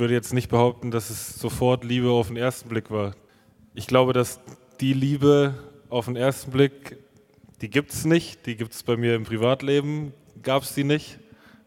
würde 0.00 0.14
jetzt 0.14 0.34
nicht 0.34 0.48
behaupten, 0.48 0.90
dass 0.90 1.10
es 1.10 1.36
sofort 1.36 1.84
Liebe 1.84 2.10
auf 2.10 2.26
den 2.26 2.36
ersten 2.36 2.68
Blick 2.68 2.90
war. 2.90 3.14
Ich 3.74 3.86
glaube, 3.86 4.12
dass 4.12 4.40
die 4.80 4.94
Liebe 4.94 5.54
auf 5.88 6.06
den 6.06 6.16
ersten 6.16 6.50
Blick, 6.50 6.96
die 7.60 7.70
gibt 7.70 7.92
es 7.92 8.04
nicht. 8.04 8.46
Die 8.46 8.56
gibt 8.56 8.72
es 8.72 8.82
bei 8.82 8.96
mir 8.96 9.14
im 9.14 9.24
Privatleben, 9.24 10.12
gab 10.42 10.64
es 10.64 10.74
die 10.74 10.84
nicht. 10.84 11.18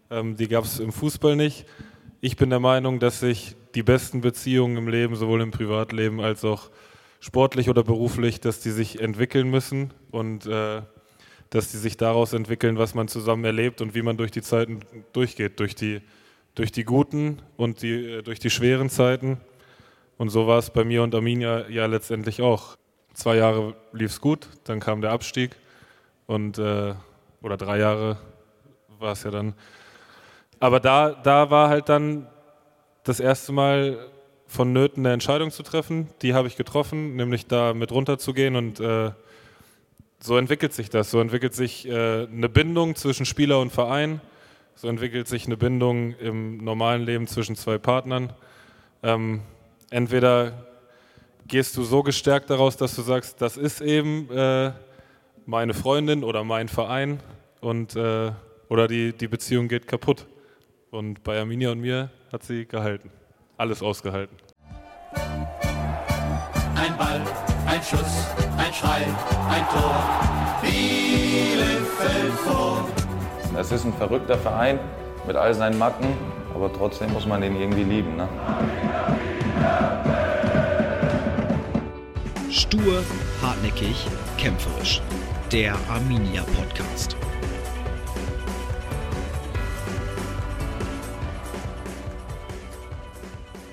Ähm, 0.09 0.35
die 0.35 0.47
gab 0.47 0.65
es 0.65 0.79
im 0.79 0.91
Fußball 0.91 1.35
nicht. 1.35 1.65
Ich 2.19 2.35
bin 2.35 2.49
der 2.49 2.59
Meinung, 2.59 2.99
dass 2.99 3.19
sich 3.19 3.55
die 3.75 3.83
besten 3.83 4.21
Beziehungen 4.21 4.77
im 4.77 4.87
Leben, 4.87 5.15
sowohl 5.15 5.41
im 5.41 5.51
Privatleben 5.51 6.19
als 6.19 6.43
auch 6.43 6.69
sportlich 7.19 7.69
oder 7.69 7.83
beruflich, 7.83 8.41
dass 8.41 8.59
die 8.59 8.71
sich 8.71 8.99
entwickeln 8.99 9.49
müssen 9.49 9.93
und 10.11 10.45
äh, 10.45 10.81
dass 11.49 11.71
die 11.71 11.77
sich 11.77 11.97
daraus 11.97 12.33
entwickeln, 12.33 12.77
was 12.77 12.95
man 12.95 13.07
zusammen 13.07 13.45
erlebt 13.45 13.79
und 13.81 13.95
wie 13.95 14.01
man 14.01 14.17
durch 14.17 14.31
die 14.31 14.41
Zeiten 14.41 14.79
durchgeht, 15.13 15.59
durch 15.59 15.75
die, 15.75 16.01
durch 16.55 16.71
die 16.71 16.83
guten 16.83 17.41
und 17.57 17.81
die, 17.81 18.17
äh, 18.17 18.21
durch 18.21 18.39
die 18.39 18.49
schweren 18.49 18.89
Zeiten. 18.89 19.39
Und 20.17 20.29
so 20.29 20.47
war 20.47 20.59
es 20.59 20.69
bei 20.69 20.83
mir 20.83 21.03
und 21.03 21.15
Arminia 21.15 21.67
ja 21.69 21.85
letztendlich 21.85 22.41
auch. 22.41 22.77
Zwei 23.13 23.37
Jahre 23.37 23.75
lief 23.91 24.11
es 24.11 24.21
gut, 24.21 24.47
dann 24.63 24.79
kam 24.79 25.01
der 25.01 25.11
Abstieg 25.11 25.55
und 26.25 26.57
äh, 26.57 26.93
oder 27.41 27.57
drei 27.57 27.79
Jahre 27.79 28.17
war 28.99 29.13
es 29.13 29.23
ja 29.23 29.31
dann. 29.31 29.53
Aber 30.59 30.79
da, 30.79 31.11
da 31.11 31.49
war 31.49 31.69
halt 31.69 31.89
dann 31.89 32.27
das 33.03 33.19
erste 33.19 33.51
Mal 33.51 34.07
vonnöten, 34.47 35.05
eine 35.05 35.13
Entscheidung 35.13 35.51
zu 35.51 35.63
treffen. 35.63 36.07
Die 36.21 36.33
habe 36.33 36.47
ich 36.47 36.55
getroffen, 36.55 37.15
nämlich 37.15 37.47
da 37.47 37.73
mit 37.73 37.91
runterzugehen 37.91 38.55
und 38.55 38.79
äh, 38.79 39.11
so 40.19 40.37
entwickelt 40.37 40.73
sich 40.73 40.89
das. 40.89 41.11
So 41.11 41.19
entwickelt 41.19 41.53
sich 41.53 41.87
äh, 41.87 42.27
eine 42.27 42.49
Bindung 42.49 42.95
zwischen 42.95 43.25
Spieler 43.25 43.59
und 43.59 43.71
Verein. 43.71 44.21
So 44.75 44.87
entwickelt 44.87 45.27
sich 45.27 45.45
eine 45.45 45.57
Bindung 45.57 46.13
im 46.15 46.57
normalen 46.57 47.03
Leben 47.03 47.27
zwischen 47.27 47.55
zwei 47.55 47.77
Partnern. 47.77 48.33
Ähm, 49.01 49.41
entweder 49.89 50.65
gehst 51.47 51.77
du 51.77 51.83
so 51.83 52.03
gestärkt 52.03 52.49
daraus, 52.49 52.77
dass 52.77 52.95
du 52.95 53.01
sagst, 53.01 53.41
das 53.41 53.57
ist 53.57 53.81
eben 53.81 54.29
äh, 54.31 54.71
meine 55.45 55.73
Freundin 55.73 56.23
oder 56.23 56.43
mein 56.43 56.67
Verein 56.67 57.19
und, 57.61 57.95
äh, 57.95 58.31
oder 58.69 58.87
die, 58.87 59.13
die 59.13 59.27
Beziehung 59.27 59.67
geht 59.67 59.87
kaputt. 59.87 60.25
Und 60.91 61.23
bei 61.23 61.39
Arminia 61.39 61.71
und 61.71 61.79
mir 61.79 62.11
hat 62.31 62.43
sie 62.43 62.65
gehalten. 62.65 63.09
Alles 63.57 63.81
ausgehalten. 63.81 64.35
Ein 66.75 66.97
Ball, 66.97 67.21
ein 67.65 67.81
Schuss, 67.81 68.27
ein 68.57 68.73
Schrei, 68.73 69.05
ein 69.49 69.65
Tor. 69.69 70.59
Bielefeld 70.61 72.33
vor. 72.45 73.02
Es 73.57 73.71
ist 73.71 73.85
ein 73.85 73.93
verrückter 73.93 74.37
Verein 74.37 74.79
mit 75.27 75.35
all 75.35 75.53
seinen 75.53 75.77
Macken, 75.77 76.07
aber 76.55 76.71
trotzdem 76.73 77.13
muss 77.13 77.25
man 77.25 77.41
den 77.41 77.55
irgendwie 77.55 77.83
lieben. 77.83 78.15
Ne? 78.15 78.27
Stur, 82.49 83.03
hartnäckig, 83.41 84.07
kämpferisch. 84.37 85.01
Der 85.51 85.75
Arminia 85.89 86.43
Podcast. 86.57 87.15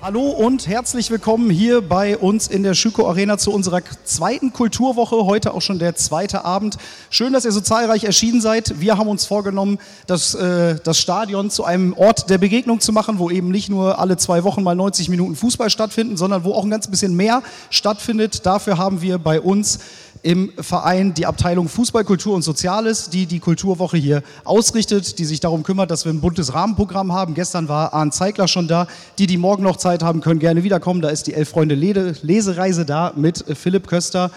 Hallo 0.03 0.31
und 0.31 0.65
herzlich 0.65 1.11
willkommen 1.11 1.51
hier 1.51 1.87
bei 1.87 2.17
uns 2.17 2.47
in 2.47 2.63
der 2.63 2.73
Schüko 2.73 3.07
Arena 3.07 3.37
zu 3.37 3.53
unserer 3.53 3.81
zweiten 4.03 4.51
Kulturwoche. 4.51 5.27
Heute 5.27 5.53
auch 5.53 5.61
schon 5.61 5.77
der 5.77 5.95
zweite 5.95 6.43
Abend. 6.43 6.77
Schön, 7.11 7.33
dass 7.33 7.45
ihr 7.45 7.51
so 7.51 7.61
zahlreich 7.61 8.03
erschienen 8.03 8.41
seid. 8.41 8.81
Wir 8.81 8.97
haben 8.97 9.07
uns 9.07 9.25
vorgenommen, 9.25 9.77
das, 10.07 10.33
äh, 10.33 10.77
das 10.83 10.97
Stadion 10.97 11.51
zu 11.51 11.65
einem 11.65 11.93
Ort 11.93 12.31
der 12.31 12.39
Begegnung 12.39 12.79
zu 12.79 12.91
machen, 12.91 13.19
wo 13.19 13.29
eben 13.29 13.51
nicht 13.51 13.69
nur 13.69 13.99
alle 13.99 14.17
zwei 14.17 14.43
Wochen 14.43 14.63
mal 14.63 14.73
90 14.73 15.07
Minuten 15.09 15.35
Fußball 15.35 15.69
stattfinden, 15.69 16.17
sondern 16.17 16.45
wo 16.45 16.53
auch 16.53 16.63
ein 16.63 16.71
ganz 16.71 16.87
bisschen 16.87 17.15
mehr 17.15 17.43
stattfindet. 17.69 18.43
Dafür 18.43 18.79
haben 18.79 19.03
wir 19.03 19.19
bei 19.19 19.39
uns 19.39 19.81
im 20.23 20.51
Verein 20.59 21.13
die 21.13 21.25
Abteilung 21.25 21.67
Fußball, 21.67 22.03
Kultur 22.03 22.35
und 22.35 22.43
Soziales, 22.43 23.09
die 23.09 23.25
die 23.25 23.39
Kulturwoche 23.39 23.97
hier 23.97 24.23
ausrichtet, 24.43 25.17
die 25.19 25.25
sich 25.25 25.39
darum 25.39 25.63
kümmert, 25.63 25.89
dass 25.89 26.05
wir 26.05 26.11
ein 26.11 26.21
buntes 26.21 26.53
Rahmenprogramm 26.53 27.11
haben. 27.11 27.33
Gestern 27.33 27.67
war 27.67 27.93
Arndt 27.93 28.13
Zeigler 28.13 28.47
schon 28.47 28.67
da. 28.67 28.87
Die, 29.17 29.27
die 29.27 29.37
morgen 29.37 29.63
noch 29.63 29.77
Zeit 29.77 30.03
haben, 30.03 30.21
können 30.21 30.39
gerne 30.39 30.63
wiederkommen. 30.63 31.01
Da 31.01 31.09
ist 31.09 31.27
die 31.27 31.33
Elf 31.33 31.49
Freunde 31.49 31.75
Lesereise 31.75 32.85
da 32.85 33.13
mit 33.15 33.43
Philipp 33.57 33.87
Köster. 33.87 34.31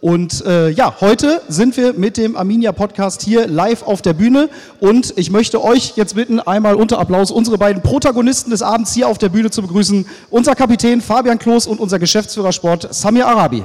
Und 0.00 0.44
äh, 0.44 0.68
ja, 0.70 0.94
heute 1.00 1.40
sind 1.48 1.76
wir 1.76 1.94
mit 1.94 2.18
dem 2.18 2.36
Arminia 2.36 2.72
Podcast 2.72 3.22
hier 3.22 3.46
live 3.46 3.82
auf 3.82 4.02
der 4.02 4.12
Bühne 4.12 4.50
und 4.78 5.14
ich 5.16 5.30
möchte 5.30 5.64
euch 5.64 5.94
jetzt 5.96 6.14
bitten, 6.14 6.38
einmal 6.38 6.74
unter 6.74 6.98
Applaus 6.98 7.30
unsere 7.30 7.56
beiden 7.56 7.82
Protagonisten 7.82 8.50
des 8.50 8.60
Abends 8.60 8.92
hier 8.92 9.08
auf 9.08 9.16
der 9.16 9.30
Bühne 9.30 9.50
zu 9.50 9.62
begrüßen. 9.62 10.06
Unser 10.28 10.54
Kapitän 10.54 11.00
Fabian 11.00 11.38
Kloß 11.38 11.66
und 11.66 11.80
unser 11.80 11.98
Geschäftsführer 11.98 12.52
Sport 12.52 12.94
Samir 12.94 13.26
Arabi. 13.26 13.64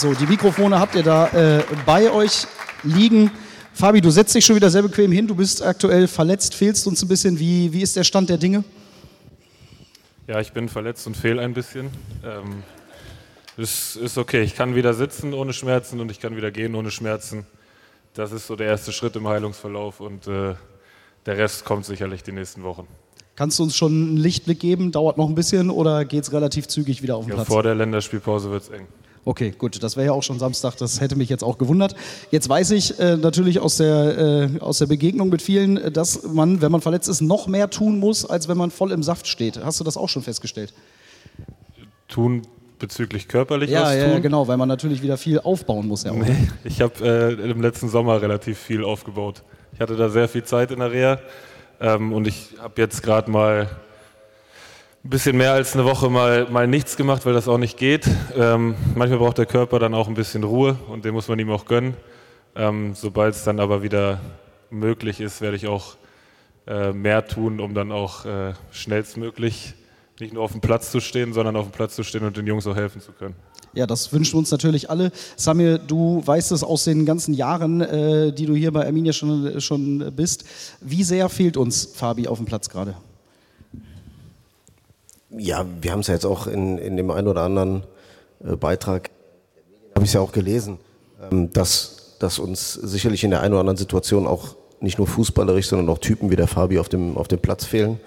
So, 0.00 0.14
die 0.14 0.24
Mikrofone 0.24 0.80
habt 0.80 0.94
ihr 0.94 1.02
da 1.02 1.28
äh, 1.58 1.62
bei 1.84 2.10
euch 2.10 2.46
liegen. 2.84 3.30
Fabi, 3.74 4.00
du 4.00 4.08
setzt 4.08 4.34
dich 4.34 4.46
schon 4.46 4.56
wieder 4.56 4.70
sehr 4.70 4.80
bequem 4.80 5.12
hin. 5.12 5.26
Du 5.26 5.34
bist 5.34 5.60
aktuell 5.60 6.08
verletzt, 6.08 6.54
fehlst 6.54 6.86
uns 6.86 7.02
ein 7.02 7.08
bisschen. 7.08 7.38
Wie, 7.38 7.70
wie 7.70 7.82
ist 7.82 7.96
der 7.96 8.04
Stand 8.04 8.30
der 8.30 8.38
Dinge? 8.38 8.64
Ja, 10.26 10.40
ich 10.40 10.52
bin 10.52 10.70
verletzt 10.70 11.06
und 11.06 11.18
fehl 11.18 11.38
ein 11.38 11.52
bisschen. 11.52 11.90
Ähm, 12.24 12.62
ist, 13.58 13.96
ist 13.96 14.16
okay. 14.16 14.40
Ich 14.40 14.54
kann 14.54 14.74
wieder 14.74 14.94
sitzen 14.94 15.34
ohne 15.34 15.52
Schmerzen 15.52 16.00
und 16.00 16.10
ich 16.10 16.18
kann 16.18 16.34
wieder 16.34 16.50
gehen 16.50 16.74
ohne 16.74 16.90
Schmerzen. 16.90 17.44
Das 18.14 18.32
ist 18.32 18.46
so 18.46 18.56
der 18.56 18.68
erste 18.68 18.92
Schritt 18.92 19.16
im 19.16 19.28
Heilungsverlauf 19.28 20.00
und 20.00 20.26
äh, 20.26 20.54
der 21.26 21.36
Rest 21.36 21.66
kommt 21.66 21.84
sicherlich 21.84 22.22
die 22.22 22.32
nächsten 22.32 22.62
Wochen. 22.62 22.86
Kannst 23.36 23.58
du 23.58 23.64
uns 23.64 23.76
schon 23.76 23.92
einen 23.92 24.16
Lichtblick 24.16 24.60
geben? 24.60 24.92
Dauert 24.92 25.18
noch 25.18 25.28
ein 25.28 25.34
bisschen 25.34 25.68
oder 25.68 26.06
geht 26.06 26.22
es 26.22 26.32
relativ 26.32 26.68
zügig 26.68 27.02
wieder 27.02 27.16
auf 27.16 27.26
den 27.26 27.32
ja, 27.32 27.34
Platz? 27.34 27.48
Vor 27.48 27.62
der 27.62 27.74
Länderspielpause 27.74 28.50
wird 28.50 28.62
es 28.62 28.70
eng. 28.70 28.86
Okay, 29.24 29.52
gut, 29.56 29.82
das 29.82 29.96
wäre 29.96 30.06
ja 30.06 30.12
auch 30.12 30.22
schon 30.22 30.38
Samstag, 30.38 30.76
das 30.76 31.00
hätte 31.00 31.14
mich 31.14 31.28
jetzt 31.28 31.44
auch 31.44 31.58
gewundert. 31.58 31.94
Jetzt 32.30 32.48
weiß 32.48 32.70
ich 32.70 32.98
äh, 32.98 33.16
natürlich 33.16 33.60
aus 33.60 33.76
der, 33.76 34.18
äh, 34.56 34.60
aus 34.60 34.78
der 34.78 34.86
Begegnung 34.86 35.28
mit 35.28 35.42
vielen, 35.42 35.76
äh, 35.76 35.90
dass 35.90 36.22
man, 36.22 36.62
wenn 36.62 36.72
man 36.72 36.80
verletzt 36.80 37.08
ist, 37.08 37.20
noch 37.20 37.46
mehr 37.46 37.68
tun 37.68 37.98
muss, 37.98 38.24
als 38.24 38.48
wenn 38.48 38.56
man 38.56 38.70
voll 38.70 38.92
im 38.92 39.02
Saft 39.02 39.26
steht. 39.26 39.62
Hast 39.62 39.78
du 39.78 39.84
das 39.84 39.98
auch 39.98 40.08
schon 40.08 40.22
festgestellt? 40.22 40.72
Tun 42.08 42.42
bezüglich 42.78 43.28
körperlich 43.28 43.70
ja, 43.70 43.92
ja? 43.92 44.08
Ja, 44.08 44.18
genau, 44.20 44.48
weil 44.48 44.56
man 44.56 44.68
natürlich 44.68 45.02
wieder 45.02 45.18
viel 45.18 45.38
aufbauen 45.38 45.86
muss. 45.86 46.04
Ja, 46.04 46.12
nee, 46.12 46.48
ich 46.64 46.80
habe 46.80 47.38
äh, 47.38 47.50
im 47.50 47.60
letzten 47.60 47.90
Sommer 47.90 48.22
relativ 48.22 48.58
viel 48.58 48.82
aufgebaut. 48.82 49.42
Ich 49.74 49.80
hatte 49.80 49.96
da 49.96 50.08
sehr 50.08 50.28
viel 50.28 50.44
Zeit 50.44 50.70
in 50.70 50.80
der 50.80 50.90
Reha 50.90 51.20
ähm, 51.78 52.12
und 52.14 52.26
ich 52.26 52.54
habe 52.58 52.80
jetzt 52.80 53.02
gerade 53.02 53.30
mal 53.30 53.68
ein 55.02 55.08
bisschen 55.08 55.36
mehr 55.36 55.52
als 55.52 55.74
eine 55.74 55.86
Woche 55.86 56.10
mal, 56.10 56.46
mal 56.50 56.66
nichts 56.66 56.96
gemacht, 56.96 57.24
weil 57.24 57.32
das 57.32 57.48
auch 57.48 57.56
nicht 57.56 57.78
geht. 57.78 58.06
Ähm, 58.36 58.74
manchmal 58.94 59.18
braucht 59.18 59.38
der 59.38 59.46
Körper 59.46 59.78
dann 59.78 59.94
auch 59.94 60.08
ein 60.08 60.14
bisschen 60.14 60.44
Ruhe 60.44 60.78
und 60.88 61.04
den 61.06 61.14
muss 61.14 61.28
man 61.28 61.38
ihm 61.38 61.50
auch 61.50 61.64
gönnen. 61.64 61.94
Ähm, 62.54 62.94
Sobald 62.94 63.34
es 63.34 63.44
dann 63.44 63.60
aber 63.60 63.82
wieder 63.82 64.20
möglich 64.68 65.20
ist, 65.20 65.40
werde 65.40 65.56
ich 65.56 65.66
auch 65.66 65.96
äh, 66.66 66.92
mehr 66.92 67.26
tun, 67.26 67.60
um 67.60 67.74
dann 67.74 67.92
auch 67.92 68.26
äh, 68.26 68.52
schnellstmöglich 68.72 69.74
nicht 70.20 70.34
nur 70.34 70.42
auf 70.42 70.52
dem 70.52 70.60
Platz 70.60 70.90
zu 70.90 71.00
stehen, 71.00 71.32
sondern 71.32 71.56
auf 71.56 71.68
dem 71.68 71.72
Platz 71.72 71.96
zu 71.96 72.02
stehen 72.02 72.24
und 72.24 72.36
den 72.36 72.46
Jungs 72.46 72.66
auch 72.66 72.76
helfen 72.76 73.00
zu 73.00 73.12
können. 73.12 73.34
Ja, 73.72 73.86
das 73.86 74.12
wünschen 74.12 74.36
uns 74.36 74.50
natürlich 74.50 74.90
alle. 74.90 75.12
Samir, 75.36 75.78
du 75.78 76.20
weißt 76.26 76.52
es 76.52 76.62
aus 76.62 76.84
den 76.84 77.06
ganzen 77.06 77.32
Jahren, 77.32 77.80
äh, 77.80 78.32
die 78.34 78.44
du 78.44 78.54
hier 78.54 78.70
bei 78.70 78.84
Arminia 78.84 79.14
schon, 79.14 79.62
schon 79.62 80.12
bist. 80.14 80.44
Wie 80.82 81.04
sehr 81.04 81.30
fehlt 81.30 81.56
uns 81.56 81.86
Fabi 81.86 82.28
auf 82.28 82.36
dem 82.36 82.44
Platz 82.44 82.68
gerade? 82.68 82.96
Ja, 85.36 85.64
wir 85.80 85.92
haben 85.92 86.00
es 86.00 86.08
ja 86.08 86.14
jetzt 86.14 86.26
auch 86.26 86.46
in, 86.46 86.78
in 86.78 86.96
dem 86.96 87.10
einen 87.10 87.28
oder 87.28 87.42
anderen 87.42 87.84
äh, 88.44 88.56
Beitrag, 88.56 89.10
habe 89.94 90.04
ich 90.04 90.10
es 90.10 90.14
ja 90.14 90.20
auch 90.20 90.32
gelesen, 90.32 90.78
ähm, 91.30 91.52
dass, 91.52 92.16
dass 92.18 92.38
uns 92.38 92.74
sicherlich 92.74 93.22
in 93.24 93.30
der 93.30 93.40
einen 93.40 93.54
oder 93.54 93.60
anderen 93.60 93.76
Situation 93.76 94.26
auch 94.26 94.56
nicht 94.80 94.98
nur 94.98 95.06
fußballerisch, 95.06 95.68
sondern 95.68 95.88
auch 95.88 95.98
Typen 95.98 96.30
wie 96.30 96.36
der 96.36 96.48
Fabi 96.48 96.78
auf 96.78 96.88
dem, 96.88 97.16
auf 97.16 97.28
dem 97.28 97.38
Platz 97.38 97.64
fehlen. 97.64 98.00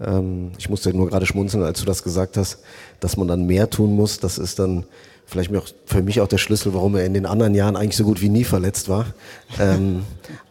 Ähm, 0.00 0.52
ich 0.58 0.68
musste 0.68 0.92
nur 0.92 1.08
gerade 1.08 1.26
schmunzeln, 1.26 1.62
als 1.62 1.80
du 1.80 1.86
das 1.86 2.02
gesagt 2.02 2.36
hast, 2.36 2.58
dass 3.00 3.16
man 3.16 3.28
dann 3.28 3.46
mehr 3.46 3.70
tun 3.70 3.94
muss. 3.94 4.18
Das 4.18 4.38
ist 4.38 4.58
dann 4.58 4.84
vielleicht 5.26 5.54
auch 5.54 5.68
für 5.86 6.02
mich 6.02 6.20
auch 6.20 6.28
der 6.28 6.38
Schlüssel, 6.38 6.74
warum 6.74 6.96
er 6.96 7.04
in 7.04 7.14
den 7.14 7.26
anderen 7.26 7.54
Jahren 7.54 7.76
eigentlich 7.76 7.96
so 7.96 8.04
gut 8.04 8.20
wie 8.20 8.28
nie 8.28 8.44
verletzt 8.44 8.88
war. 8.88 9.06
Ähm, 9.58 10.04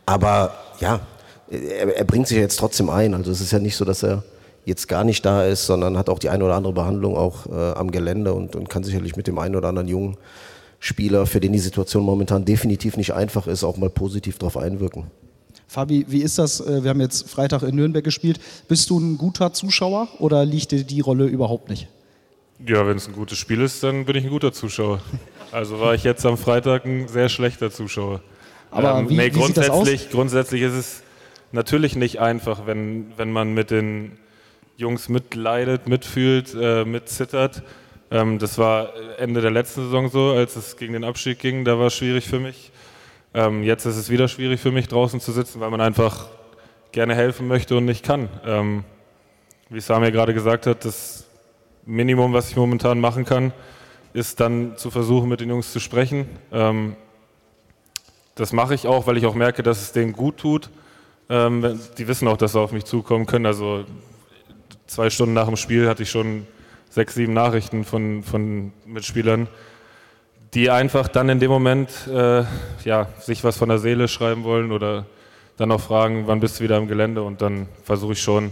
aber 0.06 0.54
ja, 0.80 1.02
er, 1.50 1.98
er 1.98 2.04
bringt 2.06 2.28
sich 2.28 2.38
jetzt 2.38 2.58
trotzdem 2.58 2.90
ein. 2.90 3.14
Also 3.14 3.32
es 3.32 3.42
ist 3.42 3.52
ja 3.52 3.60
nicht 3.60 3.76
so, 3.76 3.86
dass 3.86 4.04
er 4.04 4.24
jetzt 4.68 4.88
gar 4.88 5.06
nicht 5.06 5.26
da 5.26 5.46
ist, 5.46 5.66
sondern 5.66 5.98
hat 5.98 6.10
auch 6.10 6.20
die 6.20 6.30
eine 6.30 6.44
oder 6.44 6.56
andere 6.56 6.74
Behandlung 6.74 7.16
auch 7.16 7.46
äh, 7.48 7.72
am 7.72 7.90
Gelände 7.90 8.34
und, 8.34 8.56
und 8.56 8.70
kann 8.70 8.84
sicherlich 8.84 9.16
mit 9.16 9.26
dem 9.26 9.40
einen 9.40 9.56
oder 9.56 9.70
anderen 9.70 9.88
jungen 9.88 10.18
Spieler, 10.80 11.26
für 11.26 11.40
den 11.40 11.54
die 11.54 11.60
Situation 11.60 12.04
momentan 12.04 12.44
definitiv 12.44 12.98
nicht 12.98 13.14
einfach 13.14 13.48
ist, 13.48 13.64
auch 13.64 13.78
mal 13.78 13.90
positiv 13.90 14.38
darauf 14.38 14.58
einwirken. 14.58 15.06
Fabi, 15.68 16.06
wie 16.10 16.22
ist 16.22 16.38
das? 16.38 16.60
Äh, 16.60 16.84
wir 16.84 16.90
haben 16.90 17.00
jetzt 17.00 17.30
Freitag 17.30 17.64
in 17.64 17.76
Nürnberg 17.76 18.04
gespielt. 18.04 18.42
Bist 18.68 18.90
du 18.90 19.00
ein 19.00 19.18
guter 19.18 19.54
Zuschauer 19.54 20.10
oder 20.20 20.46
liegt 20.46 20.72
dir 20.72 20.84
die 20.84 21.00
Rolle 21.00 21.26
überhaupt 21.26 21.70
nicht? 21.70 21.88
Ja, 22.66 22.86
wenn 22.86 22.98
es 22.98 23.08
ein 23.08 23.14
gutes 23.14 23.38
Spiel 23.38 23.62
ist, 23.62 23.82
dann 23.84 24.04
bin 24.04 24.18
ich 24.18 24.26
ein 24.26 24.32
guter 24.32 24.52
Zuschauer. 24.52 25.00
Also 25.54 25.80
war 25.80 25.94
ich 25.94 26.04
jetzt 26.04 26.26
am 26.26 26.38
Freitag 26.38 26.84
ein 26.86 27.08
sehr 27.08 27.30
schlechter 27.30 27.72
Zuschauer. 27.72 28.22
Aber 28.70 29.00
ähm, 29.00 29.10
wie, 29.10 29.16
nee, 29.16 29.34
wie 29.34 29.44
sieht 29.44 29.56
das 29.56 29.70
aus? 29.70 29.78
grundsätzlich, 29.78 30.10
grundsätzlich 30.10 30.62
ist 30.64 30.74
es 30.74 31.04
natürlich 31.54 31.96
nicht 31.96 32.20
einfach, 32.20 32.66
wenn, 32.66 33.14
wenn 33.16 33.32
man 33.32 33.54
mit 33.54 33.72
den 33.72 34.18
Jungs 34.78 35.10
mitleidet, 35.10 35.88
mitfühlt, 35.88 36.54
äh, 36.54 36.86
mitzittert. 36.86 37.64
Ähm, 38.12 38.38
das 38.38 38.60
war 38.60 38.94
Ende 39.18 39.42
der 39.42 39.50
letzten 39.50 39.86
Saison 39.86 40.10
so, 40.10 40.32
als 40.32 40.56
es 40.56 40.78
gegen 40.78 40.94
den 40.94 41.04
Abstieg 41.04 41.40
ging. 41.40 41.66
Da 41.66 41.80
war 41.80 41.88
es 41.88 41.96
schwierig 41.96 42.28
für 42.28 42.40
mich. 42.40 42.72
Ähm, 43.34 43.64
jetzt 43.64 43.86
ist 43.86 43.98
es 43.98 44.12
wieder 44.12 44.28
schwierig 44.28 44.62
für 44.62 44.72
mich, 44.72 44.88
draußen 44.88 45.20
zu 45.20 45.32
sitzen, 45.32 45.60
weil 45.60 45.72
man 45.72 45.82
einfach 45.82 46.28
gerne 46.92 47.16
helfen 47.16 47.48
möchte 47.48 47.76
und 47.76 47.86
nicht 47.86 48.06
kann. 48.06 48.30
Ähm, 48.46 48.84
wie 49.70 49.82
Samir 49.82 50.12
gerade 50.12 50.36
gesagt 50.36 50.68
hat, 50.68 50.86
das 50.86 51.26
Minimum, 51.86 52.32
was 52.34 52.50
ich 52.50 52.56
momentan 52.56 53.00
machen 53.00 53.26
kann, 53.26 53.54
ist 54.14 54.40
dann 54.40 54.78
zu 54.78 54.92
versuchen, 54.92 55.28
mit 55.28 55.42
den 55.42 55.50
Jungs 55.50 55.74
zu 55.74 55.80
sprechen. 55.80 56.30
Ähm, 56.52 56.96
das 58.36 58.54
mache 58.54 58.76
ich 58.76 58.86
auch, 58.86 59.08
weil 59.08 59.18
ich 59.18 59.26
auch 59.26 59.34
merke, 59.34 59.64
dass 59.64 59.82
es 59.82 59.92
denen 59.92 60.14
gut 60.14 60.38
tut. 60.38 60.70
Ähm, 61.30 61.80
die 61.98 62.08
wissen 62.08 62.28
auch, 62.28 62.38
dass 62.38 62.52
sie 62.52 62.60
auf 62.60 62.72
mich 62.72 62.86
zukommen 62.86 63.26
können. 63.26 63.48
Also 63.48 63.86
zwei 64.88 65.10
Stunden 65.10 65.34
nach 65.34 65.46
dem 65.46 65.58
Spiel 65.58 65.88
hatte 65.88 66.04
ich 66.04 66.10
schon 66.10 66.48
sechs, 66.90 67.16
sieben 67.16 67.34
Nachrichten 67.34 67.84
von, 67.84 68.24
von 68.24 68.72
Mitspielern, 68.86 69.48
die 70.54 70.70
einfach 70.70 71.08
dann 71.08 71.30
in 71.30 71.40
dem 71.40 71.52
Moment 71.52 71.90
äh, 72.08 72.44
ja, 72.84 73.08
sich 73.20 73.44
was 73.44 73.58
von 73.58 73.70
der 73.70 73.80
Seele 73.80 74.08
schreiben 74.08 74.44
wollen 74.44 74.72
oder 74.72 75.06
dann 75.58 75.72
auch 75.72 75.82
fragen, 75.82 76.28
wann 76.28 76.40
bist 76.40 76.60
du 76.60 76.64
wieder 76.64 76.78
im 76.78 76.88
Gelände 76.88 77.22
und 77.24 77.42
dann 77.42 77.68
versuche 77.84 78.14
ich 78.14 78.22
schon, 78.22 78.52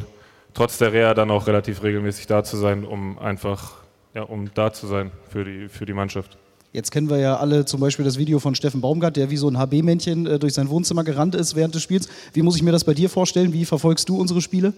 trotz 0.54 0.78
der 0.78 0.92
Reha 0.92 1.14
dann 1.14 1.32
auch 1.32 1.48
relativ 1.48 1.84
regelmäßig 1.84 2.28
da 2.28 2.44
zu 2.44 2.58
sein, 2.58 2.84
um 2.84 3.18
einfach 3.20 3.74
ja, 4.14 4.24
um 4.24 4.50
da 4.54 4.72
zu 4.74 4.88
sein 4.88 5.12
für 5.30 5.44
die, 5.44 5.68
für 5.70 5.86
die 5.86 5.94
Mannschaft. 5.94 6.38
Jetzt 6.72 6.92
kennen 6.92 7.10
wir 7.10 7.18
ja 7.18 7.38
alle 7.38 7.66
zum 7.66 7.80
Beispiel 7.80 8.04
das 8.04 8.18
Video 8.18 8.40
von 8.40 8.56
Steffen 8.56 8.81
Baumgart, 8.81 9.16
der 9.16 9.30
wie 9.30 9.38
so 9.38 9.48
ein 9.48 9.58
HB-Männchen 9.58 10.26
äh, 10.26 10.40
durch 10.40 10.54
sein 10.54 10.70
Wohnzimmer 10.70 11.04
gerannt 11.04 11.36
ist 11.36 11.56
während 11.56 11.76
des 11.76 11.84
Spiels. 11.84 12.10
Wie 12.34 12.42
muss 12.42 12.56
ich 12.56 12.64
mir 12.64 12.72
das 12.72 12.84
bei 12.84 12.94
dir 12.94 13.10
vorstellen? 13.10 13.54
Wie 13.54 13.66
verfolgst 13.66 14.10
du 14.10 14.18
unsere 14.18 14.42
Spiele? 14.42 14.74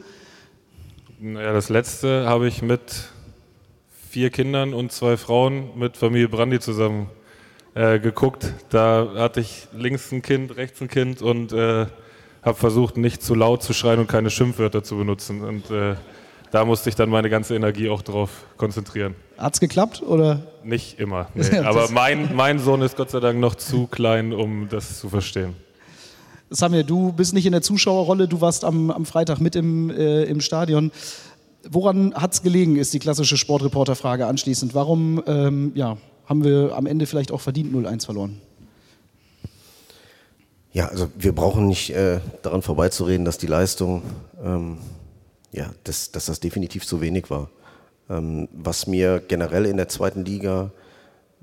Naja, 1.19 1.51
das 1.51 1.69
letzte 1.69 2.27
habe 2.27 2.47
ich 2.47 2.61
mit 2.61 3.09
vier 4.09 4.29
Kindern 4.29 4.75
und 4.75 4.91
zwei 4.91 5.17
Frauen 5.17 5.77
mit 5.77 5.97
Familie 5.97 6.29
Brandi 6.29 6.59
zusammen 6.59 7.09
äh, 7.73 7.99
geguckt. 7.99 8.53
Da 8.69 9.07
hatte 9.15 9.39
ich 9.39 9.67
links 9.73 10.11
ein 10.11 10.21
Kind, 10.21 10.55
rechts 10.57 10.79
ein 10.79 10.87
Kind 10.87 11.23
und 11.23 11.53
äh, 11.53 11.87
habe 12.43 12.57
versucht, 12.57 12.97
nicht 12.97 13.23
zu 13.23 13.33
laut 13.33 13.63
zu 13.63 13.73
schreien 13.73 13.99
und 13.99 14.07
keine 14.07 14.29
Schimpfwörter 14.29 14.83
zu 14.83 14.97
benutzen. 14.97 15.41
Und 15.41 15.71
äh, 15.71 15.95
da 16.51 16.65
musste 16.65 16.89
ich 16.89 16.95
dann 16.95 17.09
meine 17.09 17.31
ganze 17.31 17.55
Energie 17.55 17.89
auch 17.89 18.03
drauf 18.03 18.45
konzentrieren. 18.57 19.15
Hat's 19.39 19.59
geklappt 19.59 20.03
oder? 20.03 20.43
Nicht 20.63 20.99
immer. 20.99 21.29
Nee. 21.35 21.57
Aber 21.59 21.89
mein, 21.89 22.35
mein 22.35 22.59
Sohn 22.59 22.83
ist 22.83 22.95
Gott 22.95 23.09
sei 23.09 23.19
Dank 23.19 23.39
noch 23.39 23.55
zu 23.55 23.87
klein, 23.87 24.33
um 24.33 24.69
das 24.69 24.99
zu 24.99 25.09
verstehen. 25.09 25.55
Samir, 26.49 26.83
du 26.83 27.11
bist 27.11 27.33
nicht 27.33 27.45
in 27.45 27.51
der 27.51 27.61
Zuschauerrolle, 27.61 28.27
du 28.27 28.41
warst 28.41 28.63
am, 28.63 28.89
am 28.91 29.05
Freitag 29.05 29.41
mit 29.41 29.55
im, 29.55 29.89
äh, 29.89 30.23
im 30.23 30.41
Stadion. 30.41 30.91
Woran 31.69 32.13
hat's 32.13 32.41
gelegen, 32.41 32.77
ist 32.77 32.93
die 32.93 32.99
klassische 32.99 33.35
Sportreporterfrage 33.35 34.25
anschließend. 34.25 34.73
Warum 34.73 35.21
ähm, 35.27 35.71
ja, 35.75 35.97
haben 36.25 36.43
wir 36.43 36.73
am 36.75 36.85
Ende 36.85 37.05
vielleicht 37.05 37.31
auch 37.31 37.41
verdient 37.41 37.73
0-1 37.73 38.05
verloren? 38.05 38.41
Ja, 40.71 40.87
also 40.87 41.09
wir 41.17 41.33
brauchen 41.33 41.67
nicht 41.67 41.89
äh, 41.89 42.19
daran 42.43 42.61
vorbeizureden, 42.61 43.25
dass 43.25 43.37
die 43.37 43.47
Leistung, 43.47 44.03
ähm, 44.43 44.77
ja, 45.51 45.71
dass, 45.83 46.11
dass 46.11 46.27
das 46.27 46.39
definitiv 46.39 46.85
zu 46.85 47.01
wenig 47.01 47.29
war. 47.29 47.49
Ähm, 48.09 48.47
was 48.53 48.87
mir 48.87 49.21
generell 49.27 49.65
in 49.65 49.77
der 49.77 49.89
zweiten 49.89 50.23
Liga 50.23 50.71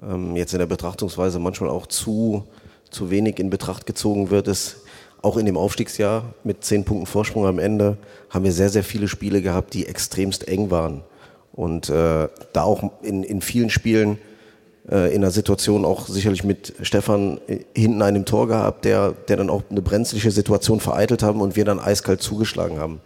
ähm, 0.02 0.36
jetzt 0.36 0.52
in 0.52 0.60
der 0.60 0.66
Betrachtungsweise 0.66 1.38
manchmal 1.38 1.70
auch 1.70 1.86
zu, 1.86 2.44
zu 2.90 3.10
wenig 3.10 3.38
in 3.38 3.50
Betracht 3.50 3.86
gezogen 3.86 4.30
wird, 4.30 4.48
ist, 4.48 4.83
auch 5.24 5.36
in 5.36 5.46
dem 5.46 5.56
Aufstiegsjahr 5.56 6.34
mit 6.44 6.64
zehn 6.64 6.84
Punkten 6.84 7.06
Vorsprung 7.06 7.46
am 7.46 7.58
Ende 7.58 7.96
haben 8.30 8.44
wir 8.44 8.52
sehr, 8.52 8.68
sehr 8.68 8.84
viele 8.84 9.08
Spiele 9.08 9.42
gehabt, 9.42 9.74
die 9.74 9.86
extremst 9.86 10.46
eng 10.48 10.70
waren. 10.70 11.02
Und 11.52 11.88
äh, 11.88 12.28
da 12.52 12.62
auch 12.62 12.90
in, 13.02 13.22
in 13.22 13.40
vielen 13.40 13.70
Spielen 13.70 14.18
äh, 14.90 15.14
in 15.14 15.22
einer 15.22 15.30
Situation 15.30 15.84
auch 15.84 16.08
sicherlich 16.08 16.44
mit 16.44 16.74
Stefan 16.82 17.40
äh, 17.46 17.60
hinten 17.74 18.02
einem 18.02 18.24
Tor 18.24 18.48
gehabt, 18.48 18.84
der, 18.84 19.12
der 19.28 19.36
dann 19.36 19.50
auch 19.50 19.62
eine 19.70 19.82
brenzliche 19.82 20.30
Situation 20.30 20.80
vereitelt 20.80 21.22
haben 21.22 21.40
und 21.40 21.56
wir 21.56 21.64
dann 21.64 21.78
eiskalt 21.78 22.20
zugeschlagen 22.20 22.78
haben. 22.78 23.00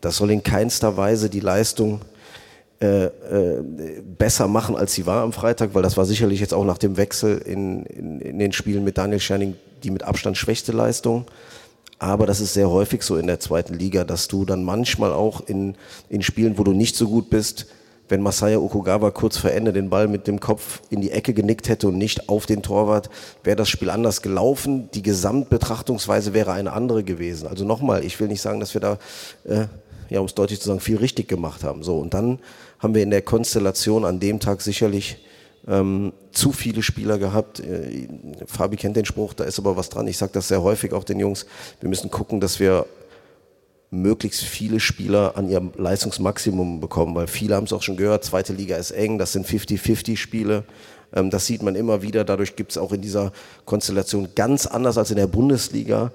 Das 0.00 0.16
soll 0.16 0.30
in 0.30 0.42
keinster 0.42 0.96
Weise 0.96 1.28
die 1.28 1.40
Leistung 1.40 2.00
äh, 2.80 3.06
äh, 3.06 3.62
besser 4.16 4.46
machen, 4.46 4.76
als 4.76 4.94
sie 4.94 5.06
war 5.06 5.22
am 5.22 5.32
Freitag, 5.32 5.70
weil 5.74 5.82
das 5.82 5.96
war 5.96 6.04
sicherlich 6.04 6.38
jetzt 6.38 6.54
auch 6.54 6.64
nach 6.64 6.78
dem 6.78 6.96
Wechsel 6.96 7.38
in, 7.38 7.84
in, 7.86 8.20
in 8.20 8.38
den 8.38 8.52
Spielen 8.52 8.84
mit 8.84 8.96
Daniel 8.96 9.18
Scherning 9.18 9.56
die 9.82 9.90
mit 9.90 10.02
Abstand 10.02 10.36
schwächste 10.36 10.72
Leistung. 10.72 11.26
Aber 11.98 12.26
das 12.26 12.40
ist 12.40 12.54
sehr 12.54 12.70
häufig 12.70 13.02
so 13.02 13.16
in 13.16 13.26
der 13.26 13.40
zweiten 13.40 13.74
Liga, 13.74 14.04
dass 14.04 14.28
du 14.28 14.44
dann 14.44 14.62
manchmal 14.62 15.12
auch 15.12 15.40
in, 15.46 15.74
in 16.08 16.22
Spielen, 16.22 16.58
wo 16.58 16.64
du 16.64 16.72
nicht 16.72 16.96
so 16.96 17.08
gut 17.08 17.28
bist, 17.28 17.66
wenn 18.08 18.22
Masaya 18.22 18.58
Okugawa 18.58 19.10
kurz 19.10 19.36
vor 19.36 19.50
Ende 19.50 19.72
den 19.72 19.90
Ball 19.90 20.08
mit 20.08 20.26
dem 20.26 20.40
Kopf 20.40 20.80
in 20.90 21.00
die 21.00 21.10
Ecke 21.10 21.34
genickt 21.34 21.68
hätte 21.68 21.88
und 21.88 21.98
nicht 21.98 22.28
auf 22.28 22.46
den 22.46 22.62
Torwart, 22.62 23.10
wäre 23.44 23.56
das 23.56 23.68
Spiel 23.68 23.90
anders 23.90 24.22
gelaufen. 24.22 24.88
Die 24.94 25.02
Gesamtbetrachtungsweise 25.02 26.32
wäre 26.32 26.52
eine 26.52 26.72
andere 26.72 27.04
gewesen. 27.04 27.48
Also 27.48 27.64
nochmal, 27.64 28.04
ich 28.04 28.18
will 28.18 28.28
nicht 28.28 28.40
sagen, 28.40 28.60
dass 28.60 28.74
wir 28.74 28.80
da, 28.80 28.98
äh, 29.44 29.66
ja, 30.08 30.20
um 30.20 30.26
es 30.26 30.34
deutlich 30.34 30.60
zu 30.60 30.68
sagen, 30.68 30.80
viel 30.80 30.96
richtig 30.96 31.28
gemacht 31.28 31.64
haben. 31.64 31.82
So, 31.82 31.98
und 31.98 32.14
dann 32.14 32.38
haben 32.78 32.94
wir 32.94 33.02
in 33.02 33.10
der 33.10 33.22
Konstellation 33.22 34.04
an 34.04 34.20
dem 34.20 34.40
Tag 34.40 34.62
sicherlich 34.62 35.18
ähm, 35.68 36.12
zu 36.32 36.52
viele 36.52 36.82
Spieler 36.82 37.18
gehabt. 37.18 37.60
Äh, 37.60 38.08
Fabi 38.46 38.76
kennt 38.76 38.96
den 38.96 39.04
Spruch, 39.04 39.34
da 39.34 39.44
ist 39.44 39.58
aber 39.58 39.76
was 39.76 39.88
dran. 39.88 40.06
Ich 40.08 40.18
sage 40.18 40.32
das 40.32 40.48
sehr 40.48 40.62
häufig 40.62 40.92
auch 40.92 41.04
den 41.04 41.20
Jungs. 41.20 41.46
Wir 41.80 41.88
müssen 41.88 42.10
gucken, 42.10 42.40
dass 42.40 42.58
wir 42.58 42.86
möglichst 43.90 44.42
viele 44.42 44.80
Spieler 44.80 45.36
an 45.36 45.48
ihrem 45.48 45.72
Leistungsmaximum 45.76 46.80
bekommen, 46.80 47.14
weil 47.14 47.26
viele 47.26 47.54
haben 47.54 47.64
es 47.64 47.72
auch 47.72 47.82
schon 47.82 47.96
gehört, 47.96 48.24
zweite 48.24 48.52
Liga 48.52 48.76
ist 48.76 48.90
eng, 48.90 49.18
das 49.18 49.32
sind 49.32 49.46
50-50 49.46 50.16
Spiele. 50.16 50.64
Ähm, 51.12 51.30
das 51.30 51.46
sieht 51.46 51.62
man 51.62 51.74
immer 51.74 52.02
wieder. 52.02 52.24
Dadurch 52.24 52.56
gibt 52.56 52.72
es 52.72 52.78
auch 52.78 52.92
in 52.92 53.00
dieser 53.00 53.32
Konstellation 53.64 54.28
ganz 54.34 54.66
anders 54.66 54.98
als 54.98 55.10
in 55.10 55.16
der 55.16 55.26
Bundesliga 55.26 56.12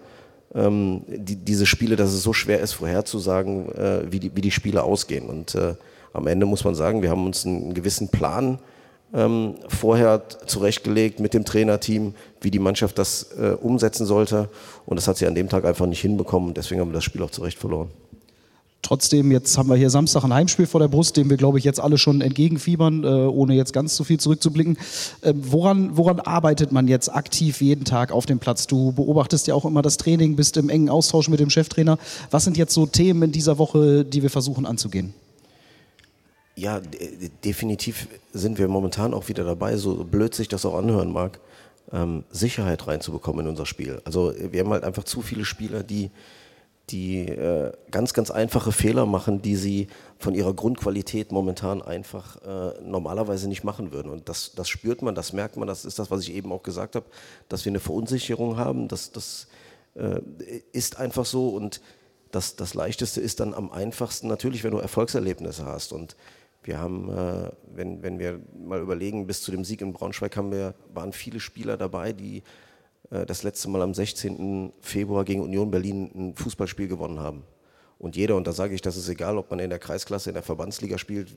ähm, 0.54 1.02
die, 1.08 1.36
diese 1.36 1.66
Spiele, 1.66 1.96
dass 1.96 2.12
es 2.12 2.24
so 2.24 2.34
schwer 2.34 2.60
ist, 2.60 2.74
vorherzusagen, 2.74 3.72
äh, 3.76 4.12
wie, 4.12 4.20
die, 4.20 4.36
wie 4.36 4.42
die 4.42 4.52
Spiele 4.52 4.84
ausgehen. 4.84 5.28
Und 5.28 5.56
äh, 5.56 5.76
am 6.14 6.28
Ende 6.28 6.46
muss 6.46 6.64
man 6.64 6.76
sagen, 6.76 7.02
wir 7.02 7.10
haben 7.10 7.26
uns 7.26 7.46
einen, 7.46 7.64
einen 7.64 7.74
gewissen 7.74 8.10
Plan 8.10 8.60
ähm, 9.14 9.56
vorher 9.68 10.24
zurechtgelegt 10.46 11.20
mit 11.20 11.34
dem 11.34 11.46
Trainerteam, 11.46 12.16
wie 12.42 12.52
die 12.52 12.60
Mannschaft 12.60 12.98
das 12.98 13.32
äh, 13.40 13.56
umsetzen 13.62 14.06
sollte. 14.06 14.50
Und 14.86 14.98
das 14.98 15.08
hat 15.08 15.18
sie 15.18 15.28
an 15.28 15.36
dem 15.36 15.50
Tag 15.50 15.66
einfach 15.66 15.86
nicht 15.86 16.02
hinbekommen. 16.02 16.54
Deswegen 16.54 16.82
haben 16.82 16.90
wir 16.90 16.96
das 16.96 17.04
Spiel 17.04 17.22
auch 17.22 17.32
zu 17.32 17.42
Recht 17.42 17.58
verloren. 17.58 17.90
Trotzdem, 18.84 19.32
jetzt 19.32 19.58
haben 19.58 19.70
wir 19.70 19.78
hier 19.78 19.90
Samstag 19.90 20.26
ein 20.26 20.34
Heimspiel 20.34 20.66
vor 20.66 20.82
der 20.82 20.90
Brust, 20.90 21.16
dem 21.16 21.30
wir, 21.30 21.38
glaube 21.38 21.58
ich, 21.58 21.64
jetzt 21.64 21.80
alle 21.80 21.98
schon 21.98 22.20
entgegenfiebern, 22.20 23.06
äh, 23.06 23.08
ohne 23.08 23.56
jetzt 23.56 23.72
ganz 23.72 23.96
zu 23.96 24.04
viel 24.04 24.20
zurückzublicken. 24.20 24.78
Ähm, 25.24 25.42
woran, 25.42 25.96
woran 25.96 26.20
arbeitet 26.20 26.74
man 26.74 26.90
jetzt 26.90 27.08
aktiv 27.08 27.62
jeden 27.62 27.86
Tag 27.86 28.12
auf 28.12 28.26
dem 28.26 28.40
Platz? 28.40 28.68
Du 28.68 28.92
beobachtest 28.92 29.48
ja 29.48 29.56
auch 29.56 29.64
immer 29.64 29.82
das 29.82 29.96
Training, 29.96 30.36
bist 30.36 30.58
im 30.58 30.68
engen 30.68 30.90
Austausch 30.90 31.30
mit 31.30 31.40
dem 31.40 31.50
Cheftrainer. 31.50 31.98
Was 32.30 32.44
sind 32.44 32.58
jetzt 32.58 32.74
so 32.74 32.86
Themen 32.86 33.24
in 33.24 33.32
dieser 33.32 33.58
Woche, 33.58 34.04
die 34.04 34.22
wir 34.22 34.30
versuchen 34.30 34.66
anzugehen? 34.66 35.14
Ja, 36.56 36.80
de 36.80 37.30
definitiv 37.44 38.08
sind 38.32 38.60
wir 38.60 38.68
momentan 38.68 39.14
auch 39.14 39.28
wieder 39.28 39.44
dabei, 39.44 39.76
so 39.76 40.04
blöd 40.04 40.36
sich 40.36 40.48
das 40.48 40.66
auch 40.66 40.76
anhören 40.76 41.12
mag, 41.12 41.40
ähm, 41.92 42.24
Sicherheit 42.30 42.86
reinzubekommen 42.88 43.46
in 43.46 43.50
unser 43.50 43.66
Spiel. 43.66 44.02
Also 44.06 44.34
wir 44.38 44.60
haben 44.60 44.70
halt 44.70 44.84
einfach 44.84 45.04
zu 45.04 45.22
viele 45.22 45.46
Spieler, 45.46 45.82
die, 45.82 46.12
die 46.92 47.28
äh, 47.28 47.72
ganz, 47.90 48.14
ganz 48.14 48.30
einfache 48.30 48.72
Fehler 48.72 49.08
machen, 49.08 49.42
die 49.42 49.56
sie 49.56 49.88
von 50.20 50.36
ihrer 50.36 50.54
Grundqualität 50.54 51.32
momentan 51.32 51.82
einfach 51.82 52.38
äh, 52.44 52.82
normalerweise 52.84 53.48
nicht 53.48 53.64
machen 53.64 53.92
würden. 53.92 54.12
Und 54.12 54.30
das, 54.30 54.54
das 54.56 54.70
spürt 54.70 55.02
man, 55.02 55.16
das 55.16 55.34
merkt 55.34 55.58
man, 55.58 55.68
das 55.68 55.86
ist 55.86 55.98
das, 55.98 56.12
was 56.12 56.22
ich 56.22 56.34
eben 56.34 56.52
auch 56.52 56.62
gesagt 56.62 56.96
habe, 56.96 57.06
dass 57.50 57.66
wir 57.66 57.72
eine 57.72 57.80
Verunsicherung 57.80 58.58
haben, 58.58 58.88
das, 58.88 59.12
das 59.12 59.48
äh, 59.96 60.20
ist 60.72 61.00
einfach 61.00 61.26
so 61.26 61.50
und 61.50 61.82
das, 62.32 62.56
das 62.56 62.74
Leichteste 62.74 63.22
ist 63.22 63.40
dann 63.40 63.54
am 63.54 63.72
einfachsten 63.72 64.28
natürlich, 64.28 64.64
wenn 64.64 64.72
du 64.72 64.80
Erfolgserlebnisse 64.80 65.66
hast. 65.66 65.94
Und 65.94 66.16
wir 66.64 66.80
haben, 66.80 67.10
äh, 67.10 67.52
wenn, 67.74 68.04
wenn 68.04 68.20
wir 68.20 68.40
mal 68.58 68.82
überlegen, 68.82 69.28
bis 69.28 69.42
zu 69.42 69.52
dem 69.52 69.64
Sieg 69.66 69.82
in 69.82 69.94
Braunschweig 69.94 70.36
haben 70.38 70.52
wir, 70.52 70.76
waren 70.94 71.14
viele 71.14 71.40
Spieler 71.40 71.78
dabei, 71.78 72.14
die 72.14 72.44
äh, 73.12 73.26
das 73.26 73.44
letzte 73.44 73.70
Mal 73.70 73.82
am 73.82 73.94
16. 73.94 74.74
Februar 74.82 75.26
gegen 75.26 75.42
Union 75.42 75.72
Berlin 75.72 76.12
ein 76.16 76.36
Fußballspiel 76.36 76.88
gewonnen 76.88 77.20
haben. 77.20 77.44
Und 78.00 78.16
jeder, 78.16 78.36
und 78.36 78.48
da 78.48 78.52
sage 78.52 78.76
ich, 78.76 78.82
das 78.82 78.98
ist 78.98 79.08
egal, 79.08 79.38
ob 79.38 79.50
man 79.50 79.60
in 79.60 79.70
der 79.70 79.80
Kreisklasse, 79.80 80.30
in 80.30 80.34
der 80.34 80.44
Verbandsliga 80.44 80.98
spielt, 80.98 81.34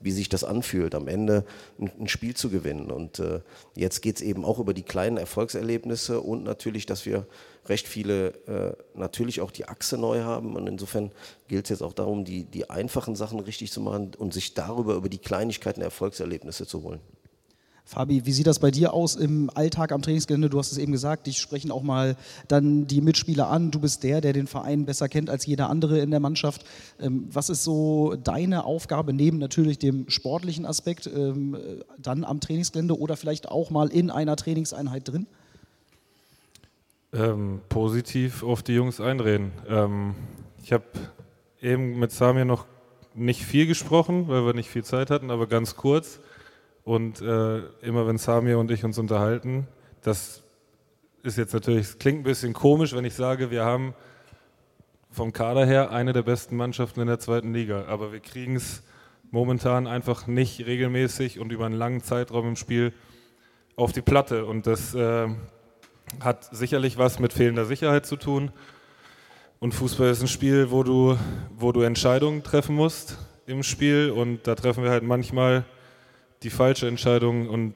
wie 0.00 0.10
sich 0.10 0.28
das 0.28 0.44
anfühlt, 0.44 0.94
am 0.94 1.08
Ende 1.08 1.44
ein, 1.78 2.08
Spiel 2.08 2.34
zu 2.34 2.50
gewinnen. 2.50 2.90
Und 2.90 3.18
äh, 3.18 3.40
jetzt 3.74 4.02
geht 4.02 4.16
es 4.16 4.22
eben 4.22 4.44
auch 4.44 4.58
über 4.58 4.74
die 4.74 4.82
kleinen 4.82 5.16
Erfolgserlebnisse 5.16 6.20
und 6.20 6.44
natürlich, 6.44 6.86
dass 6.86 7.06
wir 7.06 7.26
recht 7.66 7.88
viele, 7.88 8.28
äh, 8.46 8.98
natürlich 8.98 9.40
auch 9.40 9.50
die 9.50 9.66
Achse 9.66 9.96
neu 9.98 10.20
haben. 10.20 10.56
Und 10.56 10.66
insofern 10.66 11.12
gilt 11.48 11.64
es 11.64 11.70
jetzt 11.70 11.82
auch 11.82 11.92
darum, 11.92 12.24
die, 12.24 12.44
die 12.44 12.70
einfachen 12.70 13.16
Sachen 13.16 13.40
richtig 13.40 13.72
zu 13.72 13.80
machen 13.80 14.12
und 14.16 14.34
sich 14.34 14.54
darüber 14.54 14.94
über 14.94 15.08
die 15.08 15.18
Kleinigkeiten 15.18 15.80
Erfolgserlebnisse 15.80 16.66
zu 16.66 16.82
holen. 16.82 17.00
Fabi, 17.86 18.24
wie 18.24 18.32
sieht 18.32 18.46
das 18.46 18.60
bei 18.60 18.70
dir 18.70 18.94
aus 18.94 19.14
im 19.14 19.50
Alltag 19.54 19.92
am 19.92 20.00
Trainingsgelände? 20.00 20.48
Du 20.48 20.58
hast 20.58 20.72
es 20.72 20.78
eben 20.78 20.90
gesagt, 20.90 21.26
dich 21.26 21.38
sprechen 21.38 21.70
auch 21.70 21.82
mal 21.82 22.16
dann 22.48 22.86
die 22.86 23.02
Mitspieler 23.02 23.50
an. 23.50 23.70
Du 23.70 23.78
bist 23.78 24.02
der, 24.02 24.22
der 24.22 24.32
den 24.32 24.46
Verein 24.46 24.86
besser 24.86 25.08
kennt 25.10 25.28
als 25.28 25.44
jeder 25.44 25.68
andere 25.68 25.98
in 25.98 26.10
der 26.10 26.20
Mannschaft. 26.20 26.64
Ähm, 26.98 27.28
was 27.30 27.50
ist 27.50 27.62
so 27.62 28.16
deine 28.16 28.64
Aufgabe 28.64 29.12
neben 29.12 29.36
natürlich 29.36 29.78
dem 29.78 30.08
sportlichen 30.08 30.64
Aspekt 30.64 31.06
ähm, 31.06 31.58
dann 31.98 32.24
am 32.24 32.40
Trainingsgelände 32.40 32.98
oder 32.98 33.16
vielleicht 33.16 33.48
auch 33.48 33.70
mal 33.70 33.88
in 33.88 34.10
einer 34.10 34.36
Trainingseinheit 34.36 35.06
drin? 35.06 35.26
Ähm, 37.12 37.60
positiv 37.68 38.42
auf 38.42 38.62
die 38.62 38.72
Jungs 38.72 38.98
einreden. 38.98 39.52
Ähm, 39.68 40.14
ich 40.62 40.72
habe 40.72 40.84
eben 41.60 41.98
mit 41.98 42.12
Samir 42.12 42.46
noch 42.46 42.64
nicht 43.14 43.44
viel 43.44 43.66
gesprochen, 43.66 44.26
weil 44.28 44.46
wir 44.46 44.54
nicht 44.54 44.70
viel 44.70 44.84
Zeit 44.84 45.10
hatten, 45.10 45.30
aber 45.30 45.46
ganz 45.46 45.76
kurz. 45.76 46.18
Und 46.84 47.22
äh, 47.22 47.58
immer 47.80 48.06
wenn 48.06 48.18
Samir 48.18 48.58
und 48.58 48.70
ich 48.70 48.84
uns 48.84 48.98
unterhalten, 48.98 49.66
das 50.02 50.42
ist 51.22 51.38
jetzt 51.38 51.54
natürlich, 51.54 51.86
es 51.86 51.98
klingt 51.98 52.20
ein 52.20 52.24
bisschen 52.24 52.52
komisch, 52.52 52.94
wenn 52.94 53.06
ich 53.06 53.14
sage, 53.14 53.50
wir 53.50 53.64
haben 53.64 53.94
vom 55.10 55.32
Kader 55.32 55.64
her 55.64 55.90
eine 55.90 56.12
der 56.12 56.22
besten 56.22 56.56
Mannschaften 56.56 57.00
in 57.00 57.06
der 57.06 57.18
zweiten 57.18 57.54
Liga. 57.54 57.86
Aber 57.86 58.12
wir 58.12 58.20
kriegen 58.20 58.56
es 58.56 58.82
momentan 59.30 59.86
einfach 59.86 60.26
nicht 60.26 60.66
regelmäßig 60.66 61.40
und 61.40 61.52
über 61.52 61.64
einen 61.66 61.76
langen 61.76 62.02
Zeitraum 62.02 62.48
im 62.48 62.56
Spiel 62.56 62.92
auf 63.76 63.92
die 63.92 64.02
Platte. 64.02 64.44
Und 64.44 64.66
das 64.66 64.94
äh, 64.94 65.28
hat 66.20 66.44
sicherlich 66.54 66.98
was 66.98 67.18
mit 67.18 67.32
fehlender 67.32 67.64
Sicherheit 67.64 68.04
zu 68.04 68.16
tun. 68.16 68.52
Und 69.60 69.72
Fußball 69.72 70.10
ist 70.10 70.20
ein 70.20 70.28
Spiel, 70.28 70.70
wo 70.70 70.82
du, 70.82 71.16
wo 71.56 71.72
du 71.72 71.80
Entscheidungen 71.80 72.42
treffen 72.42 72.74
musst 72.74 73.16
im 73.46 73.62
Spiel. 73.62 74.10
Und 74.10 74.46
da 74.46 74.54
treffen 74.54 74.84
wir 74.84 74.90
halt 74.90 75.04
manchmal 75.04 75.64
die 76.44 76.50
falsche 76.50 76.86
Entscheidung 76.86 77.48
und 77.48 77.74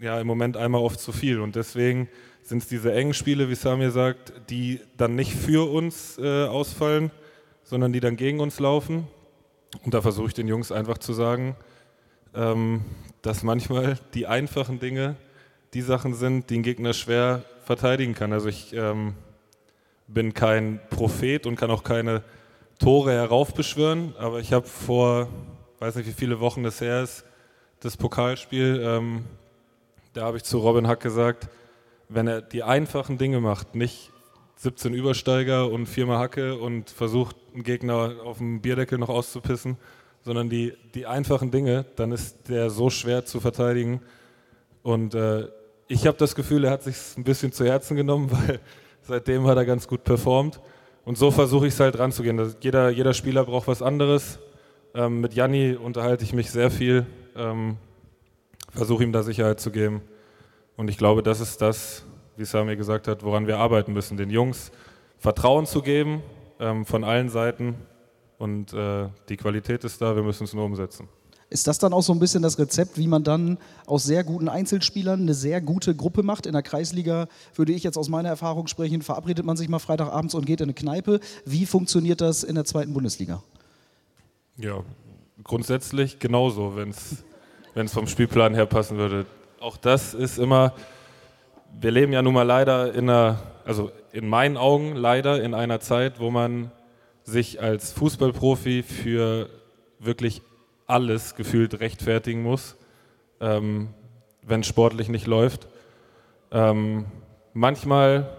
ja, 0.00 0.20
im 0.20 0.26
Moment 0.26 0.56
einmal 0.56 0.80
oft 0.80 1.00
zu 1.00 1.12
viel. 1.12 1.40
Und 1.40 1.56
deswegen 1.56 2.08
sind 2.42 2.62
es 2.62 2.68
diese 2.68 2.92
engen 2.92 3.14
Spiele, 3.14 3.48
wie 3.48 3.54
Samir 3.54 3.90
sagt, 3.90 4.32
die 4.50 4.80
dann 4.96 5.14
nicht 5.14 5.34
für 5.34 5.70
uns 5.70 6.18
äh, 6.18 6.44
ausfallen, 6.44 7.10
sondern 7.64 7.92
die 7.92 8.00
dann 8.00 8.16
gegen 8.16 8.40
uns 8.40 8.60
laufen. 8.60 9.08
Und 9.84 9.94
da 9.94 10.00
versuche 10.00 10.28
ich 10.28 10.34
den 10.34 10.48
Jungs 10.48 10.70
einfach 10.70 10.98
zu 10.98 11.12
sagen, 11.12 11.56
ähm, 12.34 12.82
dass 13.22 13.42
manchmal 13.42 13.98
die 14.14 14.26
einfachen 14.26 14.78
Dinge 14.78 15.16
die 15.74 15.82
Sachen 15.82 16.14
sind, 16.14 16.48
die 16.50 16.58
ein 16.58 16.62
Gegner 16.62 16.94
schwer 16.94 17.42
verteidigen 17.64 18.14
kann. 18.14 18.32
Also 18.32 18.48
ich 18.48 18.72
ähm, 18.72 19.14
bin 20.06 20.32
kein 20.32 20.80
Prophet 20.90 21.46
und 21.46 21.56
kann 21.56 21.70
auch 21.70 21.82
keine 21.82 22.22
Tore 22.78 23.12
heraufbeschwören, 23.12 24.14
aber 24.18 24.38
ich 24.38 24.52
habe 24.52 24.66
vor, 24.66 25.28
weiß 25.80 25.96
nicht 25.96 26.06
wie 26.06 26.12
viele 26.12 26.38
Wochen 26.40 26.62
das 26.62 26.80
her 26.80 27.02
ist, 27.02 27.25
das 27.80 27.96
Pokalspiel, 27.96 28.80
ähm, 28.82 29.24
da 30.12 30.22
habe 30.22 30.38
ich 30.38 30.44
zu 30.44 30.58
Robin 30.58 30.88
Hack 30.88 31.00
gesagt, 31.00 31.48
wenn 32.08 32.26
er 32.26 32.40
die 32.40 32.62
einfachen 32.62 33.18
Dinge 33.18 33.40
macht, 33.40 33.74
nicht 33.74 34.12
17 34.56 34.94
Übersteiger 34.94 35.70
und 35.70 35.86
viermal 35.86 36.18
Hacke 36.18 36.56
und 36.58 36.88
versucht, 36.88 37.36
einen 37.52 37.62
Gegner 37.62 38.16
auf 38.24 38.38
dem 38.38 38.62
Bierdeckel 38.62 38.98
noch 38.98 39.10
auszupissen, 39.10 39.76
sondern 40.24 40.48
die, 40.48 40.72
die 40.94 41.06
einfachen 41.06 41.50
Dinge, 41.50 41.84
dann 41.96 42.12
ist 42.12 42.48
der 42.48 42.70
so 42.70 42.88
schwer 42.88 43.26
zu 43.26 43.40
verteidigen. 43.40 44.00
Und 44.82 45.14
äh, 45.14 45.48
ich 45.88 46.06
habe 46.06 46.16
das 46.16 46.34
Gefühl, 46.34 46.64
er 46.64 46.70
hat 46.70 46.82
sich 46.82 46.96
ein 47.16 47.24
bisschen 47.24 47.52
zu 47.52 47.66
Herzen 47.66 47.96
genommen, 47.96 48.30
weil 48.32 48.60
seitdem 49.02 49.46
hat 49.46 49.58
er 49.58 49.66
ganz 49.66 49.86
gut 49.86 50.04
performt. 50.04 50.60
Und 51.04 51.18
so 51.18 51.30
versuche 51.30 51.66
ich 51.66 51.74
es 51.74 51.80
halt 51.80 51.98
ranzugehen. 51.98 52.54
Jeder, 52.60 52.88
jeder 52.88 53.14
Spieler 53.14 53.44
braucht 53.44 53.68
was 53.68 53.82
anderes. 53.82 54.38
Ähm, 54.94 55.20
mit 55.20 55.34
Janni 55.34 55.76
unterhalte 55.76 56.24
ich 56.24 56.32
mich 56.32 56.50
sehr 56.50 56.70
viel 56.70 57.06
ähm, 57.36 57.76
versuche 58.70 59.04
ihm 59.04 59.12
da 59.12 59.22
Sicherheit 59.22 59.60
zu 59.60 59.70
geben. 59.70 60.02
Und 60.76 60.88
ich 60.88 60.98
glaube, 60.98 61.22
das 61.22 61.40
ist 61.40 61.62
das, 61.62 62.04
wie 62.36 62.44
Sami 62.44 62.76
gesagt 62.76 63.08
hat, 63.08 63.22
woran 63.22 63.46
wir 63.46 63.58
arbeiten 63.58 63.92
müssen, 63.92 64.16
den 64.16 64.30
Jungs 64.30 64.70
Vertrauen 65.18 65.66
zu 65.66 65.82
geben 65.82 66.22
ähm, 66.60 66.84
von 66.84 67.02
allen 67.02 67.28
Seiten. 67.28 67.74
Und 68.38 68.72
äh, 68.74 69.08
die 69.28 69.36
Qualität 69.36 69.84
ist 69.84 70.00
da, 70.02 70.14
wir 70.14 70.22
müssen 70.22 70.44
es 70.44 70.52
nur 70.52 70.64
umsetzen. 70.64 71.08
Ist 71.48 71.68
das 71.68 71.78
dann 71.78 71.92
auch 71.92 72.02
so 72.02 72.12
ein 72.12 72.18
bisschen 72.18 72.42
das 72.42 72.58
Rezept, 72.58 72.98
wie 72.98 73.06
man 73.06 73.22
dann 73.22 73.58
aus 73.86 74.02
sehr 74.02 74.24
guten 74.24 74.48
Einzelspielern 74.48 75.20
eine 75.20 75.32
sehr 75.32 75.60
gute 75.60 75.94
Gruppe 75.94 76.24
macht? 76.24 76.44
In 76.44 76.52
der 76.52 76.62
Kreisliga 76.62 77.28
würde 77.54 77.72
ich 77.72 77.84
jetzt 77.84 77.96
aus 77.96 78.08
meiner 78.08 78.28
Erfahrung 78.28 78.66
sprechen, 78.66 79.00
verabredet 79.00 79.46
man 79.46 79.56
sich 79.56 79.68
mal 79.68 79.78
Freitagabends 79.78 80.34
und 80.34 80.44
geht 80.44 80.60
in 80.60 80.64
eine 80.64 80.74
Kneipe. 80.74 81.20
Wie 81.44 81.64
funktioniert 81.64 82.20
das 82.20 82.42
in 82.42 82.56
der 82.56 82.64
zweiten 82.64 82.92
Bundesliga? 82.92 83.42
Ja, 84.56 84.82
grundsätzlich 85.42 86.18
genauso, 86.18 86.76
wenn 86.76 86.90
es 86.90 87.92
vom 87.92 88.06
Spielplan 88.06 88.54
her 88.54 88.66
passen 88.66 88.96
würde. 88.98 89.26
Auch 89.60 89.76
das 89.76 90.14
ist 90.14 90.38
immer, 90.38 90.74
wir 91.80 91.90
leben 91.90 92.12
ja 92.12 92.22
nun 92.22 92.34
mal 92.34 92.42
leider 92.42 92.94
in 92.94 93.10
einer, 93.10 93.38
also 93.64 93.90
in 94.12 94.28
meinen 94.28 94.56
Augen 94.56 94.96
leider 94.96 95.42
in 95.42 95.54
einer 95.54 95.80
Zeit, 95.80 96.20
wo 96.20 96.30
man 96.30 96.70
sich 97.22 97.60
als 97.60 97.92
Fußballprofi 97.92 98.82
für 98.82 99.48
wirklich 99.98 100.42
alles 100.86 101.34
gefühlt 101.34 101.80
rechtfertigen 101.80 102.42
muss, 102.42 102.76
ähm, 103.40 103.88
wenn 104.42 104.62
sportlich 104.62 105.08
nicht 105.08 105.26
läuft. 105.26 105.66
Ähm, 106.52 107.06
manchmal 107.52 108.36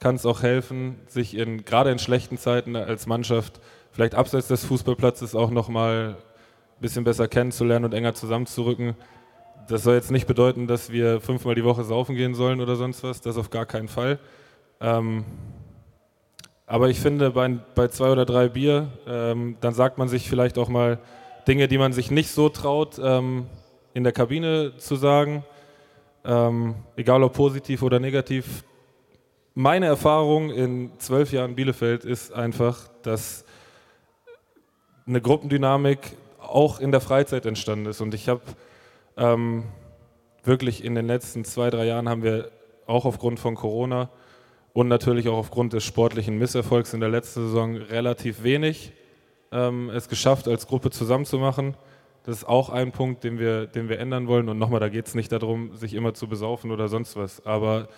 kann 0.00 0.16
es 0.16 0.26
auch 0.26 0.42
helfen, 0.42 0.96
sich 1.06 1.36
in, 1.36 1.64
gerade 1.64 1.90
in 1.90 1.98
schlechten 1.98 2.36
Zeiten 2.36 2.76
als 2.76 3.06
Mannschaft 3.06 3.60
vielleicht 3.96 4.14
abseits 4.14 4.48
des 4.48 4.62
Fußballplatzes 4.66 5.34
auch 5.34 5.50
nochmal 5.50 6.16
ein 6.18 6.82
bisschen 6.82 7.02
besser 7.02 7.28
kennenzulernen 7.28 7.86
und 7.86 7.94
enger 7.94 8.12
zusammenzurücken. 8.12 8.94
Das 9.68 9.84
soll 9.84 9.94
jetzt 9.94 10.10
nicht 10.10 10.26
bedeuten, 10.26 10.66
dass 10.66 10.92
wir 10.92 11.22
fünfmal 11.22 11.54
die 11.54 11.64
Woche 11.64 11.82
saufen 11.82 12.14
gehen 12.14 12.34
sollen 12.34 12.60
oder 12.60 12.76
sonst 12.76 13.02
was, 13.02 13.22
das 13.22 13.38
auf 13.38 13.48
gar 13.48 13.64
keinen 13.64 13.88
Fall. 13.88 14.18
Ähm, 14.82 15.24
aber 16.66 16.90
ich 16.90 17.00
finde, 17.00 17.30
bei, 17.30 17.48
bei, 17.74 17.88
zwei 17.88 18.10
oder 18.10 18.26
drei 18.26 18.50
Bier, 18.50 18.88
ähm, 19.06 19.56
dann 19.62 19.72
sagt 19.72 19.96
man 19.96 20.08
sich 20.08 20.28
vielleicht 20.28 20.58
auch 20.58 20.68
mal 20.68 20.98
Dinge, 21.48 21.66
die 21.66 21.78
man 21.78 21.94
sich 21.94 22.10
nicht 22.10 22.30
so 22.30 22.50
traut, 22.50 23.00
ähm, 23.02 23.46
in 23.94 24.04
der 24.04 24.12
Kabine 24.12 24.74
zu 24.76 24.96
sagen, 24.96 25.42
ähm, 26.22 26.74
egal 26.96 27.22
ob 27.22 27.32
positiv 27.32 27.80
oder 27.82 27.98
negativ. 27.98 28.62
Meine 29.54 29.86
Erfahrung 29.86 30.50
in 30.50 30.90
zwölf 30.98 31.32
Jahren 31.32 31.54
Bielefeld 31.54 32.04
ist 32.04 32.34
einfach, 32.34 32.88
dass 33.00 33.45
eine 35.06 35.20
Gruppendynamik 35.20 35.98
auch 36.40 36.80
in 36.80 36.90
der 36.90 37.00
Freizeit 37.00 37.46
entstanden 37.46 37.86
ist. 37.86 38.00
Und 38.00 38.14
ich 38.14 38.28
habe 38.28 38.42
ähm, 39.16 39.64
wirklich 40.44 40.84
in 40.84 40.94
den 40.94 41.06
letzten 41.06 41.44
zwei, 41.44 41.70
drei 41.70 41.86
Jahren 41.86 42.08
haben 42.08 42.22
wir 42.22 42.50
auch 42.86 43.04
aufgrund 43.04 43.40
von 43.40 43.54
Corona 43.54 44.10
und 44.72 44.88
natürlich 44.88 45.28
auch 45.28 45.36
aufgrund 45.36 45.72
des 45.72 45.84
sportlichen 45.84 46.38
Misserfolgs 46.38 46.92
in 46.94 47.00
der 47.00 47.08
letzten 47.08 47.46
Saison 47.46 47.76
relativ 47.76 48.42
wenig 48.42 48.92
ähm, 49.52 49.90
es 49.90 50.08
geschafft, 50.08 50.48
als 50.48 50.66
Gruppe 50.66 50.90
zusammenzumachen. 50.90 51.76
Das 52.24 52.38
ist 52.38 52.44
auch 52.48 52.70
ein 52.70 52.90
Punkt, 52.92 53.22
den 53.22 53.38
wir, 53.38 53.66
den 53.66 53.88
wir 53.88 54.00
ändern 54.00 54.26
wollen. 54.26 54.48
Und 54.48 54.58
nochmal, 54.58 54.80
da 54.80 54.88
geht 54.88 55.06
es 55.06 55.14
nicht 55.14 55.30
darum, 55.30 55.76
sich 55.76 55.94
immer 55.94 56.14
zu 56.14 56.28
besaufen 56.28 56.72
oder 56.72 56.88
sonst 56.88 57.16
was. 57.16 57.46
Aber 57.46 57.88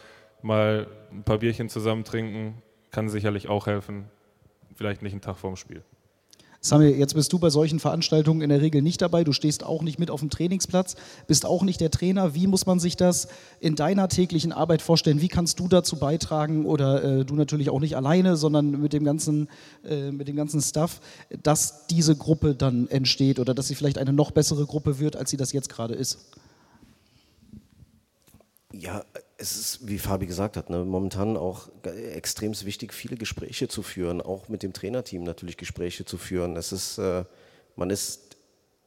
mal 0.43 0.87
ein 1.11 1.25
paar 1.25 1.39
Bierchen 1.39 1.69
zusammen 1.69 2.05
trinken 2.05 2.63
kann 2.91 3.09
sicherlich 3.09 3.49
auch 3.49 3.67
helfen. 3.67 4.05
Vielleicht 4.75 5.03
nicht 5.03 5.13
einen 5.13 5.23
Tag 5.23 5.39
vorm 5.39 5.57
Spiel. 5.57 5.83
Samir, 6.61 6.97
jetzt 6.97 7.15
bist 7.15 7.33
du 7.33 7.39
bei 7.39 7.51
solchen 7.51 7.79
Veranstaltungen 7.79 8.41
in 8.41 8.49
der 8.49 8.61
Regel 8.61 8.83
nicht 8.83 9.01
dabei. 9.01 9.23
Du 9.23 9.33
stehst 9.33 9.65
auch 9.65 9.83
nicht 9.83 10.01
mit 10.01 10.11
auf 10.11 10.21
dem 10.21 10.29
Trainingsplatz, 10.29 10.97
bist 11.29 11.47
auch 11.47 11.63
nicht 11.63 11.81
der 11.81 11.93
Trainer. 11.93 12.35
Wie 12.35 12.49
muss 12.49 12.67
man 12.67 12.81
sich 12.81 12.97
das 12.97 13.29
in 13.61 13.77
deiner 13.77 14.09
täglichen 14.09 14.53
Arbeit 14.53 14.83
vorstellen? 14.83 15.21
Wie 15.21 15.29
kannst 15.29 15.61
du 15.61 15.69
dazu 15.69 15.97
beitragen 15.97 16.67
oder 16.67 17.21
äh, 17.21 17.25
du 17.25 17.37
natürlich 17.37 17.71
auch 17.71 17.79
nicht 17.79 17.97
alleine, 17.97 18.37
sondern 18.37 18.73
mit 18.73 18.93
dem 18.93 19.05
ganzen, 19.05 19.49
äh, 19.85 20.11
mit 20.11 20.27
dem 20.27 20.35
ganzen 20.35 20.61
Stuff, 20.61 21.01
dass 21.45 21.87
diese 21.87 22.17
Gruppe 22.17 22.57
dann 22.57 22.89
entsteht 22.89 23.39
oder 23.39 23.55
dass 23.55 23.69
sie 23.69 23.77
vielleicht 23.77 23.99
eine 23.99 24.13
noch 24.13 24.33
bessere 24.33 24.67
Gruppe 24.67 24.99
wird, 24.99 25.15
als 25.15 25.31
sie 25.31 25.37
das 25.37 25.53
jetzt 25.53 25.69
gerade 25.69 25.95
ist? 25.95 26.19
Ja, 28.73 29.05
es 29.41 29.57
ist, 29.57 29.89
wie 29.89 29.99
Fabi 29.99 30.27
gesagt 30.27 30.57
hat, 30.57 30.69
ne, 30.69 30.85
momentan 30.85 31.37
auch 31.37 31.69
extrem 31.85 32.53
wichtig, 32.65 32.93
viele 32.93 33.17
Gespräche 33.17 33.69
zu 33.69 33.83
führen, 33.83 34.21
auch 34.21 34.49
mit 34.49 34.65
dem 34.65 34.73
Trainerteam 34.73 35.23
natürlich 35.23 35.57
Gespräche 35.57 36.05
zu 36.05 36.19
führen. 36.19 36.57
Es 36.57 36.73
ist, 36.73 36.99
äh, 36.99 37.25
man 37.77 37.91
ist 37.91 38.37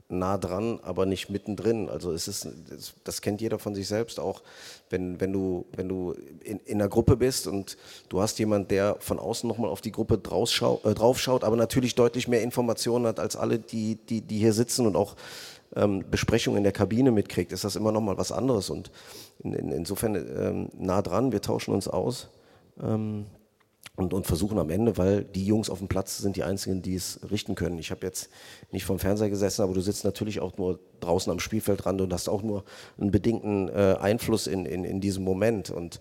nah 0.09 0.37
dran, 0.37 0.81
aber 0.83 1.05
nicht 1.05 1.29
mittendrin. 1.29 1.87
Also 1.87 2.11
es 2.11 2.27
ist, 2.27 2.49
das, 3.05 3.21
kennt 3.21 3.39
jeder 3.39 3.59
von 3.59 3.73
sich 3.73 3.87
selbst 3.87 4.19
auch, 4.19 4.43
wenn, 4.89 5.21
wenn 5.21 5.31
du, 5.31 5.65
wenn 5.71 5.87
du 5.87 6.15
in, 6.43 6.59
in 6.59 6.81
einer 6.81 6.89
Gruppe 6.89 7.15
bist 7.15 7.47
und 7.47 7.77
du 8.09 8.21
hast 8.21 8.37
jemanden, 8.37 8.67
der 8.67 8.97
von 8.99 9.19
außen 9.19 9.47
nochmal 9.47 9.69
auf 9.69 9.79
die 9.79 9.93
Gruppe 9.93 10.17
draufschaut, 10.17 10.83
äh, 10.83 10.93
draufschaut, 10.93 11.45
aber 11.45 11.55
natürlich 11.55 11.95
deutlich 11.95 12.27
mehr 12.27 12.41
Informationen 12.41 13.07
hat 13.07 13.21
als 13.21 13.37
alle, 13.37 13.57
die, 13.57 13.95
die, 13.95 14.19
die 14.19 14.39
hier 14.39 14.53
sitzen 14.53 14.85
und 14.85 14.97
auch 14.97 15.15
ähm, 15.75 16.03
Besprechungen 16.09 16.57
in 16.57 16.63
der 16.63 16.71
Kabine 16.71 17.11
mitkriegt, 17.11 17.51
ist 17.51 17.63
das 17.63 17.75
immer 17.75 17.91
nochmal 17.91 18.17
was 18.17 18.31
anderes. 18.31 18.69
Und 18.69 18.91
in, 19.39 19.53
in, 19.53 19.71
insofern 19.71 20.15
ähm, 20.15 20.69
nah 20.77 21.01
dran, 21.01 21.31
wir 21.31 21.41
tauschen 21.41 21.73
uns 21.73 21.87
aus. 21.87 22.29
Ähm, 22.81 23.25
und, 23.97 24.13
und, 24.13 24.25
versuchen 24.25 24.57
am 24.57 24.69
Ende, 24.69 24.97
weil 24.97 25.23
die 25.23 25.45
Jungs 25.45 25.69
auf 25.69 25.79
dem 25.79 25.89
Platz 25.89 26.17
sind 26.17 26.37
die 26.37 26.43
einzigen, 26.43 26.81
die 26.81 26.95
es 26.95 27.19
richten 27.29 27.55
können. 27.55 27.77
Ich 27.77 27.91
habe 27.91 28.05
jetzt 28.05 28.29
nicht 28.71 28.85
vom 28.85 28.99
Fernseher 28.99 29.29
gesessen, 29.29 29.61
aber 29.61 29.73
du 29.73 29.81
sitzt 29.81 30.05
natürlich 30.05 30.39
auch 30.39 30.57
nur 30.57 30.79
draußen 31.01 31.31
am 31.31 31.39
Spielfeldrand 31.39 31.99
und 31.99 32.13
hast 32.13 32.29
auch 32.29 32.41
nur 32.41 32.63
einen 32.97 33.11
bedingten 33.11 33.67
äh, 33.69 33.97
Einfluss 33.99 34.47
in, 34.47 34.65
in, 34.65 34.85
in 34.85 35.01
diesem 35.01 35.23
Moment. 35.23 35.71
Und 35.71 35.99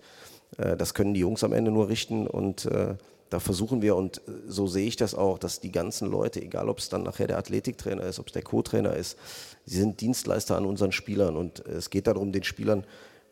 äh, 0.57 0.77
das 0.77 0.93
können 0.93 1.13
die 1.13 1.19
Jungs 1.19 1.43
am 1.43 1.51
Ende 1.51 1.69
nur 1.69 1.89
richten 1.89 2.27
und 2.27 2.65
äh, 2.65 2.95
da 3.31 3.39
versuchen 3.39 3.81
wir, 3.81 3.95
und 3.95 4.19
äh, 4.19 4.31
so 4.47 4.67
sehe 4.67 4.87
ich 4.87 4.95
das 4.95 5.15
auch, 5.15 5.39
dass 5.39 5.59
die 5.59 5.71
ganzen 5.71 6.11
Leute, 6.11 6.39
egal 6.39 6.69
ob 6.69 6.77
es 6.77 6.89
dann 6.89 7.01
nachher 7.01 7.25
der 7.25 7.39
Athletiktrainer 7.39 8.03
ist, 8.03 8.19
ob 8.19 8.27
es 8.27 8.33
der 8.33 8.43
Co-Trainer 8.43 8.95
ist, 8.95 9.17
sie 9.65 9.79
sind 9.79 9.99
Dienstleister 10.01 10.55
an 10.55 10.65
unseren 10.65 10.91
Spielern 10.91 11.35
und 11.35 11.65
es 11.65 11.89
geht 11.89 12.05
darum, 12.05 12.31
den 12.31 12.43
Spielern 12.43 12.85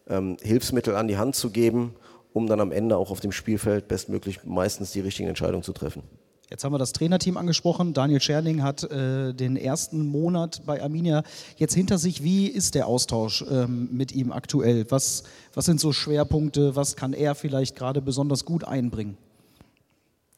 ähm, 0.08 0.38
Hilfsmittel 0.42 0.96
an 0.96 1.08
die 1.08 1.18
Hand 1.18 1.36
zu 1.36 1.52
geben 1.52 1.94
um 2.34 2.48
dann 2.48 2.60
am 2.60 2.72
Ende 2.72 2.98
auch 2.98 3.12
auf 3.12 3.20
dem 3.20 3.32
Spielfeld 3.32 3.88
bestmöglich 3.88 4.44
meistens 4.44 4.92
die 4.92 5.00
richtigen 5.00 5.30
Entscheidungen 5.30 5.64
zu 5.64 5.74
treffen. 5.74 6.04
Jetzt 6.50 6.64
haben 6.64 6.74
wir 6.74 6.80
das 6.80 6.94
Trainerteam 6.94 7.38
angesprochen. 7.38 7.94
Daniel 7.94 8.20
Scherning 8.20 8.64
hat 8.64 8.84
äh, 8.84 9.34
den 9.34 9.56
ersten 9.56 10.08
Monat 10.08 10.64
bei 10.66 10.82
Arminia 10.82 11.22
jetzt 11.58 11.76
hinter 11.76 12.00
sich. 12.00 12.24
Wie 12.24 12.48
ist 12.48 12.74
der 12.74 12.88
Austausch 12.88 13.46
ähm, 13.52 13.90
mit 13.92 14.14
ihm 14.14 14.32
aktuell? 14.32 14.90
Was, 14.90 15.24
was 15.54 15.66
sind 15.66 15.80
so 15.80 15.94
Schwerpunkte? 15.94 16.76
Was 16.76 16.96
kann 16.96 17.14
er 17.14 17.36
vielleicht 17.36 17.76
gerade 17.76 18.02
besonders 18.02 18.46
gut 18.46 18.64
einbringen? 18.64 19.16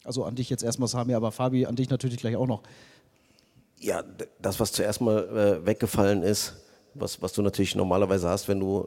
Also 0.04 0.24
an 0.24 0.34
dich 0.34 0.50
jetzt 0.50 0.62
erstmal, 0.62 0.88
Sami, 0.88 1.14
aber 1.14 1.32
Fabi, 1.32 1.66
an 1.66 1.76
dich 1.76 1.90
natürlich 1.90 2.18
gleich 2.18 2.36
auch 2.36 2.46
noch. 2.46 2.62
Ja, 3.78 4.02
das, 4.40 4.60
was 4.60 4.72
zuerst 4.72 5.00
mal 5.00 5.60
äh, 5.62 5.66
weggefallen 5.66 6.22
ist, 6.22 6.54
was, 6.94 7.22
was 7.22 7.32
du 7.32 7.42
natürlich 7.42 7.74
normalerweise 7.74 8.28
hast, 8.28 8.48
wenn 8.48 8.60
du 8.60 8.86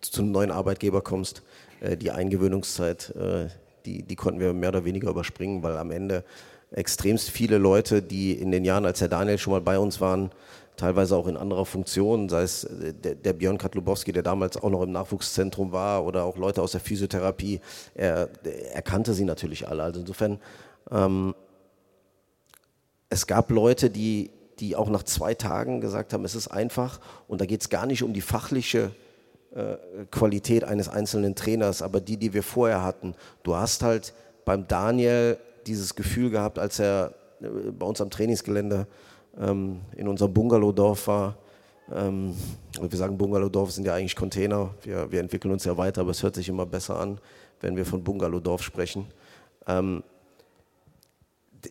zu 0.00 0.22
einem 0.22 0.32
neuen 0.32 0.50
Arbeitgeber 0.50 1.00
kommst, 1.00 1.42
äh, 1.80 1.96
die 1.96 2.10
Eingewöhnungszeit, 2.10 3.14
äh, 3.16 3.48
die, 3.86 4.02
die 4.02 4.16
konnten 4.16 4.40
wir 4.40 4.52
mehr 4.52 4.70
oder 4.70 4.84
weniger 4.84 5.10
überspringen, 5.10 5.62
weil 5.62 5.76
am 5.76 5.90
Ende 5.90 6.24
extremst 6.70 7.30
viele 7.30 7.58
Leute, 7.58 8.02
die 8.02 8.32
in 8.32 8.50
den 8.50 8.64
Jahren, 8.64 8.84
als 8.84 9.00
Herr 9.00 9.08
Daniel 9.08 9.38
schon 9.38 9.52
mal 9.52 9.60
bei 9.60 9.78
uns 9.78 10.00
waren, 10.00 10.30
teilweise 10.76 11.16
auch 11.16 11.26
in 11.26 11.36
anderer 11.36 11.64
Funktion, 11.64 12.28
sei 12.28 12.42
es 12.42 12.64
äh, 12.64 12.92
der, 12.92 13.14
der 13.14 13.32
Björn 13.32 13.58
Katlubowski, 13.58 14.12
der 14.12 14.22
damals 14.22 14.56
auch 14.56 14.70
noch 14.70 14.82
im 14.82 14.92
Nachwuchszentrum 14.92 15.72
war, 15.72 16.04
oder 16.04 16.24
auch 16.24 16.36
Leute 16.36 16.62
aus 16.62 16.72
der 16.72 16.80
Physiotherapie, 16.80 17.60
er, 17.94 18.28
er 18.72 18.82
kannte 18.82 19.14
sie 19.14 19.24
natürlich 19.24 19.68
alle. 19.68 19.82
Also 19.82 20.00
insofern, 20.00 20.40
ähm, 20.90 21.34
es 23.10 23.26
gab 23.26 23.50
Leute, 23.50 23.90
die, 23.90 24.30
die 24.58 24.76
auch 24.76 24.88
nach 24.88 25.02
zwei 25.02 25.34
Tagen 25.34 25.80
gesagt 25.80 26.12
haben, 26.12 26.24
es 26.24 26.34
ist 26.34 26.48
einfach 26.48 27.00
und 27.28 27.40
da 27.40 27.46
geht 27.46 27.60
es 27.60 27.68
gar 27.68 27.86
nicht 27.86 28.02
um 28.02 28.12
die 28.12 28.20
fachliche 28.20 28.90
äh, 29.54 29.76
Qualität 30.10 30.64
eines 30.64 30.88
einzelnen 30.88 31.34
Trainers, 31.34 31.82
aber 31.82 32.00
die, 32.00 32.16
die 32.16 32.34
wir 32.34 32.42
vorher 32.42 32.82
hatten. 32.82 33.14
Du 33.44 33.54
hast 33.54 33.82
halt 33.82 34.14
beim 34.44 34.66
Daniel 34.66 35.38
dieses 35.66 35.94
Gefühl 35.94 36.30
gehabt, 36.30 36.58
als 36.58 36.78
er 36.80 37.14
äh, 37.40 37.46
bei 37.70 37.86
uns 37.86 38.00
am 38.00 38.10
Trainingsgelände 38.10 38.86
ähm, 39.38 39.80
in 39.96 40.08
unserem 40.08 40.32
Bungalowdorf 40.32 41.06
war. 41.06 41.36
Ähm, 41.92 42.34
wir 42.80 42.98
sagen 42.98 43.18
Bungalowdorf 43.18 43.72
sind 43.72 43.86
ja 43.86 43.94
eigentlich 43.94 44.16
Container. 44.16 44.70
Wir, 44.82 45.10
wir 45.10 45.20
entwickeln 45.20 45.52
uns 45.52 45.64
ja 45.64 45.76
weiter, 45.76 46.02
aber 46.02 46.10
es 46.10 46.22
hört 46.22 46.34
sich 46.34 46.48
immer 46.48 46.66
besser 46.66 46.98
an, 46.98 47.18
wenn 47.60 47.76
wir 47.76 47.84
von 47.84 48.02
Bungalowdorf 48.02 48.62
sprechen. 48.62 49.06
Ähm, 49.66 50.02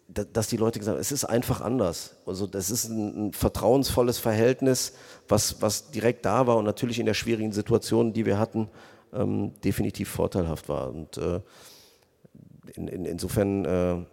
dass 0.07 0.47
die 0.47 0.57
Leute 0.57 0.79
gesagt 0.79 0.95
haben, 0.95 1.01
es 1.01 1.11
ist 1.11 1.25
einfach 1.25 1.61
anders. 1.61 2.15
Also 2.25 2.47
das 2.47 2.71
ist 2.71 2.85
ein, 2.85 3.27
ein, 3.27 3.33
vertrauensvolles 3.33 4.17
Verhältnis, 4.17 4.93
was, 5.27 5.61
was 5.61 5.91
direkt 5.91 6.25
da 6.25 6.47
war 6.47 6.57
und 6.57 6.65
natürlich 6.65 6.99
in 6.99 7.05
der 7.05 7.13
schwierigen 7.13 7.51
Situation, 7.51 8.13
die 8.13 8.25
wir 8.25 8.39
hatten, 8.39 8.69
ähm, 9.13 9.51
definitiv 9.63 10.09
vorteilhaft 10.09 10.67
war. 10.69 10.89
Und 10.89 11.17
äh, 11.17 11.41
in, 12.73 12.87
in, 12.87 13.05
insofern 13.05 13.65
äh, 13.65 14.05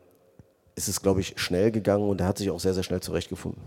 ist 0.77 0.89
es, 0.89 1.03
glaube 1.03 1.21
ich, 1.21 1.35
schnell 1.37 1.71
gegangen 1.71 2.09
und 2.09 2.21
er 2.21 2.27
hat 2.27 2.39
sich 2.39 2.50
auch 2.50 2.61
sehr, 2.61 2.75
sehr 2.75 2.83
schnell 2.83 3.00
zurechtgefunden. 3.00 3.62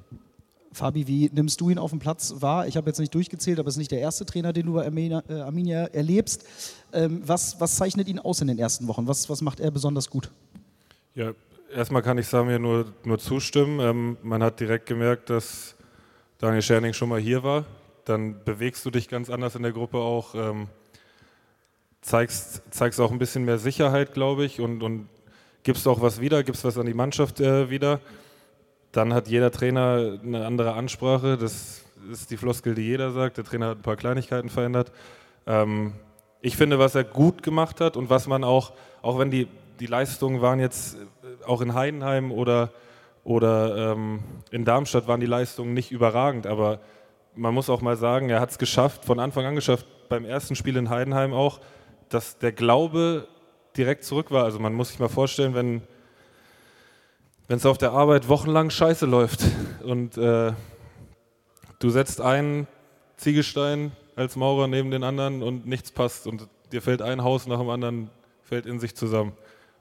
Fabi, 0.73 1.07
wie 1.07 1.29
nimmst 1.33 1.61
du 1.61 1.69
ihn 1.69 1.77
auf 1.77 1.91
dem 1.91 1.99
Platz 1.99 2.35
wahr? 2.39 2.67
Ich 2.67 2.77
habe 2.77 2.89
jetzt 2.89 2.99
nicht 2.99 3.13
durchgezählt, 3.13 3.59
aber 3.59 3.69
es 3.69 3.75
ist 3.75 3.79
nicht 3.79 3.91
der 3.91 3.99
erste 3.99 4.25
Trainer, 4.25 4.53
den 4.53 4.65
du 4.65 4.73
bei 4.73 4.85
Arminia, 4.85 5.23
äh, 5.29 5.33
Arminia 5.41 5.85
erlebst. 5.85 6.45
Ähm, 6.91 7.21
was, 7.25 7.59
was 7.59 7.75
zeichnet 7.75 8.07
ihn 8.07 8.19
aus 8.19 8.41
in 8.41 8.47
den 8.47 8.57
ersten 8.57 8.87
Wochen? 8.87 9.07
Was, 9.07 9.29
was 9.29 9.41
macht 9.41 9.59
er 9.59 9.71
besonders 9.71 10.09
gut? 10.09 10.31
Ja, 11.13 11.33
erstmal 11.73 12.01
kann 12.01 12.17
ich 12.17 12.27
Samir 12.27 12.59
nur, 12.59 12.91
nur 13.03 13.19
zustimmen. 13.19 13.79
Ähm, 13.79 14.17
man 14.23 14.41
hat 14.41 14.59
direkt 14.59 14.87
gemerkt, 14.87 15.29
dass 15.29 15.75
Daniel 16.39 16.61
Scherning 16.61 16.93
schon 16.93 17.09
mal 17.09 17.19
hier 17.19 17.43
war. 17.43 17.65
Dann 18.05 18.43
bewegst 18.43 18.83
du 18.85 18.89
dich 18.89 19.07
ganz 19.07 19.29
anders 19.29 19.55
in 19.55 19.63
der 19.63 19.71
Gruppe 19.71 19.97
auch. 19.97 20.33
Ähm, 20.35 20.67
zeigst, 22.01 22.61
zeigst 22.71 22.99
auch 22.99 23.11
ein 23.11 23.19
bisschen 23.19 23.45
mehr 23.45 23.59
Sicherheit, 23.59 24.13
glaube 24.13 24.43
ich, 24.43 24.59
und, 24.59 24.83
und 24.83 25.07
gibst 25.63 25.87
auch 25.87 26.01
was 26.01 26.19
wieder, 26.19 26.43
gibst 26.43 26.63
was 26.63 26.77
an 26.77 26.85
die 26.85 26.93
Mannschaft 26.93 27.39
äh, 27.39 27.69
wieder. 27.69 27.99
Dann 28.91 29.13
hat 29.13 29.27
jeder 29.27 29.51
Trainer 29.51 30.19
eine 30.23 30.45
andere 30.45 30.73
Ansprache. 30.73 31.37
Das 31.37 31.83
ist 32.11 32.31
die 32.31 32.37
Floskel, 32.37 32.75
die 32.75 32.83
jeder 32.83 33.11
sagt. 33.11 33.37
Der 33.37 33.43
Trainer 33.43 33.69
hat 33.69 33.79
ein 33.79 33.81
paar 33.81 33.95
Kleinigkeiten 33.95 34.49
verändert. 34.49 34.91
Ähm, 35.47 35.93
ich 36.41 36.57
finde, 36.57 36.77
was 36.77 36.93
er 36.93 37.03
gut 37.03 37.41
gemacht 37.41 37.79
hat 37.81 37.97
und 37.97 38.09
was 38.09 38.27
man 38.27 38.43
auch, 38.43 38.73
auch 39.01 39.17
wenn 39.17 39.31
die, 39.31 39.47
die 39.79 39.85
Leistungen 39.85 40.41
waren 40.41 40.59
jetzt 40.59 40.97
auch 41.45 41.61
in 41.61 41.73
Heidenheim 41.73 42.31
oder, 42.31 42.71
oder 43.23 43.93
ähm, 43.93 44.19
in 44.51 44.65
Darmstadt 44.65 45.07
waren 45.07 45.21
die 45.21 45.25
Leistungen 45.25 45.73
nicht 45.73 45.91
überragend, 45.91 46.45
aber 46.45 46.79
man 47.35 47.53
muss 47.53 47.69
auch 47.69 47.81
mal 47.81 47.95
sagen, 47.95 48.29
er 48.29 48.39
hat 48.39 48.51
es 48.51 48.57
geschafft, 48.57 49.05
von 49.05 49.19
Anfang 49.19 49.45
an 49.45 49.55
geschafft, 49.55 49.85
beim 50.09 50.25
ersten 50.25 50.55
Spiel 50.55 50.75
in 50.77 50.89
Heidenheim 50.89 51.33
auch, 51.33 51.59
dass 52.09 52.37
der 52.37 52.51
Glaube 52.51 53.27
direkt 53.77 54.03
zurück 54.03 54.31
war. 54.31 54.43
Also 54.43 54.59
man 54.59 54.73
muss 54.73 54.89
sich 54.89 54.99
mal 54.99 55.09
vorstellen, 55.09 55.53
wenn 55.53 55.81
es 57.47 57.65
auf 57.65 57.77
der 57.77 57.91
Arbeit 57.91 58.29
wochenlang 58.29 58.69
scheiße 58.69 59.05
läuft 59.05 59.41
und 59.83 60.17
äh, 60.17 60.53
du 61.79 61.89
setzt 61.89 62.21
einen 62.21 62.67
Ziegelstein 63.17 63.91
als 64.15 64.35
Maurer 64.35 64.67
neben 64.67 64.91
den 64.91 65.03
anderen 65.03 65.43
und 65.43 65.65
nichts 65.65 65.91
passt 65.91 66.27
und 66.27 66.47
dir 66.71 66.81
fällt 66.81 67.01
ein 67.01 67.23
Haus 67.23 67.47
nach 67.47 67.59
dem 67.59 67.69
anderen, 67.69 68.09
fällt 68.41 68.65
in 68.65 68.79
sich 68.79 68.95
zusammen. 68.95 69.33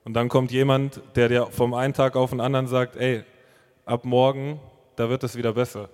Und 0.05 0.14
dann 0.14 0.28
kommt 0.28 0.50
jemand, 0.50 1.00
der 1.14 1.28
dir 1.28 1.46
vom 1.46 1.74
einen 1.74 1.94
Tag 1.94 2.16
auf 2.16 2.31
den 2.31 2.40
anderen 2.40 2.66
sagt, 2.66 2.96
ey, 2.96 3.22
ab 3.85 4.05
morgen, 4.05 4.61
da 4.96 5.09
wird 5.09 5.22
es 5.24 5.37
wieder 5.37 5.52
besser. 5.52 5.88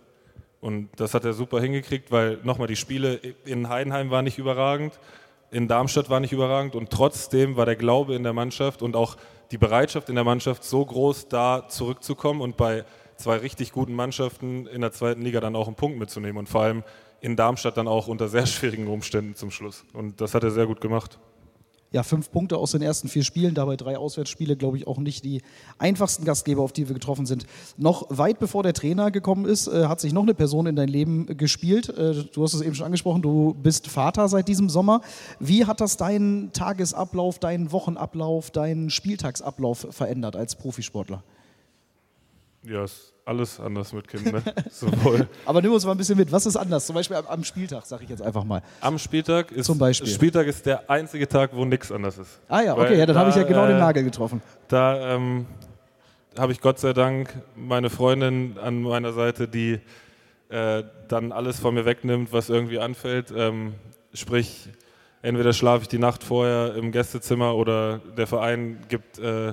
Und 0.61 0.89
das 0.97 1.15
hat 1.15 1.25
er 1.25 1.33
super 1.33 1.61
hingekriegt, 1.61 2.11
weil 2.11 2.39
nochmal 2.43 2.67
die 2.67 2.77
Spiele 2.77 3.21
in 3.45 3.69
Heidenheim 3.69 4.11
waren 4.11 4.25
nicht 4.25 4.39
überragend, 4.39 4.99
in 5.51 5.69
Darmstadt 5.69 6.11
war 6.11 6.21
nicht 6.21 6.33
überragend 6.33 6.75
und 6.75 6.91
trotzdem 6.91 7.57
war 7.57 7.67
der 7.67 7.77
Glaube 7.77 8.15
in 8.15 8.23
der 8.23 8.33
Mannschaft 8.33 8.83
und 8.83 8.97
auch 8.97 9.17
die 9.51 9.59
Bereitschaft 9.59 10.09
in 10.09 10.15
der 10.15 10.25
Mannschaft 10.25 10.65
so 10.65 10.85
groß, 10.85 11.29
da 11.29 11.69
zurückzukommen 11.69 12.41
und 12.41 12.57
bei 12.57 12.85
zwei 13.17 13.37
richtig 13.39 13.73
guten 13.73 13.95
Mannschaften 13.95 14.67
in 14.67 14.81
der 14.81 14.93
zweiten 14.93 15.23
Liga 15.23 15.41
dann 15.41 15.57
auch 15.57 15.67
einen 15.67 15.77
Punkt 15.77 15.99
mitzunehmen 15.99 16.37
und 16.37 16.49
vor 16.49 16.63
allem 16.63 16.85
in 17.21 17.35
Darmstadt 17.35 17.77
dann 17.77 17.89
auch 17.89 18.09
unter 18.09 18.29
sehr 18.29 18.47
schwierigen 18.47 18.89
Umständen 18.89 19.35
zum 19.35 19.51
Schluss. 19.51 19.85
Und 19.93 20.21
das 20.21 20.35
hat 20.35 20.45
er 20.45 20.51
sehr 20.51 20.67
gut 20.67 20.81
gemacht 20.81 21.19
ja, 21.91 22.03
fünf 22.03 22.31
Punkte 22.31 22.59
aus 22.59 22.73
den 22.73 22.83
ersten 22.83 23.09
vier 23.09 23.25
Spielen, 23.25 23.55
dabei 23.55 23.77
drei 23.77 23.97
Auswärtsspiele, 23.97 24.57
glaube 24.57 24.77
ich, 24.77 24.87
auch 24.87 24.99
nicht 24.99 25.25
die 25.25 25.43
einfachsten 25.79 26.25
Gastgeber, 26.25 26.63
auf 26.63 26.73
die 26.73 26.89
wir 26.89 26.95
getroffen 26.95 27.25
sind. 27.25 27.47
Noch 27.77 28.07
weit 28.11 28.39
bevor 28.39 28.63
der 28.63 28.75
Trainer 28.75 29.11
gekommen 29.11 29.47
ist, 29.47 29.69
äh, 29.69 29.87
hat 29.87 30.01
sich 30.01 30.13
noch 30.13 30.23
eine 30.23 30.35
Person 30.35 30.67
in 30.67 30.77
dein 30.77 30.89
Leben 30.89 31.39
gespielt. 31.39 31.89
Äh, 31.89 32.25
du 32.25 32.43
hast 32.43 32.55
es 32.55 32.61
eben 32.61 32.75
schon 32.75 32.87
angesprochen, 32.87 33.23
du 33.23 33.55
bist 33.55 33.87
Vater 33.89 34.29
seit 34.29 34.49
diesem 34.49 34.69
Sommer. 34.69 35.01
Wie 35.41 35.65
hat 35.65 35.81
das 35.81 35.97
deinen 35.97 36.53
Tagesablauf, 36.53 37.39
deinen 37.39 37.73
Wochenablauf, 37.73 38.51
deinen 38.51 38.91
Spieltagsablauf 38.91 39.87
verändert 39.91 40.37
als 40.37 40.57
Profisportler? 40.57 41.23
Ja, 42.65 42.85
es 42.85 43.15
alles 43.29 43.61
anders 43.61 43.93
mit 43.93 44.09
Kindern. 44.09 44.43
Ne? 44.45 44.55
Sowohl 44.71 45.29
Aber 45.45 45.61
nimm 45.61 45.73
uns 45.73 45.85
mal 45.85 45.93
ein 45.93 45.99
bisschen 45.99 46.17
mit. 46.17 46.33
Was 46.33 46.47
ist 46.47 46.57
anders? 46.57 46.87
Zum 46.87 46.95
Beispiel 46.95 47.17
am 47.17 47.45
Spieltag, 47.45 47.85
sage 47.85 48.05
ich 48.05 48.11
jetzt 48.11 48.23
einfach 48.23 48.45
mal. 48.45 48.63
Am 48.81 48.99
Spieltag 48.99 49.53
ist, 49.53 49.67
Zum 49.67 49.79
Beispiel. 49.79 50.09
Spieltag 50.09 50.47
ist 50.47 50.65
der 50.65 50.89
einzige 50.91 51.29
Tag, 51.29 51.51
wo 51.53 51.65
nichts 51.65 51.93
anders 51.93 52.19
ist. 52.19 52.41
Ah 52.49 52.63
ja, 52.63 52.77
okay, 52.77 52.99
ja, 52.99 53.07
dann 53.07 53.17
habe 53.17 53.31
ich 53.31 53.37
ja 53.37 53.43
genau 53.43 53.65
äh, 53.67 53.69
den 53.69 53.79
Nagel 53.79 54.03
getroffen. 54.03 54.41
Da 54.69 55.15
ähm, 55.15 55.47
habe 56.39 56.53
ich 56.53 56.61
Gott 56.61 56.79
sei 56.79 56.93
Dank 56.93 57.35
meine 57.55 57.91
Freundin 57.91 58.57
an 58.59 58.83
meiner 58.83 59.13
Seite, 59.13 59.47
die 59.47 59.81
äh, 60.49 60.83
dann 61.09 61.33
alles 61.33 61.61
von 61.61 61.75
mir 61.75 61.85
wegnimmt, 61.85 62.33
was 62.33 62.49
irgendwie 62.49 62.79
anfällt. 62.79 63.33
Ähm, 63.37 63.75
sprich, 64.15 64.71
entweder 65.21 65.53
schlafe 65.53 65.83
ich 65.83 65.89
die 65.89 65.99
Nacht 65.99 66.25
vorher 66.25 66.75
im 66.75 66.93
Gästezimmer 66.93 67.55
oder 67.55 67.99
der 68.17 68.27
Verein 68.27 68.79
gibt 68.89 69.19
äh, 69.19 69.53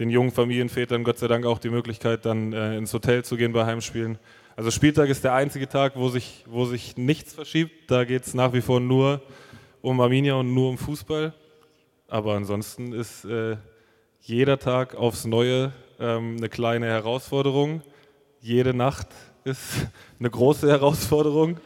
den 0.00 0.08
jungen 0.08 0.32
Familienvätern 0.32 1.04
Gott 1.04 1.18
sei 1.18 1.28
Dank 1.28 1.44
auch 1.44 1.58
die 1.58 1.68
Möglichkeit, 1.68 2.24
dann 2.24 2.54
äh, 2.54 2.76
ins 2.76 2.92
Hotel 2.94 3.22
zu 3.22 3.36
gehen 3.36 3.52
bei 3.52 3.66
Heimspielen. 3.66 4.18
Also 4.56 4.70
Spieltag 4.70 5.10
ist 5.10 5.22
der 5.24 5.34
einzige 5.34 5.68
Tag, 5.68 5.92
wo 5.94 6.08
sich, 6.08 6.44
wo 6.48 6.64
sich 6.64 6.96
nichts 6.96 7.34
verschiebt. 7.34 7.90
Da 7.90 8.04
geht 8.04 8.24
es 8.24 8.34
nach 8.34 8.54
wie 8.54 8.62
vor 8.62 8.80
nur 8.80 9.20
um 9.82 10.00
Arminia 10.00 10.34
und 10.34 10.54
nur 10.54 10.70
um 10.70 10.78
Fußball. 10.78 11.34
Aber 12.08 12.34
ansonsten 12.34 12.92
ist 12.94 13.26
äh, 13.26 13.58
jeder 14.22 14.58
Tag 14.58 14.94
aufs 14.94 15.26
Neue 15.26 15.72
ähm, 16.00 16.36
eine 16.38 16.48
kleine 16.48 16.86
Herausforderung. 16.86 17.82
Jede 18.40 18.72
Nacht 18.72 19.08
ist 19.44 19.86
eine 20.18 20.30
große 20.30 20.68
Herausforderung. 20.68 21.60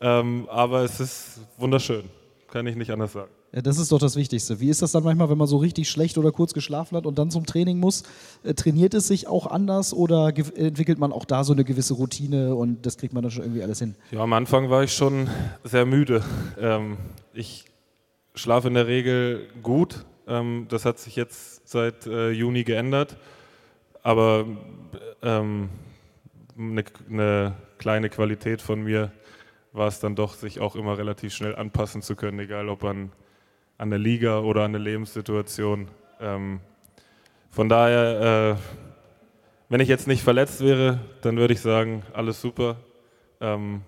Ähm, 0.00 0.48
aber 0.50 0.84
es 0.84 1.00
ist 1.00 1.40
wunderschön, 1.58 2.04
kann 2.50 2.66
ich 2.66 2.76
nicht 2.76 2.90
anders 2.90 3.12
sagen. 3.12 3.37
Ja, 3.52 3.62
das 3.62 3.78
ist 3.78 3.92
doch 3.92 3.98
das 3.98 4.16
Wichtigste. 4.16 4.60
Wie 4.60 4.68
ist 4.68 4.82
das 4.82 4.92
dann 4.92 5.04
manchmal, 5.04 5.30
wenn 5.30 5.38
man 5.38 5.46
so 5.46 5.56
richtig 5.56 5.88
schlecht 5.88 6.18
oder 6.18 6.32
kurz 6.32 6.52
geschlafen 6.52 6.96
hat 6.96 7.06
und 7.06 7.18
dann 7.18 7.30
zum 7.30 7.46
Training 7.46 7.78
muss? 7.78 8.02
Äh, 8.42 8.52
trainiert 8.54 8.92
es 8.92 9.08
sich 9.08 9.26
auch 9.26 9.46
anders 9.46 9.94
oder 9.94 10.28
entwickelt 10.36 10.98
man 10.98 11.12
auch 11.12 11.24
da 11.24 11.44
so 11.44 11.54
eine 11.54 11.64
gewisse 11.64 11.94
Routine 11.94 12.54
und 12.54 12.84
das 12.84 12.98
kriegt 12.98 13.14
man 13.14 13.22
dann 13.22 13.30
schon 13.30 13.44
irgendwie 13.44 13.62
alles 13.62 13.78
hin? 13.78 13.94
Ja, 14.10 14.20
am 14.20 14.34
Anfang 14.34 14.68
war 14.68 14.82
ich 14.82 14.92
schon 14.92 15.28
sehr 15.64 15.86
müde. 15.86 16.22
Ähm, 16.60 16.98
ich 17.32 17.64
schlafe 18.34 18.68
in 18.68 18.74
der 18.74 18.86
Regel 18.86 19.48
gut. 19.62 20.04
Ähm, 20.26 20.66
das 20.68 20.84
hat 20.84 20.98
sich 20.98 21.16
jetzt 21.16 21.66
seit 21.66 22.06
äh, 22.06 22.30
Juni 22.30 22.64
geändert. 22.64 23.16
Aber 24.02 24.44
ähm, 25.22 25.70
eine, 26.58 26.84
eine 27.08 27.54
kleine 27.78 28.10
Qualität 28.10 28.60
von 28.60 28.82
mir 28.82 29.10
war 29.72 29.88
es 29.88 30.00
dann 30.00 30.16
doch, 30.16 30.34
sich 30.34 30.60
auch 30.60 30.76
immer 30.76 30.98
relativ 30.98 31.32
schnell 31.32 31.56
anpassen 31.56 32.02
zu 32.02 32.14
können, 32.14 32.38
egal 32.40 32.68
ob 32.68 32.84
an 32.84 33.10
an 33.78 33.90
der 33.90 33.98
Liga 33.98 34.40
oder 34.40 34.64
an 34.64 34.72
der 34.72 34.80
Lebenssituation. 34.80 35.88
Ähm, 36.20 36.60
von 37.50 37.68
daher, 37.68 38.56
äh, 38.58 38.62
wenn 39.68 39.80
ich 39.80 39.88
jetzt 39.88 40.08
nicht 40.08 40.22
verletzt 40.22 40.60
wäre, 40.60 40.98
dann 41.22 41.36
würde 41.36 41.54
ich 41.54 41.60
sagen, 41.60 42.02
alles 42.12 42.40
super. 42.40 42.76
Ähm, 43.40 43.82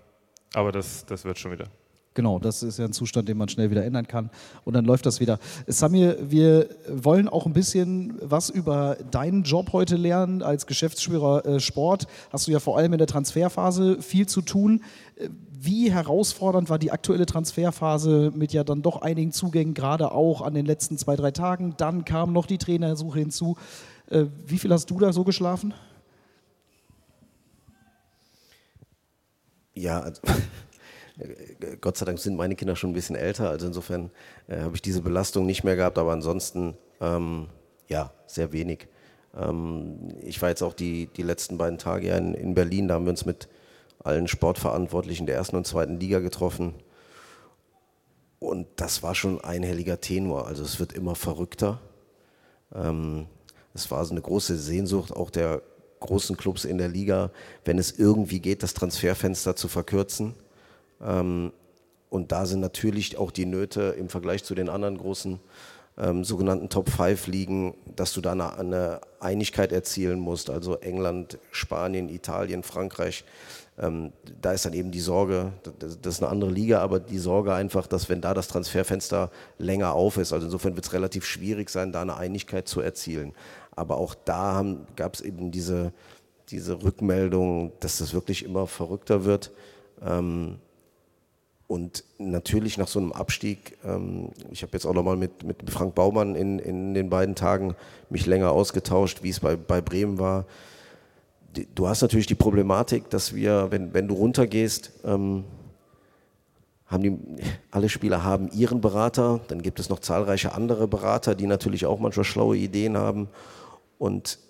aber 0.55 0.73
das, 0.73 1.05
das 1.07 1.25
wird 1.25 1.39
schon 1.39 1.53
wieder. 1.53 1.67
Genau, 2.15 2.41
das 2.41 2.65
ist 2.65 2.79
ja 2.79 2.85
ein 2.85 2.93
Zustand, 2.93 3.29
den 3.29 3.39
man 3.39 3.49
schnell 3.49 3.71
wieder 3.71 3.85
ändern 3.85 4.07
kann 4.07 4.31
und 4.65 4.75
dann 4.75 4.85
läuft 4.85 5.07
das 5.07 5.21
wieder. 5.21 5.39
Samir, 5.69 6.19
wir 6.21 6.69
wollen 6.89 7.29
auch 7.29 7.47
ein 7.47 7.53
bisschen 7.53 8.19
was 8.21 8.51
über 8.51 8.97
deinen 9.13 9.45
Job 9.45 9.73
heute 9.73 9.95
lernen. 9.95 10.43
Als 10.43 10.67
Geschäftsführer 10.67 11.47
äh, 11.47 11.61
Sport 11.61 12.09
hast 12.33 12.49
du 12.49 12.51
ja 12.51 12.59
vor 12.59 12.77
allem 12.77 12.93
in 12.93 12.99
der 12.99 13.07
Transferphase 13.07 14.03
viel 14.03 14.27
zu 14.27 14.43
tun. 14.43 14.83
Wie 15.63 15.93
herausfordernd 15.93 16.71
war 16.71 16.79
die 16.79 16.91
aktuelle 16.91 17.27
Transferphase 17.27 18.33
mit 18.35 18.55
ja 18.55 18.65
dann 18.65 18.81
doch 18.81 19.03
einigen 19.03 19.31
Zugängen, 19.31 19.75
gerade 19.75 20.11
auch 20.11 20.41
an 20.41 20.55
den 20.55 20.65
letzten 20.65 20.97
zwei, 20.97 21.17
drei 21.17 21.33
Tagen? 21.33 21.75
Dann 21.77 22.07
kam 22.07 22.33
noch 22.33 22.47
die 22.47 22.57
Trainersuche 22.57 23.19
hinzu. 23.19 23.59
Äh, 24.09 24.25
wie 24.47 24.57
viel 24.57 24.73
hast 24.73 24.87
du 24.91 24.99
da 24.99 25.13
so 25.13 25.23
geschlafen? 25.23 25.75
Ja, 29.75 30.01
also 30.01 30.23
Gott 31.83 31.99
sei 31.99 32.07
Dank 32.07 32.21
sind 32.21 32.37
meine 32.37 32.57
Kinder 32.57 32.75
schon 32.75 32.91
ein 32.91 32.95
bisschen 32.95 33.17
älter, 33.17 33.51
also 33.51 33.67
insofern 33.67 34.11
äh, 34.49 34.61
habe 34.61 34.77
ich 34.77 34.83
diese 34.83 35.03
Belastung 35.03 35.45
nicht 35.45 35.63
mehr 35.63 35.77
gehabt, 35.77 35.99
aber 35.99 36.13
ansonsten 36.13 36.75
ähm, 37.03 37.49
ja, 37.87 38.15
sehr 38.27 38.53
wenig. 38.53 38.89
Ähm, 39.39 40.15
ich 40.23 40.41
war 40.41 40.49
jetzt 40.49 40.63
auch 40.63 40.73
die, 40.73 41.09
die 41.09 41.23
letzten 41.23 41.59
beiden 41.59 41.77
Tage 41.77 42.09
ja 42.09 42.17
in, 42.17 42.33
in 42.33 42.55
Berlin, 42.55 42.89
da 42.89 42.95
haben 42.95 43.05
wir 43.05 43.11
uns 43.11 43.27
mit 43.27 43.47
allen 44.03 44.29
Sportverantwortlichen 44.29 45.27
der 45.27 45.37
ersten 45.37 45.57
und 45.57 45.67
zweiten 45.67 46.01
Liga 46.01 46.21
getroffen. 46.21 46.75
Und 48.39 48.67
das 48.77 49.03
war 49.03 49.15
schon 49.15 49.39
ein 49.41 49.63
einhelliger 49.63 50.01
Tenor, 50.01 50.47
also 50.47 50.63
es 50.63 50.81
wird 50.81 50.93
immer 50.95 51.15
verrückter. 51.15 51.79
Ähm, 52.75 53.27
es 53.75 53.91
war 53.91 54.05
so 54.05 54.13
eine 54.13 54.23
große 54.23 54.57
Sehnsucht 54.57 55.13
auch 55.13 55.31
der 55.31 55.63
großen 56.01 56.37
Clubs 56.37 56.65
in 56.65 56.79
der 56.79 56.89
Liga, 56.89 57.31
wenn 57.65 57.79
es 57.79 57.93
irgendwie 57.99 58.41
geht, 58.41 58.63
das 58.63 58.75
Transferfenster 58.75 59.55
zu 59.55 59.69
verkürzen. 59.69 60.35
Ähm, 61.03 61.53
und 62.09 62.33
da 62.33 62.47
sind 62.47 62.61
natürlich 62.61 63.19
auch 63.19 63.31
die 63.31 63.47
Nöte 63.47 63.95
im 63.99 64.09
Vergleich 64.09 64.43
zu 64.43 64.55
den 64.55 64.69
anderen 64.69 64.99
großen 64.99 65.39
ähm, 66.01 66.25
sogenannten 66.25 66.69
Top 66.69 66.89
5 66.89 67.27
Ligen, 67.27 67.75
dass 67.95 68.13
du 68.13 68.21
da 68.21 68.33
eine, 68.33 68.59
eine, 68.59 69.01
Einigkeit 69.21 69.71
erzielen 69.71 70.19
musst. 70.19 70.49
Also 70.49 70.77
England, 70.77 71.39
Spanien, 71.51 72.09
Italien, 72.09 72.63
Frankreich. 72.63 73.25
Ähm, 73.79 74.13
da 74.41 74.53
ist 74.53 74.65
dann 74.65 74.73
eben 74.73 74.91
die 74.91 75.01
Sorge, 75.01 75.53
das, 75.79 76.01
das, 76.01 76.15
ist 76.15 76.23
eine 76.23 76.33
andere 76.33 76.51
Liga, 76.51 76.81
aber 76.81 77.01
die 77.01 77.19
Sorge 77.19 77.53
einfach, 77.53 77.87
dass 77.87 78.09
wenn 78.09 78.23
da 78.23 78.33
das 78.33 78.49
Transferfenster 78.49 79.31
länger 79.59 79.93
auf 79.93 80.17
ist, 80.17 80.33
also 80.33 80.47
insofern 80.47 80.75
wird 80.75 80.87
es 80.87 80.93
relativ 80.93 81.27
schwierig 81.27 81.69
sein, 81.71 81.93
da 81.93 82.01
eine 82.01 82.17
Einigkeit 82.17 82.67
zu 82.67 82.81
erzielen. 82.81 83.33
Aber 83.77 83.99
auch 83.99 84.15
da 84.15 84.65
gab 84.97 85.15
es 85.15 85.21
eben 85.21 85.51
diese, 85.51 85.93
diese 86.49 86.83
Rückmeldung, 86.83 87.73
dass 87.81 87.99
das 87.99 88.15
wirklich 88.15 88.45
immer 88.45 88.67
verrückter 88.67 89.25
wird. 89.25 89.53
Ähm, 90.03 90.59
und 91.71 92.03
natürlich 92.19 92.79
nach 92.79 92.89
so 92.89 92.99
einem 92.99 93.13
Abstieg, 93.13 93.79
ähm, 93.85 94.31
ich 94.51 94.63
habe 94.63 94.73
jetzt 94.73 94.87
auch 94.87 94.93
nochmal 94.93 95.17
mit, 95.17 95.45
mit 95.45 95.71
Frank 95.71 95.95
Baumann 95.95 96.35
in, 96.35 96.59
in 96.59 96.95
den 96.95 97.09
beiden 97.11 97.37
Tagen 97.37 97.77
mich 98.09 98.27
länger 98.27 98.51
ausgetauscht, 98.51 99.23
wie 99.23 99.29
es 99.29 99.39
bei, 99.39 99.55
bei 99.55 99.81
Bremen 99.81 100.19
war. 100.19 100.47
Du 101.77 101.87
hast 101.87 102.03
natürlich 102.03 102.27
die 102.27 102.35
Problematik, 102.35 103.09
dass 103.11 103.37
wir, 103.37 103.69
wenn, 103.71 103.95
wenn 103.95 104.09
du 104.09 104.15
runtergehst, 104.15 104.91
ähm, 105.05 105.45
haben 106.87 107.03
die, 107.05 107.17
alle 107.71 107.89
Spieler 107.89 108.25
haben 108.25 108.51
ihren 108.51 108.81
Berater, 108.81 109.39
dann 109.47 109.63
gibt 109.63 109.79
es 109.79 109.89
noch 109.89 110.01
zahlreiche 110.01 110.53
andere 110.53 110.89
Berater, 110.89 111.37
die 111.37 111.47
natürlich 111.47 111.87
auch 111.87 112.01
manchmal 112.01 112.25
schlaue 112.25 112.57
Ideen 112.57 112.97
haben. 112.97 113.29
Und 113.97 114.41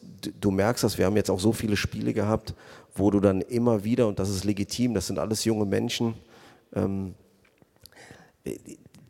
du 0.41 0.51
merkst 0.51 0.85
dass 0.85 0.97
wir 0.97 1.05
haben 1.05 1.17
jetzt 1.17 1.31
auch 1.31 1.41
so 1.41 1.53
viele 1.53 1.77
Spiele 1.77 2.15
gehabt, 2.15 2.55
wo 2.95 3.11
du 3.11 3.21
dann 3.21 3.43
immer 3.43 3.85
wieder, 3.85 4.09
und 4.09 4.19
das 4.19 4.31
ist 4.31 4.45
legitim, 4.45 4.95
das 4.95 5.07
sind 5.07 5.19
alles 5.19 5.45
junge 5.45 5.67
Menschen, 5.67 6.15
ähm, 6.75 7.15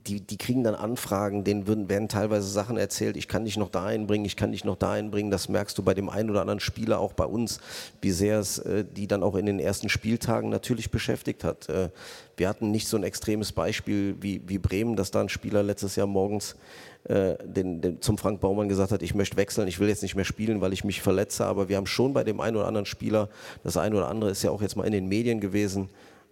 die, 0.07 0.21
die 0.21 0.39
kriegen 0.39 0.65
dann 0.65 0.75
Anfragen, 0.75 1.45
denen 1.45 1.67
würden, 1.67 1.89
werden 1.89 2.09
teilweise 2.09 2.49
Sachen 2.49 2.77
erzählt, 2.77 3.17
ich 3.17 3.29
kann 3.29 3.45
dich 3.45 3.57
noch 3.57 3.69
dahin 3.69 4.07
bringen, 4.07 4.25
ich 4.25 4.37
kann 4.37 4.53
dich 4.53 4.65
noch 4.65 4.77
dahin 4.77 5.11
bringen. 5.11 5.31
Das 5.31 5.49
merkst 5.49 5.77
du 5.77 5.83
bei 5.83 5.95
dem 5.95 6.09
einen 6.09 6.31
oder 6.31 6.41
anderen 6.41 6.61
Spieler, 6.61 6.99
auch 6.99 7.13
bei 7.13 7.25
uns, 7.25 7.61
wie 8.01 8.11
sehr 8.11 8.41
es 8.41 8.59
äh, 8.59 8.85
die 8.85 9.07
dann 9.07 9.23
auch 9.23 9.37
in 9.37 9.47
den 9.47 9.61
ersten 9.61 9.89
Spieltagen 9.89 10.49
natürlich 10.49 10.91
beschäftigt 10.91 11.45
hat. 11.45 11.69
Äh, 11.69 11.91
wir 12.37 12.49
hatten 12.49 12.71
nicht 12.71 12.89
so 12.89 12.97
ein 12.97 13.05
extremes 13.05 13.53
Beispiel 13.53 14.17
wie, 14.21 14.43
wie 14.47 14.59
Bremen, 14.59 14.97
dass 14.97 15.11
da 15.11 15.21
ein 15.21 15.29
Spieler 15.29 15.63
letztes 15.63 15.97
Jahr 15.97 16.07
morgens 16.07 16.57
äh, 17.05 17.37
den, 17.45 17.81
den, 17.81 18.01
zum 18.01 18.19
Frank 18.19 18.41
Baumann 18.41 18.69
gesagt 18.69 18.93
hat, 18.93 19.03
ich 19.03 19.15
möchte 19.15 19.37
wechseln, 19.37 19.69
ich 19.69 19.79
will 19.79 19.89
jetzt 19.89 20.03
nicht 20.03 20.17
mehr 20.17 20.25
spielen, 20.25 20.61
weil 20.61 20.73
ich 20.73 20.83
mich 20.83 21.03
verletze. 21.03 21.45
Aber 21.45 21.69
wir 21.69 21.77
haben 21.77 21.87
schon 21.87 22.15
bei 22.15 22.25
dem 22.25 22.41
einen 22.41 22.57
oder 22.57 22.67
anderen 22.67 22.87
Spieler, 22.87 23.29
das 23.63 23.77
eine 23.77 23.97
oder 23.97 24.09
andere 24.09 24.31
ist 24.31 24.43
ja 24.43 24.51
auch 24.51 24.63
jetzt 24.63 24.77
mal 24.77 24.85
in 24.85 24.93
den 24.93 25.09
Medien 25.09 25.41
gewesen, 25.41 25.91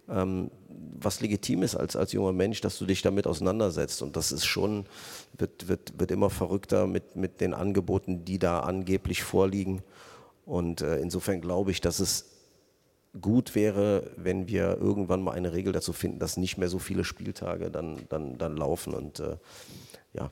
ähm, 0.09 0.49
was 0.97 1.21
legitim 1.21 1.63
ist 1.63 1.75
als, 1.75 1.95
als 1.95 2.11
junger 2.11 2.33
Mensch, 2.33 2.61
dass 2.61 2.77
du 2.77 2.85
dich 2.85 3.01
damit 3.01 3.27
auseinandersetzt. 3.27 4.01
Und 4.01 4.15
das 4.15 4.31
ist 4.31 4.45
schon, 4.45 4.85
wird, 5.37 5.67
wird, 5.67 5.99
wird 5.99 6.11
immer 6.11 6.29
verrückter 6.29 6.87
mit, 6.87 7.15
mit 7.15 7.41
den 7.41 7.53
Angeboten, 7.53 8.25
die 8.25 8.39
da 8.39 8.61
angeblich 8.61 9.23
vorliegen. 9.23 9.81
Und 10.45 10.81
äh, 10.81 10.97
insofern 10.99 11.41
glaube 11.41 11.71
ich, 11.71 11.81
dass 11.81 11.99
es 11.99 12.25
gut 13.19 13.55
wäre, 13.55 14.11
wenn 14.17 14.47
wir 14.47 14.77
irgendwann 14.77 15.21
mal 15.21 15.31
eine 15.31 15.53
Regel 15.53 15.73
dazu 15.73 15.93
finden, 15.93 16.19
dass 16.19 16.37
nicht 16.37 16.57
mehr 16.57 16.69
so 16.69 16.79
viele 16.79 17.03
Spieltage 17.03 17.71
dann, 17.71 17.97
dann, 18.09 18.37
dann 18.37 18.55
laufen. 18.55 18.93
Und 18.93 19.19
äh, 19.19 19.37
ja, 20.13 20.29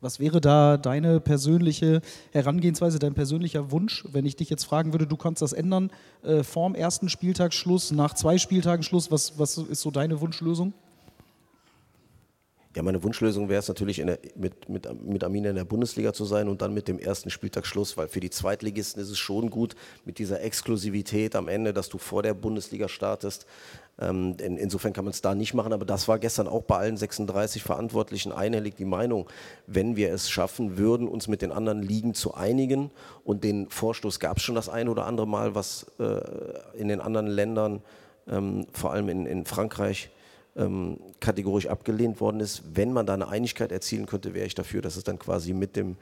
was 0.00 0.20
wäre 0.20 0.40
da 0.40 0.76
deine 0.76 1.20
persönliche 1.20 2.00
Herangehensweise, 2.32 2.98
dein 2.98 3.14
persönlicher 3.14 3.70
Wunsch, 3.70 4.04
wenn 4.10 4.26
ich 4.26 4.36
dich 4.36 4.50
jetzt 4.50 4.64
fragen 4.64 4.92
würde, 4.92 5.06
du 5.06 5.16
kannst 5.16 5.42
das 5.42 5.52
ändern, 5.52 5.90
äh, 6.22 6.42
vorm 6.42 6.74
ersten 6.74 7.08
Spieltagsschluss, 7.08 7.92
nach 7.92 8.14
zwei 8.14 8.38
Spieltagen 8.38 8.82
Schluss, 8.82 9.10
was, 9.10 9.38
was 9.38 9.58
ist 9.58 9.80
so 9.80 9.90
deine 9.90 10.20
Wunschlösung? 10.20 10.74
Ja, 12.76 12.82
meine 12.82 13.02
Wunschlösung 13.02 13.48
wäre 13.48 13.60
es 13.60 13.68
natürlich, 13.68 13.96
der, 13.96 14.18
mit, 14.34 14.68
mit, 14.68 14.86
mit 15.02 15.24
Arminia 15.24 15.48
in 15.48 15.56
der 15.56 15.64
Bundesliga 15.64 16.12
zu 16.12 16.26
sein 16.26 16.46
und 16.46 16.60
dann 16.60 16.74
mit 16.74 16.88
dem 16.88 16.98
ersten 16.98 17.30
Spieltag 17.30 17.66
Schluss, 17.66 17.96
weil 17.96 18.08
für 18.08 18.20
die 18.20 18.28
Zweitligisten 18.28 19.00
ist 19.00 19.08
es 19.08 19.18
schon 19.18 19.48
gut 19.48 19.74
mit 20.04 20.18
dieser 20.18 20.42
Exklusivität 20.42 21.36
am 21.36 21.48
Ende, 21.48 21.72
dass 21.72 21.88
du 21.88 21.96
vor 21.96 22.22
der 22.22 22.34
Bundesliga 22.34 22.86
startest. 22.90 23.46
Ähm, 23.98 24.36
in, 24.40 24.58
insofern 24.58 24.92
kann 24.92 25.04
man 25.04 25.12
es 25.12 25.22
da 25.22 25.34
nicht 25.34 25.54
machen, 25.54 25.72
aber 25.72 25.86
das 25.86 26.06
war 26.06 26.18
gestern 26.18 26.48
auch 26.48 26.62
bei 26.62 26.76
allen 26.76 26.96
36 26.96 27.62
Verantwortlichen 27.62 28.30
einhellig 28.30 28.76
die 28.76 28.84
Meinung, 28.84 29.26
wenn 29.66 29.96
wir 29.96 30.12
es 30.12 30.28
schaffen 30.28 30.76
würden, 30.76 31.08
uns 31.08 31.28
mit 31.28 31.40
den 31.40 31.50
anderen 31.50 31.82
Ligen 31.82 32.12
zu 32.12 32.34
einigen 32.34 32.90
und 33.24 33.42
den 33.42 33.70
Vorstoß 33.70 34.20
gab 34.20 34.36
es 34.36 34.42
schon 34.42 34.54
das 34.54 34.68
ein 34.68 34.88
oder 34.88 35.06
andere 35.06 35.26
Mal, 35.26 35.54
was 35.54 35.86
äh, 35.98 36.20
in 36.78 36.88
den 36.88 37.00
anderen 37.00 37.26
Ländern, 37.26 37.82
ähm, 38.28 38.66
vor 38.72 38.92
allem 38.92 39.08
in, 39.08 39.24
in 39.24 39.46
Frankreich, 39.46 40.10
ähm, 40.56 40.98
kategorisch 41.20 41.66
abgelehnt 41.66 42.20
worden 42.20 42.40
ist. 42.40 42.62
Wenn 42.74 42.92
man 42.92 43.06
da 43.06 43.14
eine 43.14 43.28
Einigkeit 43.28 43.72
erzielen 43.72 44.06
könnte, 44.06 44.34
wäre 44.34 44.46
ich 44.46 44.54
dafür, 44.54 44.82
dass 44.82 44.96
es 44.96 45.04
dann 45.04 45.18
quasi 45.18 45.52
mit 45.52 45.76
dem 45.76 45.96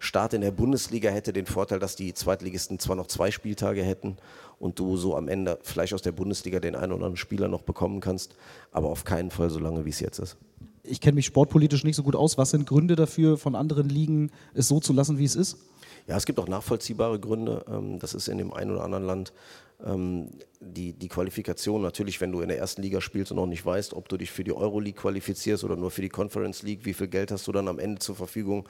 Start 0.00 0.32
in 0.32 0.42
der 0.42 0.52
Bundesliga 0.52 1.10
hätte 1.10 1.32
den 1.32 1.46
Vorteil, 1.46 1.78
dass 1.78 1.96
die 1.96 2.14
Zweitligisten 2.14 2.78
zwar 2.78 2.96
noch 2.96 3.08
zwei 3.08 3.30
Spieltage 3.30 3.82
hätten 3.82 4.16
und 4.58 4.78
du 4.78 4.96
so 4.96 5.16
am 5.16 5.28
Ende 5.28 5.58
vielleicht 5.62 5.94
aus 5.94 6.02
der 6.02 6.12
Bundesliga 6.12 6.60
den 6.60 6.74
einen 6.74 6.92
oder 6.92 7.04
anderen 7.04 7.16
Spieler 7.16 7.48
noch 7.48 7.62
bekommen 7.62 8.00
kannst, 8.00 8.34
aber 8.72 8.88
auf 8.88 9.04
keinen 9.04 9.30
Fall 9.30 9.50
so 9.50 9.58
lange, 9.58 9.84
wie 9.84 9.90
es 9.90 10.00
jetzt 10.00 10.18
ist. 10.18 10.36
Ich 10.82 11.00
kenne 11.00 11.16
mich 11.16 11.26
sportpolitisch 11.26 11.84
nicht 11.84 11.96
so 11.96 12.02
gut 12.02 12.16
aus. 12.16 12.38
Was 12.38 12.50
sind 12.50 12.66
Gründe 12.66 12.96
dafür, 12.96 13.36
von 13.36 13.54
anderen 13.54 13.88
Ligen 13.88 14.30
es 14.54 14.68
so 14.68 14.80
zu 14.80 14.92
lassen, 14.92 15.18
wie 15.18 15.24
es 15.24 15.36
ist? 15.36 15.58
Ja, 16.06 16.16
es 16.16 16.24
gibt 16.24 16.38
auch 16.38 16.48
nachvollziehbare 16.48 17.20
Gründe. 17.20 17.64
Ähm, 17.70 17.98
das 17.98 18.14
ist 18.14 18.28
in 18.28 18.38
dem 18.38 18.52
einen 18.52 18.70
oder 18.70 18.84
anderen 18.84 19.04
Land 19.04 19.32
die, 19.80 20.92
die 20.92 21.08
Qualifikation. 21.08 21.82
Natürlich, 21.82 22.20
wenn 22.20 22.32
du 22.32 22.40
in 22.40 22.48
der 22.48 22.58
ersten 22.58 22.82
Liga 22.82 23.00
spielst 23.00 23.30
und 23.30 23.36
noch 23.36 23.46
nicht 23.46 23.64
weißt, 23.64 23.94
ob 23.94 24.08
du 24.08 24.16
dich 24.16 24.32
für 24.32 24.42
die 24.42 24.52
Euroleague 24.52 25.00
qualifizierst 25.00 25.62
oder 25.62 25.76
nur 25.76 25.92
für 25.92 26.02
die 26.02 26.08
Conference 26.08 26.62
League, 26.62 26.84
wie 26.84 26.94
viel 26.94 27.06
Geld 27.06 27.30
hast 27.30 27.46
du 27.46 27.52
dann 27.52 27.68
am 27.68 27.78
Ende 27.78 28.00
zur 28.00 28.16
Verfügung? 28.16 28.68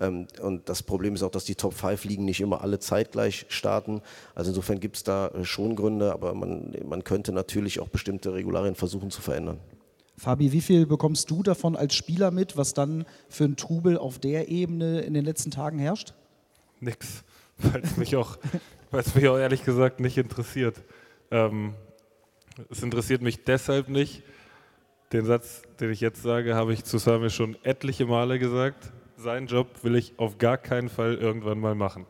Ähm, 0.00 0.26
und 0.42 0.68
das 0.68 0.82
Problem 0.82 1.14
ist 1.14 1.22
auch, 1.22 1.30
dass 1.30 1.44
die 1.44 1.54
Top 1.54 1.74
5 1.74 2.04
Ligen 2.04 2.24
nicht 2.24 2.40
immer 2.40 2.60
alle 2.62 2.80
zeitgleich 2.80 3.46
starten. 3.48 4.02
Also 4.34 4.50
insofern 4.50 4.80
gibt 4.80 4.96
es 4.96 5.04
da 5.04 5.28
äh, 5.28 5.44
schon 5.44 5.76
Gründe, 5.76 6.12
aber 6.12 6.34
man, 6.34 6.74
man 6.84 7.04
könnte 7.04 7.30
natürlich 7.30 7.78
auch 7.78 7.88
bestimmte 7.88 8.34
Regularien 8.34 8.74
versuchen 8.74 9.12
zu 9.12 9.22
verändern. 9.22 9.60
Fabi, 10.16 10.50
wie 10.50 10.60
viel 10.60 10.86
bekommst 10.86 11.30
du 11.30 11.44
davon 11.44 11.76
als 11.76 11.94
Spieler 11.94 12.32
mit, 12.32 12.56
was 12.56 12.74
dann 12.74 13.04
für 13.28 13.44
ein 13.44 13.54
Trubel 13.54 13.96
auf 13.96 14.18
der 14.18 14.48
Ebene 14.48 15.02
in 15.02 15.14
den 15.14 15.24
letzten 15.24 15.52
Tagen 15.52 15.78
herrscht? 15.78 16.14
Nix, 16.80 17.22
weil 17.58 17.82
es 17.82 17.96
mich 17.96 18.16
auch, 18.16 18.38
weil 18.90 19.00
es 19.00 19.14
mich 19.14 19.28
auch 19.28 19.38
ehrlich 19.38 19.64
gesagt 19.64 20.00
nicht 20.00 20.18
interessiert. 20.18 20.82
Ähm, 21.30 21.74
es 22.70 22.82
interessiert 22.82 23.22
mich 23.22 23.44
deshalb 23.44 23.88
nicht. 23.88 24.22
Den 25.12 25.24
Satz, 25.24 25.62
den 25.80 25.90
ich 25.90 26.00
jetzt 26.00 26.22
sage, 26.22 26.54
habe 26.54 26.72
ich 26.72 26.84
zu 26.84 26.98
Sami 26.98 27.30
schon 27.30 27.56
etliche 27.62 28.06
Male 28.06 28.38
gesagt. 28.38 28.92
Seinen 29.16 29.46
Job 29.46 29.68
will 29.82 29.96
ich 29.96 30.18
auf 30.18 30.38
gar 30.38 30.58
keinen 30.58 30.88
Fall 30.88 31.14
irgendwann 31.14 31.58
mal 31.58 31.74
machen. 31.74 32.06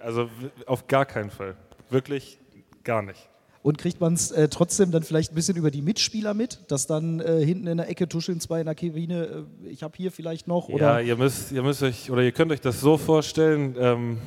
Also 0.00 0.28
auf 0.66 0.86
gar 0.86 1.06
keinen 1.06 1.30
Fall. 1.30 1.56
Wirklich 1.88 2.38
gar 2.82 3.02
nicht. 3.02 3.28
Und 3.62 3.78
kriegt 3.78 3.98
man 3.98 4.12
es 4.12 4.30
äh, 4.30 4.48
trotzdem 4.48 4.90
dann 4.90 5.04
vielleicht 5.04 5.32
ein 5.32 5.34
bisschen 5.34 5.56
über 5.56 5.70
die 5.70 5.80
Mitspieler 5.80 6.34
mit, 6.34 6.70
dass 6.70 6.86
dann 6.86 7.20
äh, 7.20 7.42
hinten 7.42 7.66
in 7.66 7.78
der 7.78 7.88
Ecke 7.88 8.06
tuscheln 8.06 8.38
zwei 8.38 8.60
in 8.60 8.66
der 8.66 8.74
Kabine, 8.74 9.46
äh, 9.64 9.68
ich 9.68 9.82
habe 9.82 9.94
hier 9.96 10.12
vielleicht 10.12 10.46
noch? 10.46 10.68
Oder? 10.68 11.00
Ja, 11.00 11.00
ihr 11.00 11.16
müsst, 11.16 11.50
ihr 11.50 11.62
müsst 11.62 11.82
euch, 11.82 12.10
oder 12.10 12.22
ihr 12.22 12.32
könnt 12.32 12.52
euch 12.52 12.60
das 12.60 12.82
so 12.82 12.98
vorstellen, 12.98 13.74
ähm, 13.78 14.18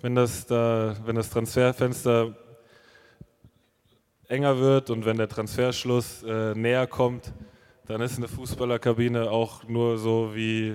wenn, 0.00 0.14
das 0.14 0.46
da, 0.46 0.96
wenn 1.04 1.16
das 1.16 1.30
Transferfenster 1.30 2.36
enger 4.28 4.58
wird 4.58 4.90
und 4.90 5.04
wenn 5.04 5.16
der 5.16 5.28
Transferschluss 5.28 6.22
äh, 6.22 6.54
näher 6.54 6.86
kommt, 6.86 7.32
dann 7.86 8.00
ist 8.02 8.18
eine 8.18 8.28
Fußballerkabine 8.28 9.30
auch 9.30 9.64
nur 9.64 9.98
so 9.98 10.34
wie 10.34 10.74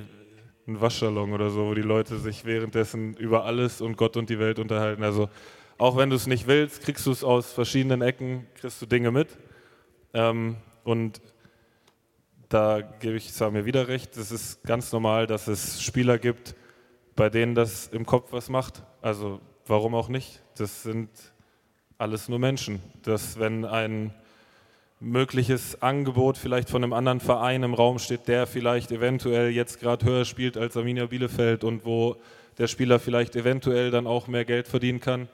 ein 0.68 0.82
Waschsalon 0.82 1.34
oder 1.34 1.50
so, 1.50 1.68
wo 1.68 1.74
die 1.74 1.82
Leute 1.82 2.18
sich 2.18 2.46
währenddessen 2.46 3.14
über 3.16 3.46
alles 3.46 3.82
und 3.82 3.98
Gott 3.98 4.18
und 4.18 4.30
die 4.30 4.40
Welt 4.40 4.60
unterhalten. 4.60 5.04
Also 5.04 5.30
auch 5.78 5.98
wenn 5.98 6.10
du 6.10 6.16
es 6.16 6.28
nicht 6.28 6.48
willst, 6.48 6.82
kriegst 6.82 7.06
du 7.06 7.12
es 7.12 7.24
aus 7.24 7.52
verschiedenen 7.52 8.02
Ecken, 8.02 8.48
kriegst 8.56 8.82
du 8.82 8.86
Dinge 8.86 9.12
mit. 9.12 9.28
Ähm, 10.14 10.56
und 10.84 11.22
da 12.50 12.82
gebe 12.82 13.18
ich 13.18 13.34
Samir 13.34 13.66
wieder 13.66 13.88
recht, 13.88 14.16
es 14.18 14.32
ist 14.32 14.64
ganz 14.64 14.92
normal, 14.92 15.28
dass 15.28 15.48
es 15.48 15.82
Spieler 15.82 16.18
gibt, 16.18 16.56
bei 17.16 17.30
denen 17.30 17.56
das 17.56 17.88
im 17.88 18.06
Kopf 18.06 18.32
was 18.32 18.50
macht. 18.50 18.84
Also 19.02 19.40
warum 19.66 19.96
auch 19.96 20.10
nicht? 20.10 20.42
Das 20.58 20.84
sind 20.84 21.10
alles 21.98 22.30
nur 22.30 22.40
Menschen. 22.40 22.82
Dass 23.04 23.40
wenn 23.40 23.66
ein 23.66 24.14
mögliches 25.00 25.82
Angebot 25.82 26.38
vielleicht 26.38 26.70
von 26.70 26.84
einem 26.84 26.94
anderen 26.94 27.20
Verein 27.20 27.64
im 27.64 27.74
Raum 27.74 28.00
steht, 28.00 28.28
der 28.28 28.48
vielleicht 28.48 28.92
eventuell 28.92 29.50
jetzt 29.50 29.80
gerade 29.80 30.06
höher 30.06 30.26
spielt 30.26 30.58
als 30.58 30.78
Arminia 30.78 31.06
Bielefeld 31.06 31.64
und 31.64 31.86
wo 31.86 32.16
der 32.58 32.68
Spieler 32.68 33.00
vielleicht 33.00 33.36
eventuell 33.36 33.92
dann 33.92 34.08
auch 34.08 34.28
mehr 34.28 34.46
Geld 34.46 34.68
verdienen 34.68 35.00
kann, 35.00 35.28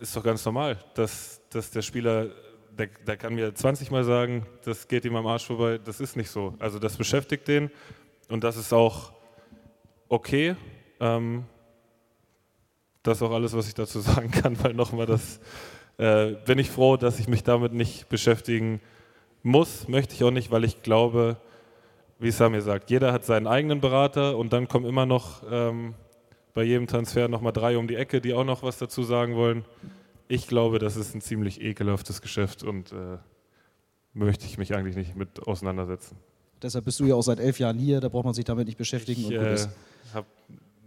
ist 0.00 0.16
doch 0.16 0.22
ganz 0.22 0.44
normal, 0.44 0.76
dass, 0.94 1.40
dass 1.50 1.70
der 1.70 1.82
Spieler, 1.82 2.26
der, 2.76 2.88
der 3.06 3.16
kann 3.16 3.34
mir 3.34 3.54
20 3.54 3.90
Mal 3.90 4.04
sagen, 4.04 4.46
das 4.64 4.88
geht 4.88 5.04
ihm 5.04 5.16
am 5.16 5.26
Arsch 5.26 5.46
vorbei, 5.46 5.78
das 5.82 6.00
ist 6.00 6.16
nicht 6.16 6.30
so. 6.30 6.54
Also 6.58 6.78
das 6.78 6.96
beschäftigt 6.96 7.48
den 7.48 7.70
und 8.28 8.44
das 8.44 8.56
ist 8.56 8.72
auch 8.72 9.12
okay. 10.08 10.56
Ähm, 11.02 11.44
das 13.02 13.18
ist 13.18 13.22
auch 13.22 13.32
alles, 13.32 13.52
was 13.52 13.66
ich 13.66 13.74
dazu 13.74 14.00
sagen 14.00 14.30
kann, 14.30 14.62
weil 14.62 14.72
nochmal 14.72 15.06
das 15.06 15.40
äh, 15.98 16.32
bin 16.46 16.58
ich 16.58 16.70
froh, 16.70 16.96
dass 16.96 17.18
ich 17.18 17.28
mich 17.28 17.42
damit 17.42 17.72
nicht 17.72 18.08
beschäftigen 18.08 18.80
muss, 19.42 19.88
möchte 19.88 20.14
ich 20.14 20.22
auch 20.22 20.30
nicht, 20.30 20.52
weil 20.52 20.62
ich 20.62 20.82
glaube, 20.82 21.36
wie 22.20 22.30
Samir 22.30 22.62
sagt, 22.62 22.90
jeder 22.90 23.12
hat 23.12 23.24
seinen 23.24 23.48
eigenen 23.48 23.80
Berater 23.80 24.38
und 24.38 24.52
dann 24.52 24.68
kommen 24.68 24.86
immer 24.86 25.04
noch 25.04 25.42
ähm, 25.50 25.94
bei 26.54 26.62
jedem 26.62 26.86
Transfer 26.86 27.26
nochmal 27.26 27.52
drei 27.52 27.76
um 27.76 27.88
die 27.88 27.96
Ecke, 27.96 28.20
die 28.20 28.34
auch 28.34 28.44
noch 28.44 28.62
was 28.62 28.78
dazu 28.78 29.02
sagen 29.02 29.34
wollen. 29.34 29.64
Ich 30.28 30.46
glaube, 30.46 30.78
das 30.78 30.96
ist 30.96 31.14
ein 31.16 31.20
ziemlich 31.20 31.60
ekelhaftes 31.60 32.22
Geschäft 32.22 32.62
und 32.62 32.92
äh, 32.92 33.18
möchte 34.12 34.46
ich 34.46 34.58
mich 34.58 34.74
eigentlich 34.74 34.94
nicht 34.94 35.16
mit 35.16 35.42
auseinandersetzen. 35.42 36.16
Deshalb 36.62 36.84
bist 36.84 37.00
du 37.00 37.06
ja 37.06 37.16
auch 37.16 37.22
seit 37.22 37.40
elf 37.40 37.58
Jahren 37.58 37.78
hier, 37.78 38.00
da 38.00 38.08
braucht 38.08 38.24
man 38.24 38.34
sich 38.34 38.44
damit 38.44 38.66
nicht 38.66 38.78
beschäftigen. 38.78 39.22
Ich 39.22 39.32
äh, 39.32 39.56
habe 40.14 40.26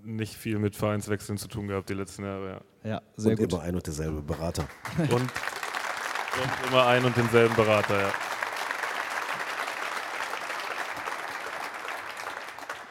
nicht 0.06 0.36
viel 0.36 0.60
mit 0.60 0.76
Vereinswechseln 0.76 1.38
zu 1.38 1.48
tun 1.48 1.68
gehabt 1.68 1.89
die 1.89 1.94
letzten 1.94 2.24
Jahre. 2.24 2.62
Ja, 2.84 2.89
ja 2.89 3.02
sehr 3.18 3.32
und 3.32 3.39
gut. 3.39 3.54
immer 3.54 3.62
ein 3.62 3.76
und 3.76 3.86
derselbe 3.86 4.22
Berater. 4.22 4.68
Und, 4.98 5.12
und 5.12 6.68
immer 6.68 6.86
ein 6.88 7.06
und 7.06 7.15
denselben 7.15 7.56
Berater, 7.56 7.98
ja. 7.98 8.13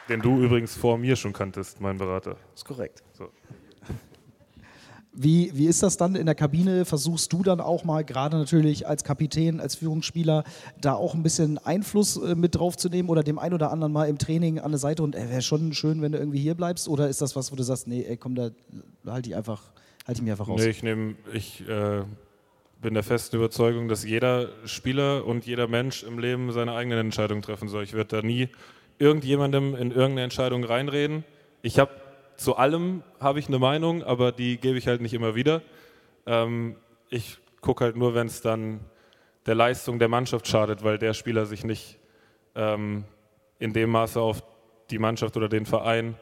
Den 0.09 0.21
du 0.21 0.41
übrigens 0.41 0.75
vor 0.75 0.97
mir 0.97 1.15
schon 1.15 1.31
kanntest, 1.31 1.79
mein 1.79 1.97
Berater. 1.97 2.37
ist 2.55 2.65
korrekt. 2.65 3.03
So. 3.13 3.31
Wie, 5.17 5.51
wie 5.53 5.67
ist 5.67 5.81
das 5.81 5.95
dann 5.95 6.15
in 6.15 6.25
der 6.25 6.35
Kabine? 6.35 6.83
Versuchst 6.83 7.31
du 7.31 7.41
dann 7.41 7.61
auch 7.61 7.85
mal, 7.85 8.03
gerade 8.03 8.37
natürlich 8.37 8.85
als 8.85 9.05
Kapitän, 9.05 9.61
als 9.61 9.75
Führungsspieler, 9.75 10.43
da 10.81 10.93
auch 10.93 11.13
ein 11.13 11.23
bisschen 11.23 11.57
Einfluss 11.57 12.17
äh, 12.17 12.35
mit 12.35 12.55
drauf 12.55 12.75
zu 12.75 12.89
nehmen 12.89 13.07
oder 13.07 13.23
dem 13.23 13.39
einen 13.39 13.53
oder 13.53 13.71
anderen 13.71 13.93
mal 13.93 14.09
im 14.09 14.17
Training 14.17 14.59
an 14.59 14.71
der 14.71 14.77
Seite 14.77 15.03
und 15.03 15.15
äh, 15.15 15.29
wäre 15.29 15.41
schon 15.41 15.73
schön, 15.73 16.01
wenn 16.01 16.11
du 16.11 16.17
irgendwie 16.17 16.39
hier 16.39 16.53
bleibst? 16.53 16.89
Oder 16.89 17.07
ist 17.07 17.21
das 17.21 17.35
was, 17.37 17.51
wo 17.51 17.55
du 17.55 17.63
sagst, 17.63 17.87
nee, 17.87 18.03
ey, 18.03 18.17
komm, 18.17 18.35
da 18.35 18.49
halte 19.07 19.29
ich 19.29 19.35
einfach, 19.37 19.61
halte 20.05 20.19
ich 20.19 20.21
mich 20.21 20.31
einfach 20.31 20.49
raus? 20.49 20.61
Nee, 20.61 20.69
ich 20.69 20.83
nehme, 20.83 21.15
ich 21.33 21.65
äh, 21.67 22.03
bin 22.81 22.93
der 22.93 23.03
festen 23.03 23.37
Überzeugung, 23.37 23.87
dass 23.87 24.03
jeder 24.03 24.49
Spieler 24.65 25.25
und 25.25 25.45
jeder 25.45 25.67
Mensch 25.67 26.03
im 26.03 26.19
Leben 26.19 26.51
seine 26.51 26.73
eigenen 26.73 26.99
Entscheidungen 26.99 27.41
treffen 27.41 27.69
soll. 27.69 27.83
Ich 27.83 27.93
werde 27.93 28.17
da 28.17 28.21
nie 28.21 28.49
irgendjemandem 28.99 29.75
in 29.75 29.91
irgendeine 29.91 30.23
Entscheidung 30.23 30.63
reinreden. 30.63 31.23
Ich 31.61 31.79
habe 31.79 31.91
zu 32.37 32.55
allem 32.55 33.03
habe 33.19 33.39
ich 33.39 33.47
eine 33.47 33.59
Meinung, 33.59 34.03
aber 34.03 34.31
die 34.31 34.57
gebe 34.57 34.77
ich 34.77 34.87
halt 34.87 35.01
nicht 35.01 35.13
immer 35.13 35.35
wieder. 35.35 35.61
Ähm, 36.25 36.75
ich 37.09 37.37
gucke 37.61 37.83
halt 37.83 37.95
nur, 37.95 38.13
wenn 38.13 38.27
es 38.27 38.41
dann 38.41 38.79
der 39.45 39.55
Leistung 39.55 39.99
der 39.99 40.07
Mannschaft 40.07 40.47
schadet, 40.47 40.83
weil 40.83 40.97
der 40.97 41.13
Spieler 41.13 41.45
sich 41.45 41.63
nicht 41.63 41.99
ähm, 42.55 43.05
in 43.59 43.73
dem 43.73 43.89
Maße 43.89 44.19
auf 44.19 44.43
die 44.89 44.99
Mannschaft 44.99 45.37
oder 45.37 45.49
den 45.49 45.65
Verein 45.65 46.15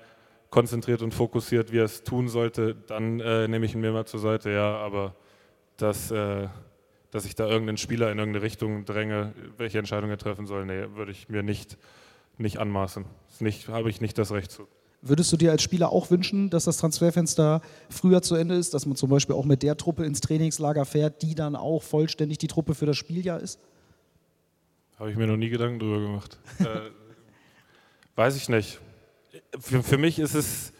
konzentriert 0.49 1.02
und 1.02 1.13
fokussiert, 1.13 1.71
wie 1.71 1.80
er 1.80 1.86
es 1.86 2.04
tun 2.04 2.28
sollte, 2.28 2.76
dann 2.88 3.19
äh, 3.19 3.47
nehme 3.47 3.65
ich 3.65 3.73
ihn 3.73 3.82
mir 3.82 3.91
mal 3.91 4.06
zur 4.06 4.19
Seite, 4.19 4.52
ja, 4.52 4.78
aber 4.78 5.15
dass, 5.78 6.12
äh, 6.12 6.47
dass 7.12 7.26
ich 7.26 7.36
da 7.36 7.47
irgendeinen 7.47 7.78
Spieler 7.78 8.12
in 8.12 8.19
irgendeine 8.19 8.43
Richtung 8.43 8.86
dränge, 8.86 9.34
welche 9.58 9.80
Entscheidung 9.80 10.10
er 10.12 10.17
treffen 10.17 10.45
soll, 10.45 10.65
nee, 10.65 10.86
würde 10.93 11.12
ich 11.12 11.28
mir 11.28 11.41
nicht, 11.41 11.78
nicht 12.38 12.60
anmaßen. 12.60 13.06
Nicht, 13.39 13.67
habe 13.67 13.89
ich 13.89 13.99
nicht 13.99 14.17
das 14.17 14.32
Recht 14.32 14.52
zu. 14.52 14.67
Würdest 15.05 15.33
du 15.33 15.37
dir 15.37 15.51
als 15.51 15.61
Spieler 15.61 15.91
auch 15.91 16.11
wünschen, 16.11 16.49
dass 16.49 16.63
das 16.63 16.77
Transferfenster 16.77 17.61
früher 17.89 18.21
zu 18.21 18.35
Ende 18.35 18.55
ist, 18.55 18.73
dass 18.73 18.85
man 18.85 18.95
zum 18.95 19.09
Beispiel 19.09 19.35
auch 19.35 19.43
mit 19.43 19.61
der 19.61 19.75
Truppe 19.75 20.05
ins 20.05 20.21
Trainingslager 20.21 20.85
fährt, 20.85 21.21
die 21.21 21.35
dann 21.35 21.57
auch 21.57 21.83
vollständig 21.83 22.37
die 22.37 22.47
Truppe 22.47 22.73
für 22.73 22.85
das 22.85 22.95
Spieljahr 22.95 23.41
ist? 23.41 23.59
Habe 24.97 25.11
ich 25.11 25.17
mir 25.17 25.27
noch 25.27 25.35
nie 25.35 25.49
Gedanken 25.49 25.79
drüber 25.79 25.99
gemacht. 25.99 26.39
äh, 26.59 26.65
weiß 28.15 28.37
ich 28.37 28.47
nicht. 28.47 28.79
Für, 29.59 29.83
für, 29.83 29.97
mich 29.97 30.19
ist 30.19 30.35
es, 30.35 30.71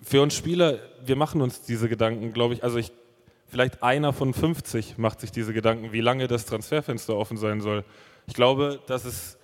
für 0.00 0.20
uns 0.20 0.34
Spieler, 0.34 0.80
wir 1.04 1.14
machen 1.14 1.40
uns 1.40 1.62
diese 1.62 1.88
Gedanken, 1.88 2.32
glaube 2.32 2.54
ich, 2.54 2.64
also 2.64 2.78
ich, 2.78 2.90
vielleicht 3.46 3.84
einer 3.84 4.12
von 4.12 4.34
50 4.34 4.98
macht 4.98 5.20
sich 5.20 5.30
diese 5.30 5.52
Gedanken, 5.52 5.92
wie 5.92 6.00
lange 6.00 6.26
das 6.26 6.44
Transferfenster 6.44 7.16
offen 7.16 7.36
sein 7.36 7.60
soll. 7.60 7.84
Ich 8.26 8.34
glaube, 8.34 8.80
dass 8.88 9.04
es 9.04 9.38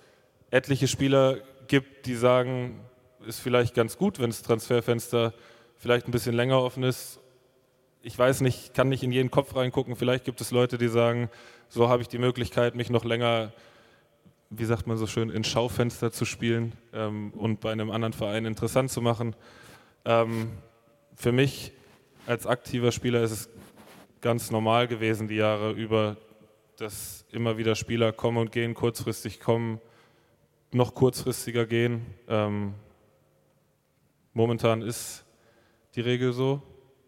etliche 0.49 0.89
Spieler 0.89 1.37
gibt, 1.67 2.07
die 2.07 2.15
sagen, 2.15 2.81
ist 3.25 3.39
vielleicht 3.39 3.73
ganz 3.73 3.97
gut, 3.97 4.19
wenn 4.19 4.29
das 4.29 4.41
Transferfenster 4.41 5.33
vielleicht 5.77 6.07
ein 6.07 6.11
bisschen 6.11 6.35
länger 6.35 6.61
offen 6.61 6.83
ist. 6.83 7.19
Ich 8.03 8.17
weiß 8.17 8.41
nicht, 8.41 8.73
kann 8.73 8.89
nicht 8.89 9.03
in 9.03 9.11
jeden 9.11 9.31
Kopf 9.31 9.55
reingucken. 9.55 9.95
Vielleicht 9.95 10.25
gibt 10.25 10.41
es 10.41 10.51
Leute, 10.51 10.77
die 10.77 10.87
sagen, 10.87 11.29
so 11.69 11.89
habe 11.89 12.01
ich 12.01 12.07
die 12.07 12.17
Möglichkeit, 12.17 12.75
mich 12.75 12.89
noch 12.89 13.05
länger, 13.05 13.53
wie 14.49 14.65
sagt 14.65 14.87
man 14.87 14.97
so 14.97 15.07
schön, 15.07 15.29
in 15.29 15.43
Schaufenster 15.43 16.11
zu 16.11 16.25
spielen 16.25 16.73
ähm, 16.93 17.31
und 17.35 17.61
bei 17.61 17.71
einem 17.71 17.91
anderen 17.91 18.13
Verein 18.13 18.45
interessant 18.45 18.91
zu 18.91 19.01
machen. 19.01 19.35
Ähm, 20.05 20.51
für 21.15 21.31
mich 21.31 21.71
als 22.25 22.47
aktiver 22.47 22.91
Spieler 22.91 23.21
ist 23.23 23.31
es 23.31 23.49
ganz 24.21 24.51
normal 24.51 24.87
gewesen, 24.87 25.27
die 25.27 25.35
Jahre 25.35 25.71
über, 25.71 26.17
dass 26.77 27.25
immer 27.31 27.57
wieder 27.57 27.75
Spieler 27.75 28.11
kommen 28.11 28.37
und 28.37 28.51
gehen, 28.51 28.73
kurzfristig 28.73 29.39
kommen, 29.39 29.79
noch 30.71 30.93
kurzfristiger 30.93 31.65
gehen. 31.65 32.05
Ähm, 32.27 32.73
Momentan 34.33 34.81
ist 34.81 35.25
die 35.95 36.01
Regel 36.01 36.33
so 36.33 36.61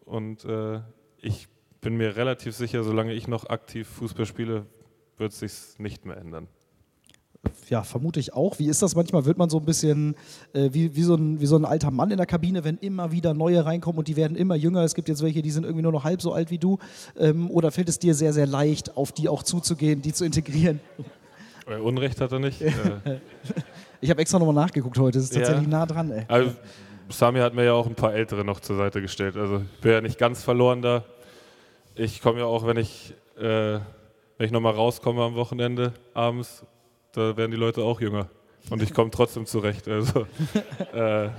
und 0.06 0.44
äh, 0.46 0.82
ich 1.22 1.48
bin 1.82 1.96
mir 1.96 2.16
relativ 2.16 2.56
sicher, 2.56 2.84
solange 2.84 3.14
ich 3.14 3.28
noch 3.28 3.50
aktiv 3.50 3.88
Fußball 3.88 4.26
spiele, 4.26 4.66
wird 5.18 5.32
es 5.32 5.40
sich 5.40 5.54
nicht 5.80 6.06
mehr 6.06 6.18
ändern. 6.18 6.48
Ja, 7.70 7.84
vermute 7.84 8.22
ich 8.22 8.34
auch. 8.34 8.58
Wie 8.60 8.68
ist 8.68 8.82
das 8.82 8.96
manchmal? 8.96 9.26
Wird 9.26 9.38
man 9.38 9.50
so 9.50 9.58
ein 9.60 9.66
bisschen 9.66 10.16
äh, 10.54 10.70
wie, 10.72 10.96
wie, 10.96 11.04
so 11.04 11.16
ein, 11.16 11.42
wie 11.42 11.46
so 11.46 11.58
ein 11.58 11.66
alter 11.66 11.92
Mann 11.92 12.10
in 12.10 12.16
der 12.18 12.26
Kabine, 12.26 12.64
wenn 12.64 12.78
immer 12.78 13.12
wieder 13.12 13.34
neue 13.34 13.66
reinkommen 13.66 14.00
und 14.00 14.08
die 14.08 14.16
werden 14.16 14.38
immer 14.38 14.56
jünger? 14.56 14.82
Es 14.84 14.96
gibt 14.96 15.10
jetzt 15.10 15.22
welche, 15.22 15.42
die 15.42 15.52
sind 15.52 15.64
irgendwie 15.64 15.82
nur 15.84 15.92
noch 15.92 16.06
halb 16.06 16.22
so 16.22 16.32
alt 16.34 16.52
wie 16.52 16.58
du. 16.58 16.78
Ähm, 17.18 17.52
oder 17.52 17.72
fällt 17.72 17.90
es 17.90 18.00
dir 18.00 18.14
sehr, 18.16 18.32
sehr 18.32 18.48
leicht, 18.48 18.96
auf 18.96 19.12
die 19.12 19.28
auch 19.28 19.44
zuzugehen, 19.44 20.02
die 20.02 20.14
zu 20.14 20.24
integrieren? 20.24 20.80
Äh, 21.68 21.78
Unrecht 21.80 22.22
hat 22.22 22.32
er 22.32 22.40
nicht. 22.40 22.62
Äh, 22.62 23.20
Ich 24.00 24.10
habe 24.10 24.22
extra 24.22 24.38
nochmal 24.40 24.56
nachgeguckt 24.56 24.98
heute. 24.98 25.18
Das 25.18 25.26
ist 25.26 25.34
Ja. 25.36 25.42
tatsächlich 25.42 25.68
nah 25.68 25.86
dran, 25.86 26.12
ey. 26.12 26.26
also, 26.30 26.52
Sami 27.10 27.40
hat 27.40 27.54
mir 27.54 27.66
ja 27.66 27.74
auch 27.74 27.86
ein 27.86 27.96
paar 27.96 28.14
Ältere 28.14 28.44
noch 28.44 28.60
zur 28.60 28.78
Seite 28.78 29.02
gestellt. 29.02 29.38
Also 29.38 29.58
ich 29.58 29.82
bin 29.82 29.92
ja 29.92 30.02
nicht 30.02 30.18
ganz 30.18 30.44
verloren 30.44 30.82
da. 30.82 31.04
Ich 31.96 32.22
komme 32.22 32.40
ja 32.40 32.46
auch, 32.46 32.66
wenn 32.66 32.78
ich, 32.78 33.14
äh, 33.38 33.80
wenn 34.38 34.46
ich 34.46 34.52
nochmal 34.52 34.74
rauskomme 34.74 35.22
am 35.22 35.36
Wochenende 35.36 35.94
abends, 36.14 36.66
da 37.12 37.38
werden 37.38 37.52
die 37.52 37.58
Leute 37.58 37.84
auch 37.84 38.02
jünger. 38.02 38.30
Und 38.70 38.82
ich 38.82 38.94
komme 38.94 39.12
trotzdem 39.12 39.46
zurecht. 39.46 39.88
Also, 39.88 40.26
äh, 40.94 41.30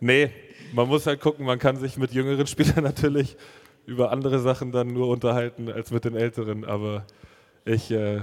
nee, 0.00 0.30
man 0.72 0.88
muss 0.88 1.06
halt 1.06 1.20
gucken, 1.20 1.44
man 1.44 1.58
kann 1.58 1.76
sich 1.76 1.96
mit 1.96 2.12
jüngeren 2.12 2.46
Spielern 2.46 2.84
natürlich 2.84 3.36
über 3.84 4.10
andere 4.10 4.38
Sachen 4.38 4.72
dann 4.72 4.88
nur 4.88 5.08
unterhalten 5.08 5.70
als 5.70 5.90
mit 5.90 6.04
den 6.04 6.16
Älteren. 6.16 6.64
Aber 6.64 7.04
ich 7.64 7.90
äh, 7.90 8.22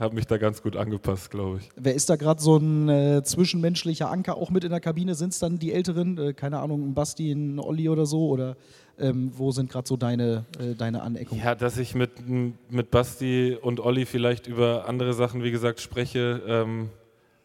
habe 0.00 0.14
mich 0.14 0.26
da 0.26 0.38
ganz 0.38 0.62
gut 0.62 0.76
angepasst, 0.76 1.30
glaube 1.30 1.58
ich. 1.58 1.68
Wer 1.76 1.94
ist 1.94 2.08
da 2.08 2.16
gerade 2.16 2.40
so 2.40 2.56
ein 2.56 2.88
äh, 2.88 3.22
zwischenmenschlicher 3.22 4.10
Anker 4.10 4.36
auch 4.36 4.50
mit 4.50 4.64
in 4.64 4.70
der 4.70 4.80
Kabine? 4.80 5.14
Sind 5.14 5.32
es 5.32 5.38
dann 5.38 5.58
die 5.58 5.72
Älteren? 5.72 6.18
Äh, 6.18 6.32
keine 6.32 6.58
Ahnung, 6.58 6.88
ein 6.88 6.94
Basti, 6.94 7.30
ein 7.30 7.58
Olli 7.58 7.88
oder 7.88 8.06
so? 8.06 8.28
Oder 8.28 8.56
ähm, 8.98 9.30
wo 9.36 9.50
sind 9.50 9.70
gerade 9.70 9.86
so 9.86 9.96
deine, 9.96 10.46
äh, 10.58 10.74
deine 10.74 11.02
Aneckungen? 11.02 11.42
Ja, 11.44 11.54
dass 11.54 11.76
ich 11.78 11.94
mit, 11.94 12.10
mit 12.26 12.90
Basti 12.90 13.56
und 13.60 13.80
Olli 13.80 14.06
vielleicht 14.06 14.46
über 14.46 14.88
andere 14.88 15.12
Sachen, 15.12 15.42
wie 15.42 15.50
gesagt, 15.50 15.80
spreche, 15.80 16.42
ähm, 16.46 16.90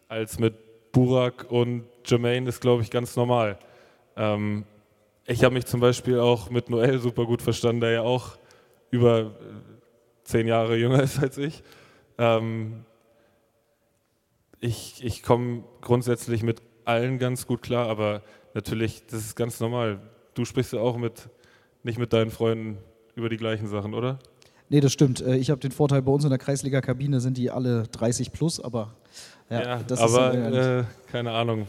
als 0.07 0.39
mit 0.39 0.53
Burak 0.91 1.47
und 1.49 1.83
Jermaine, 2.05 2.47
ist, 2.47 2.61
glaube 2.61 2.83
ich, 2.83 2.89
ganz 2.89 3.15
normal. 3.15 3.57
Ähm, 4.15 4.63
ich 5.25 5.43
habe 5.43 5.53
mich 5.53 5.65
zum 5.65 5.79
Beispiel 5.79 6.19
auch 6.19 6.49
mit 6.49 6.69
Noel 6.69 6.99
super 6.99 7.25
gut 7.25 7.41
verstanden, 7.41 7.81
der 7.81 7.91
ja 7.91 8.01
auch 8.01 8.37
über 8.91 9.19
äh, 9.19 9.25
zehn 10.23 10.47
Jahre 10.47 10.77
jünger 10.77 11.03
ist 11.03 11.21
als 11.21 11.37
ich. 11.37 11.63
Ähm, 12.17 12.85
ich 14.59 15.03
ich 15.03 15.23
komme 15.23 15.63
grundsätzlich 15.81 16.43
mit 16.43 16.61
allen 16.85 17.19
ganz 17.19 17.47
gut 17.47 17.61
klar, 17.61 17.87
aber 17.87 18.21
natürlich, 18.53 19.05
das 19.07 19.21
ist 19.21 19.35
ganz 19.35 19.59
normal. 19.59 19.99
Du 20.33 20.45
sprichst 20.45 20.73
ja 20.73 20.79
auch 20.79 20.97
mit, 20.97 21.29
nicht 21.83 21.99
mit 21.99 22.13
deinen 22.13 22.31
Freunden 22.31 22.77
über 23.15 23.29
die 23.29 23.37
gleichen 23.37 23.67
Sachen, 23.67 23.93
oder? 23.93 24.19
Nee, 24.69 24.79
das 24.79 24.93
stimmt. 24.93 25.21
Äh, 25.21 25.35
ich 25.37 25.49
habe 25.49 25.59
den 25.61 25.71
Vorteil, 25.71 26.01
bei 26.01 26.11
uns 26.11 26.23
in 26.23 26.29
der 26.29 26.39
Kreisliga-Kabine 26.39 27.19
sind 27.19 27.37
die 27.37 27.51
alle 27.51 27.83
30 27.83 28.31
plus, 28.31 28.59
aber 28.59 28.95
ja, 29.49 29.83
das 29.83 29.99
aber 29.99 30.33
ist 30.33 30.55
äh, 30.55 30.83
keine 31.11 31.31
Ahnung. 31.31 31.67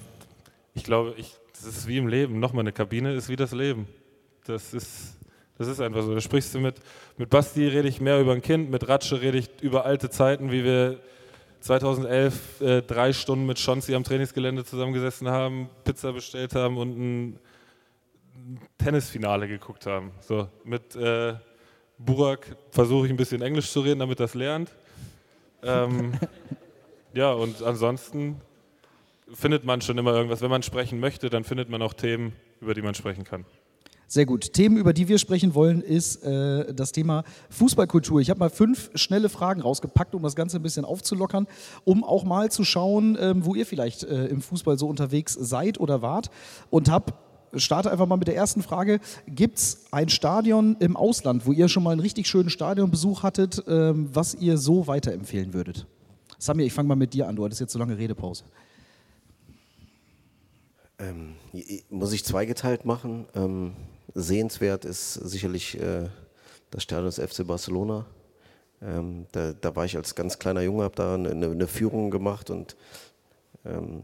Ich 0.74 0.84
glaube, 0.84 1.14
ich, 1.16 1.36
das 1.52 1.64
ist 1.64 1.86
wie 1.86 1.98
im 1.98 2.08
Leben. 2.08 2.40
Nochmal, 2.40 2.62
eine 2.62 2.72
Kabine 2.72 3.14
ist 3.14 3.28
wie 3.28 3.36
das 3.36 3.52
Leben. 3.52 3.86
Das 4.46 4.72
ist, 4.72 5.15
das 5.58 5.68
ist 5.68 5.80
einfach 5.80 6.02
so. 6.02 6.14
Da 6.14 6.20
sprichst 6.20 6.54
du 6.54 6.60
mit, 6.60 6.76
mit 7.16 7.30
Basti, 7.30 7.66
rede 7.66 7.88
ich 7.88 8.00
mehr 8.00 8.20
über 8.20 8.32
ein 8.32 8.42
Kind, 8.42 8.70
mit 8.70 8.88
Ratsche 8.88 9.20
rede 9.20 9.38
ich 9.38 9.48
über 9.60 9.84
alte 9.84 10.10
Zeiten, 10.10 10.52
wie 10.52 10.64
wir 10.64 11.00
2011 11.60 12.60
äh, 12.60 12.82
drei 12.82 13.12
Stunden 13.12 13.46
mit 13.46 13.58
Schonzi 13.58 13.94
am 13.94 14.04
Trainingsgelände 14.04 14.64
zusammengesessen 14.64 15.28
haben, 15.28 15.68
Pizza 15.84 16.12
bestellt 16.12 16.54
haben 16.54 16.76
und 16.76 16.98
ein 16.98 17.38
Tennisfinale 18.78 19.48
geguckt 19.48 19.86
haben. 19.86 20.12
So, 20.20 20.48
mit 20.64 20.94
äh, 20.94 21.34
Burak 21.98 22.56
versuche 22.70 23.06
ich 23.06 23.12
ein 23.12 23.16
bisschen 23.16 23.42
Englisch 23.42 23.70
zu 23.70 23.80
reden, 23.80 24.00
damit 24.00 24.20
das 24.20 24.34
lernt. 24.34 24.70
Ähm, 25.62 26.12
ja, 27.14 27.32
und 27.32 27.62
ansonsten 27.62 28.40
findet 29.32 29.64
man 29.64 29.80
schon 29.80 29.98
immer 29.98 30.12
irgendwas. 30.14 30.42
Wenn 30.42 30.50
man 30.50 30.62
sprechen 30.62 31.00
möchte, 31.00 31.30
dann 31.30 31.44
findet 31.44 31.68
man 31.68 31.82
auch 31.82 31.94
Themen, 31.94 32.34
über 32.60 32.74
die 32.74 32.82
man 32.82 32.94
sprechen 32.94 33.24
kann. 33.24 33.44
Sehr 34.08 34.24
gut. 34.24 34.52
Themen, 34.52 34.76
über 34.76 34.92
die 34.92 35.08
wir 35.08 35.18
sprechen 35.18 35.54
wollen, 35.54 35.80
ist 35.80 36.22
äh, 36.22 36.72
das 36.72 36.92
Thema 36.92 37.24
Fußballkultur. 37.50 38.20
Ich 38.20 38.30
habe 38.30 38.38
mal 38.38 38.50
fünf 38.50 38.90
schnelle 38.94 39.28
Fragen 39.28 39.60
rausgepackt, 39.60 40.14
um 40.14 40.22
das 40.22 40.36
Ganze 40.36 40.58
ein 40.58 40.62
bisschen 40.62 40.84
aufzulockern, 40.84 41.48
um 41.84 42.04
auch 42.04 42.22
mal 42.22 42.50
zu 42.50 42.62
schauen, 42.62 43.18
ähm, 43.20 43.44
wo 43.44 43.56
ihr 43.56 43.66
vielleicht 43.66 44.04
äh, 44.04 44.26
im 44.26 44.42
Fußball 44.42 44.78
so 44.78 44.86
unterwegs 44.86 45.32
seid 45.32 45.80
oder 45.80 46.02
wart. 46.02 46.30
Und 46.70 46.88
habe 46.88 47.14
starte 47.56 47.90
einfach 47.90 48.06
mal 48.06 48.16
mit 48.16 48.28
der 48.28 48.36
ersten 48.36 48.62
Frage. 48.62 49.00
Gibt 49.26 49.58
es 49.58 49.86
ein 49.90 50.08
Stadion 50.08 50.76
im 50.78 50.96
Ausland, 50.96 51.46
wo 51.46 51.52
ihr 51.52 51.68
schon 51.68 51.82
mal 51.82 51.90
einen 51.90 52.00
richtig 52.00 52.28
schönen 52.28 52.50
Stadionbesuch 52.50 53.24
hattet, 53.24 53.64
ähm, 53.66 54.08
was 54.12 54.34
ihr 54.34 54.56
so 54.56 54.86
weiterempfehlen 54.86 55.52
würdet? 55.52 55.86
Samir, 56.38 56.66
ich 56.66 56.72
fange 56.72 56.88
mal 56.88 56.96
mit 56.96 57.12
dir 57.12 57.26
an. 57.26 57.34
Du 57.34 57.44
hattest 57.44 57.60
jetzt 57.60 57.72
so 57.72 57.78
lange 57.78 57.98
Redepause. 57.98 58.44
Ähm, 60.98 61.34
muss 61.90 62.12
ich 62.12 62.24
zweigeteilt 62.24 62.84
machen. 62.84 63.26
Ähm, 63.34 63.72
sehenswert 64.14 64.84
ist 64.84 65.14
sicherlich 65.14 65.80
äh, 65.80 66.08
das 66.70 66.82
Stadion 66.82 67.06
des 67.06 67.18
FC 67.18 67.46
Barcelona. 67.46 68.06
Ähm, 68.82 69.26
da, 69.32 69.52
da, 69.52 69.74
war 69.74 69.84
ich 69.84 69.96
als 69.96 70.14
ganz 70.14 70.38
kleiner 70.38 70.60
Junge, 70.60 70.84
habe 70.84 70.94
da 70.94 71.14
eine, 71.14 71.30
eine, 71.30 71.66
Führung 71.66 72.10
gemacht 72.10 72.50
und 72.50 72.76
ähm, 73.64 74.02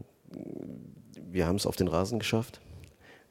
wir 1.29 1.45
haben 1.45 1.57
es 1.57 1.67
auf 1.67 1.75
den 1.75 1.87
Rasen 1.87 2.19
geschafft. 2.19 2.59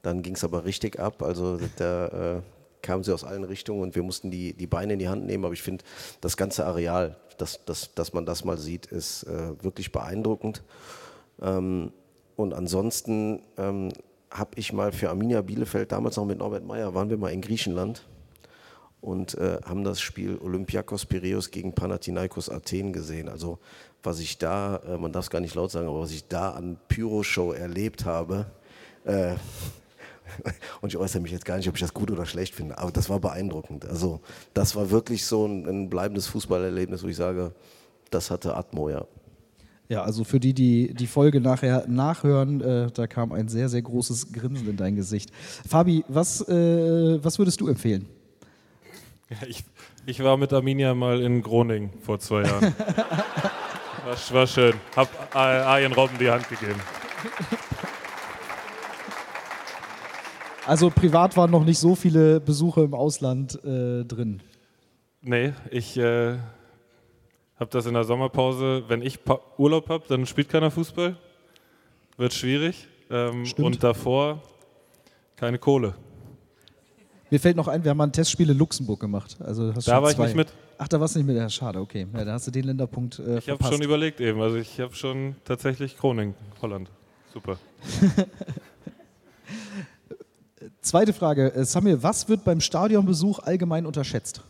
Dann 0.02 0.22
ging 0.22 0.34
es 0.34 0.44
aber 0.44 0.64
richtig 0.64 1.00
ab. 1.00 1.22
Also 1.22 1.58
da 1.76 2.36
äh, 2.36 2.40
kamen 2.80 3.04
sie 3.04 3.12
aus 3.12 3.24
allen 3.24 3.44
Richtungen 3.44 3.82
und 3.82 3.94
wir 3.94 4.02
mussten 4.02 4.30
die, 4.30 4.52
die 4.52 4.66
Beine 4.66 4.94
in 4.94 4.98
die 4.98 5.08
Hand 5.08 5.26
nehmen. 5.26 5.44
Aber 5.44 5.54
ich 5.54 5.62
finde, 5.62 5.84
das 6.20 6.36
ganze 6.36 6.66
Areal, 6.66 7.16
dass, 7.38 7.64
dass, 7.64 7.94
dass 7.94 8.12
man 8.12 8.26
das 8.26 8.44
mal 8.44 8.58
sieht, 8.58 8.86
ist 8.86 9.24
äh, 9.24 9.62
wirklich 9.62 9.92
beeindruckend. 9.92 10.62
Ähm, 11.40 11.92
und 12.36 12.54
ansonsten 12.54 13.42
ähm, 13.56 13.92
habe 14.32 14.50
ich 14.56 14.72
mal 14.72 14.92
für 14.92 15.10
Arminia 15.10 15.42
Bielefeld, 15.42 15.92
damals 15.92 16.16
noch 16.16 16.24
mit 16.24 16.38
Norbert 16.38 16.64
Meyer, 16.64 16.94
waren 16.94 17.10
wir 17.10 17.18
mal 17.18 17.32
in 17.32 17.42
Griechenland 17.42 18.06
und 19.00 19.34
äh, 19.34 19.58
haben 19.64 19.84
das 19.84 20.00
Spiel 20.00 20.38
Olympiakos 20.38 21.06
Piräus 21.06 21.50
gegen 21.50 21.74
Panathinaikos 21.74 22.48
Athen 22.48 22.92
gesehen. 22.92 23.28
Also 23.28 23.58
was 24.02 24.20
ich 24.20 24.38
da, 24.38 24.76
äh, 24.86 24.96
man 24.96 25.12
darf 25.12 25.24
es 25.26 25.30
gar 25.30 25.40
nicht 25.40 25.54
laut 25.54 25.70
sagen, 25.70 25.88
aber 25.88 26.00
was 26.00 26.12
ich 26.12 26.26
da 26.28 26.50
an 26.52 26.78
Pyro-Show 26.88 27.52
erlebt 27.52 28.04
habe, 28.04 28.46
äh, 29.04 29.34
und 30.80 30.88
ich 30.88 30.96
äußere 30.96 31.20
mich 31.20 31.32
jetzt 31.32 31.44
gar 31.44 31.56
nicht, 31.56 31.68
ob 31.68 31.74
ich 31.74 31.80
das 31.80 31.92
gut 31.92 32.10
oder 32.10 32.24
schlecht 32.24 32.54
finde, 32.54 32.78
aber 32.78 32.90
das 32.90 33.10
war 33.10 33.20
beeindruckend. 33.20 33.84
Also 33.84 34.20
das 34.54 34.74
war 34.76 34.90
wirklich 34.90 35.26
so 35.26 35.46
ein, 35.46 35.66
ein 35.68 35.90
bleibendes 35.90 36.26
Fußballerlebnis, 36.28 37.02
wo 37.02 37.08
ich 37.08 37.16
sage, 37.16 37.52
das 38.10 38.30
hatte 38.30 38.56
Atmo, 38.56 38.88
ja. 38.88 39.04
Ja, 39.92 40.04
also 40.04 40.24
für 40.24 40.40
die, 40.40 40.54
die 40.54 40.94
die 40.94 41.06
Folge 41.06 41.38
nachher 41.42 41.84
nachhören, 41.86 42.62
äh, 42.62 42.90
da 42.90 43.06
kam 43.06 43.30
ein 43.30 43.48
sehr, 43.48 43.68
sehr 43.68 43.82
großes 43.82 44.32
Grinsen 44.32 44.66
in 44.66 44.78
dein 44.78 44.96
Gesicht. 44.96 45.30
Fabi, 45.68 46.02
was, 46.08 46.40
äh, 46.48 47.22
was 47.22 47.38
würdest 47.38 47.60
du 47.60 47.68
empfehlen? 47.68 48.08
Ich, 49.46 49.64
ich 50.06 50.24
war 50.24 50.38
mit 50.38 50.50
Arminia 50.54 50.94
mal 50.94 51.20
in 51.20 51.42
Groningen 51.42 51.90
vor 52.00 52.18
zwei 52.20 52.44
Jahren. 52.44 52.62
war, 54.06 54.16
war 54.30 54.46
schön. 54.46 54.72
Hab 54.96 55.36
Arjen 55.36 55.92
Robben 55.92 56.16
die 56.18 56.30
Hand 56.30 56.48
gegeben. 56.48 56.80
Also 60.66 60.88
privat 60.88 61.36
waren 61.36 61.50
noch 61.50 61.66
nicht 61.66 61.78
so 61.78 61.94
viele 61.94 62.40
Besuche 62.40 62.80
im 62.80 62.94
Ausland 62.94 63.62
äh, 63.62 64.04
drin. 64.04 64.40
Nee, 65.20 65.52
ich 65.70 65.98
äh, 65.98 66.38
habe 67.62 67.70
das 67.70 67.86
in 67.86 67.94
der 67.94 68.04
Sommerpause, 68.04 68.84
wenn 68.88 69.00
ich 69.00 69.24
pa 69.24 69.40
Urlaub 69.56 69.88
habe, 69.88 70.04
dann 70.08 70.26
spielt 70.26 70.50
keiner 70.50 70.70
Fußball. 70.70 71.16
Wird 72.18 72.34
schwierig. 72.34 72.88
Ähm, 73.08 73.44
und 73.56 73.82
davor 73.82 74.42
keine 75.36 75.58
Kohle. 75.58 75.94
Mir 77.30 77.40
fällt 77.40 77.56
noch 77.56 77.68
ein, 77.68 77.82
wir 77.82 77.90
haben 77.90 77.98
mal 77.98 78.08
ein 78.08 78.12
Testspiel 78.12 78.50
in 78.50 78.58
Luxemburg 78.58 79.00
gemacht. 79.00 79.38
Also 79.40 79.74
hast 79.74 79.88
da 79.88 80.02
war 80.02 80.10
zwei. 80.10 80.24
ich 80.24 80.34
nicht 80.34 80.36
mit. 80.36 80.48
Ach, 80.76 80.88
da 80.88 81.00
warst 81.00 81.14
du 81.14 81.20
nicht 81.20 81.26
mit. 81.28 81.36
Ja, 81.36 81.48
schade, 81.48 81.78
okay. 81.78 82.06
Ja, 82.12 82.24
da 82.24 82.32
hast 82.32 82.46
du 82.46 82.50
den 82.50 82.64
Länderpunkt 82.64 83.20
äh, 83.20 83.38
Ich 83.38 83.48
habe 83.48 83.64
schon 83.64 83.80
überlegt 83.80 84.20
eben. 84.20 84.40
Also 84.40 84.56
ich 84.56 84.80
habe 84.80 84.94
schon 84.94 85.36
tatsächlich 85.44 85.96
Groningen, 85.96 86.34
Holland. 86.60 86.90
Super. 87.32 87.58
Zweite 90.82 91.12
Frage. 91.12 91.54
Äh, 91.54 91.64
Samir, 91.64 92.02
was 92.02 92.28
wird 92.28 92.44
beim 92.44 92.60
Stadionbesuch 92.60 93.38
allgemein 93.38 93.86
unterschätzt? 93.86 94.42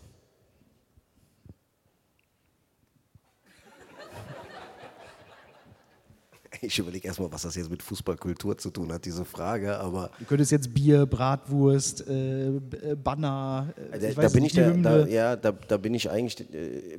Ich 6.67 6.79
überlege 6.79 7.09
erstmal, 7.09 7.33
was 7.33 7.43
das 7.43 7.57
jetzt 7.57 7.71
mit 7.71 7.83
Fußballkultur 7.83 8.57
zu 8.57 8.71
tun 8.71 8.93
hat, 8.93 9.05
diese 9.05 9.25
Frage, 9.25 9.79
aber. 9.79 10.11
Du 10.21 10.25
könntest 10.27 10.53
jetzt 10.53 10.73
Bier, 10.73 11.07
Bratwurst, 11.07 12.07
äh, 12.07 12.61
Banner. 13.03 13.75
Äh, 13.91 14.15
da, 14.15 14.23
da, 14.23 14.29
bin 14.29 14.45
ich 14.45 14.53
der, 14.53 14.71
da, 14.73 15.07
ja, 15.07 15.35
da, 15.35 15.51
da, 15.53 15.77
bin 15.77 15.93
ich 15.93 16.09
eigentlich 16.09 16.41
äh, 16.55 16.99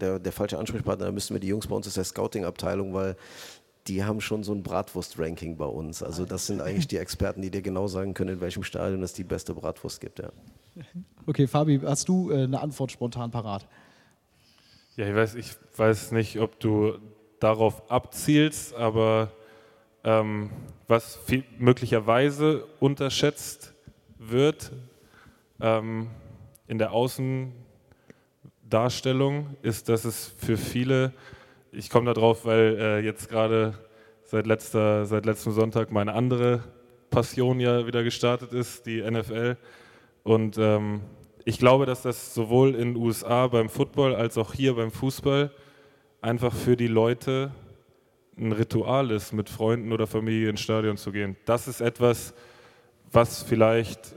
der, 0.00 0.18
der, 0.18 0.32
falsche 0.32 0.58
Ansprechpartner. 0.58 1.06
Da 1.06 1.12
müssten 1.12 1.34
wir 1.34 1.40
die 1.40 1.48
Jungs 1.48 1.66
bei 1.66 1.76
uns 1.76 1.86
aus 1.86 1.94
der 1.94 2.04
Scouting-Abteilung, 2.04 2.94
weil 2.94 3.16
die 3.86 4.02
haben 4.02 4.20
schon 4.20 4.42
so 4.44 4.54
ein 4.54 4.62
Bratwurst-Ranking 4.62 5.56
bei 5.56 5.66
uns. 5.66 6.02
Also 6.02 6.24
das 6.24 6.46
sind 6.46 6.62
eigentlich 6.62 6.88
die 6.88 6.96
Experten, 6.96 7.42
die 7.42 7.50
dir 7.50 7.62
genau 7.62 7.86
sagen 7.86 8.14
können, 8.14 8.34
in 8.34 8.40
welchem 8.40 8.62
Stadion 8.62 9.02
es 9.02 9.12
die 9.12 9.24
beste 9.24 9.52
Bratwurst 9.54 10.00
gibt. 10.00 10.20
Ja. 10.20 10.30
Okay, 11.26 11.46
Fabi, 11.46 11.80
hast 11.84 12.08
du 12.08 12.30
äh, 12.30 12.44
eine 12.44 12.60
Antwort 12.60 12.92
spontan 12.92 13.30
parat? 13.30 13.66
Ja, 14.96 15.06
ich 15.06 15.14
weiß, 15.14 15.34
ich 15.34 15.52
weiß 15.76 16.12
nicht, 16.12 16.40
ob 16.40 16.58
du 16.60 16.98
darauf 17.40 17.90
abzielst, 17.90 18.72
aber 18.74 19.32
ähm, 20.04 20.50
was 20.86 21.16
viel, 21.16 21.42
möglicherweise 21.58 22.64
unterschätzt 22.78 23.74
wird 24.18 24.70
ähm, 25.60 26.10
in 26.68 26.78
der 26.78 26.92
Außendarstellung, 26.92 29.56
ist, 29.62 29.88
dass 29.88 30.04
es 30.04 30.32
für 30.38 30.56
viele, 30.56 31.12
ich 31.72 31.90
komme 31.90 32.12
darauf, 32.12 32.44
weil 32.44 32.76
äh, 32.78 33.00
jetzt 33.00 33.28
gerade 33.28 33.74
seit, 34.24 34.46
letzter, 34.46 35.06
seit 35.06 35.26
letztem 35.26 35.52
Sonntag 35.52 35.90
meine 35.90 36.14
andere 36.14 36.62
Passion 37.10 37.58
ja 37.60 37.86
wieder 37.86 38.04
gestartet 38.04 38.52
ist, 38.52 38.86
die 38.86 39.02
NFL. 39.02 39.56
Und 40.22 40.58
ähm, 40.58 41.00
ich 41.44 41.58
glaube, 41.58 41.86
dass 41.86 42.02
das 42.02 42.34
sowohl 42.34 42.74
in 42.74 42.94
den 42.94 43.02
USA 43.02 43.48
beim 43.48 43.68
Football 43.68 44.14
als 44.14 44.38
auch 44.38 44.54
hier 44.54 44.76
beim 44.76 44.92
Fußball 44.92 45.50
einfach 46.22 46.54
für 46.54 46.76
die 46.76 46.86
Leute 46.86 47.52
ein 48.36 48.52
Ritual 48.52 49.10
ist, 49.10 49.32
mit 49.32 49.48
Freunden 49.48 49.92
oder 49.92 50.06
Familie 50.06 50.50
ins 50.50 50.60
Stadion 50.60 50.96
zu 50.96 51.12
gehen. 51.12 51.36
Das 51.44 51.68
ist 51.68 51.80
etwas, 51.80 52.34
was 53.12 53.42
vielleicht 53.42 54.14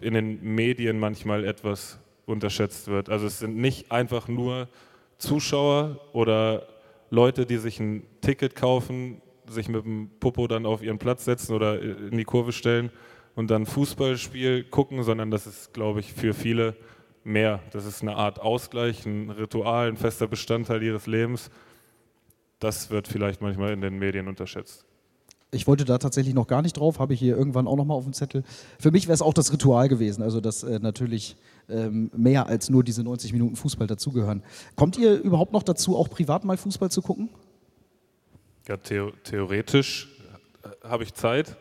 in 0.00 0.14
den 0.14 0.42
Medien 0.42 0.98
manchmal 0.98 1.44
etwas 1.44 1.98
unterschätzt 2.26 2.88
wird. 2.88 3.08
Also 3.08 3.26
es 3.26 3.38
sind 3.38 3.56
nicht 3.56 3.90
einfach 3.90 4.28
nur 4.28 4.68
Zuschauer 5.16 5.98
oder 6.12 6.66
Leute, 7.10 7.46
die 7.46 7.56
sich 7.56 7.80
ein 7.80 8.04
Ticket 8.20 8.54
kaufen, 8.54 9.20
sich 9.48 9.68
mit 9.68 9.84
dem 9.84 10.10
Popo 10.20 10.46
dann 10.46 10.66
auf 10.66 10.82
ihren 10.82 10.98
Platz 10.98 11.24
setzen 11.24 11.54
oder 11.54 11.80
in 11.80 12.16
die 12.16 12.24
Kurve 12.24 12.52
stellen 12.52 12.90
und 13.34 13.50
dann 13.50 13.66
Fußballspiel 13.66 14.64
gucken, 14.64 15.02
sondern 15.02 15.30
das 15.30 15.46
ist, 15.46 15.72
glaube 15.72 16.00
ich, 16.00 16.12
für 16.12 16.34
viele 16.34 16.76
mehr. 17.28 17.60
Das 17.72 17.84
ist 17.84 18.02
eine 18.02 18.16
Art 18.16 18.40
Ausgleich, 18.40 19.06
ein 19.06 19.30
Ritual, 19.30 19.88
ein 19.88 19.96
fester 19.96 20.26
Bestandteil 20.26 20.82
ihres 20.82 21.06
Lebens. 21.06 21.50
Das 22.58 22.90
wird 22.90 23.06
vielleicht 23.06 23.40
manchmal 23.40 23.72
in 23.72 23.80
den 23.80 23.98
Medien 23.98 24.26
unterschätzt. 24.26 24.84
Ich 25.50 25.66
wollte 25.66 25.86
da 25.86 25.96
tatsächlich 25.96 26.34
noch 26.34 26.46
gar 26.46 26.60
nicht 26.60 26.76
drauf, 26.76 26.98
habe 26.98 27.14
ich 27.14 27.20
hier 27.20 27.36
irgendwann 27.36 27.66
auch 27.66 27.76
nochmal 27.76 27.96
auf 27.96 28.04
dem 28.04 28.12
Zettel. 28.12 28.42
Für 28.78 28.90
mich 28.90 29.06
wäre 29.06 29.14
es 29.14 29.22
auch 29.22 29.32
das 29.32 29.50
Ritual 29.50 29.88
gewesen, 29.88 30.22
also 30.22 30.42
dass 30.42 30.62
äh, 30.62 30.78
natürlich 30.78 31.36
ähm, 31.70 32.10
mehr 32.14 32.46
als 32.46 32.68
nur 32.68 32.84
diese 32.84 33.02
90 33.02 33.32
Minuten 33.32 33.56
Fußball 33.56 33.86
dazugehören. 33.86 34.42
Kommt 34.76 34.98
ihr 34.98 35.18
überhaupt 35.18 35.52
noch 35.52 35.62
dazu, 35.62 35.96
auch 35.96 36.10
privat 36.10 36.44
mal 36.44 36.58
Fußball 36.58 36.90
zu 36.90 37.00
gucken? 37.00 37.30
Ja, 38.66 38.76
theo 38.76 39.12
theoretisch 39.24 40.08
äh, 40.62 40.86
habe 40.86 41.04
ich 41.04 41.14
Zeit. 41.14 41.56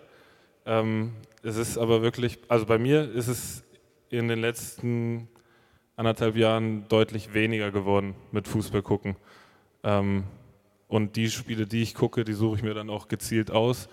Ähm, 0.65 1.13
es 1.41 1.55
ist 1.55 1.77
aber 1.77 2.01
wirklich, 2.01 2.39
also 2.49 2.65
bei 2.65 2.77
mir 2.77 3.09
ist 3.09 3.29
es 3.29 3.63
in 4.09 4.27
den 4.27 4.39
letzten 4.39 5.29
anderthalb 5.97 6.37
Jahren 6.37 6.87
deutlich 6.87 7.33
weniger 7.33 7.71
geworden 7.71 8.15
mit 8.31 8.47
Fußball 8.47 8.83
gucken. 8.83 9.17
Ähm, 9.83 10.23
und 10.87 11.15
die 11.15 11.29
Spiele, 11.29 11.65
die 11.65 11.81
ich 11.81 11.95
gucke, 11.95 12.23
die 12.23 12.33
suche 12.33 12.57
ich 12.57 12.63
mir 12.63 12.75
dann 12.75 12.89
auch 12.89 13.07
gezielt 13.07 13.51
aus. 13.51 13.89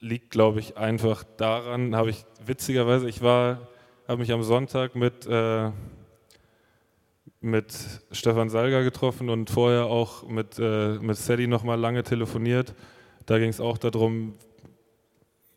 Liegt, 0.00 0.30
glaube 0.30 0.58
ich, 0.58 0.76
einfach 0.76 1.24
daran, 1.36 1.94
habe 1.94 2.10
ich 2.10 2.26
witzigerweise, 2.44 3.08
ich 3.08 3.22
war, 3.22 3.68
habe 4.08 4.18
mich 4.18 4.32
am 4.32 4.42
Sonntag 4.42 4.96
mit, 4.96 5.26
äh, 5.26 5.70
mit 7.40 7.72
Stefan 8.10 8.50
Salga 8.50 8.82
getroffen 8.82 9.30
und 9.30 9.48
vorher 9.48 9.86
auch 9.86 10.28
mit, 10.28 10.58
äh, 10.58 10.98
mit 10.98 11.16
Sadie 11.16 11.46
nochmal 11.46 11.78
lange 11.78 12.02
telefoniert. 12.02 12.74
Da 13.26 13.38
ging 13.38 13.50
es 13.50 13.60
auch 13.60 13.78
darum, 13.78 14.34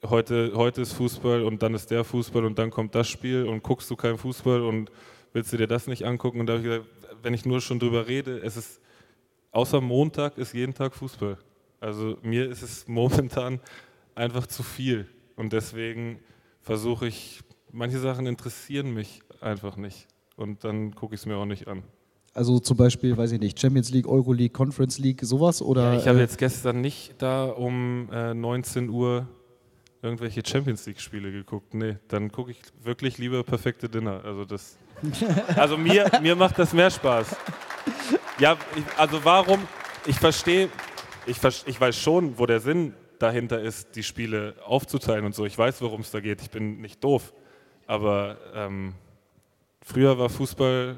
heute, 0.08 0.52
heute 0.56 0.82
ist 0.82 0.94
Fußball 0.94 1.42
und 1.42 1.64
dann 1.64 1.74
ist 1.74 1.90
der 1.90 2.04
Fußball 2.04 2.46
und 2.46 2.60
dann 2.60 2.70
kommt 2.70 2.94
das 2.94 3.10
Spiel 3.10 3.46
und 3.46 3.64
guckst 3.64 3.90
du 3.90 3.96
keinen 3.96 4.20
Fußball 4.20 4.62
und 4.62 4.92
willst 5.34 5.52
du 5.52 5.58
dir 5.58 5.68
das 5.68 5.88
nicht 5.88 6.06
angucken? 6.06 6.40
Und 6.40 6.48
da 6.48 6.54
habe 6.54 6.64
ich 6.64 6.70
gesagt, 6.70 6.90
wenn 7.22 7.34
ich 7.34 7.46
nur 7.46 7.62
schon 7.62 7.80
drüber 7.80 8.08
rede, 8.08 8.40
es 8.40 8.58
ist 8.58 8.82
außer 9.52 9.82
Montag 9.82 10.38
ist 10.38 10.54
jeden 10.54 10.74
Tag 10.74 10.96
Fußball. 10.96 11.38
Also 11.80 12.18
mir 12.22 12.50
ist 12.50 12.62
es 12.62 12.88
momentan 12.88 13.60
einfach 14.16 14.48
zu 14.48 14.64
viel. 14.64 15.08
Und 15.36 15.54
deswegen 15.54 16.20
versuche 16.62 17.08
ich, 17.08 17.42
manche 17.72 18.00
Sachen 18.00 18.26
interessieren 18.26 18.94
mich 18.94 19.22
einfach 19.42 19.76
nicht. 19.76 20.08
Und 20.36 20.64
dann 20.64 20.96
gucke 20.96 21.16
ich 21.16 21.22
es 21.22 21.26
mir 21.26 21.36
auch 21.36 21.46
nicht 21.46 21.68
an. 21.68 21.84
Also 22.34 22.58
zum 22.60 22.78
Beispiel, 22.78 23.16
weiß 23.16 23.32
ich 23.34 23.40
nicht, 23.40 23.60
Champions 23.60 23.92
League, 23.92 24.08
Euro 24.08 24.34
League, 24.34 24.54
Conference 24.54 24.98
League, 24.98 25.22
sowas? 25.22 25.62
Oder, 25.62 25.94
ja, 25.94 26.00
ich 26.00 26.08
habe 26.08 26.18
äh, 26.18 26.22
jetzt 26.22 26.40
gestern 26.40 26.82
nicht 26.82 27.14
da 27.20 27.46
um 27.46 28.10
äh, 28.12 28.34
19 28.34 28.90
Uhr 28.90 29.28
irgendwelche 30.02 30.42
Champions 30.46 30.86
League-Spiele 30.88 31.32
geguckt. 31.32 31.76
Nee, 31.76 31.98
dann 32.08 32.32
gucke 32.32 32.52
ich 32.52 32.60
wirklich 32.84 33.20
lieber 33.20 33.44
perfekte 33.44 33.88
Dinner. 33.88 34.24
Also 34.26 34.46
das. 34.46 34.78
Also 35.56 35.78
mir, 35.78 36.10
mir 36.22 36.36
macht 36.36 36.58
das 36.60 36.74
mehr 36.74 36.90
Spaß. 36.90 37.36
Ja, 38.40 38.58
ich, 38.76 38.84
also 38.98 39.24
warum? 39.24 39.68
Ich 40.06 40.18
verstehe, 40.18 40.70
ich, 41.26 41.38
ich 41.66 41.80
weiß 41.80 41.96
schon, 41.96 42.38
wo 42.38 42.46
der 42.46 42.60
Sinn 42.60 42.94
dahinter 43.20 43.62
ist, 43.62 43.96
die 43.96 44.04
Spiele 44.04 44.56
aufzuteilen 44.66 45.26
und 45.26 45.36
so. 45.36 45.46
Ich 45.46 45.58
weiß, 45.58 45.82
worum 45.82 46.02
es 46.02 46.12
da 46.12 46.20
geht. 46.20 46.42
Ich 46.42 46.50
bin 46.50 46.82
nicht 46.82 47.04
doof. 47.04 47.34
Aber 47.86 48.38
ähm, 48.54 48.94
früher 49.82 50.18
war 50.18 50.30
Fußball 50.30 50.98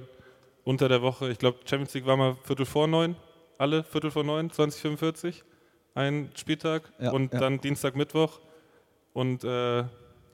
unter 0.63 0.89
der 0.89 1.01
Woche, 1.01 1.29
ich 1.29 1.37
glaube, 1.37 1.59
Champions 1.65 1.93
League 1.93 2.05
war 2.05 2.17
mal 2.17 2.35
Viertel 2.43 2.65
vor 2.65 2.87
neun, 2.87 3.15
alle 3.57 3.83
Viertel 3.83 4.11
vor 4.11 4.23
neun, 4.23 4.49
2045, 4.49 5.43
ein 5.93 6.31
Spieltag 6.35 6.91
ja, 6.99 7.11
und 7.11 7.31
ja. 7.33 7.39
dann 7.39 7.59
Dienstag, 7.61 7.95
Mittwoch 7.95 8.39
und 9.13 9.43
äh, 9.43 9.83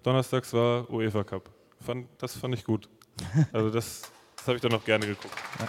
donnerstags 0.04 0.54
war 0.54 0.90
UEFA 0.90 1.24
Cup. 1.24 1.50
Fand, 1.82 2.08
das 2.18 2.38
fand 2.38 2.54
ich 2.56 2.64
gut. 2.64 2.90
Also 3.54 3.70
das, 3.70 4.02
das 4.38 4.48
habe 4.48 4.56
ich 4.56 4.62
dann 4.62 4.72
noch 4.72 4.84
gerne 4.84 5.06
geguckt. 5.06 5.34
Ja. 5.60 5.68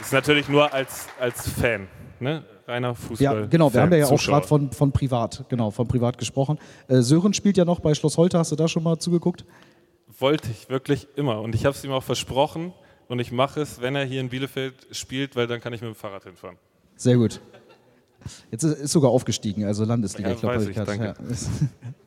Ist 0.00 0.12
natürlich 0.12 0.48
nur 0.48 0.72
als, 0.72 1.06
als 1.18 1.48
Fan, 1.48 1.88
ne? 2.18 2.44
reiner 2.66 2.94
Fußball. 2.94 3.40
Ja, 3.42 3.46
genau, 3.46 3.66
wir 3.66 3.80
Fan, 3.80 3.90
haben 3.90 3.98
ja 3.98 4.06
Zuschauer. 4.06 4.36
auch 4.36 4.40
gerade 4.40 4.48
von, 4.48 4.72
von 4.72 4.92
privat, 4.92 5.44
genau, 5.48 5.70
von 5.70 5.86
privat 5.86 6.18
gesprochen. 6.18 6.58
Äh, 6.88 7.00
Sören 7.02 7.34
spielt 7.34 7.56
ja 7.56 7.64
noch 7.64 7.80
bei 7.80 7.94
Schloss 7.94 8.16
Holte, 8.16 8.38
hast 8.38 8.52
du 8.52 8.56
da 8.56 8.68
schon 8.68 8.82
mal 8.82 8.98
zugeguckt? 8.98 9.44
Wollte 10.18 10.50
ich 10.50 10.68
wirklich 10.68 11.08
immer 11.16 11.40
und 11.40 11.54
ich 11.54 11.64
habe 11.64 11.76
es 11.76 11.84
ihm 11.84 11.92
auch 11.92 12.02
versprochen 12.02 12.72
und 13.08 13.18
ich 13.18 13.32
mache 13.32 13.60
es, 13.60 13.80
wenn 13.80 13.94
er 13.94 14.04
hier 14.04 14.20
in 14.20 14.28
Bielefeld 14.28 14.74
spielt, 14.92 15.36
weil 15.36 15.46
dann 15.46 15.60
kann 15.60 15.72
ich 15.72 15.80
mit 15.80 15.88
dem 15.88 15.94
Fahrrad 15.96 16.24
hinfahren. 16.24 16.56
Sehr 16.96 17.16
gut. 17.16 17.40
Jetzt 18.50 18.62
ist, 18.62 18.78
ist 18.78 18.92
sogar 18.92 19.10
aufgestiegen, 19.10 19.64
also 19.64 19.84
Landesliga. 19.84 20.30
Ja, 20.30 20.34
ich 20.34 20.40
glaube. 20.72 20.94
Ja. 20.96 21.14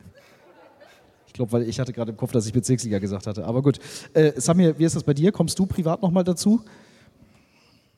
Ich 1.36 1.38
glaube, 1.38 1.52
weil 1.52 1.68
ich 1.68 1.82
hatte 1.82 1.92
gerade 1.92 2.12
im 2.12 2.18
Kopf, 2.18 2.32
dass 2.32 2.46
ich 2.46 2.54
Bezirksliga 2.54 2.98
gesagt 2.98 3.28
hatte. 3.28 3.44
Aber 3.44 3.62
gut. 3.62 3.78
Äh, 4.14 4.40
Samir, 4.40 4.80
wie 4.80 4.86
ist 4.86 4.96
das 4.96 5.04
bei 5.04 5.14
dir? 5.14 5.34
Kommst 5.34 5.60
du 5.60 5.66
privat 5.66 6.02
nochmal 6.02 6.24
dazu? 6.24 6.64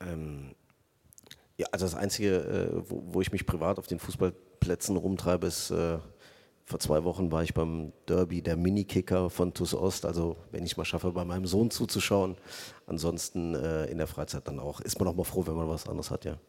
Ähm, 0.02 0.56
ja, 1.56 1.68
also 1.72 1.86
das 1.86 1.94
Einzige, 1.94 2.36
äh, 2.36 2.90
wo, 2.90 3.04
wo, 3.12 3.22
ich 3.22 3.32
mich 3.32 3.46
privat 3.46 3.78
auf 3.78 3.86
den 3.86 4.00
Fußballplätzen 4.00 4.98
rumtreibe, 4.98 5.46
ist, 5.46 5.70
äh, 5.70 6.00
vor 6.66 6.80
zwei 6.80 7.04
Wochen 7.04 7.32
war 7.32 7.44
ich 7.44 7.54
beim 7.54 7.94
Derby 8.10 8.42
der 8.42 8.58
Minikicker 8.58 9.30
von 9.30 9.54
TuS 9.54 9.76
Ost. 9.76 10.08
Also 10.08 10.38
wenn 10.52 10.66
ich 10.66 10.76
mal 10.76 10.86
schaffe, 10.86 11.12
bei 11.12 11.24
meinem 11.24 11.46
Sohn 11.46 11.70
zuzuschauen. 11.70 12.38
Ansonsten 12.88 13.54
äh, 13.54 13.86
in 13.86 14.00
der 14.00 14.08
Freizeit 14.08 14.48
dann 14.48 14.60
auch. 14.60 14.82
Ist 14.82 14.98
man 14.98 15.08
auch 15.08 15.16
mal 15.16 15.26
froh, 15.26 15.46
wenn 15.46 15.54
man 15.54 15.70
was 15.70 15.88
anderes 15.88 16.10
hat, 16.10 16.26
ja. 16.26 16.40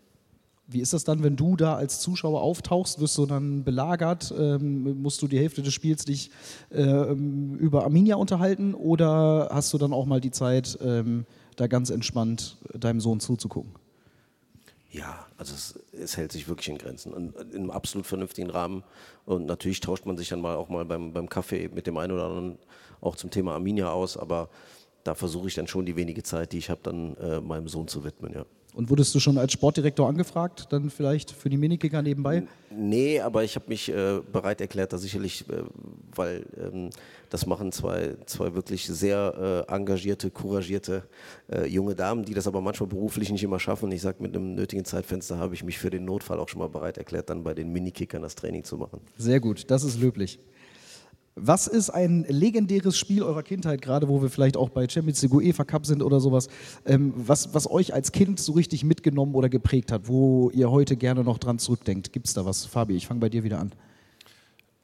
Wie 0.70 0.80
ist 0.80 0.92
das 0.92 1.02
dann, 1.04 1.22
wenn 1.22 1.34
du 1.34 1.56
da 1.56 1.76
als 1.76 1.98
Zuschauer 1.98 2.42
auftauchst? 2.42 3.00
Wirst 3.00 3.16
du 3.16 3.24
dann 3.24 3.64
belagert? 3.64 4.34
Ähm, 4.38 5.00
musst 5.00 5.22
du 5.22 5.26
die 5.26 5.38
Hälfte 5.38 5.62
des 5.62 5.72
Spiels 5.72 6.04
dich 6.04 6.30
ähm, 6.70 7.54
über 7.54 7.84
Arminia 7.84 8.16
unterhalten? 8.16 8.74
Oder 8.74 9.48
hast 9.50 9.72
du 9.72 9.78
dann 9.78 9.94
auch 9.94 10.04
mal 10.04 10.20
die 10.20 10.30
Zeit, 10.30 10.78
ähm, 10.82 11.24
da 11.56 11.68
ganz 11.68 11.88
entspannt 11.88 12.58
deinem 12.74 13.00
Sohn 13.00 13.18
zuzugucken? 13.18 13.72
Ja, 14.90 15.26
also 15.38 15.54
es, 15.54 15.78
es, 15.92 16.16
hält 16.18 16.32
sich 16.32 16.48
wirklich 16.48 16.68
in 16.68 16.76
Grenzen 16.76 17.14
und 17.14 17.34
in 17.36 17.56
einem 17.56 17.70
absolut 17.70 18.06
vernünftigen 18.06 18.50
Rahmen. 18.50 18.84
Und 19.24 19.46
natürlich 19.46 19.80
tauscht 19.80 20.04
man 20.04 20.18
sich 20.18 20.28
dann 20.28 20.42
mal 20.42 20.56
auch 20.56 20.68
mal 20.68 20.84
beim, 20.84 21.14
beim 21.14 21.30
Kaffee 21.30 21.68
mit 21.68 21.86
dem 21.86 21.96
einen 21.96 22.12
oder 22.12 22.24
anderen 22.24 22.58
auch 23.00 23.16
zum 23.16 23.30
Thema 23.30 23.54
Arminia 23.54 23.90
aus, 23.90 24.18
aber 24.18 24.50
da 25.04 25.14
versuche 25.14 25.48
ich 25.48 25.54
dann 25.54 25.66
schon 25.66 25.86
die 25.86 25.96
wenige 25.96 26.22
Zeit, 26.22 26.52
die 26.52 26.58
ich 26.58 26.68
habe, 26.68 26.80
dann 26.82 27.16
äh, 27.16 27.40
meinem 27.40 27.68
Sohn 27.68 27.88
zu 27.88 28.04
widmen, 28.04 28.34
ja. 28.34 28.44
Und 28.78 28.90
wurdest 28.90 29.12
du 29.12 29.18
schon 29.18 29.38
als 29.38 29.54
Sportdirektor 29.54 30.08
angefragt, 30.08 30.68
dann 30.70 30.88
vielleicht 30.88 31.32
für 31.32 31.48
die 31.48 31.56
Minikicker 31.56 32.00
nebenbei? 32.00 32.44
Nee, 32.70 33.18
aber 33.18 33.42
ich 33.42 33.56
habe 33.56 33.64
mich 33.66 33.88
äh, 33.88 34.20
bereit 34.32 34.60
erklärt, 34.60 34.92
da 34.92 34.98
sicherlich, 34.98 35.50
äh, 35.50 35.64
weil 36.14 36.46
ähm, 36.56 36.90
das 37.28 37.44
machen 37.44 37.72
zwei, 37.72 38.14
zwei 38.26 38.54
wirklich 38.54 38.86
sehr 38.86 39.66
äh, 39.68 39.74
engagierte, 39.74 40.30
couragierte 40.30 41.02
äh, 41.50 41.66
junge 41.66 41.96
Damen, 41.96 42.24
die 42.24 42.34
das 42.34 42.46
aber 42.46 42.60
manchmal 42.60 42.88
beruflich 42.88 43.32
nicht 43.32 43.42
immer 43.42 43.58
schaffen. 43.58 43.90
Ich 43.90 44.02
sage, 44.02 44.22
mit 44.22 44.36
einem 44.36 44.54
nötigen 44.54 44.84
Zeitfenster 44.84 45.38
habe 45.38 45.54
ich 45.54 45.64
mich 45.64 45.76
für 45.76 45.90
den 45.90 46.04
Notfall 46.04 46.38
auch 46.38 46.48
schon 46.48 46.60
mal 46.60 46.68
bereit 46.68 46.98
erklärt, 46.98 47.30
dann 47.30 47.42
bei 47.42 47.54
den 47.54 47.72
Minikickern 47.72 48.22
das 48.22 48.36
Training 48.36 48.62
zu 48.62 48.76
machen. 48.76 49.00
Sehr 49.16 49.40
gut, 49.40 49.72
das 49.72 49.82
ist 49.82 49.98
löblich. 49.98 50.38
Was 51.40 51.66
ist 51.66 51.90
ein 51.90 52.24
legendäres 52.28 52.96
Spiel 52.96 53.22
eurer 53.22 53.42
Kindheit, 53.42 53.82
gerade 53.82 54.08
wo 54.08 54.22
wir 54.22 54.30
vielleicht 54.30 54.56
auch 54.56 54.68
bei 54.68 54.88
Champions 54.88 55.22
League 55.22 55.32
UEFA 55.32 55.64
Cup 55.64 55.86
sind 55.86 56.02
oder 56.02 56.20
sowas, 56.20 56.48
ähm, 56.84 57.12
was, 57.16 57.54
was 57.54 57.70
euch 57.70 57.94
als 57.94 58.12
Kind 58.12 58.40
so 58.40 58.52
richtig 58.52 58.84
mitgenommen 58.84 59.34
oder 59.34 59.48
geprägt 59.48 59.92
hat, 59.92 60.08
wo 60.08 60.50
ihr 60.50 60.70
heute 60.70 60.96
gerne 60.96 61.24
noch 61.24 61.38
dran 61.38 61.58
zurückdenkt? 61.58 62.12
Gibt 62.12 62.26
es 62.26 62.34
da 62.34 62.44
was? 62.44 62.66
Fabi, 62.66 62.96
ich 62.96 63.06
fange 63.06 63.20
bei 63.20 63.28
dir 63.28 63.44
wieder 63.44 63.58
an. 63.58 63.72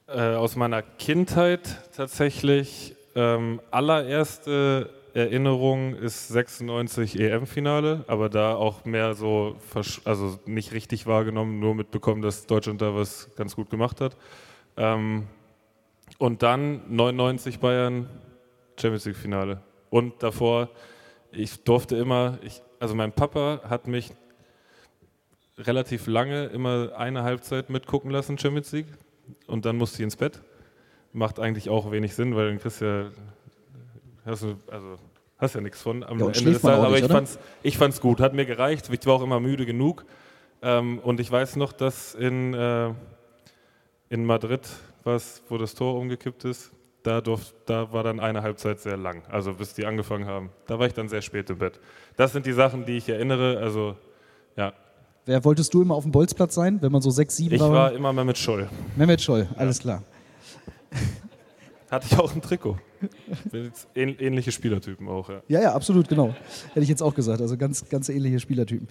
Äh, 0.06 0.34
aus 0.34 0.56
meiner 0.56 0.82
Kindheit 0.82 1.82
tatsächlich 1.96 2.94
ähm, 3.14 3.60
allererste 3.70 4.90
Erinnerung 5.14 5.94
ist 5.94 6.28
96 6.28 7.18
EM-Finale, 7.20 8.04
aber 8.08 8.28
da 8.28 8.56
auch 8.56 8.84
mehr 8.84 9.14
so, 9.14 9.56
also 10.04 10.38
nicht 10.44 10.72
richtig 10.72 11.06
wahrgenommen, 11.06 11.60
nur 11.60 11.74
mitbekommen, 11.74 12.20
dass 12.20 12.46
Deutschland 12.46 12.82
da 12.82 12.94
was 12.94 13.30
ganz 13.36 13.54
gut 13.54 13.70
gemacht 13.70 14.00
hat. 14.00 14.16
Ähm, 14.76 15.28
und 16.18 16.42
dann 16.42 16.82
99 16.94 17.58
Bayern 17.58 18.08
Champions 18.76 19.04
League-Finale. 19.06 19.60
Und 19.90 20.22
davor, 20.22 20.70
ich 21.30 21.62
durfte 21.64 21.96
immer, 21.96 22.38
ich, 22.42 22.62
also 22.80 22.94
mein 22.94 23.12
Papa 23.12 23.60
hat 23.68 23.86
mich 23.86 24.12
relativ 25.58 26.06
lange 26.06 26.46
immer 26.46 26.92
eine 26.96 27.22
Halbzeit 27.22 27.70
mitgucken 27.70 28.10
lassen, 28.10 28.38
Champions 28.38 28.72
League. 28.72 28.88
Und 29.46 29.64
dann 29.64 29.76
musste 29.76 29.98
ich 29.98 30.04
ins 30.04 30.16
Bett. 30.16 30.42
Macht 31.12 31.38
eigentlich 31.38 31.68
auch 31.68 31.90
wenig 31.92 32.14
Sinn, 32.14 32.34
weil 32.34 32.48
dann 32.48 32.58
kriegst 32.58 32.80
du 32.80 32.84
ja, 32.84 34.30
hast 34.30 34.42
du, 34.42 34.56
also 34.68 34.98
hast 35.38 35.54
ja 35.54 35.60
nichts 35.60 35.80
von 35.80 36.02
am 36.02 36.18
Ja, 36.18 36.26
Ende 36.26 36.52
des 36.52 36.62
Tages. 36.62 36.84
Aber 36.84 36.98
ich 36.98 37.04
oder? 37.04 37.14
fand's, 37.14 37.38
ich 37.62 37.78
fand's 37.78 38.00
gut, 38.00 38.20
hat 38.20 38.34
mir 38.34 38.46
gereicht. 38.46 38.88
Ich 38.92 39.06
war 39.06 39.14
auch 39.14 39.22
immer 39.22 39.40
müde 39.40 39.64
genug. 39.64 40.04
Ähm, 40.62 40.98
und 40.98 41.20
ich 41.20 41.30
weiß 41.30 41.56
noch, 41.56 41.72
dass 41.72 42.14
in, 42.14 42.54
äh, 42.54 42.90
in 44.08 44.24
Madrid, 44.24 44.62
was, 45.04 45.42
wo 45.48 45.58
das 45.58 45.74
Tor 45.74 45.98
umgekippt 45.98 46.44
ist, 46.44 46.72
da, 47.02 47.20
durf, 47.20 47.54
da 47.66 47.92
war 47.92 48.02
dann 48.02 48.18
eine 48.18 48.42
Halbzeit 48.42 48.80
sehr 48.80 48.96
lang, 48.96 49.22
also 49.30 49.52
bis 49.54 49.74
die 49.74 49.84
angefangen 49.84 50.26
haben. 50.26 50.50
Da 50.66 50.78
war 50.78 50.86
ich 50.86 50.94
dann 50.94 51.08
sehr 51.08 51.22
spät 51.22 51.50
im 51.50 51.58
Bett. 51.58 51.78
Das 52.16 52.32
sind 52.32 52.46
die 52.46 52.52
Sachen, 52.52 52.86
die 52.86 52.96
ich 52.96 53.08
erinnere. 53.08 53.58
Also 53.58 53.96
ja, 54.56 54.72
Wer 55.26 55.42
wolltest 55.44 55.72
du 55.72 55.80
immer 55.80 55.94
auf 55.94 56.02
dem 56.02 56.12
Bolzplatz 56.12 56.54
sein, 56.54 56.82
wenn 56.82 56.92
man 56.92 57.00
so 57.00 57.10
sechs, 57.10 57.36
sieben 57.36 57.54
ich 57.54 57.60
war? 57.60 57.70
war 57.72 57.92
immer 57.92 58.12
mehr 58.12 58.24
mit 58.24 58.36
Scholl. 58.36 58.68
Mehmet 58.94 59.22
Scholl, 59.22 59.48
alles 59.56 59.78
klar. 59.78 60.02
Hatte 61.90 62.06
ich 62.10 62.18
auch 62.18 62.34
ein 62.34 62.42
Trikot. 62.42 62.76
Ähnliche 63.94 64.52
Spielertypen 64.52 65.08
auch, 65.08 65.28
ja. 65.30 65.42
Ja, 65.48 65.60
ja, 65.62 65.74
absolut, 65.74 66.08
genau. 66.08 66.34
Hätte 66.68 66.80
ich 66.80 66.88
jetzt 66.88 67.02
auch 67.02 67.14
gesagt. 67.14 67.40
Also 67.40 67.56
ganz, 67.56 67.88
ganz 67.88 68.08
ähnliche 68.10 68.38
Spielertypen. 68.38 68.86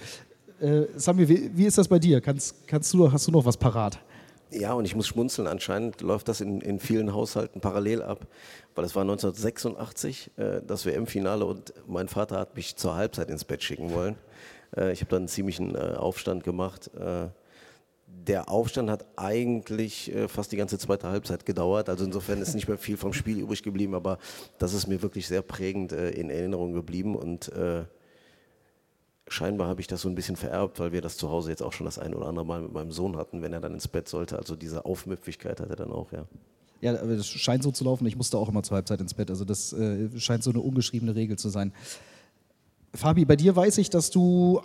Äh, 0.59 0.83
Samir, 0.95 1.29
wie, 1.29 1.51
wie 1.53 1.65
ist 1.65 1.77
das 1.77 1.87
bei 1.87 1.99
dir? 1.99 2.19
Kannst, 2.21 2.67
kannst 2.67 2.91
du, 2.93 3.11
hast 3.11 3.27
du 3.27 3.31
noch 3.31 3.45
was 3.45 3.57
parat? 3.57 3.99
Ja, 4.53 4.73
und 4.73 4.85
ich 4.85 4.95
muss 4.95 5.07
schmunzeln. 5.07 5.47
Anscheinend 5.47 6.01
läuft 6.01 6.27
das 6.27 6.41
in, 6.41 6.61
in 6.61 6.79
vielen 6.79 7.13
Haushalten 7.13 7.59
parallel 7.59 8.03
ab, 8.03 8.27
weil 8.75 8.85
es 8.85 8.95
war 8.95 9.01
1986 9.01 10.31
äh, 10.37 10.61
das 10.65 10.85
WM-Finale 10.85 11.45
und 11.45 11.73
mein 11.87 12.07
Vater 12.07 12.39
hat 12.39 12.55
mich 12.55 12.75
zur 12.75 12.95
Halbzeit 12.95 13.29
ins 13.29 13.45
Bett 13.45 13.63
schicken 13.63 13.93
wollen. 13.93 14.15
Äh, 14.75 14.91
ich 14.91 15.01
habe 15.01 15.09
dann 15.09 15.23
einen 15.23 15.27
ziemlichen 15.27 15.75
äh, 15.75 15.95
Aufstand 15.95 16.43
gemacht. 16.43 16.91
Äh, 16.95 17.29
der 18.05 18.49
Aufstand 18.49 18.91
hat 18.91 19.05
eigentlich 19.15 20.13
äh, 20.13 20.27
fast 20.27 20.51
die 20.51 20.57
ganze 20.57 20.77
zweite 20.77 21.09
Halbzeit 21.09 21.45
gedauert. 21.45 21.89
Also 21.89 22.05
insofern 22.05 22.39
ist 22.39 22.53
nicht 22.53 22.67
mehr 22.67 22.77
viel 22.77 22.97
vom 22.97 23.13
Spiel 23.13 23.39
übrig 23.39 23.63
geblieben, 23.63 23.95
aber 23.95 24.19
das 24.59 24.73
ist 24.73 24.87
mir 24.87 25.01
wirklich 25.01 25.27
sehr 25.27 25.41
prägend 25.41 25.93
äh, 25.93 26.11
in 26.11 26.29
Erinnerung 26.29 26.73
geblieben 26.73 27.15
und 27.15 27.51
scheinbar 29.27 29.67
habe 29.67 29.81
ich 29.81 29.87
das 29.87 30.01
so 30.01 30.09
ein 30.09 30.15
bisschen 30.15 30.35
vererbt, 30.35 30.79
weil 30.79 30.91
wir 30.91 31.01
das 31.01 31.17
zu 31.17 31.29
Hause 31.29 31.49
jetzt 31.49 31.61
auch 31.63 31.73
schon 31.73 31.85
das 31.85 31.99
ein 31.99 32.13
oder 32.13 32.27
andere 32.27 32.45
Mal 32.45 32.61
mit 32.61 32.73
meinem 32.73 32.91
Sohn 32.91 33.17
hatten, 33.17 33.41
wenn 33.41 33.53
er 33.53 33.61
dann 33.61 33.73
ins 33.73 33.87
Bett 33.87 34.07
sollte. 34.07 34.37
Also 34.37 34.55
diese 34.55 34.85
Aufmüpfigkeit 34.85 35.59
hat 35.59 35.69
er 35.69 35.75
dann 35.75 35.91
auch, 35.91 36.11
ja. 36.11 36.25
Ja, 36.81 36.99
aber 37.01 37.15
das 37.15 37.27
scheint 37.27 37.63
so 37.63 37.71
zu 37.71 37.85
laufen. 37.85 38.05
Ich 38.07 38.17
musste 38.17 38.37
auch 38.37 38.49
immer 38.49 38.61
zur 38.61 38.75
Halbzeit 38.75 38.99
ins 38.99 39.13
Bett. 39.13 39.29
Also 39.29 39.45
das 39.45 39.71
äh, 39.71 40.09
scheint 40.19 40.43
so 40.43 40.49
eine 40.49 40.59
ungeschriebene 40.59 41.15
Regel 41.15 41.37
zu 41.37 41.47
sein. 41.47 41.71
Fabi, 42.93 43.23
bei 43.23 43.37
dir 43.37 43.55
weiß 43.55 43.77
ich, 43.77 43.89
dass 43.89 44.09
du 44.09 44.61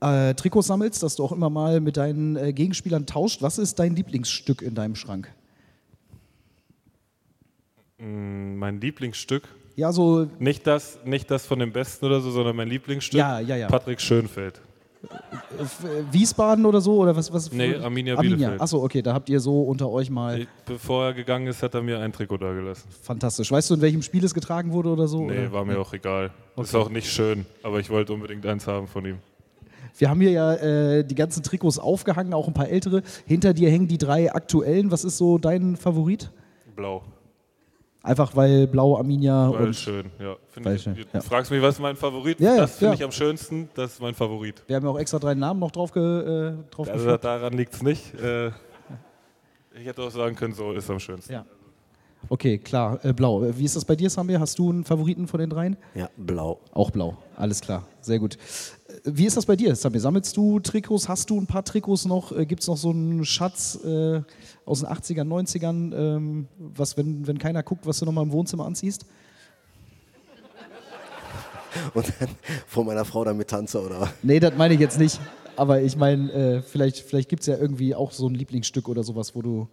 äh, 0.00 0.34
Trikots 0.34 0.66
sammelst, 0.68 1.02
dass 1.02 1.16
du 1.16 1.24
auch 1.24 1.32
immer 1.32 1.50
mal 1.50 1.80
mit 1.80 1.98
deinen 1.98 2.36
äh, 2.36 2.52
Gegenspielern 2.54 3.04
tauscht. 3.04 3.42
Was 3.42 3.58
ist 3.58 3.78
dein 3.78 3.94
Lieblingsstück 3.94 4.62
in 4.62 4.74
deinem 4.74 4.94
Schrank? 4.94 5.30
Mm, 7.98 8.56
Mein 8.56 8.80
Lieblingsstück, 8.80 9.48
Ja, 9.76 9.92
so 9.92 10.26
nicht 10.38 10.66
das, 10.66 10.98
nicht 11.04 11.30
das 11.30 11.46
von 11.46 11.58
dem 11.58 11.72
Besten 11.72 12.04
oder 12.06 12.20
so, 12.20 12.30
sondern 12.30 12.56
mein 12.56 12.68
Lieblingsstück, 12.68 13.18
Ja, 13.18 13.40
ja, 13.40 13.56
ja. 13.56 13.66
Patrick 13.68 14.00
Schönfeld. 14.00 14.60
äh, 15.02 16.12
Wiesbaden 16.12 16.66
oder 16.66 16.80
so 16.80 16.98
oder 16.98 17.16
was? 17.16 17.32
was 17.32 17.50
Nee, 17.52 17.76
Arminia 17.76 18.16
Bielefeld. 18.16 18.60
Achso, 18.60 18.82
okay, 18.82 19.02
da 19.02 19.14
habt 19.14 19.28
ihr 19.28 19.40
so 19.40 19.62
unter 19.62 19.90
euch 19.90 20.10
mal 20.10 20.46
bevor 20.66 21.06
er 21.06 21.14
gegangen 21.14 21.46
ist, 21.46 21.62
hat 21.62 21.74
er 21.74 21.82
mir 21.82 21.98
ein 22.00 22.12
Trikot 22.12 22.36
da 22.36 22.52
gelassen. 22.52 22.86
fantastisch. 23.02 23.50
Weißt 23.50 23.70
du, 23.70 23.74
in 23.74 23.80
welchem 23.80 24.02
Spiel 24.02 24.24
es 24.24 24.34
getragen 24.34 24.72
wurde 24.72 24.90
oder 24.90 25.08
so? 25.08 25.24
Nee, 25.24 25.38
oder? 25.46 25.52
war 25.52 25.64
mir 25.64 25.78
auch 25.80 25.92
egal. 25.92 26.30
Ist 26.56 26.74
auch 26.76 26.90
nicht 26.90 27.10
schön, 27.10 27.46
aber 27.62 27.80
ich 27.80 27.88
wollte 27.90 28.12
unbedingt 28.12 28.44
eins 28.46 28.66
haben 28.66 28.86
von 28.86 29.04
ihm. 29.06 29.18
Wir 29.98 30.08
haben 30.08 30.20
hier 30.20 30.30
ja 30.30 30.54
äh, 30.54 31.04
die 31.04 31.14
ganzen 31.14 31.42
Trikots 31.42 31.78
aufgehangen, 31.78 32.32
auch 32.32 32.48
ein 32.48 32.54
paar 32.54 32.68
ältere. 32.68 33.02
Hinter 33.26 33.52
dir 33.52 33.70
hängen 33.70 33.88
die 33.88 33.98
drei 33.98 34.32
aktuellen. 34.32 34.90
Was 34.90 35.04
ist 35.04 35.18
so 35.18 35.38
dein 35.38 35.76
Favorit? 35.76 36.30
Blau. 36.74 37.02
Einfach 38.04 38.34
weil 38.34 38.66
Blau, 38.66 38.96
Arminia 38.96 39.50
Weil 39.52 39.66
und 39.66 39.76
schön, 39.76 40.10
ja. 40.18 40.36
Weil 40.56 40.74
ich, 40.76 40.82
schön, 40.82 40.94
du 40.94 41.02
ja. 41.12 41.20
fragst 41.20 41.50
mich, 41.52 41.62
was 41.62 41.76
ist 41.76 41.80
mein 41.80 41.94
Favorit? 41.94 42.40
Ja, 42.40 42.56
das 42.56 42.76
finde 42.76 42.94
ja. 42.94 42.94
ich 42.94 43.04
am 43.04 43.12
schönsten, 43.12 43.68
das 43.74 43.92
ist 43.92 44.00
mein 44.02 44.14
Favorit. 44.14 44.62
wir 44.66 44.74
haben 44.76 44.84
ja 44.84 44.90
auch 44.90 44.98
extra 44.98 45.20
drei 45.20 45.34
Namen 45.34 45.60
noch 45.60 45.70
drauf, 45.70 45.92
ge, 45.92 46.02
äh, 46.02 46.52
drauf 46.70 46.88
Also 46.88 47.04
geführt. 47.04 47.24
daran 47.24 47.52
liegt 47.52 47.74
es 47.74 47.82
nicht. 47.82 48.14
Äh, 48.14 48.48
ich 49.74 49.86
hätte 49.86 50.02
auch 50.02 50.10
sagen 50.10 50.34
können, 50.34 50.52
so 50.52 50.72
ist 50.72 50.90
am 50.90 50.98
schönsten. 50.98 51.32
Ja. 51.32 51.44
Okay, 52.28 52.58
klar, 52.58 53.04
äh, 53.04 53.12
Blau. 53.12 53.44
Äh, 53.44 53.58
Wie 53.58 53.64
ist 53.64 53.76
das 53.76 53.84
bei 53.84 53.96
dir, 53.96 54.08
Samir? 54.08 54.40
Hast 54.40 54.58
du 54.58 54.70
einen 54.70 54.84
Favoriten 54.84 55.26
von 55.26 55.40
den 55.40 55.50
dreien? 55.50 55.76
Ja, 55.94 56.08
blau. 56.16 56.60
Auch 56.72 56.90
Blau, 56.90 57.16
alles 57.36 57.60
klar, 57.60 57.86
sehr 58.00 58.18
gut. 58.18 58.36
Äh, 58.88 58.92
Wie 59.04 59.26
ist 59.26 59.36
das 59.36 59.44
bei 59.46 59.56
dir, 59.56 59.74
Samir? 59.76 60.00
Sammelst 60.00 60.36
du 60.36 60.60
Trikots? 60.60 61.08
Hast 61.08 61.30
du 61.30 61.40
ein 61.40 61.46
paar 61.46 61.64
Trikots 61.64 62.04
noch? 62.06 62.32
Gibt 62.46 62.62
es 62.62 62.68
noch 62.68 62.76
so 62.76 62.90
einen 62.90 63.24
Schatz 63.24 63.78
äh, 63.84 64.22
aus 64.64 64.80
den 64.80 64.88
80ern, 64.88 65.26
90ern, 65.26 65.94
ähm, 65.94 66.48
was, 66.58 66.96
wenn, 66.96 67.26
wenn 67.26 67.38
keiner 67.38 67.62
guckt, 67.62 67.86
was 67.86 67.98
du 67.98 68.06
nochmal 68.06 68.24
im 68.24 68.32
Wohnzimmer 68.32 68.64
anziehst? 68.64 69.04
Und 71.94 72.12
dann 72.20 72.28
vor 72.66 72.84
meiner 72.84 73.04
Frau 73.04 73.24
damit 73.24 73.48
tanze 73.48 73.80
oder 73.80 74.12
Nee, 74.22 74.40
das 74.40 74.54
meine 74.56 74.74
ich 74.74 74.80
jetzt 74.80 74.98
nicht. 74.98 75.20
Aber 75.56 75.82
ich 75.82 75.96
meine, 75.96 76.32
äh, 76.32 76.62
vielleicht, 76.62 76.98
vielleicht 76.98 77.28
gibt 77.28 77.40
es 77.42 77.46
ja 77.46 77.56
irgendwie 77.56 77.94
auch 77.94 78.12
so 78.12 78.26
ein 78.26 78.34
Lieblingsstück 78.34 78.88
oder 78.88 79.02
sowas, 79.02 79.34
wo 79.34 79.42
du, 79.42 79.68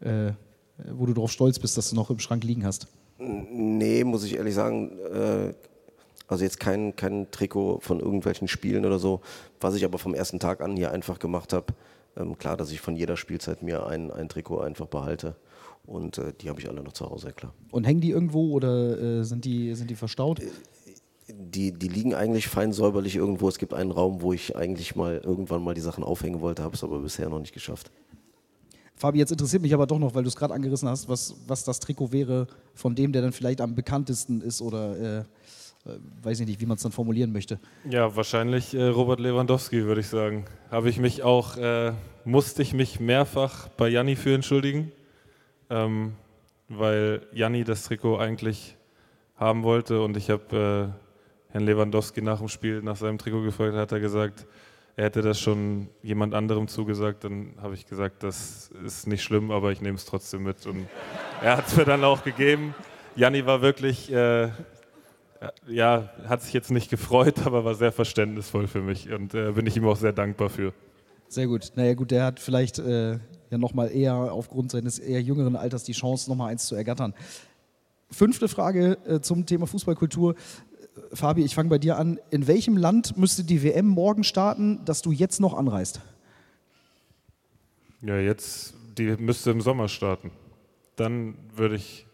äh, 0.00 0.32
wo 0.92 1.06
du 1.06 1.14
drauf 1.14 1.30
stolz 1.30 1.58
bist, 1.58 1.76
dass 1.76 1.90
du 1.90 1.96
noch 1.96 2.10
im 2.10 2.18
Schrank 2.18 2.44
liegen 2.44 2.64
hast. 2.64 2.88
Nee, 3.18 4.04
muss 4.04 4.24
ich 4.24 4.36
ehrlich 4.36 4.54
sagen. 4.54 4.98
Äh, 5.12 5.54
also 6.28 6.42
jetzt 6.42 6.58
kein, 6.58 6.96
kein 6.96 7.30
Trikot 7.30 7.78
von 7.80 8.00
irgendwelchen 8.00 8.48
Spielen 8.48 8.84
oder 8.84 8.98
so. 8.98 9.20
Was 9.60 9.74
ich 9.74 9.84
aber 9.84 9.98
vom 9.98 10.14
ersten 10.14 10.40
Tag 10.40 10.60
an 10.60 10.76
hier 10.76 10.90
einfach 10.90 11.18
gemacht 11.18 11.52
habe, 11.52 11.66
ähm, 12.16 12.36
klar, 12.36 12.56
dass 12.56 12.72
ich 12.72 12.80
von 12.80 12.96
jeder 12.96 13.16
Spielzeit 13.16 13.62
mir 13.62 13.86
ein, 13.86 14.10
ein 14.10 14.28
Trikot 14.28 14.60
einfach 14.60 14.86
behalte. 14.86 15.36
Und 15.86 16.18
äh, 16.18 16.32
die 16.40 16.48
habe 16.48 16.60
ich 16.60 16.68
alle 16.68 16.82
noch 16.82 16.92
zu 16.92 17.08
Hause, 17.08 17.32
klar. 17.32 17.52
Und 17.70 17.86
hängen 17.86 18.00
die 18.00 18.10
irgendwo 18.10 18.50
oder 18.50 18.98
äh, 19.20 19.24
sind, 19.24 19.44
die, 19.44 19.74
sind 19.74 19.88
die 19.88 19.94
verstaut? 19.94 20.42
Die, 21.28 21.72
die 21.72 21.88
liegen 21.88 22.14
eigentlich 22.14 22.48
fein 22.48 22.72
säuberlich 22.72 23.16
irgendwo. 23.16 23.48
Es 23.48 23.58
gibt 23.58 23.72
einen 23.72 23.92
Raum, 23.92 24.20
wo 24.20 24.32
ich 24.32 24.56
eigentlich 24.56 24.96
mal 24.96 25.20
irgendwann 25.22 25.62
mal 25.62 25.74
die 25.74 25.80
Sachen 25.80 26.02
aufhängen 26.02 26.40
wollte, 26.40 26.62
habe 26.62 26.74
es 26.74 26.82
aber 26.82 26.98
bisher 26.98 27.28
noch 27.28 27.40
nicht 27.40 27.52
geschafft. 27.52 27.90
Fabi, 28.96 29.18
jetzt 29.18 29.30
interessiert 29.30 29.62
mich 29.62 29.74
aber 29.74 29.86
doch 29.86 29.98
noch, 29.98 30.14
weil 30.14 30.22
du 30.22 30.28
es 30.28 30.36
gerade 30.36 30.54
angerissen 30.54 30.88
hast, 30.88 31.08
was, 31.08 31.34
was 31.46 31.64
das 31.64 31.80
Trikot 31.80 32.12
wäre 32.12 32.46
von 32.74 32.94
dem, 32.94 33.12
der 33.12 33.22
dann 33.22 33.32
vielleicht 33.32 33.60
am 33.60 33.74
bekanntesten 33.74 34.40
ist 34.40 34.62
oder 34.62 35.18
äh, 35.18 35.24
äh, 35.86 35.98
weiß 36.22 36.40
ich 36.40 36.46
nicht, 36.46 36.60
wie 36.60 36.66
man 36.66 36.76
es 36.76 36.82
dann 36.82 36.92
formulieren 36.92 37.32
möchte. 37.32 37.60
Ja, 37.88 38.16
wahrscheinlich 38.16 38.74
äh, 38.74 38.86
Robert 38.86 39.20
Lewandowski, 39.20 39.84
würde 39.84 40.00
ich 40.00 40.08
sagen. 40.08 40.46
Habe 40.70 40.88
ich 40.88 40.98
mich 40.98 41.22
auch, 41.22 41.56
äh, 41.58 41.92
musste 42.24 42.62
ich 42.62 42.72
mich 42.72 42.98
mehrfach 42.98 43.68
bei 43.68 43.88
Janni 43.88 44.16
für 44.16 44.34
entschuldigen, 44.34 44.90
ähm, 45.70 46.14
weil 46.68 47.26
Janni 47.32 47.64
das 47.64 47.84
Trikot 47.84 48.18
eigentlich 48.18 48.76
haben 49.36 49.62
wollte 49.62 50.00
und 50.00 50.16
ich 50.16 50.30
habe 50.30 50.94
äh, 50.96 51.52
Herrn 51.52 51.64
Lewandowski 51.64 52.22
nach 52.22 52.38
dem 52.38 52.48
Spiel 52.48 52.82
nach 52.82 52.96
seinem 52.96 53.18
Trikot 53.18 53.42
gefragt, 53.42 53.74
hat 53.76 53.92
er 53.92 54.00
gesagt, 54.00 54.46
er 54.96 55.04
hätte 55.04 55.20
das 55.20 55.38
schon 55.38 55.88
jemand 56.02 56.34
anderem 56.34 56.68
zugesagt. 56.68 57.24
Dann 57.24 57.54
habe 57.60 57.74
ich 57.74 57.86
gesagt, 57.86 58.22
das 58.22 58.70
ist 58.84 59.06
nicht 59.06 59.22
schlimm, 59.22 59.50
aber 59.50 59.70
ich 59.70 59.82
nehme 59.82 59.96
es 59.96 60.06
trotzdem 60.06 60.42
mit. 60.42 60.66
Und 60.66 60.86
er 61.42 61.58
hat 61.58 61.68
es 61.68 61.76
mir 61.76 61.84
dann 61.84 62.02
auch 62.02 62.24
gegeben. 62.24 62.74
Janni 63.14 63.44
war 63.44 63.60
wirklich, 63.60 64.10
äh, 64.10 64.48
ja, 65.68 66.10
hat 66.26 66.42
sich 66.42 66.54
jetzt 66.54 66.70
nicht 66.70 66.88
gefreut, 66.90 67.46
aber 67.46 67.64
war 67.64 67.74
sehr 67.74 67.92
verständnisvoll 67.92 68.66
für 68.68 68.80
mich 68.80 69.12
und 69.12 69.34
äh, 69.34 69.52
bin 69.52 69.66
ich 69.66 69.76
ihm 69.76 69.86
auch 69.86 69.96
sehr 69.96 70.12
dankbar 70.14 70.48
für. 70.48 70.72
Sehr 71.28 71.46
gut. 71.46 71.72
Naja, 71.76 71.94
gut, 71.94 72.10
der 72.10 72.24
hat 72.24 72.40
vielleicht 72.40 72.78
äh, 72.78 73.18
ja 73.50 73.58
nochmal 73.58 73.90
eher 73.90 74.14
aufgrund 74.14 74.70
seines 74.70 74.98
eher 74.98 75.20
jüngeren 75.20 75.56
Alters 75.56 75.84
die 75.84 75.92
Chance, 75.92 76.30
nochmal 76.30 76.52
eins 76.52 76.66
zu 76.66 76.74
ergattern. 76.74 77.14
Fünfte 78.10 78.48
Frage 78.48 78.96
äh, 79.06 79.20
zum 79.20 79.44
Thema 79.44 79.66
Fußballkultur. 79.66 80.36
Fabi, 81.12 81.44
ich 81.44 81.54
fange 81.54 81.68
bei 81.68 81.78
dir 81.78 81.98
an. 81.98 82.18
In 82.30 82.46
welchem 82.46 82.76
Land 82.76 83.16
müsste 83.16 83.44
die 83.44 83.62
WM 83.62 83.86
morgen 83.86 84.24
starten, 84.24 84.84
dass 84.84 85.02
du 85.02 85.12
jetzt 85.12 85.40
noch 85.40 85.54
anreist? 85.54 86.00
Ja, 88.02 88.18
jetzt, 88.18 88.74
die 88.96 89.16
müsste 89.16 89.50
im 89.50 89.60
Sommer 89.60 89.88
starten. 89.88 90.30
Dann 90.96 91.36
würde 91.54 91.76
ich 91.76 92.06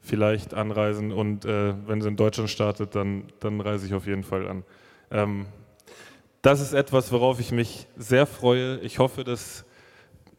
vielleicht 0.00 0.54
anreisen 0.54 1.12
und 1.12 1.44
äh, 1.44 1.74
wenn 1.86 2.00
sie 2.00 2.08
in 2.08 2.16
Deutschland 2.16 2.50
startet, 2.50 2.94
dann, 2.94 3.24
dann 3.40 3.60
reise 3.60 3.86
ich 3.86 3.94
auf 3.94 4.06
jeden 4.06 4.24
Fall 4.24 4.48
an. 4.48 4.64
Ähm, 5.10 5.46
das 6.42 6.60
ist 6.60 6.72
etwas, 6.72 7.12
worauf 7.12 7.40
ich 7.40 7.52
mich 7.52 7.86
sehr 7.96 8.26
freue. 8.26 8.78
Ich 8.80 8.98
hoffe, 8.98 9.24
dass 9.24 9.64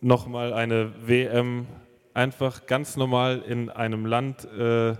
nochmal 0.02 0.54
eine 0.54 0.94
WM 1.06 1.68
einfach 2.14 2.66
ganz 2.66 2.96
normal 2.96 3.44
in 3.48 3.70
einem 3.70 4.06
Land 4.06 4.46
äh, 4.46 4.96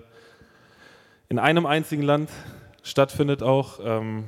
in 1.30 1.38
einem 1.38 1.68
einzigen 1.68 2.02
Land 2.02 2.32
stattfindet 2.84 3.44
auch. 3.44 3.80
Ähm, 3.84 4.26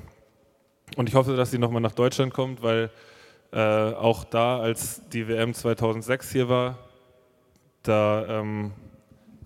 und 0.98 1.10
ich 1.10 1.16
hoffe, 1.16 1.36
dass 1.36 1.52
sie 1.52 1.58
nochmal 1.58 1.82
nach 1.82 1.94
Deutschland 1.94 2.34
kommt, 2.34 2.62
weil 2.62 2.90
äh, 3.52 3.60
auch 3.60 4.24
da, 4.24 4.60
als 4.60 5.08
die 5.10 5.28
WM 5.28 5.54
2006 5.54 6.32
hier 6.32 6.50
war, 6.50 6.78
da 7.84 8.40
ähm, 8.40 8.72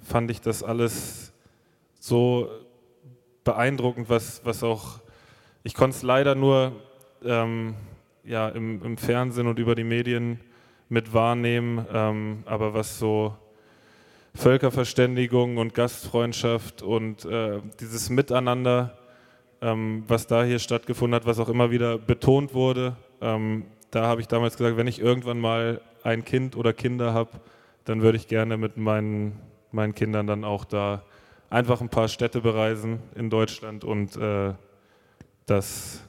fand 0.01 0.30
ich 0.32 0.41
das 0.41 0.64
alles 0.64 1.34
so 1.99 2.49
beeindruckend, 3.43 4.10
was, 4.10 4.41
was 4.43 4.64
auch, 4.64 4.99
ich 5.64 5.74
konnte 5.74 5.95
es 5.95 6.03
leider 6.03 6.36
nur 6.36 6.74
ähm, 7.24 7.76
ja, 8.24 8.49
im, 8.49 8.84
im, 8.84 8.97
Fernsehen 8.97 9.47
und 9.47 9.60
über 9.60 9.76
die 9.76 9.84
Medien 9.84 10.39
mit 10.89 11.14
wahrnehmen, 11.14 11.86
ähm, 11.91 12.43
aber 12.45 12.74
was 12.74 12.99
so 12.99 13.36
Völkerverständigung 14.36 15.58
und 15.58 15.74
Gastfreundschaft 15.74 16.82
und 16.82 17.26
äh, 17.26 17.62
dieses 17.80 18.10
Miteinander, 18.10 18.98
ähm, 19.62 20.04
was 20.08 20.28
da 20.28 20.44
hier 20.44 20.60
stattgefunden 20.60 21.16
hat, 21.16 21.26
was 21.26 21.40
auch 21.40 21.50
immer 21.50 21.72
wieder 21.72 21.98
betont 21.98 22.54
wurde, 22.54 22.98
ähm, 23.22 23.66
da 23.92 24.08
habe 24.08 24.20
ich 24.20 24.28
damals 24.28 24.58
gesagt, 24.58 24.76
wenn 24.76 24.88
ich 24.88 25.00
irgendwann 25.00 25.40
mal 25.40 25.80
ein 26.04 26.26
Kind 26.26 26.58
oder 26.58 26.74
Kinder 26.74 27.14
habe, 27.14 27.32
dann 27.86 28.02
würde 28.02 28.18
ich 28.18 28.28
gerne 28.28 28.58
mit 28.58 28.76
meinen, 28.76 29.40
meinen 29.72 29.96
Kindern 29.96 30.28
dann 30.28 30.44
auch 30.44 30.66
da 30.66 31.04
einfach 31.50 31.80
ein 31.80 31.90
paar 31.90 32.10
Städte 32.10 32.42
bereisen 32.42 33.00
in 33.16 33.30
Deutschland 33.30 33.86
und 33.86 34.18
äh, 34.18 34.54
das, 35.46 36.04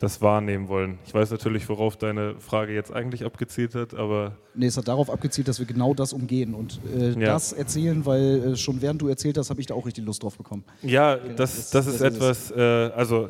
das 0.00 0.22
wahrnehmen 0.22 0.68
wollen. 0.68 0.98
Ich 1.04 1.12
weiß 1.12 1.30
natürlich, 1.30 1.68
worauf 1.68 1.96
deine 1.96 2.40
Frage 2.40 2.72
jetzt 2.72 2.90
eigentlich 2.90 3.24
abgezielt 3.24 3.74
hat, 3.74 3.92
aber. 3.92 4.34
Nee, 4.54 4.66
es 4.66 4.76
hat 4.78 4.88
darauf 4.88 5.10
abgezielt, 5.10 5.46
dass 5.46 5.58
wir 5.58 5.66
genau 5.66 5.92
das 5.92 6.14
umgehen 6.14 6.54
und 6.54 6.80
äh, 6.96 7.10
ja. 7.10 7.26
das 7.26 7.52
erzählen, 7.52 8.04
weil 8.06 8.52
äh, 8.52 8.56
schon 8.56 8.80
während 8.80 9.02
du 9.02 9.08
erzählt 9.08 9.36
hast, 9.36 9.50
habe 9.50 9.60
ich 9.60 9.66
da 9.66 9.74
auch 9.74 9.84
richtig 9.84 10.06
Lust 10.06 10.22
drauf 10.22 10.38
bekommen. 10.38 10.64
Ja, 10.82 11.16
genau, 11.16 11.34
das, 11.36 11.70
das, 11.70 11.84
das, 11.84 11.86
ist 11.86 12.00
das 12.00 12.14
etwas, 12.14 12.50
ist 12.50 12.56
äh, 12.56 12.60
also, 12.96 13.28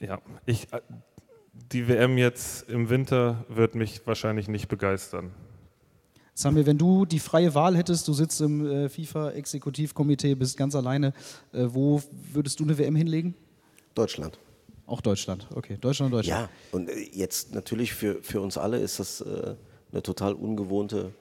ja, 0.00 0.18
ich, 0.46 0.72
äh, 0.72 0.80
die 1.70 1.86
WM 1.88 2.16
jetzt 2.16 2.70
im 2.70 2.88
Winter 2.88 3.44
wird 3.48 3.74
mich 3.74 4.00
wahrscheinlich 4.06 4.48
nicht 4.48 4.66
begeistern. 4.68 5.30
Samir, 6.32 6.64
wenn 6.64 6.78
du 6.78 7.04
die 7.04 7.18
freie 7.18 7.54
Wahl 7.54 7.76
hättest, 7.76 8.08
du 8.08 8.14
sitzt 8.14 8.40
im 8.40 8.64
äh, 8.64 8.88
FIFA-Exekutivkomitee, 8.88 10.34
bist 10.36 10.56
ganz 10.56 10.74
alleine, 10.74 11.12
äh, 11.52 11.66
wo 11.66 12.00
würdest 12.32 12.60
du 12.60 12.64
eine 12.64 12.78
WM 12.78 12.96
hinlegen? 12.96 13.34
Deutschland. 13.94 14.38
Auch 14.90 15.00
Deutschland, 15.00 15.46
okay. 15.54 15.78
Deutschland, 15.80 16.12
Deutschland. 16.12 16.50
Ja, 16.50 16.50
und 16.72 16.88
äh, 16.88 16.98
jetzt 17.12 17.54
natürlich 17.54 17.94
für, 17.94 18.20
für 18.24 18.40
uns 18.40 18.58
alle 18.58 18.78
ist 18.78 18.98
das 18.98 19.20
äh, 19.20 19.54
eine 19.92 20.02
total 20.02 20.34
ungewohnte 20.34 21.12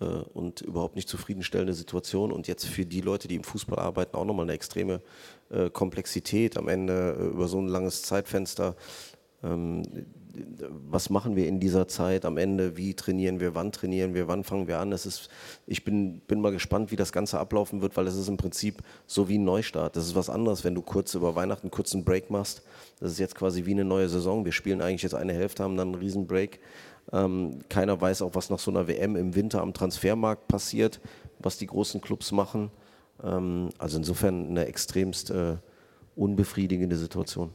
äh, 0.00 0.04
und 0.04 0.60
überhaupt 0.60 0.94
nicht 0.94 1.08
zufriedenstellende 1.08 1.74
Situation. 1.74 2.30
Und 2.30 2.46
jetzt 2.46 2.66
für 2.66 2.86
die 2.86 3.00
Leute, 3.00 3.26
die 3.26 3.34
im 3.34 3.42
Fußball 3.42 3.80
arbeiten, 3.80 4.14
auch 4.14 4.24
nochmal 4.24 4.44
eine 4.44 4.52
extreme 4.52 5.02
äh, 5.50 5.68
Komplexität 5.68 6.56
am 6.56 6.68
Ende 6.68 7.30
über 7.34 7.48
so 7.48 7.58
ein 7.60 7.66
langes 7.66 8.02
Zeitfenster. 8.02 8.76
Ähm, 9.42 9.82
was 10.90 11.10
machen 11.10 11.36
wir 11.36 11.46
in 11.46 11.60
dieser 11.60 11.88
Zeit 11.88 12.24
am 12.24 12.36
Ende, 12.36 12.76
wie 12.76 12.94
trainieren 12.94 13.40
wir, 13.40 13.54
wann 13.54 13.72
trainieren 13.72 14.14
wir, 14.14 14.28
wann 14.28 14.44
fangen 14.44 14.68
wir 14.68 14.78
an. 14.78 14.92
Es 14.92 15.06
ist, 15.06 15.28
ich 15.66 15.84
bin, 15.84 16.20
bin 16.20 16.40
mal 16.40 16.52
gespannt, 16.52 16.90
wie 16.90 16.96
das 16.96 17.12
Ganze 17.12 17.38
ablaufen 17.38 17.82
wird, 17.82 17.96
weil 17.96 18.06
es 18.06 18.16
ist 18.16 18.28
im 18.28 18.36
Prinzip 18.36 18.82
so 19.06 19.28
wie 19.28 19.38
ein 19.38 19.44
Neustart. 19.44 19.96
Das 19.96 20.06
ist 20.06 20.14
was 20.14 20.30
anderes, 20.30 20.64
wenn 20.64 20.74
du 20.74 20.82
kurz 20.82 21.14
über 21.14 21.34
Weihnachten 21.34 21.70
kurz 21.70 21.94
einen 21.94 22.04
Break 22.04 22.30
machst. 22.30 22.62
Das 23.00 23.12
ist 23.12 23.18
jetzt 23.18 23.34
quasi 23.34 23.64
wie 23.64 23.72
eine 23.72 23.84
neue 23.84 24.08
Saison. 24.08 24.44
Wir 24.44 24.52
spielen 24.52 24.80
eigentlich 24.80 25.02
jetzt 25.02 25.14
eine 25.14 25.32
Hälfte, 25.32 25.62
haben 25.62 25.76
dann 25.76 25.88
einen 25.88 26.02
riesen 26.02 26.26
Break. 26.26 26.60
Ähm, 27.12 27.60
keiner 27.68 28.00
weiß 28.00 28.22
auch, 28.22 28.34
was 28.34 28.50
nach 28.50 28.58
so 28.58 28.70
einer 28.70 28.86
WM 28.86 29.16
im 29.16 29.34
Winter 29.34 29.62
am 29.62 29.72
Transfermarkt 29.72 30.48
passiert, 30.48 31.00
was 31.38 31.56
die 31.58 31.66
großen 31.66 32.00
Clubs 32.00 32.32
machen. 32.32 32.70
Ähm, 33.22 33.70
also 33.78 33.96
insofern 33.98 34.48
eine 34.48 34.66
extremst 34.66 35.30
äh, 35.30 35.56
unbefriedigende 36.16 36.96
Situation. 36.96 37.50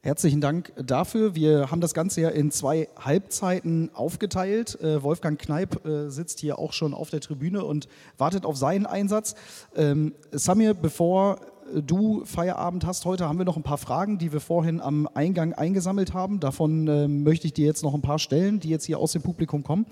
Herzlichen 0.00 0.40
Dank 0.40 0.72
dafür. 0.76 1.34
Wir 1.34 1.72
haben 1.72 1.80
das 1.80 1.92
Ganze 1.92 2.20
ja 2.20 2.28
in 2.28 2.52
zwei 2.52 2.88
Halbzeiten 2.96 3.90
aufgeteilt. 3.94 4.80
Äh, 4.80 5.02
Wolfgang 5.02 5.40
Kneip 5.40 5.84
äh, 5.84 6.08
sitzt 6.08 6.38
hier 6.38 6.60
auch 6.60 6.72
schon 6.72 6.94
auf 6.94 7.10
der 7.10 7.18
Tribüne 7.18 7.64
und 7.64 7.88
wartet 8.16 8.46
auf 8.46 8.56
seinen 8.56 8.86
Einsatz. 8.86 9.34
Ähm, 9.74 10.14
Samir, 10.30 10.74
bevor 10.74 11.40
du 11.74 12.24
Feierabend 12.24 12.86
hast 12.86 13.04
heute, 13.06 13.28
haben 13.28 13.38
wir 13.38 13.44
noch 13.44 13.56
ein 13.56 13.64
paar 13.64 13.76
Fragen, 13.76 14.18
die 14.18 14.32
wir 14.32 14.40
vorhin 14.40 14.80
am 14.80 15.08
Eingang 15.14 15.52
eingesammelt 15.52 16.14
haben. 16.14 16.38
Davon 16.38 16.86
äh, 16.86 17.08
möchte 17.08 17.48
ich 17.48 17.52
dir 17.52 17.66
jetzt 17.66 17.82
noch 17.82 17.92
ein 17.92 18.00
paar 18.00 18.20
stellen, 18.20 18.60
die 18.60 18.68
jetzt 18.68 18.84
hier 18.84 19.00
aus 19.00 19.12
dem 19.12 19.22
Publikum 19.22 19.64
kommen. 19.64 19.84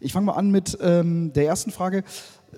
Ich 0.00 0.12
fange 0.12 0.26
mal 0.26 0.32
an 0.32 0.50
mit 0.50 0.76
ähm, 0.82 1.32
der 1.34 1.46
ersten 1.46 1.70
Frage. 1.70 2.02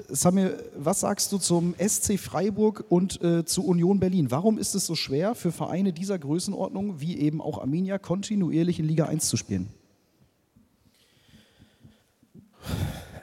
Samir, 0.09 0.59
was 0.77 1.01
sagst 1.01 1.31
du 1.31 1.39
zum 1.39 1.75
SC 1.79 2.19
Freiburg 2.19 2.85
und 2.89 3.23
äh, 3.23 3.45
zu 3.45 3.65
Union 3.65 4.01
Berlin? 4.01 4.31
Warum 4.31 4.59
ist 4.59 4.75
es 4.75 4.87
so 4.87 4.97
schwer 4.97 5.35
für 5.35 5.53
Vereine 5.53 5.93
dieser 5.93 6.19
Größenordnung, 6.19 7.01
wie 7.01 7.19
eben 7.19 7.41
auch 7.41 7.59
Arminia, 7.59 7.99
kontinuierlich 7.99 8.81
in 8.81 8.87
Liga 8.87 9.05
1 9.05 9.29
zu 9.29 9.37
spielen? 9.37 9.69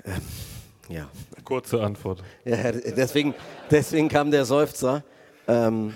Ähm, 0.05 0.21
ja. 0.89 1.09
Kurze 1.43 1.83
Antwort. 1.83 2.23
Ja, 2.45 2.71
deswegen, 2.71 3.33
deswegen 3.69 4.07
kam 4.07 4.31
der 4.31 4.45
Seufzer. 4.45 5.03
Ähm, 5.47 5.93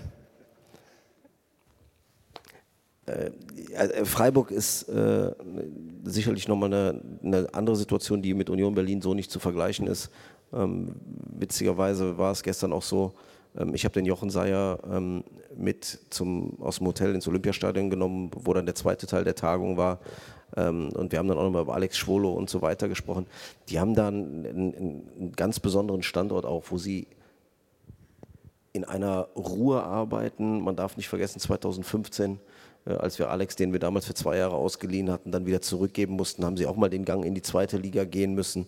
äh, 3.06 3.32
Freiburg 4.04 4.52
ist 4.52 4.84
äh, 4.90 5.32
sicherlich 6.04 6.48
nochmal 6.48 6.74
eine, 6.74 7.02
eine 7.24 7.54
andere 7.54 7.76
Situation, 7.76 8.22
die 8.22 8.34
mit 8.34 8.50
Union 8.50 8.76
Berlin 8.76 9.02
so 9.02 9.14
nicht 9.14 9.32
zu 9.32 9.40
vergleichen 9.40 9.88
ist. 9.88 10.10
Ähm, 10.54 10.96
witzigerweise 11.38 12.18
war 12.18 12.32
es 12.32 12.44
gestern 12.44 12.74
auch 12.74 12.84
so, 12.84 13.14
ähm, 13.58 13.74
ich 13.74 13.86
habe 13.86 13.94
den 13.94 14.06
Jochen 14.06 14.30
Seyer 14.30 14.80
ähm, 14.90 15.24
mit 15.56 16.00
zum, 16.10 16.62
aus 16.62 16.78
dem 16.78 16.88
Hotel 16.88 17.14
ins 17.16 17.28
Olympiastadion 17.28 17.90
genommen, 17.90 18.32
wo 18.36 18.54
dann 18.54 18.66
der 18.66 18.76
zweite 18.76 19.08
Teil 19.08 19.24
der 19.24 19.36
Tagung 19.36 19.78
war. 19.78 20.00
Ähm, 20.56 20.90
und 20.94 21.12
wir 21.12 21.20
haben 21.20 21.28
dann 21.28 21.38
auch 21.38 21.44
nochmal 21.44 21.64
über 21.64 21.76
Alex 21.76 21.98
Schwolo 21.98 22.32
und 22.32 22.50
so 22.50 22.62
weiter 22.62 22.88
gesprochen. 22.88 23.28
Die 23.70 23.80
haben 23.80 23.96
da 23.96 24.08
einen, 24.08 24.46
einen, 24.46 25.32
ganz 25.36 25.60
besonderen 25.60 26.04
Standort 26.04 26.46
auch, 26.46 26.66
wo 26.70 26.78
sie 26.78 27.08
in 28.74 28.84
einer 28.84 29.30
Ruhe 29.36 29.84
arbeiten. 29.84 30.62
Man 30.62 30.76
darf 30.76 30.98
nicht 30.98 31.08
vergessen, 31.08 31.40
2015 31.40 32.40
äh, 32.86 32.94
als 32.94 33.20
wir 33.20 33.30
Alex, 33.30 33.56
den 33.56 33.72
wir 33.72 33.80
damals 33.80 34.06
für 34.06 34.14
zwei 34.14 34.38
Jahre 34.38 34.56
ausgeliehen 34.56 35.10
hatten, 35.10 35.32
dann 35.32 35.46
wieder 35.46 35.62
zurückgeben 35.62 36.14
mussten, 36.16 36.46
haben 36.46 36.58
sie 36.58 36.68
auch 36.68 36.76
mal 36.76 36.90
den 36.90 37.06
Gang 37.06 37.26
in 37.26 37.36
die 37.36 37.42
zweite 37.42 37.78
Liga 37.78 38.06
gehen 38.06 38.34
müssen. 38.36 38.68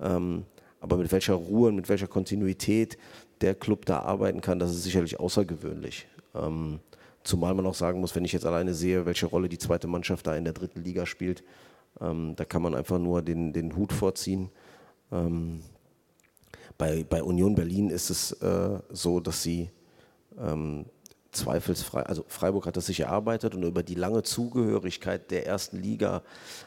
Ähm, 0.00 0.44
aber 0.80 0.96
mit 0.96 1.10
welcher 1.12 1.34
Ruhe 1.34 1.68
und 1.68 1.76
mit 1.76 1.88
welcher 1.88 2.06
Kontinuität 2.06 2.98
der 3.40 3.54
Club 3.54 3.86
da 3.86 4.00
arbeiten 4.00 4.40
kann, 4.40 4.58
das 4.58 4.70
ist 4.70 4.84
sicherlich 4.84 5.20
außergewöhnlich. 5.20 6.06
Ähm, 6.34 6.80
zumal 7.24 7.54
man 7.54 7.66
auch 7.66 7.74
sagen 7.74 8.00
muss, 8.00 8.14
wenn 8.14 8.24
ich 8.24 8.32
jetzt 8.32 8.46
alleine 8.46 8.74
sehe, 8.74 9.06
welche 9.06 9.26
Rolle 9.26 9.48
die 9.48 9.58
zweite 9.58 9.86
Mannschaft 9.86 10.26
da 10.26 10.36
in 10.36 10.44
der 10.44 10.52
dritten 10.52 10.82
Liga 10.82 11.06
spielt, 11.06 11.42
ähm, 12.00 12.34
da 12.36 12.44
kann 12.44 12.62
man 12.62 12.74
einfach 12.74 12.98
nur 12.98 13.22
den, 13.22 13.52
den 13.52 13.76
Hut 13.76 13.92
vorziehen. 13.92 14.50
Ähm, 15.12 15.60
bei, 16.78 17.04
bei 17.04 17.22
Union 17.22 17.54
Berlin 17.54 17.90
ist 17.90 18.10
es 18.10 18.32
äh, 18.32 18.78
so, 18.90 19.20
dass 19.20 19.42
sie 19.42 19.70
ähm, 20.38 20.86
zweifelsfrei, 21.32 22.02
also 22.02 22.24
Freiburg 22.28 22.66
hat 22.66 22.76
das 22.76 22.86
sich 22.86 23.00
erarbeitet 23.00 23.54
und 23.54 23.62
über 23.62 23.82
die 23.82 23.94
lange 23.94 24.22
Zugehörigkeit 24.22 25.30
der 25.30 25.46
ersten 25.46 25.80
Liga, 25.80 26.22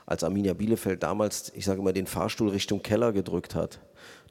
als 0.05 0.23
Arminia 0.23 0.53
Bielefeld 0.53 1.03
damals, 1.03 1.51
ich 1.55 1.65
sage 1.65 1.81
mal, 1.81 1.93
den 1.93 2.07
Fahrstuhl 2.07 2.49
Richtung 2.49 2.81
Keller 2.81 3.11
gedrückt 3.11 3.55
hat, 3.55 3.79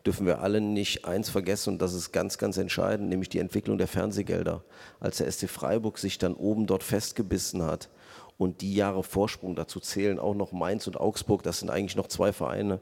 dürfen 0.09 0.24
wir 0.24 0.40
alle 0.40 0.62
nicht 0.62 1.04
eins 1.04 1.28
vergessen 1.28 1.74
und 1.74 1.82
das 1.82 1.92
ist 1.92 2.12
ganz, 2.12 2.38
ganz 2.38 2.56
entscheidend, 2.56 3.11
nämlich 3.11 3.28
die 3.28 3.40
Entwicklung 3.40 3.76
der 3.76 3.88
Fernsehgelder. 3.88 4.64
Als 5.00 5.18
der 5.18 5.30
SC 5.30 5.50
Freiburg 5.50 5.98
sich 5.98 6.16
dann 6.16 6.32
oben 6.32 6.66
dort 6.66 6.82
festgebissen 6.82 7.62
hat 7.62 7.90
und 8.38 8.62
die 8.62 8.74
Jahre 8.74 9.02
Vorsprung 9.02 9.54
dazu 9.54 9.80
zählen, 9.80 10.18
auch 10.18 10.34
noch 10.34 10.50
Mainz 10.50 10.86
und 10.86 10.98
Augsburg, 10.98 11.42
das 11.42 11.59
sind 11.59 11.68
eigentlich 11.68 11.94
noch 11.94 12.06
zwei 12.06 12.32
Vereine, 12.32 12.80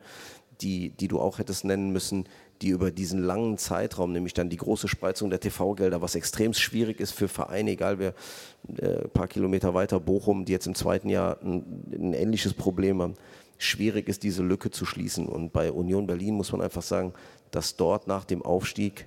die, 0.60 0.90
die 0.90 1.08
du 1.08 1.18
auch 1.18 1.40
hättest 1.40 1.64
nennen 1.64 1.90
müssen, 1.90 2.28
die 2.62 2.68
über 2.68 2.92
diesen 2.92 3.20
langen 3.20 3.58
Zeitraum, 3.58 4.12
nämlich 4.12 4.32
dann 4.32 4.48
die 4.48 4.56
große 4.56 4.86
Spreizung 4.86 5.28
der 5.28 5.40
TV-Gelder, 5.40 6.00
was 6.00 6.14
extrem 6.14 6.54
schwierig 6.54 7.00
ist 7.00 7.10
für 7.10 7.26
Vereine, 7.26 7.72
egal 7.72 7.98
wer 7.98 8.14
äh, 8.78 9.02
ein 9.02 9.10
paar 9.10 9.26
Kilometer 9.26 9.74
weiter, 9.74 9.98
Bochum, 9.98 10.44
die 10.44 10.52
jetzt 10.52 10.68
im 10.68 10.76
zweiten 10.76 11.08
Jahr 11.08 11.42
ein, 11.42 11.82
ein 11.92 12.12
ähnliches 12.12 12.54
Problem 12.54 13.02
haben, 13.02 13.14
schwierig 13.58 14.08
ist, 14.08 14.22
diese 14.22 14.42
Lücke 14.42 14.70
zu 14.70 14.84
schließen. 14.84 15.26
Und 15.26 15.52
bei 15.52 15.70
Union 15.72 16.06
Berlin 16.06 16.34
muss 16.34 16.52
man 16.52 16.60
einfach 16.60 16.82
sagen, 16.82 17.12
dass 17.50 17.76
dort 17.76 18.06
nach 18.06 18.24
dem 18.24 18.42
Aufstieg 18.42 19.06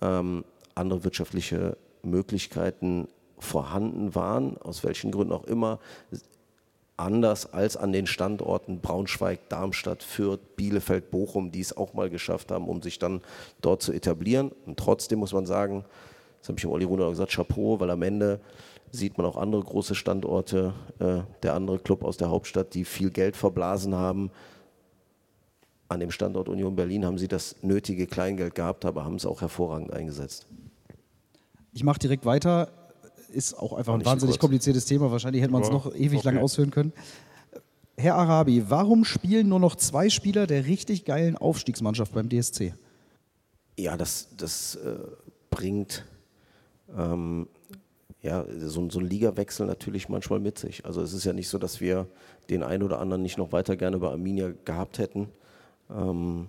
ähm, 0.00 0.44
andere 0.74 1.04
wirtschaftliche 1.04 1.76
Möglichkeiten 2.02 3.08
vorhanden 3.38 4.14
waren, 4.14 4.56
aus 4.58 4.84
welchen 4.84 5.10
Gründen 5.10 5.32
auch 5.32 5.44
immer, 5.44 5.78
anders 6.96 7.52
als 7.52 7.76
an 7.76 7.92
den 7.92 8.06
Standorten 8.06 8.80
Braunschweig, 8.80 9.48
Darmstadt, 9.48 10.02
Fürth, 10.02 10.40
Bielefeld, 10.56 11.10
Bochum, 11.10 11.52
die 11.52 11.60
es 11.60 11.76
auch 11.76 11.94
mal 11.94 12.10
geschafft 12.10 12.50
haben, 12.50 12.68
um 12.68 12.82
sich 12.82 12.98
dann 12.98 13.22
dort 13.60 13.82
zu 13.82 13.92
etablieren. 13.92 14.50
Und 14.66 14.78
trotzdem 14.78 15.20
muss 15.20 15.32
man 15.32 15.46
sagen, 15.46 15.84
das 16.40 16.48
habe 16.48 16.58
ich 16.58 16.64
im 16.64 16.70
Olli 16.70 16.84
Runer 16.84 17.08
gesagt, 17.08 17.32
Chapeau, 17.32 17.78
weil 17.78 17.90
am 17.90 18.02
Ende 18.02 18.40
sieht 18.92 19.18
man 19.18 19.26
auch 19.26 19.36
andere 19.36 19.62
große 19.62 19.94
Standorte, 19.94 20.74
äh, 20.98 21.20
der 21.42 21.54
andere 21.54 21.78
Club 21.78 22.04
aus 22.04 22.16
der 22.16 22.30
Hauptstadt, 22.30 22.74
die 22.74 22.84
viel 22.84 23.10
Geld 23.10 23.36
verblasen 23.36 23.94
haben, 23.94 24.30
an 25.88 26.00
dem 26.00 26.10
Standort 26.10 26.48
Union 26.48 26.76
Berlin 26.76 27.04
haben 27.04 27.18
sie 27.18 27.28
das 27.28 27.56
nötige 27.62 28.06
Kleingeld 28.06 28.54
gehabt, 28.54 28.84
aber 28.84 29.04
haben 29.04 29.16
es 29.16 29.24
auch 29.24 29.40
hervorragend 29.40 29.92
eingesetzt. 29.92 30.46
Ich 31.72 31.82
mache 31.82 31.98
direkt 31.98 32.26
weiter. 32.26 32.68
Ist 33.32 33.54
auch 33.54 33.72
einfach 33.72 33.94
ein 33.94 34.04
wahnsinnig 34.04 34.34
kurz. 34.34 34.40
kompliziertes 34.40 34.84
Thema. 34.84 35.10
Wahrscheinlich 35.10 35.42
hätte 35.42 35.52
man 35.52 35.62
es 35.62 35.70
noch 35.70 35.94
ewig 35.94 36.18
okay. 36.18 36.28
lang 36.28 36.38
ausführen 36.38 36.70
können. 36.70 36.92
Herr 37.96 38.16
Arabi, 38.16 38.64
warum 38.68 39.04
spielen 39.04 39.48
nur 39.48 39.60
noch 39.60 39.76
zwei 39.76 40.08
Spieler 40.08 40.46
der 40.46 40.66
richtig 40.66 41.04
geilen 41.04 41.36
Aufstiegsmannschaft 41.36 42.12
beim 42.12 42.28
DSC? 42.28 42.74
Ja, 43.78 43.96
das, 43.96 44.28
das 44.36 44.76
äh, 44.76 44.98
bringt 45.50 46.04
ähm, 46.96 47.48
ja, 48.28 48.44
so, 48.58 48.90
so 48.90 49.00
ein 49.00 49.06
Ligawechsel 49.06 49.66
natürlich 49.66 50.10
manchmal 50.10 50.38
mit 50.38 50.58
sich. 50.58 50.84
Also 50.84 51.00
es 51.00 51.14
ist 51.14 51.24
ja 51.24 51.32
nicht 51.32 51.48
so, 51.48 51.56
dass 51.56 51.80
wir 51.80 52.06
den 52.50 52.62
einen 52.62 52.82
oder 52.82 53.00
anderen 53.00 53.22
nicht 53.22 53.38
noch 53.38 53.52
weiter 53.52 53.74
gerne 53.74 53.98
bei 53.98 54.08
Arminia 54.08 54.52
gehabt 54.66 54.98
hätten. 54.98 55.28
Ähm, 55.90 56.46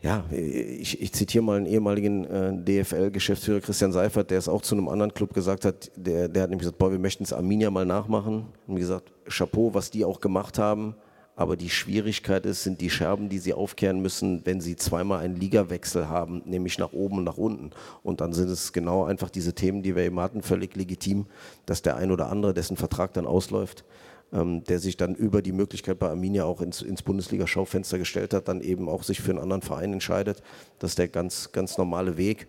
ja, 0.00 0.24
ich, 0.30 1.00
ich 1.02 1.12
zitiere 1.12 1.42
mal 1.42 1.56
einen 1.56 1.66
ehemaligen 1.66 2.24
äh, 2.24 2.52
DFL-Geschäftsführer 2.84 3.60
Christian 3.60 3.90
Seifert, 3.90 4.30
der 4.30 4.38
es 4.38 4.48
auch 4.48 4.62
zu 4.62 4.76
einem 4.76 4.88
anderen 4.88 5.12
Club 5.12 5.34
gesagt 5.34 5.64
hat. 5.64 5.90
Der, 5.96 6.28
der 6.28 6.44
hat 6.44 6.50
nämlich 6.50 6.66
gesagt, 6.66 6.78
boah, 6.78 6.92
wir 6.92 7.00
möchten 7.00 7.24
es 7.24 7.32
Arminia 7.32 7.70
mal 7.70 7.84
nachmachen. 7.86 8.46
Und 8.68 8.76
gesagt, 8.76 9.12
Chapeau, 9.28 9.74
was 9.74 9.90
die 9.90 10.04
auch 10.04 10.20
gemacht 10.20 10.58
haben. 10.58 10.94
Aber 11.34 11.56
die 11.56 11.70
Schwierigkeit 11.70 12.44
ist, 12.44 12.62
sind 12.62 12.80
die 12.80 12.90
Scherben, 12.90 13.28
die 13.30 13.38
sie 13.38 13.54
aufkehren 13.54 14.02
müssen, 14.02 14.44
wenn 14.44 14.60
sie 14.60 14.76
zweimal 14.76 15.20
einen 15.20 15.36
Ligawechsel 15.36 16.08
haben, 16.08 16.42
nämlich 16.44 16.78
nach 16.78 16.92
oben 16.92 17.18
und 17.18 17.24
nach 17.24 17.38
unten. 17.38 17.70
Und 18.02 18.20
dann 18.20 18.34
sind 18.34 18.50
es 18.50 18.72
genau 18.72 19.04
einfach 19.04 19.30
diese 19.30 19.54
Themen, 19.54 19.82
die 19.82 19.96
wir 19.96 20.02
eben 20.04 20.20
hatten, 20.20 20.42
völlig 20.42 20.76
legitim, 20.76 21.26
dass 21.64 21.80
der 21.80 21.96
ein 21.96 22.10
oder 22.10 22.28
andere, 22.30 22.52
dessen 22.52 22.76
Vertrag 22.76 23.14
dann 23.14 23.26
ausläuft, 23.26 23.84
ähm, 24.32 24.62
der 24.64 24.78
sich 24.78 24.98
dann 24.98 25.14
über 25.14 25.40
die 25.40 25.52
Möglichkeit 25.52 25.98
bei 25.98 26.10
Arminia 26.10 26.44
auch 26.44 26.60
ins, 26.60 26.82
ins 26.82 27.02
Bundesliga-Schaufenster 27.02 27.98
gestellt 27.98 28.34
hat, 28.34 28.48
dann 28.48 28.60
eben 28.60 28.88
auch 28.88 29.02
sich 29.02 29.22
für 29.22 29.30
einen 29.30 29.40
anderen 29.40 29.62
Verein 29.62 29.94
entscheidet. 29.94 30.42
Das 30.80 30.92
ist 30.92 30.98
der 30.98 31.08
ganz, 31.08 31.52
ganz 31.52 31.78
normale 31.78 32.18
Weg. 32.18 32.46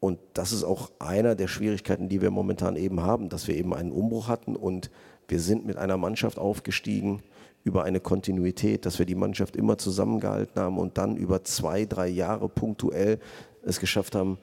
Und 0.00 0.18
das 0.34 0.52
ist 0.52 0.64
auch 0.64 0.90
einer 0.98 1.34
der 1.34 1.48
Schwierigkeiten, 1.48 2.08
die 2.08 2.20
wir 2.20 2.30
momentan 2.30 2.76
eben 2.76 3.00
haben, 3.00 3.28
dass 3.28 3.48
wir 3.48 3.56
eben 3.56 3.74
einen 3.74 3.92
Umbruch 3.92 4.28
hatten 4.28 4.54
und 4.54 4.90
wir 5.28 5.40
sind 5.40 5.66
mit 5.66 5.76
einer 5.76 5.96
Mannschaft 5.96 6.38
aufgestiegen 6.38 7.22
über 7.64 7.82
eine 7.82 8.00
Kontinuität, 8.00 8.86
dass 8.86 8.98
wir 8.98 9.06
die 9.06 9.16
Mannschaft 9.16 9.56
immer 9.56 9.76
zusammengehalten 9.76 10.60
haben 10.60 10.78
und 10.78 10.98
dann 10.98 11.16
über 11.16 11.42
zwei, 11.42 11.84
drei 11.84 12.06
Jahre 12.06 12.48
punktuell 12.48 13.18
es 13.64 13.80
geschafft 13.80 14.14
haben, 14.14 14.38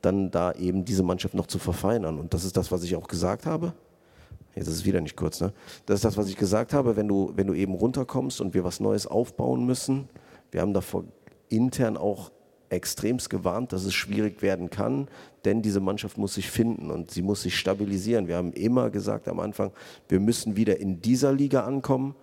dann 0.00 0.30
da 0.30 0.52
eben 0.52 0.84
diese 0.84 1.02
Mannschaft 1.02 1.34
noch 1.34 1.46
zu 1.46 1.58
verfeinern. 1.58 2.18
Und 2.18 2.32
das 2.32 2.44
ist 2.44 2.56
das, 2.56 2.72
was 2.72 2.82
ich 2.82 2.96
auch 2.96 3.08
gesagt 3.08 3.44
habe. 3.44 3.74
Jetzt 4.54 4.68
ist 4.68 4.76
es 4.76 4.84
wieder 4.84 5.00
nicht 5.00 5.16
kurz, 5.16 5.40
ne? 5.40 5.52
Das 5.86 5.96
ist 5.96 6.04
das, 6.04 6.16
was 6.16 6.28
ich 6.28 6.36
gesagt 6.36 6.72
habe, 6.72 6.96
wenn 6.96 7.08
du, 7.08 7.32
wenn 7.36 7.46
du 7.46 7.54
eben 7.54 7.74
runterkommst 7.74 8.40
und 8.40 8.54
wir 8.54 8.64
was 8.64 8.80
Neues 8.80 9.06
aufbauen 9.06 9.64
müssen. 9.64 10.08
Wir 10.50 10.60
haben 10.60 10.74
davor 10.74 11.04
intern 11.48 11.96
auch 11.96 12.30
extremst 12.72 13.30
gewarnt, 13.30 13.72
dass 13.72 13.84
es 13.84 13.94
schwierig 13.94 14.42
werden 14.42 14.70
kann, 14.70 15.08
denn 15.44 15.62
diese 15.62 15.80
Mannschaft 15.80 16.18
muss 16.18 16.34
sich 16.34 16.50
finden 16.50 16.90
und 16.90 17.10
sie 17.10 17.22
muss 17.22 17.42
sich 17.42 17.56
stabilisieren. 17.56 18.28
Wir 18.28 18.36
haben 18.36 18.52
immer 18.52 18.90
gesagt 18.90 19.28
am 19.28 19.40
Anfang, 19.40 19.72
wir 20.08 20.20
müssen 20.20 20.56
wieder 20.56 20.80
in 20.80 21.00
dieser 21.00 21.32
Liga 21.32 21.64
ankommen, 21.64 22.14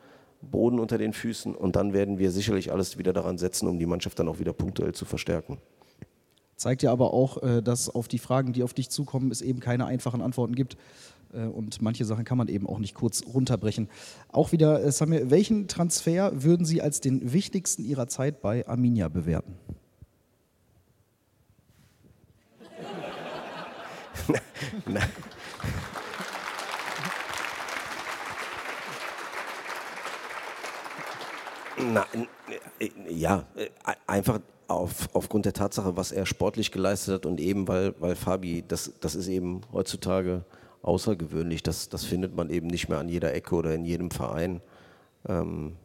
Boden 0.42 0.80
unter 0.80 0.98
den 0.98 1.14
Füßen 1.14 1.54
und 1.54 1.76
dann 1.76 1.94
werden 1.94 2.18
wir 2.18 2.32
sicherlich 2.32 2.72
alles 2.72 2.98
wieder 2.98 3.14
daran 3.14 3.38
setzen, 3.38 3.68
um 3.68 3.78
die 3.78 3.86
Mannschaft 3.86 4.20
dann 4.20 4.28
auch 4.28 4.40
wieder 4.40 4.54
punktuell 4.54 4.94
zu 4.94 5.06
verstärken. 5.06 5.58
Zeigt 6.56 6.84
ja 6.84 6.92
aber 6.92 7.14
auch, 7.14 7.42
äh, 7.42 7.62
dass 7.62 7.90
auf 7.90 8.08
die 8.08 8.20
Fragen, 8.20 8.52
die 8.52 8.64
auf 8.64 8.74
dich 8.74 8.90
zukommen, 8.90 9.32
es 9.32 9.42
eben 9.42 9.60
keine 9.60 9.86
einfachen 9.86 10.22
Antworten 10.22 10.56
gibt. 10.56 10.76
Äh, 11.34 11.46
Und 11.46 11.82
manche 11.82 12.06
Sachen 12.06 12.26
kann 12.26 12.38
man 12.38 12.48
eben 12.48 12.68
auch 12.68 12.80
nicht 12.80 12.96
kurz 12.96 13.24
runterbrechen. 13.26 13.88
Auch 14.30 14.52
wieder, 14.52 14.84
äh, 14.84 14.92
Samir, 14.92 15.30
welchen 15.30 15.68
Transfer 15.68 16.44
würden 16.44 16.66
Sie 16.66 16.82
als 16.82 17.00
den 17.00 17.32
wichtigsten 17.32 17.86
Ihrer 17.86 18.08
Zeit 18.08 18.42
bei 18.42 18.68
Arminia 18.68 19.08
bewerten? 19.08 19.54
Na, 24.86 25.02
Na, 31.78 32.06
n- 32.14 32.28
äh, 32.80 32.90
ja, 33.10 33.46
äh, 33.56 33.70
einfach 34.06 34.40
auf, 34.68 35.10
aufgrund 35.14 35.46
der 35.46 35.54
Tatsache, 35.54 35.96
was 35.96 36.12
er 36.12 36.26
sportlich 36.26 36.72
geleistet 36.72 37.16
hat 37.16 37.26
und 37.26 37.40
eben, 37.40 37.68
weil, 37.68 37.96
weil 38.00 38.16
Fabi, 38.16 38.64
das, 38.68 38.92
das 39.00 39.16
ist 39.16 39.28
eben 39.28 39.62
heutzutage 39.72 40.44
außergewöhnlich, 40.82 41.64
das, 41.64 41.90
das 41.90 42.04
findet 42.04 42.36
man 42.36 42.50
eben 42.50 42.68
nicht 42.68 42.90
mehr 42.90 43.00
an 43.00 43.10
jeder 43.10 43.34
Ecke 43.34 43.56
oder 43.56 43.74
in 43.74 43.86
jedem 43.86 44.12
Verein. 44.12 44.62
Ähm, 45.28 45.76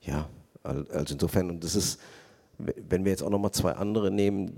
ja, 0.00 0.28
al- 0.64 0.86
also 0.92 1.14
insofern, 1.14 1.50
und 1.50 1.62
das 1.64 1.74
ist, 1.76 2.00
wenn 2.58 3.04
wir 3.04 3.10
jetzt 3.10 3.22
auch 3.22 3.30
nochmal 3.30 3.50
zwei 3.50 3.72
andere 3.72 4.10
nehmen, 4.10 4.52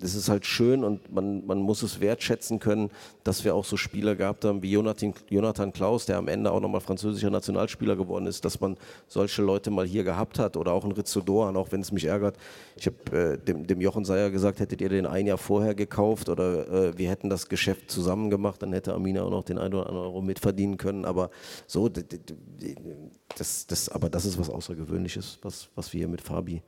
das 0.00 0.14
ist 0.14 0.28
halt 0.28 0.46
schön 0.46 0.82
und 0.84 1.12
man, 1.12 1.46
man 1.46 1.58
muss 1.58 1.82
es 1.82 2.00
wertschätzen 2.00 2.58
können, 2.58 2.90
dass 3.24 3.44
wir 3.44 3.54
auch 3.54 3.64
so 3.64 3.76
Spieler 3.76 4.16
gehabt 4.16 4.44
haben 4.44 4.62
wie 4.62 4.72
Jonathan, 4.72 5.14
Jonathan 5.28 5.72
Klaus, 5.72 6.06
der 6.06 6.18
am 6.18 6.28
Ende 6.28 6.50
auch 6.50 6.60
nochmal 6.60 6.80
französischer 6.80 7.30
Nationalspieler 7.30 7.94
geworden 7.94 8.26
ist, 8.26 8.44
dass 8.44 8.60
man 8.60 8.76
solche 9.06 9.42
Leute 9.42 9.70
mal 9.70 9.86
hier 9.86 10.02
gehabt 10.02 10.38
hat 10.38 10.56
oder 10.56 10.72
auch 10.72 10.84
ein 10.84 10.92
Rizzo 10.92 11.20
Doan, 11.20 11.56
auch 11.56 11.72
wenn 11.72 11.80
es 11.80 11.92
mich 11.92 12.06
ärgert. 12.06 12.36
Ich 12.76 12.86
habe 12.86 13.16
äh, 13.16 13.38
dem, 13.38 13.66
dem 13.66 13.80
Jochen 13.80 14.04
Seyer 14.04 14.30
gesagt, 14.30 14.58
hättet 14.58 14.80
ihr 14.80 14.88
den 14.88 15.06
ein 15.06 15.26
Jahr 15.26 15.38
vorher 15.38 15.74
gekauft 15.74 16.28
oder 16.28 16.68
äh, 16.68 16.98
wir 16.98 17.08
hätten 17.10 17.30
das 17.30 17.48
Geschäft 17.48 17.90
zusammen 17.90 18.30
gemacht, 18.30 18.62
dann 18.62 18.72
hätte 18.72 18.94
Amina 18.94 19.22
auch 19.22 19.30
noch 19.30 19.44
den 19.44 19.58
einen 19.58 19.74
oder 19.74 19.88
anderen 19.88 20.06
Euro 20.06 20.22
mitverdienen 20.22 20.78
können, 20.78 21.04
aber 21.04 21.30
so, 21.66 21.88
das, 21.88 23.66
das, 23.66 23.88
aber 23.88 24.10
das 24.10 24.24
ist 24.24 24.38
was 24.38 24.50
Außergewöhnliches, 24.50 25.38
was, 25.42 25.68
was 25.74 25.92
wir 25.92 25.98
hier 25.98 26.08
mit 26.08 26.20
Fabi 26.20 26.62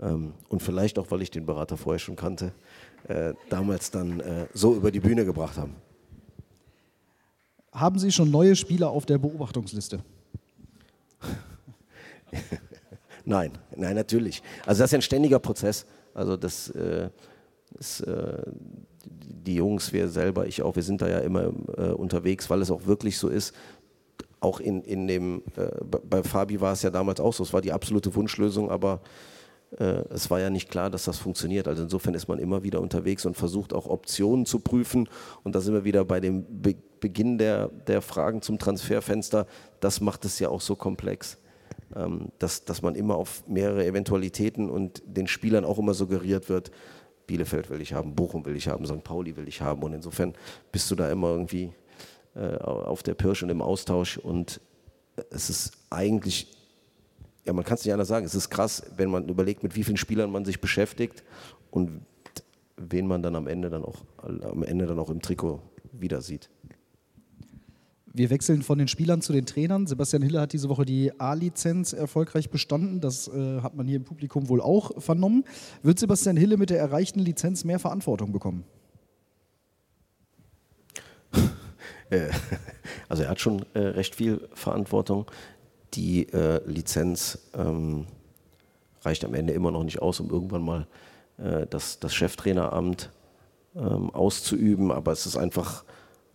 ähm, 0.00 0.34
und 0.48 0.62
vielleicht 0.62 0.98
auch, 0.98 1.10
weil 1.10 1.22
ich 1.22 1.30
den 1.30 1.46
Berater 1.46 1.76
vorher 1.76 1.98
schon 1.98 2.16
kannte, 2.16 2.52
äh, 3.08 3.34
damals 3.50 3.90
dann 3.90 4.20
äh, 4.20 4.46
so 4.52 4.74
über 4.74 4.90
die 4.90 5.00
Bühne 5.00 5.24
gebracht 5.24 5.56
haben. 5.56 5.74
Haben 7.72 7.98
Sie 7.98 8.10
schon 8.12 8.30
neue 8.30 8.56
Spieler 8.56 8.90
auf 8.90 9.06
der 9.06 9.18
Beobachtungsliste? 9.18 10.00
Nein, 13.24 13.58
nein, 13.74 13.96
natürlich. 13.96 14.40
Also 14.66 14.82
das 14.82 14.88
ist 14.88 14.92
ja 14.92 14.98
ein 14.98 15.02
ständiger 15.02 15.40
Prozess. 15.40 15.84
Also 16.14 16.36
das 16.36 16.68
äh, 16.70 17.10
ist, 17.78 18.00
äh, 18.02 18.40
die 19.04 19.56
Jungs, 19.56 19.92
wir 19.92 20.08
selber, 20.08 20.46
ich 20.46 20.62
auch, 20.62 20.76
wir 20.76 20.82
sind 20.84 21.02
da 21.02 21.08
ja 21.08 21.18
immer 21.18 21.52
äh, 21.76 21.90
unterwegs, 21.90 22.48
weil 22.50 22.62
es 22.62 22.70
auch 22.70 22.86
wirklich 22.86 23.18
so 23.18 23.28
ist. 23.28 23.52
Auch 24.38 24.60
in, 24.60 24.82
in 24.82 25.08
dem, 25.08 25.42
äh, 25.56 25.66
bei- 25.84 26.22
Fabi 26.22 26.60
war 26.60 26.72
es 26.72 26.82
ja 26.82 26.90
damals 26.90 27.18
auch 27.18 27.32
so, 27.32 27.42
es 27.42 27.52
war 27.52 27.62
die 27.62 27.72
absolute 27.72 28.14
Wunschlösung, 28.14 28.70
aber 28.70 29.00
es 29.70 30.30
war 30.30 30.40
ja 30.40 30.48
nicht 30.48 30.70
klar, 30.70 30.90
dass 30.90 31.04
das 31.04 31.18
funktioniert. 31.18 31.68
Also 31.68 31.82
insofern 31.82 32.14
ist 32.14 32.28
man 32.28 32.38
immer 32.38 32.62
wieder 32.62 32.80
unterwegs 32.80 33.26
und 33.26 33.36
versucht 33.36 33.72
auch 33.72 33.86
Optionen 33.86 34.46
zu 34.46 34.60
prüfen. 34.60 35.08
Und 35.42 35.54
da 35.54 35.60
sind 35.60 35.74
wir 35.74 35.84
wieder 35.84 36.04
bei 36.04 36.20
dem 36.20 36.44
Be 36.62 36.76
Beginn 36.98 37.36
der, 37.36 37.68
der 37.68 38.00
Fragen 38.00 38.40
zum 38.40 38.58
Transferfenster. 38.58 39.46
Das 39.80 40.00
macht 40.00 40.24
es 40.24 40.38
ja 40.38 40.48
auch 40.48 40.62
so 40.62 40.76
komplex, 40.76 41.38
ähm, 41.94 42.28
dass, 42.38 42.64
dass 42.64 42.80
man 42.80 42.94
immer 42.94 43.16
auf 43.16 43.46
mehrere 43.46 43.84
Eventualitäten 43.84 44.70
und 44.70 45.02
den 45.06 45.26
Spielern 45.26 45.66
auch 45.66 45.78
immer 45.78 45.92
suggeriert 45.92 46.48
wird, 46.48 46.70
Bielefeld 47.26 47.70
will 47.70 47.80
ich 47.80 47.92
haben, 47.92 48.14
Bochum 48.14 48.46
will 48.46 48.56
ich 48.56 48.68
haben, 48.68 48.86
St. 48.86 49.04
Pauli 49.04 49.36
will 49.36 49.46
ich 49.46 49.60
haben. 49.60 49.82
Und 49.82 49.92
insofern 49.92 50.34
bist 50.72 50.90
du 50.90 50.94
da 50.94 51.10
immer 51.10 51.28
irgendwie 51.28 51.72
äh, 52.34 52.56
auf 52.56 53.02
der 53.02 53.14
Pirsch 53.14 53.42
und 53.42 53.50
im 53.50 53.62
Austausch. 53.62 54.16
Und 54.16 54.60
es 55.30 55.50
ist 55.50 55.72
eigentlich 55.90 56.55
ja, 57.46 57.52
man 57.52 57.64
kann 57.64 57.76
es 57.76 57.84
nicht 57.84 57.92
anders 57.92 58.08
sagen. 58.08 58.26
Es 58.26 58.34
ist 58.34 58.50
krass, 58.50 58.82
wenn 58.96 59.10
man 59.10 59.28
überlegt, 59.28 59.62
mit 59.62 59.76
wie 59.76 59.84
vielen 59.84 59.96
Spielern 59.96 60.30
man 60.30 60.44
sich 60.44 60.60
beschäftigt 60.60 61.22
und 61.70 62.02
wen 62.76 63.06
man 63.06 63.22
dann 63.22 63.36
am 63.36 63.46
Ende 63.46 63.70
dann 63.70 63.84
auch, 63.84 64.02
am 64.18 64.62
Ende 64.64 64.86
dann 64.86 64.98
auch 64.98 65.10
im 65.10 65.22
Trikot 65.22 65.62
wieder 65.92 66.20
sieht. 66.20 66.50
Wir 68.12 68.30
wechseln 68.30 68.62
von 68.62 68.78
den 68.78 68.88
Spielern 68.88 69.20
zu 69.20 69.32
den 69.32 69.44
Trainern. 69.44 69.86
Sebastian 69.86 70.22
Hille 70.22 70.40
hat 70.40 70.54
diese 70.54 70.70
Woche 70.70 70.86
die 70.86 71.20
A-Lizenz 71.20 71.92
erfolgreich 71.92 72.50
bestanden. 72.50 73.00
Das 73.00 73.28
äh, 73.28 73.60
hat 73.60 73.74
man 73.74 73.86
hier 73.86 73.96
im 73.96 74.04
Publikum 74.04 74.48
wohl 74.48 74.62
auch 74.62 75.02
vernommen. 75.02 75.44
Wird 75.82 75.98
Sebastian 75.98 76.36
Hille 76.36 76.56
mit 76.56 76.70
der 76.70 76.78
erreichten 76.78 77.20
Lizenz 77.20 77.64
mehr 77.64 77.78
Verantwortung 77.78 78.32
bekommen? 78.32 78.64
Äh, 82.08 82.30
Also 83.08 83.22
er 83.22 83.30
hat 83.30 83.40
schon 83.40 83.64
äh, 83.74 83.78
recht 83.78 84.14
viel 84.14 84.48
Verantwortung. 84.54 85.26
Die 85.96 86.32
äh, 86.32 86.60
Lizenz 86.66 87.38
ähm, 87.54 88.06
reicht 89.02 89.24
am 89.24 89.34
Ende 89.34 89.54
immer 89.54 89.70
noch 89.70 89.84
nicht 89.84 90.00
aus, 90.02 90.20
um 90.20 90.30
irgendwann 90.30 90.62
mal 90.62 90.86
äh, 91.38 91.66
das, 91.68 91.98
das 92.00 92.14
Cheftraineramt 92.14 93.10
ähm, 93.74 94.10
auszuüben. 94.10 94.92
Aber 94.92 95.12
es 95.12 95.26
ist 95.26 95.36
einfach 95.36 95.84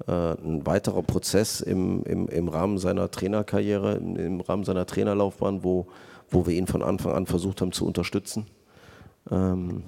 äh, 0.07 0.12
ein 0.12 0.66
weiterer 0.66 1.03
Prozess 1.03 1.62
im, 1.62 2.03
im, 2.03 2.28
im 2.28 2.47
Rahmen 2.49 2.80
seiner 2.80 3.12
Trainerkarriere, 3.12 3.95
im, 3.95 4.16
im 4.16 4.41
Rahmen 4.41 4.64
seiner 4.64 4.86
Trainerlaufbahn, 4.86 5.64
wo, 5.64 5.88
wo 6.30 6.47
wir 6.47 6.55
ihn 6.55 6.68
von 6.68 6.82
Anfang 6.82 7.14
an 7.14 7.28
versucht 7.28 7.62
haben 7.62 7.72
zu 7.72 7.86
unterstützen. 7.86 8.47
Ähm, 9.30 9.84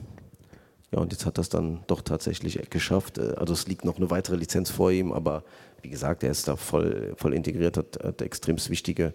ja, 0.91 0.99
und 0.99 1.11
jetzt 1.11 1.25
hat 1.25 1.39
das 1.39 1.49
dann 1.49 1.79
doch 1.87 2.01
tatsächlich 2.01 2.59
geschafft. 2.69 3.17
Äh, 3.17 3.33
Also 3.37 3.53
es 3.53 3.67
liegt 3.67 3.85
noch 3.85 3.97
eine 3.97 4.11
weitere 4.11 4.35
Lizenz 4.35 4.69
vor 4.69 4.91
ihm, 4.91 5.11
aber 5.11 5.43
wie 5.81 5.89
gesagt, 5.89 6.23
er 6.23 6.31
ist 6.31 6.47
da 6.47 6.55
voll, 6.55 7.13
voll 7.17 7.33
integriert, 7.33 7.77
hat, 7.77 7.99
hat 8.03 8.21
extremst 8.21 8.69
wichtige 8.69 9.13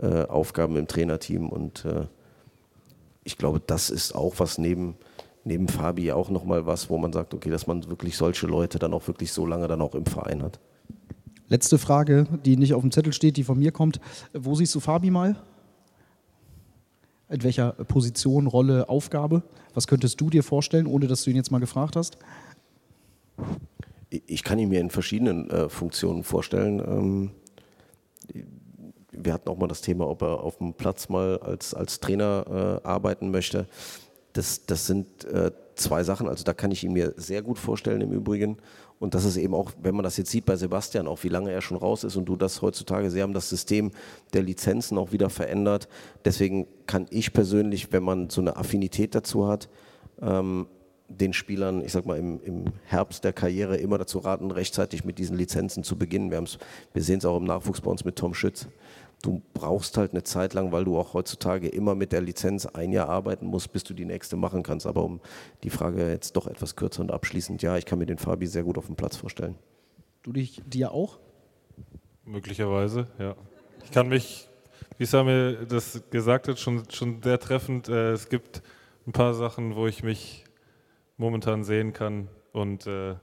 äh, 0.00 0.24
Aufgaben 0.24 0.76
im 0.76 0.86
Trainerteam 0.86 1.48
und 1.48 1.84
äh, 1.84 2.06
ich 3.24 3.38
glaube, 3.38 3.60
das 3.64 3.90
ist 3.90 4.14
auch 4.14 4.34
was 4.38 4.58
neben, 4.58 4.96
neben 5.44 5.68
Fabi 5.68 6.12
auch 6.12 6.30
nochmal 6.30 6.66
was, 6.66 6.90
wo 6.90 6.98
man 6.98 7.12
sagt, 7.12 7.34
okay, 7.34 7.50
dass 7.50 7.66
man 7.66 7.88
wirklich 7.88 8.16
solche 8.16 8.46
Leute 8.46 8.78
dann 8.78 8.94
auch 8.94 9.06
wirklich 9.06 9.32
so 9.32 9.46
lange 9.46 9.68
dann 9.68 9.80
auch 9.80 9.94
im 9.94 10.06
Verein 10.06 10.42
hat. 10.42 10.58
Letzte 11.48 11.78
Frage, 11.78 12.26
die 12.44 12.56
nicht 12.56 12.74
auf 12.74 12.80
dem 12.80 12.90
Zettel 12.90 13.12
steht, 13.12 13.36
die 13.36 13.44
von 13.44 13.58
mir 13.58 13.72
kommt. 13.72 14.00
Wo 14.32 14.54
siehst 14.54 14.74
du 14.74 14.80
Fabi 14.80 15.10
mal? 15.10 15.36
In 17.28 17.42
welcher 17.42 17.72
Position, 17.72 18.46
Rolle, 18.46 18.88
Aufgabe? 18.88 19.42
Was 19.74 19.86
könntest 19.86 20.20
du 20.20 20.30
dir 20.30 20.42
vorstellen, 20.42 20.86
ohne 20.86 21.06
dass 21.06 21.24
du 21.24 21.30
ihn 21.30 21.36
jetzt 21.36 21.50
mal 21.50 21.60
gefragt 21.60 21.96
hast? 21.96 22.18
Ich 24.10 24.42
kann 24.44 24.58
ihn 24.58 24.68
mir 24.68 24.80
in 24.80 24.90
verschiedenen 24.90 25.48
äh, 25.50 25.68
Funktionen 25.68 26.24
vorstellen. 26.24 26.80
Ähm, 26.80 27.30
wir 29.12 29.32
hatten 29.32 29.48
auch 29.48 29.58
mal 29.58 29.68
das 29.68 29.82
Thema, 29.82 30.08
ob 30.08 30.22
er 30.22 30.40
auf 30.40 30.58
dem 30.58 30.74
Platz 30.74 31.08
mal 31.08 31.38
als, 31.38 31.74
als 31.74 32.00
Trainer 32.00 32.80
äh, 32.84 32.86
arbeiten 32.86 33.30
möchte. 33.30 33.66
Das, 34.32 34.64
das 34.66 34.86
sind 34.86 35.24
äh, 35.24 35.52
zwei 35.74 36.02
Sachen. 36.02 36.28
Also 36.28 36.44
da 36.44 36.54
kann 36.54 36.70
ich 36.70 36.84
ihn 36.84 36.92
mir 36.92 37.14
sehr 37.16 37.42
gut 37.42 37.58
vorstellen 37.58 38.00
im 38.00 38.12
Übrigen. 38.12 38.56
Und 38.98 39.14
das 39.14 39.24
ist 39.24 39.36
eben 39.36 39.54
auch, 39.54 39.72
wenn 39.82 39.94
man 39.94 40.04
das 40.04 40.16
jetzt 40.16 40.30
sieht 40.30 40.46
bei 40.46 40.56
Sebastian, 40.56 41.08
auch 41.08 41.24
wie 41.24 41.28
lange 41.28 41.50
er 41.50 41.60
schon 41.60 41.76
raus 41.76 42.04
ist 42.04 42.16
und 42.16 42.24
du 42.26 42.36
das 42.36 42.62
heutzutage, 42.62 43.10
sie 43.10 43.20
haben 43.20 43.34
das 43.34 43.48
System 43.48 43.90
der 44.32 44.42
Lizenzen 44.42 44.96
auch 44.96 45.12
wieder 45.12 45.28
verändert. 45.28 45.88
Deswegen 46.24 46.68
kann 46.86 47.06
ich 47.10 47.32
persönlich, 47.32 47.92
wenn 47.92 48.04
man 48.04 48.30
so 48.30 48.40
eine 48.40 48.56
Affinität 48.56 49.14
dazu 49.14 49.48
hat, 49.48 49.68
ähm, 50.20 50.66
den 51.08 51.32
Spielern, 51.32 51.84
ich 51.84 51.92
sag 51.92 52.06
mal, 52.06 52.18
im, 52.18 52.40
im, 52.42 52.64
Herbst 52.84 53.24
der 53.24 53.32
Karriere 53.32 53.76
immer 53.76 53.98
dazu 53.98 54.18
raten, 54.18 54.50
rechtzeitig 54.50 55.04
mit 55.04 55.18
diesen 55.18 55.36
Lizenzen 55.36 55.82
zu 55.82 55.98
beginnen. 55.98 56.30
Wir, 56.30 56.42
wir 56.94 57.02
sehen 57.02 57.18
es 57.18 57.24
auch 57.24 57.36
im 57.36 57.44
Nachwuchs 57.44 57.80
bei 57.80 57.90
uns 57.90 58.04
mit 58.04 58.16
Tom 58.16 58.34
Schütz 58.34 58.68
du 59.22 59.40
brauchst 59.54 59.96
halt 59.96 60.10
eine 60.10 60.24
Zeit 60.24 60.52
lang, 60.52 60.72
weil 60.72 60.84
du 60.84 60.98
auch 60.98 61.14
heutzutage 61.14 61.68
immer 61.68 61.94
mit 61.94 62.12
der 62.12 62.20
Lizenz 62.20 62.66
ein 62.66 62.92
Jahr 62.92 63.08
arbeiten 63.08 63.46
musst, 63.46 63.72
bis 63.72 63.84
du 63.84 63.94
die 63.94 64.04
nächste 64.04 64.36
machen 64.36 64.62
kannst. 64.62 64.86
Aber 64.86 65.04
um 65.04 65.20
die 65.62 65.70
Frage 65.70 66.10
jetzt 66.10 66.36
doch 66.36 66.46
etwas 66.46 66.76
kürzer 66.76 67.00
und 67.00 67.12
abschließend, 67.12 67.62
ja, 67.62 67.76
ich 67.76 67.86
kann 67.86 67.98
mir 67.98 68.06
den 68.06 68.18
Fabi 68.18 68.46
sehr 68.46 68.64
gut 68.64 68.76
auf 68.76 68.86
dem 68.86 68.96
Platz 68.96 69.16
vorstellen. 69.16 69.54
Du 70.22 70.32
dich 70.32 70.60
dir 70.66 70.92
auch? 70.92 71.18
Möglicherweise, 72.24 73.06
ja. 73.18 73.34
Ich 73.84 73.90
kann 73.90 74.08
mich, 74.08 74.48
wie 74.98 75.06
Samuel 75.06 75.66
das 75.68 76.02
gesagt 76.10 76.48
hat, 76.48 76.58
schon, 76.58 76.82
schon 76.90 77.22
sehr 77.22 77.38
treffend. 77.38 77.88
Äh, 77.88 78.12
es 78.12 78.28
gibt 78.28 78.62
ein 79.06 79.12
paar 79.12 79.34
Sachen, 79.34 79.74
wo 79.74 79.86
ich 79.86 80.02
mich 80.02 80.44
momentan 81.16 81.64
sehen 81.64 81.92
kann 81.92 82.28
und 82.52 82.86
äh, 82.86 83.14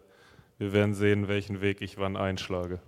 wir 0.57 0.73
werden 0.73 0.93
sehen, 0.93 1.27
welchen 1.27 1.61
Weg 1.61 1.81
ich 1.81 1.97
wann 1.97 2.17
einschlage. 2.17 2.79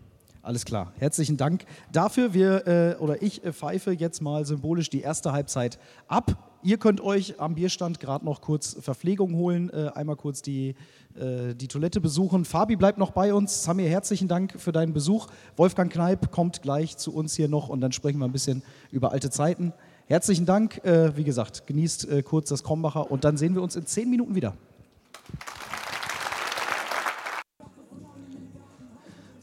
Alles 0.44 0.66
klar. 0.66 0.92
Herzlichen 0.98 1.38
Dank 1.38 1.66
dafür. 1.92 2.34
Wir 2.34 2.66
äh, 2.66 2.96
oder 2.96 3.22
ich 3.22 3.44
äh, 3.46 3.54
pfeife 3.54 3.92
jetzt 3.92 4.22
mal 4.22 4.44
symbolisch 4.44 4.90
die 4.90 5.02
erste 5.02 5.34
Halbzeit 5.34 5.78
ab. 6.08 6.58
Ihr 6.64 6.78
könnt 6.78 7.00
euch 7.02 7.40
am 7.40 7.56
Bierstand 7.56 8.00
gerade 8.00 8.26
noch 8.26 8.42
kurz 8.42 8.76
Verpflegung 8.80 9.36
holen, 9.36 9.70
äh, 9.72 9.92
einmal 9.94 10.16
kurz 10.16 10.42
die, 10.42 10.76
äh, 11.16 11.54
die 11.54 11.68
Toilette 11.68 12.02
besuchen. 12.02 12.46
Fabi 12.46 12.76
bleibt 12.76 12.98
noch 12.98 13.12
bei 13.12 13.34
uns. 13.34 13.64
Samir, 13.64 13.90
herzlichen 13.90 14.28
Dank 14.28 14.60
für 14.60 14.72
deinen 14.72 14.94
Besuch. 14.94 15.28
Wolfgang 15.58 15.92
Kneip 15.92 16.32
kommt 16.32 16.64
gleich 16.64 16.98
zu 16.98 17.14
uns 17.14 17.36
hier 17.36 17.48
noch 17.48 17.70
und 17.70 17.82
dann 17.82 17.92
sprechen 17.92 18.18
wir 18.18 18.26
ein 18.26 18.32
bisschen 18.32 18.64
über 18.92 19.12
alte 19.12 19.30
Zeiten. 19.30 19.74
Herzlichen 20.08 20.48
Dank. 20.48 20.84
Äh, 20.84 21.16
wie 21.18 21.24
gesagt, 21.24 21.68
genießt 21.68 22.10
äh, 22.10 22.24
kurz 22.24 22.50
das 22.50 22.64
Krombacher 22.64 23.12
und 23.12 23.24
dann 23.24 23.38
sehen 23.38 23.54
wir 23.54 23.62
uns 23.62 23.76
in 23.76 23.86
zehn 23.86 24.10
Minuten 24.10 24.34
wieder. 24.34 24.56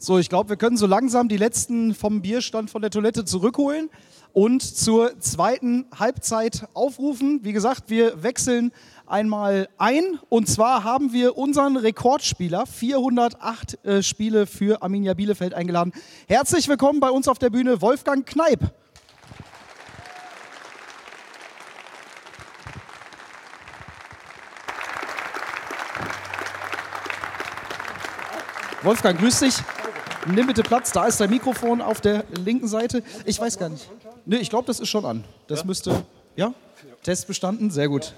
So, 0.01 0.17
ich 0.17 0.29
glaube, 0.29 0.47
wir 0.47 0.55
können 0.55 0.77
so 0.77 0.87
langsam 0.87 1.27
die 1.27 1.35
letzten 1.35 1.93
vom 1.93 2.21
Bierstand 2.21 2.69
von 2.69 2.81
der 2.81 2.89
Toilette 2.89 3.25
zurückholen 3.25 3.89
und 4.31 4.61
zur 4.61 5.19
zweiten 5.19 5.87
Halbzeit 5.93 6.69
aufrufen. 6.73 7.41
Wie 7.43 7.51
gesagt, 7.51 7.89
wir 7.89 8.23
wechseln 8.23 8.71
einmal 9.07 9.67
ein 9.77 10.17
und 10.29 10.47
zwar 10.47 10.85
haben 10.85 11.11
wir 11.11 11.37
unseren 11.37 11.75
Rekordspieler, 11.75 12.65
408 12.65 13.85
äh, 13.85 14.01
Spiele 14.01 14.47
für 14.47 14.81
Arminia 14.81 15.15
Bielefeld 15.15 15.53
eingeladen. 15.53 15.91
Herzlich 16.29 16.69
willkommen 16.69 17.01
bei 17.01 17.09
uns 17.09 17.27
auf 17.27 17.37
der 17.37 17.49
Bühne, 17.49 17.81
Wolfgang 17.81 18.25
Kneip. 18.25 18.71
Wolfgang, 28.81 29.19
grüß 29.19 29.39
dich. 29.39 29.55
Nimm 30.27 30.47
bitte 30.47 30.63
Platz, 30.63 30.91
da 30.91 31.05
ist 31.07 31.19
dein 31.19 31.29
Mikrofon 31.29 31.81
auf 31.81 32.01
der 32.01 32.25
linken 32.43 32.67
Seite. 32.67 33.03
Ich 33.25 33.39
weiß 33.39 33.57
gar 33.57 33.69
nicht. 33.69 33.89
Nee, 34.25 34.37
ich 34.37 34.49
glaube, 34.49 34.67
das 34.67 34.79
ist 34.79 34.89
schon 34.89 35.05
an. 35.05 35.23
Das 35.47 35.63
müsste. 35.63 36.03
Ja? 36.35 36.53
Test 37.03 37.27
bestanden? 37.27 37.71
Sehr 37.71 37.87
gut. 37.87 38.13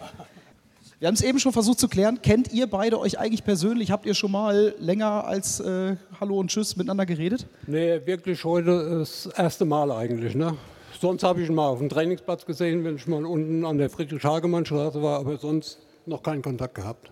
Wir 1.00 1.08
haben 1.08 1.16
es 1.16 1.22
eben 1.22 1.40
schon 1.40 1.54
versucht 1.54 1.80
zu 1.80 1.88
klären. 1.88 2.22
Kennt 2.22 2.52
ihr 2.54 2.68
beide 2.68 3.00
euch 3.00 3.20
eigentlich 3.20 3.44
persönlich? 3.44 3.92
Habt 3.92 4.06
ihr 4.06 4.14
schon 4.14 4.32
mal 4.32 4.74
länger 4.80 5.26
als 5.26 5.60
äh, 5.60 5.96
Hallo 6.20 6.40
und 6.40 6.50
Tschüss 6.50 6.76
miteinander 6.76 7.06
geredet? 7.06 7.48
Nee, 7.68 8.02
wirklich 8.06 8.44
heute 8.44 9.00
das 9.00 9.28
erste 9.36 9.66
Mal 9.66 9.92
eigentlich. 9.92 10.36
Ne? 10.36 10.58
Sonst 11.00 11.24
habe 11.24 11.42
ich 11.42 11.50
ihn 11.50 11.56
mal 11.56 11.68
auf 11.68 11.80
dem 11.80 11.90
Trainingsplatz 11.90 12.46
gesehen, 12.46 12.84
wenn 12.84 12.98
ich 12.98 13.08
mal 13.08 13.26
unten 13.26 13.66
an 13.66 13.78
der 13.78 13.90
Friedrich-Hagemann-Straße 13.90 15.02
war, 15.02 15.20
aber 15.20 15.38
sonst 15.38 15.80
noch 16.06 16.22
keinen 16.22 16.42
Kontakt 16.42 16.76
gehabt. 16.76 17.12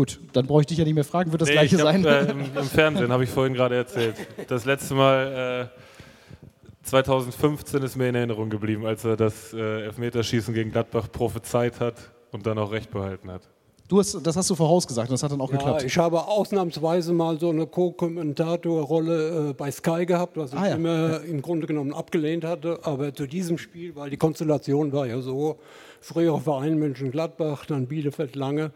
Gut, 0.00 0.18
dann 0.32 0.46
brauche 0.46 0.62
ich 0.62 0.66
dich 0.66 0.78
ja 0.78 0.84
nicht 0.84 0.94
mehr 0.94 1.04
fragen, 1.04 1.30
wird 1.30 1.42
das 1.42 1.50
nee, 1.50 1.56
gleiche 1.56 1.76
hab, 1.76 1.82
sein? 1.82 2.02
Äh, 2.06 2.30
im, 2.30 2.40
im, 2.56 2.64
Fernsehen, 2.64 3.12
habe 3.12 3.22
ich 3.22 3.28
vorhin 3.28 3.52
gerade 3.52 3.76
erzählt. 3.76 4.14
Das 4.48 4.64
letzte 4.64 4.94
Mal 4.94 5.68
äh, 5.70 6.86
2015 6.88 7.82
ist 7.82 7.96
mir 7.96 8.08
in 8.08 8.14
Erinnerung 8.14 8.48
geblieben, 8.48 8.86
als 8.86 9.04
er 9.04 9.18
das 9.18 9.52
äh, 9.52 9.82
Elfmeterschießen 9.82 10.54
gegen 10.54 10.72
Gladbach 10.72 11.12
prophezeit 11.12 11.80
hat 11.80 11.96
und 12.32 12.46
dann 12.46 12.56
auch 12.56 12.72
recht 12.72 12.90
behalten 12.90 13.30
hat. 13.30 13.42
Du 13.88 13.98
hast, 13.98 14.18
das 14.22 14.36
hast 14.38 14.48
du 14.48 14.54
vorausgesagt 14.54 15.10
und 15.10 15.12
das 15.12 15.22
hat 15.22 15.32
dann 15.32 15.40
auch 15.42 15.50
ja, 15.50 15.58
geklappt. 15.58 15.82
Ich 15.82 15.98
habe 15.98 16.26
ausnahmsweise 16.26 17.12
mal 17.12 17.38
so 17.38 17.50
eine 17.50 17.66
Co-Kommentatorrolle 17.66 19.50
äh, 19.50 19.52
bei 19.52 19.70
Sky 19.70 20.06
gehabt, 20.06 20.38
was 20.38 20.54
ich 20.54 20.58
ah, 20.58 20.68
ja. 20.68 20.74
immer 20.76 21.10
ja. 21.10 21.16
im 21.18 21.42
Grunde 21.42 21.66
genommen 21.66 21.92
abgelehnt 21.92 22.44
hatte. 22.44 22.78
Aber 22.84 23.12
zu 23.14 23.26
diesem 23.26 23.58
Spiel, 23.58 23.94
weil 23.96 24.08
die 24.08 24.16
Konstellation 24.16 24.94
war 24.94 25.06
ja 25.06 25.20
so, 25.20 25.58
früher 26.00 26.40
Verein 26.40 26.78
Mönchengladbach, 26.78 27.66
dann 27.66 27.86
Bielefeld 27.86 28.34
lange. 28.34 28.72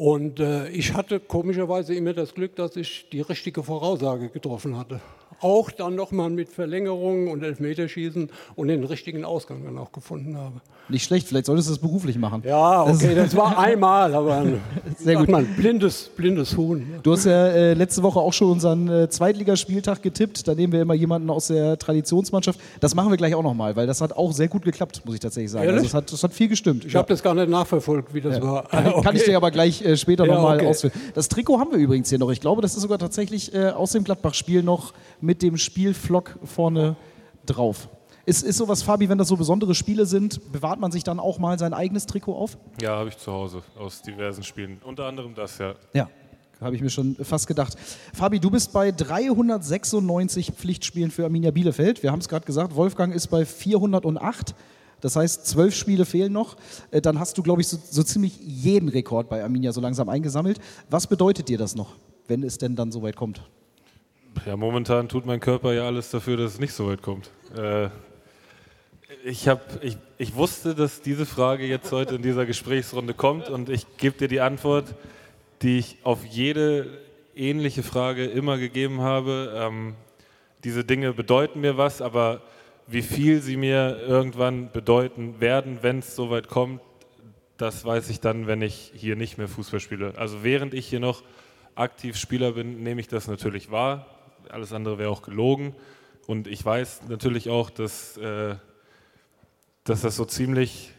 Und 0.00 0.40
äh, 0.40 0.70
ich 0.70 0.94
hatte 0.94 1.20
komischerweise 1.20 1.94
immer 1.94 2.14
das 2.14 2.32
Glück, 2.32 2.56
dass 2.56 2.74
ich 2.74 3.10
die 3.12 3.20
richtige 3.20 3.62
Voraussage 3.62 4.30
getroffen 4.30 4.78
hatte 4.78 4.98
auch 5.40 5.70
dann 5.70 5.94
nochmal 5.94 6.30
mit 6.30 6.48
Verlängerungen 6.48 7.28
und 7.28 7.42
Elfmeterschießen 7.42 8.30
und 8.56 8.68
den 8.68 8.84
richtigen 8.84 9.24
Ausgang 9.24 9.64
dann 9.64 9.78
auch 9.78 9.92
gefunden 9.92 10.36
habe. 10.36 10.60
Nicht 10.88 11.04
schlecht, 11.04 11.28
vielleicht 11.28 11.46
solltest 11.46 11.68
du 11.68 11.72
das 11.72 11.80
beruflich 11.80 12.18
machen. 12.18 12.42
Ja, 12.44 12.82
okay, 12.82 13.14
das 13.14 13.36
war 13.36 13.58
einmal, 13.58 14.14
aber 14.14 14.44
Sehr 14.98 15.16
gut. 15.16 15.28
Man, 15.28 15.46
blindes, 15.56 16.10
blindes 16.16 16.56
Huhn. 16.56 16.84
Du 17.02 17.12
hast 17.12 17.24
ja 17.24 17.46
äh, 17.48 17.74
letzte 17.74 18.02
Woche 18.02 18.18
auch 18.18 18.32
schon 18.32 18.50
unseren 18.50 18.88
äh, 18.88 19.08
Zweitligaspieltag 19.08 20.02
getippt. 20.02 20.46
Da 20.48 20.54
nehmen 20.54 20.72
wir 20.72 20.82
immer 20.82 20.94
jemanden 20.94 21.30
aus 21.30 21.46
der 21.46 21.78
Traditionsmannschaft. 21.78 22.60
Das 22.80 22.94
machen 22.94 23.10
wir 23.10 23.16
gleich 23.16 23.34
auch 23.34 23.42
nochmal, 23.42 23.76
weil 23.76 23.86
das 23.86 24.00
hat 24.00 24.12
auch 24.12 24.32
sehr 24.32 24.48
gut 24.48 24.62
geklappt, 24.62 25.02
muss 25.04 25.14
ich 25.14 25.20
tatsächlich 25.20 25.52
sagen. 25.52 25.68
Also 25.68 25.84
das, 25.84 25.94
hat, 25.94 26.12
das 26.12 26.22
hat 26.22 26.32
viel 26.32 26.48
gestimmt. 26.48 26.84
Ich 26.84 26.92
ja. 26.92 26.98
habe 26.98 27.08
das 27.08 27.22
gar 27.22 27.34
nicht 27.34 27.48
nachverfolgt, 27.48 28.12
wie 28.12 28.20
das 28.20 28.38
ja. 28.38 28.42
war. 28.42 28.68
Kann, 28.68 28.86
okay. 28.92 29.02
kann 29.02 29.16
ich 29.16 29.24
dir 29.24 29.36
aber 29.36 29.50
gleich 29.50 29.82
äh, 29.92 29.96
später 29.96 30.26
ja, 30.26 30.34
nochmal 30.34 30.56
okay. 30.56 30.66
ausführen. 30.66 30.92
Das 31.14 31.28
Trikot 31.28 31.58
haben 31.58 31.70
wir 31.70 31.78
übrigens 31.78 32.08
hier 32.08 32.18
noch. 32.18 32.30
Ich 32.30 32.40
glaube, 32.40 32.62
das 32.62 32.74
ist 32.74 32.82
sogar 32.82 32.98
tatsächlich 32.98 33.54
äh, 33.54 33.70
aus 33.70 33.92
dem 33.92 34.04
Gladbach-Spiel 34.04 34.62
noch 34.62 34.92
mit 35.20 35.42
dem 35.42 35.56
Spielflock 35.56 36.38
vorne 36.44 36.96
drauf. 37.46 37.88
Ist, 38.26 38.42
ist 38.42 38.58
sowas, 38.58 38.82
Fabi, 38.82 39.08
wenn 39.08 39.18
das 39.18 39.28
so 39.28 39.36
besondere 39.36 39.74
Spiele 39.74 40.06
sind, 40.06 40.52
bewahrt 40.52 40.78
man 40.78 40.92
sich 40.92 41.02
dann 41.02 41.18
auch 41.18 41.38
mal 41.38 41.58
sein 41.58 41.74
eigenes 41.74 42.06
Trikot 42.06 42.34
auf? 42.34 42.58
Ja, 42.80 42.96
habe 42.96 43.08
ich 43.08 43.18
zu 43.18 43.32
Hause 43.32 43.62
aus 43.78 44.02
diversen 44.02 44.42
Spielen. 44.42 44.80
Unter 44.84 45.06
anderem 45.06 45.34
das, 45.34 45.58
ja. 45.58 45.74
Ja, 45.94 46.08
habe 46.60 46.76
ich 46.76 46.82
mir 46.82 46.90
schon 46.90 47.16
fast 47.16 47.46
gedacht. 47.46 47.76
Fabi, 48.12 48.38
du 48.38 48.50
bist 48.50 48.72
bei 48.72 48.92
396 48.92 50.52
Pflichtspielen 50.52 51.10
für 51.10 51.24
Arminia 51.24 51.50
Bielefeld. 51.50 52.02
Wir 52.02 52.12
haben 52.12 52.20
es 52.20 52.28
gerade 52.28 52.44
gesagt, 52.44 52.76
Wolfgang 52.76 53.14
ist 53.14 53.28
bei 53.28 53.44
408. 53.44 54.54
Das 55.00 55.16
heißt, 55.16 55.46
zwölf 55.46 55.74
Spiele 55.74 56.04
fehlen 56.04 56.32
noch. 56.32 56.56
Äh, 56.90 57.00
dann 57.00 57.18
hast 57.18 57.38
du, 57.38 57.42
glaube 57.42 57.60
ich, 57.60 57.68
so, 57.68 57.78
so, 57.82 58.02
ziemlich 58.02 58.38
jeden 58.40 58.88
Rekord 58.88 59.28
bei 59.28 59.42
Arminia 59.42 59.72
so 59.72 59.80
langsam 59.80 60.08
eingesammelt. 60.08 60.60
Was 60.88 61.06
bedeutet 61.06 61.48
dir 61.48 61.58
das 61.58 61.74
noch, 61.74 61.94
wenn 62.28 62.42
es 62.42 62.58
denn 62.58 62.76
dann 62.76 62.92
so 62.92 63.02
weit 63.02 63.16
kommt? 63.16 63.42
Ja, 64.46 64.56
momentan 64.56 65.08
tut 65.08 65.26
mein 65.26 65.40
Körper 65.40 65.72
ja 65.72 65.86
alles 65.86 66.10
dafür, 66.10 66.36
dass 66.36 66.54
es 66.54 66.60
nicht 66.60 66.72
so 66.72 66.88
weit 66.88 67.02
kommt. 67.02 67.30
Äh, 67.56 67.88
ich, 69.24 69.48
hab, 69.48 69.82
ich, 69.82 69.98
ich 70.18 70.34
wusste, 70.34 70.74
dass 70.74 71.02
diese 71.02 71.26
Frage 71.26 71.66
jetzt 71.66 71.92
heute 71.92 72.14
in 72.14 72.22
dieser 72.22 72.46
Gesprächsrunde 72.46 73.14
kommt 73.14 73.48
und 73.50 73.68
ich 73.68 73.86
gebe 73.96 74.16
dir 74.16 74.28
die 74.28 74.40
Antwort, 74.40 74.94
die 75.62 75.78
ich 75.78 75.98
auf 76.04 76.24
jede 76.24 76.86
ähnliche 77.34 77.82
Frage 77.82 78.24
immer 78.24 78.58
gegeben 78.58 79.00
habe. 79.00 79.52
Ähm, 79.54 79.94
diese 80.64 80.84
Dinge 80.84 81.12
bedeuten 81.12 81.60
mir 81.60 81.76
was, 81.76 82.00
aber 82.02 82.42
wie 82.90 83.02
viel 83.02 83.40
sie 83.40 83.56
mir 83.56 83.98
irgendwann 84.00 84.70
bedeuten 84.72 85.40
werden, 85.40 85.78
wenn 85.82 86.00
es 86.00 86.16
soweit 86.16 86.48
kommt, 86.48 86.80
das 87.56 87.84
weiß 87.84 88.10
ich 88.10 88.20
dann, 88.20 88.46
wenn 88.46 88.62
ich 88.62 88.92
hier 88.94 89.16
nicht 89.16 89.38
mehr 89.38 89.48
Fußball 89.48 89.80
spiele. 89.80 90.14
Also 90.16 90.42
während 90.42 90.74
ich 90.74 90.86
hier 90.86 91.00
noch 91.00 91.22
aktiv 91.74 92.16
Spieler 92.16 92.52
bin, 92.52 92.82
nehme 92.82 93.00
ich 93.00 93.08
das 93.08 93.28
natürlich 93.28 93.70
wahr 93.70 94.06
alles 94.52 94.72
andere 94.72 94.98
wäre 94.98 95.10
auch 95.10 95.22
gelogen. 95.22 95.74
Und 96.26 96.46
ich 96.46 96.64
weiß 96.64 97.02
natürlich 97.08 97.48
auch, 97.48 97.70
dass, 97.70 98.16
äh, 98.16 98.54
dass 99.84 100.02
das 100.02 100.16
so 100.16 100.24
ziemlich, 100.24 100.92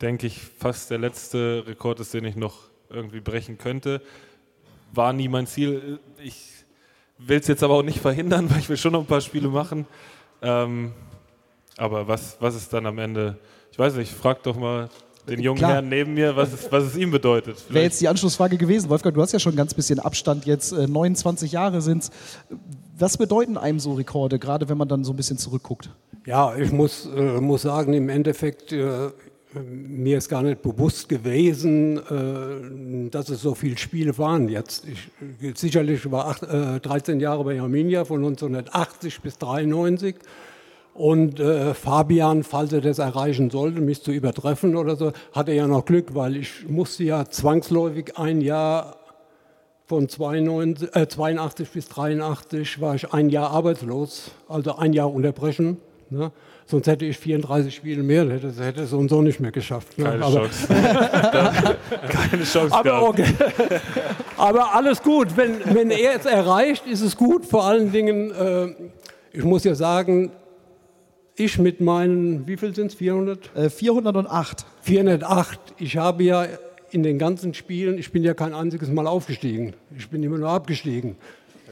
denke 0.00 0.26
ich, 0.26 0.38
fast 0.38 0.90
der 0.90 0.98
letzte 0.98 1.64
Rekord 1.66 2.00
ist, 2.00 2.14
den 2.14 2.24
ich 2.24 2.36
noch 2.36 2.58
irgendwie 2.88 3.20
brechen 3.20 3.58
könnte. 3.58 4.00
War 4.92 5.12
nie 5.12 5.28
mein 5.28 5.46
Ziel. 5.46 5.98
Ich 6.22 6.50
will 7.18 7.38
es 7.38 7.46
jetzt 7.46 7.62
aber 7.62 7.74
auch 7.74 7.82
nicht 7.82 8.00
verhindern, 8.00 8.50
weil 8.50 8.58
ich 8.58 8.68
will 8.68 8.76
schon 8.76 8.92
noch 8.92 9.00
ein 9.00 9.06
paar 9.06 9.20
Spiele 9.20 9.48
machen. 9.48 9.86
Ähm, 10.42 10.92
aber 11.76 12.08
was, 12.08 12.36
was 12.40 12.54
ist 12.54 12.72
dann 12.72 12.86
am 12.86 12.98
Ende? 12.98 13.38
Ich 13.72 13.78
weiß 13.78 13.94
nicht, 13.96 14.12
frag 14.12 14.42
doch 14.42 14.56
mal 14.56 14.88
den 15.28 15.40
jungen 15.40 15.58
Klar. 15.58 15.72
Herrn 15.72 15.88
neben 15.88 16.14
mir, 16.14 16.36
was 16.36 16.52
es, 16.52 16.70
was 16.70 16.84
es 16.84 16.96
ihm 16.96 17.10
bedeutet. 17.10 17.56
Wäre 17.68 17.84
jetzt 17.84 18.00
die 18.00 18.08
Anschlussfrage 18.08 18.56
gewesen. 18.56 18.90
Wolfgang, 18.90 19.14
du 19.14 19.22
hast 19.22 19.32
ja 19.32 19.38
schon 19.38 19.54
ein 19.54 19.56
ganz 19.56 19.74
bisschen 19.74 19.98
Abstand 19.98 20.44
jetzt, 20.44 20.72
29 20.72 21.50
äh, 21.50 21.54
Jahre 21.54 21.80
sind 21.80 22.04
es. 22.04 22.10
Was 22.98 23.16
bedeuten 23.16 23.56
einem 23.56 23.80
so 23.80 23.94
Rekorde, 23.94 24.38
gerade 24.38 24.68
wenn 24.68 24.78
man 24.78 24.88
dann 24.88 25.02
so 25.04 25.12
ein 25.12 25.16
bisschen 25.16 25.38
zurückguckt? 25.38 25.90
Ja, 26.26 26.54
ich 26.56 26.72
muss, 26.72 27.06
äh, 27.06 27.40
muss 27.40 27.62
sagen, 27.62 27.92
im 27.94 28.08
Endeffekt, 28.08 28.72
äh, 28.72 29.10
mir 29.62 30.18
ist 30.18 30.28
gar 30.28 30.42
nicht 30.42 30.62
bewusst 30.62 31.08
gewesen, 31.08 31.98
äh, 31.98 33.10
dass 33.10 33.28
es 33.28 33.42
so 33.42 33.54
viele 33.54 33.76
Spiele 33.76 34.16
waren 34.18 34.48
jetzt. 34.48 34.86
Ich, 34.86 35.58
sicherlich 35.58 36.10
war 36.10 36.26
acht, 36.28 36.42
äh, 36.42 36.80
13 36.80 37.20
Jahre 37.20 37.44
bei 37.44 37.60
Arminia 37.60 38.04
von 38.04 38.20
1980 38.20 39.20
bis 39.20 39.34
1993. 39.34 40.16
Und 40.94 41.40
äh, 41.40 41.74
Fabian, 41.74 42.44
falls 42.44 42.72
er 42.72 42.80
das 42.80 43.00
erreichen 43.00 43.50
sollte, 43.50 43.80
mich 43.80 44.02
zu 44.02 44.12
übertreffen 44.12 44.76
oder 44.76 44.94
so, 44.94 45.12
hatte 45.32 45.52
ja 45.52 45.66
noch 45.66 45.84
Glück, 45.84 46.14
weil 46.14 46.36
ich 46.36 46.68
musste 46.68 47.02
ja 47.02 47.24
zwangsläufig 47.24 48.16
ein 48.16 48.40
Jahr 48.40 48.96
von 49.86 50.08
82, 50.08 50.94
äh, 50.94 51.08
82 51.08 51.68
bis 51.70 51.88
83 51.88 52.80
war 52.80 52.94
ich 52.94 53.12
ein 53.12 53.28
Jahr 53.28 53.50
arbeitslos, 53.50 54.30
also 54.48 54.76
ein 54.76 54.92
Jahr 54.92 55.12
unterbrechen. 55.12 55.78
Ne? 56.10 56.30
Sonst 56.66 56.86
hätte 56.86 57.04
ich 57.04 57.18
34 57.18 57.74
Spiele 57.74 58.04
mehr, 58.04 58.30
hätte, 58.30 58.52
hätte 58.64 58.82
es 58.82 58.90
so 58.90 58.98
und 58.98 59.08
so 59.08 59.20
nicht 59.20 59.40
mehr 59.40 59.50
geschafft. 59.50 59.98
Ne? 59.98 60.04
Keine 60.04 60.24
aber, 60.24 60.48
Chance. 60.48 60.68
Keine 62.08 62.44
Chance 62.44 62.74
aber, 62.74 63.08
okay. 63.08 63.26
aber 64.36 64.74
alles 64.74 65.02
gut. 65.02 65.36
Wenn, 65.36 65.56
wenn 65.74 65.90
er 65.90 66.14
es 66.14 66.24
erreicht, 66.24 66.86
ist 66.86 67.00
es 67.00 67.16
gut. 67.16 67.44
Vor 67.44 67.64
allen 67.64 67.90
Dingen, 67.90 68.30
äh, 68.30 68.68
ich 69.32 69.42
muss 69.42 69.64
ja 69.64 69.74
sagen, 69.74 70.30
ich 71.36 71.58
mit 71.58 71.80
meinen, 71.80 72.46
wie 72.46 72.56
viel 72.56 72.74
sind 72.74 72.88
es? 72.88 72.94
400? 72.94 73.56
Äh, 73.56 73.70
408. 73.70 74.66
408. 74.82 75.60
Ich 75.78 75.96
habe 75.96 76.22
ja 76.22 76.46
in 76.90 77.02
den 77.02 77.18
ganzen 77.18 77.54
Spielen, 77.54 77.98
ich 77.98 78.12
bin 78.12 78.22
ja 78.22 78.34
kein 78.34 78.54
einziges 78.54 78.88
Mal 78.88 79.06
aufgestiegen. 79.06 79.74
Ich 79.96 80.08
bin 80.08 80.22
immer 80.22 80.38
nur 80.38 80.50
abgestiegen. 80.50 81.16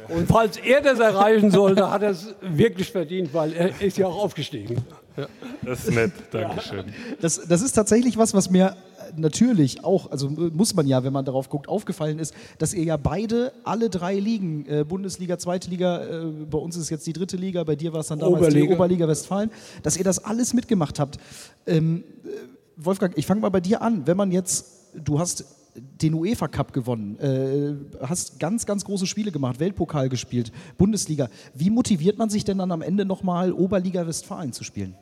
Und 0.09 0.27
falls 0.27 0.57
er 0.57 0.81
das 0.81 0.99
erreichen 0.99 1.51
sollte, 1.51 1.91
hat 1.91 2.03
er 2.03 2.11
es 2.11 2.35
wirklich 2.41 2.91
verdient, 2.91 3.33
weil 3.33 3.53
er 3.53 3.81
ist 3.81 3.97
ja 3.97 4.07
auch 4.07 4.25
aufgestiegen. 4.25 4.79
Ja. 5.17 5.27
Das 5.63 5.85
ist 5.85 5.95
nett, 5.95 6.13
Dankeschön. 6.31 6.87
Das, 7.21 7.41
das 7.47 7.63
ist 7.63 7.73
tatsächlich 7.73 8.17
was, 8.17 8.35
was 8.35 8.51
mir 8.51 8.77
natürlich 9.17 9.85
auch, 9.85 10.11
also 10.11 10.29
muss 10.31 10.75
man 10.75 10.87
ja, 10.87 11.05
wenn 11.05 11.13
man 11.13 11.25
darauf 11.25 11.49
guckt, 11.49 11.69
aufgefallen 11.69 12.19
ist, 12.19 12.35
dass 12.59 12.75
ihr 12.75 12.85
ja 12.85 12.97
beide 12.97 13.53
alle 13.65 13.91
drei 13.91 14.19
Ligen, 14.19 14.67
äh, 14.67 14.85
Bundesliga, 14.85 15.39
zweite 15.39 15.71
Liga, 15.71 16.05
äh, 16.05 16.25
bei 16.51 16.59
uns 16.59 16.77
ist 16.77 16.91
jetzt 16.91 17.07
die 17.07 17.13
dritte 17.13 17.37
Liga, 17.37 17.65
bei 17.65 17.77
dir 17.77 17.93
war 17.93 18.01
es 18.01 18.09
dann 18.09 18.19
damals 18.19 18.43
Oberliga. 18.43 18.67
die 18.67 18.73
Oberliga 18.73 19.09
Westfalen, 19.09 19.51
dass 19.83 19.97
ihr 19.97 20.05
das 20.05 20.25
alles 20.25 20.55
mitgemacht 20.55 20.99
habt. 20.99 21.19
Ähm, 21.67 22.05
äh, 22.25 22.29
Wolfgang, 22.77 23.17
ich 23.17 23.27
fange 23.27 23.41
mal 23.41 23.51
bei 23.51 23.61
dir 23.61 23.83
an. 23.83 24.07
Wenn 24.07 24.17
man 24.17 24.33
jetzt, 24.33 24.91
du 24.95 25.19
hast 25.19 25.45
den 25.75 26.15
UEFA 26.15 26.49
Cup 26.49 26.73
gewonnen, 26.73 27.19
äh, 27.19 27.75
hast 28.07 28.39
ganz, 28.39 28.67
ganz 28.67 28.85
große 28.85 29.07
Spiele 29.07 29.33
gemacht, 29.33 29.61
Weltpokal 29.61 30.09
gespielt, 30.09 30.53
Bundesliga. 30.77 31.29
Wie 31.55 31.71
motiviert 31.71 32.19
man 32.19 32.29
sich 32.29 32.45
denn 32.45 32.59
dann 32.59 32.73
am 32.73 32.83
Ende 32.83 33.05
nochmal 33.05 33.53
Oberliga 33.53 34.07
Westfalen 34.07 34.53
zu 34.53 34.65
spielen? 34.65 34.95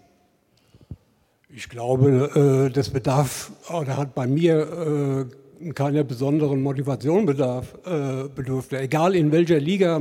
Ich 1.52 1.68
glaube, 1.68 2.68
äh, 2.68 2.72
das 2.72 2.90
bedarf, 2.90 3.50
oder 3.76 3.96
hat 3.96 4.14
bei 4.14 4.28
mir 4.28 5.26
äh, 5.66 5.72
keiner 5.72 6.04
besonderen 6.04 6.62
Motivation 6.62 7.26
bedarf, 7.26 7.74
äh, 7.84 8.28
bedurfte. 8.28 8.78
Egal 8.78 9.16
in 9.16 9.32
welcher 9.32 9.58
Liga 9.58 10.00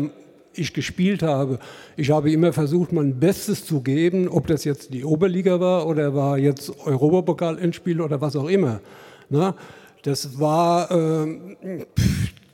ich 0.53 0.73
gespielt 0.75 1.23
habe, 1.23 1.57
ich 1.97 2.11
habe 2.11 2.31
immer 2.31 2.53
versucht, 2.53 2.91
mein 2.91 3.19
Bestes 3.19 3.65
zu 3.65 3.81
geben, 3.81 4.27
ob 4.29 4.45
das 4.45 4.63
jetzt 4.63 4.93
die 4.93 5.03
Oberliga 5.03 5.59
war 5.59 5.87
oder 5.87 6.13
war 6.13 6.37
jetzt 6.37 6.71
Europapokal-Endspiel 6.85 7.99
oder 7.99 8.21
was 8.21 8.35
auch 8.35 8.47
immer. 8.47 8.79
Na, 9.29 9.55
das 10.03 10.39
war 10.39 10.91
äh, 10.91 11.85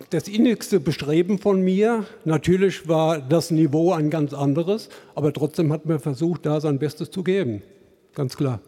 das 0.10 0.30
innigste 0.30 0.80
Bestreben 0.80 1.38
von 1.38 1.62
mir. 1.62 2.06
Natürlich 2.24 2.88
war 2.88 3.20
das 3.20 3.52
Niveau 3.52 3.92
ein 3.92 4.10
ganz 4.10 4.34
anderes, 4.34 4.88
aber 5.16 5.34
trotzdem 5.34 5.74
hat 5.74 5.86
man 5.86 6.00
versucht, 6.00 6.46
da 6.46 6.62
sein 6.62 6.80
Bestes 6.80 7.12
zu 7.12 7.24
geben. 7.24 7.62
Ganz 8.14 8.38
klar. 8.38 8.62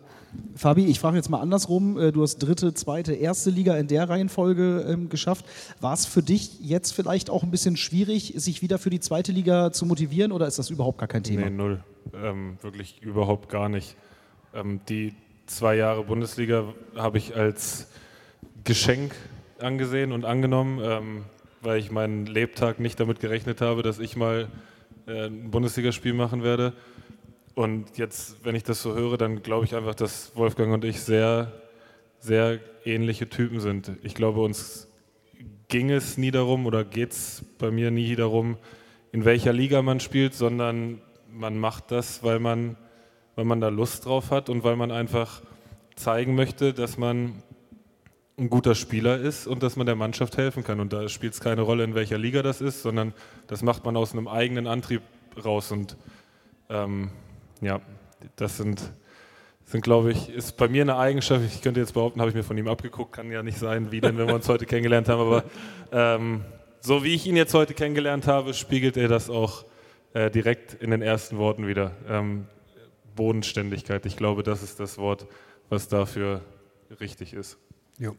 Fabi, 0.56 0.86
ich 0.86 1.00
frage 1.00 1.18
jetzt 1.18 1.30
mal 1.30 1.40
andersrum. 1.40 2.00
Äh, 2.00 2.12
du 2.12 2.24
hast 2.24 2.40
dritte, 2.40 2.74
zweite, 2.74 3.14
erste 3.14 3.50
Liga 3.50 3.78
in 3.78 3.88
der 3.88 4.10
Reihenfolge 4.10 4.86
ähm, 4.88 5.10
geschafft. 5.10 5.46
War 5.80 5.94
es 5.94 6.06
für 6.06 6.24
dich 6.24 6.60
jetzt 6.62 6.92
vielleicht 6.92 7.30
auch 7.30 7.44
ein 7.44 7.52
bisschen 7.52 7.78
schwierig, 7.78 8.34
sich 8.38 8.62
wieder 8.62 8.80
für 8.80 8.90
die 8.90 9.00
zweite 9.00 9.32
Liga 9.32 9.72
zu 9.72 9.86
motivieren 9.86 10.32
oder 10.32 10.48
ist 10.48 10.60
das 10.60 10.70
überhaupt 10.70 10.98
gar 10.98 11.08
kein 11.08 11.24
Thema? 11.24 11.50
Nee, 11.50 11.50
null. 11.50 11.84
Ähm, 12.14 12.58
wirklich 12.62 13.02
überhaupt 13.02 13.50
gar 13.50 13.70
nicht. 13.70 13.96
Ähm, 14.54 14.80
die 14.90 15.14
zwei 15.46 15.76
Jahre 15.76 16.04
Bundesliga 16.04 16.74
habe 16.96 17.18
ich 17.18 17.36
als 17.36 17.88
Geschenk 18.64 19.14
angesehen 19.60 20.12
und 20.12 20.26
angenommen, 20.26 20.80
ähm, 20.84 21.24
weil 21.62 21.80
ich 21.80 21.92
meinen 21.92 22.26
Lebtag 22.26 22.80
nicht 22.80 23.00
damit 23.00 23.20
gerechnet 23.20 23.62
habe, 23.62 23.82
dass 23.82 24.00
ich 24.00 24.16
mal 24.16 24.48
äh, 25.08 25.28
ein 25.28 25.52
Bundesligaspiel 25.52 26.14
machen 26.14 26.44
werde. 26.44 26.74
Und 27.58 27.98
jetzt, 27.98 28.46
wenn 28.46 28.54
ich 28.54 28.62
das 28.62 28.84
so 28.84 28.94
höre, 28.94 29.18
dann 29.18 29.42
glaube 29.42 29.66
ich 29.66 29.74
einfach, 29.74 29.96
dass 29.96 30.36
Wolfgang 30.36 30.72
und 30.76 30.86
ich 30.86 31.02
sehr, 31.02 31.52
sehr 32.20 32.60
ähnliche 32.86 33.30
Typen 33.30 33.60
sind. 33.60 33.94
Ich 34.04 34.14
glaube, 34.14 34.42
uns 34.42 34.88
ging 35.68 35.90
es 35.90 36.20
nie 36.20 36.30
darum 36.30 36.68
oder 36.68 36.84
geht 36.84 37.14
es 37.14 37.44
bei 37.58 37.72
mir 37.72 37.90
nie 37.90 38.16
darum, 38.16 38.58
in 39.12 39.26
welcher 39.26 39.54
Liga 39.54 39.82
man 39.82 40.00
spielt, 40.00 40.36
sondern 40.36 41.02
man 41.34 41.58
macht 41.58 41.90
das, 41.90 42.22
weil 42.22 42.38
man, 42.38 42.78
weil 43.36 43.46
man 43.46 43.60
da 43.60 43.70
Lust 43.70 44.06
drauf 44.06 44.30
hat 44.30 44.50
und 44.50 44.64
weil 44.64 44.76
man 44.76 44.92
einfach 44.92 45.42
zeigen 45.96 46.36
möchte, 46.36 46.76
dass 46.76 47.00
man 47.00 47.42
ein 48.38 48.52
guter 48.52 48.76
Spieler 48.76 49.18
ist 49.18 49.48
und 49.48 49.64
dass 49.64 49.78
man 49.78 49.88
der 49.88 49.96
Mannschaft 49.96 50.38
helfen 50.38 50.64
kann. 50.64 50.80
Und 50.80 50.94
da 50.94 51.10
spielt 51.10 51.34
es 51.34 51.40
keine 51.40 51.64
Rolle, 51.64 51.86
in 51.86 51.96
welcher 51.96 52.20
Liga 52.20 52.44
das 52.44 52.62
ist, 52.62 52.84
sondern 52.84 53.16
das 53.48 53.64
macht 53.64 53.84
man 53.84 53.98
aus 53.98 54.14
einem 54.14 54.28
eigenen 54.28 54.68
Antrieb 54.68 55.02
raus. 55.44 55.72
Und 55.72 55.98
ähm, 56.70 57.10
ja, 57.62 57.82
das 58.36 58.58
sind, 58.58 58.82
sind 59.66 59.84
glaube 59.84 60.12
ich, 60.12 60.30
ist 60.30 60.58
bei 60.58 60.68
mir 60.68 60.82
eine 60.82 60.98
Eigenschaft, 60.98 61.44
ich 61.46 61.62
könnte 61.62 61.80
jetzt 61.80 61.94
behaupten, 61.94 62.20
habe 62.20 62.30
ich 62.30 62.36
mir 62.36 62.44
von 62.44 62.58
ihm 62.58 62.68
abgeguckt, 62.68 63.14
kann 63.14 63.32
ja 63.32 63.44
nicht 63.44 63.58
sein, 63.58 63.92
wie 63.92 64.02
denn, 64.02 64.18
wenn 64.18 64.28
wir 64.28 64.36
uns 64.36 64.48
heute 64.50 64.66
kennengelernt 64.66 65.10
haben, 65.10 65.22
aber 65.22 65.44
ähm, 65.92 66.46
so 66.80 67.04
wie 67.04 67.14
ich 67.14 67.26
ihn 67.28 67.36
jetzt 67.36 67.54
heute 67.54 67.74
kennengelernt 67.74 68.28
habe, 68.28 68.54
spiegelt 68.54 68.98
er 68.98 69.08
das 69.08 69.30
auch 69.30 69.66
äh, 70.14 70.30
direkt 70.32 70.74
in 70.76 70.92
den 70.92 71.02
ersten 71.02 71.38
Worten 71.38 71.68
wieder. 71.68 71.92
Ähm, 72.08 72.48
Bodenständigkeit, 73.16 74.06
ich 74.06 74.16
glaube, 74.16 74.44
das 74.44 74.64
ist 74.64 74.80
das 74.80 74.98
Wort, 74.98 75.28
was 75.70 75.88
dafür 75.88 76.42
richtig 77.00 77.34
ist. 77.34 77.58
Jo. 77.98 78.16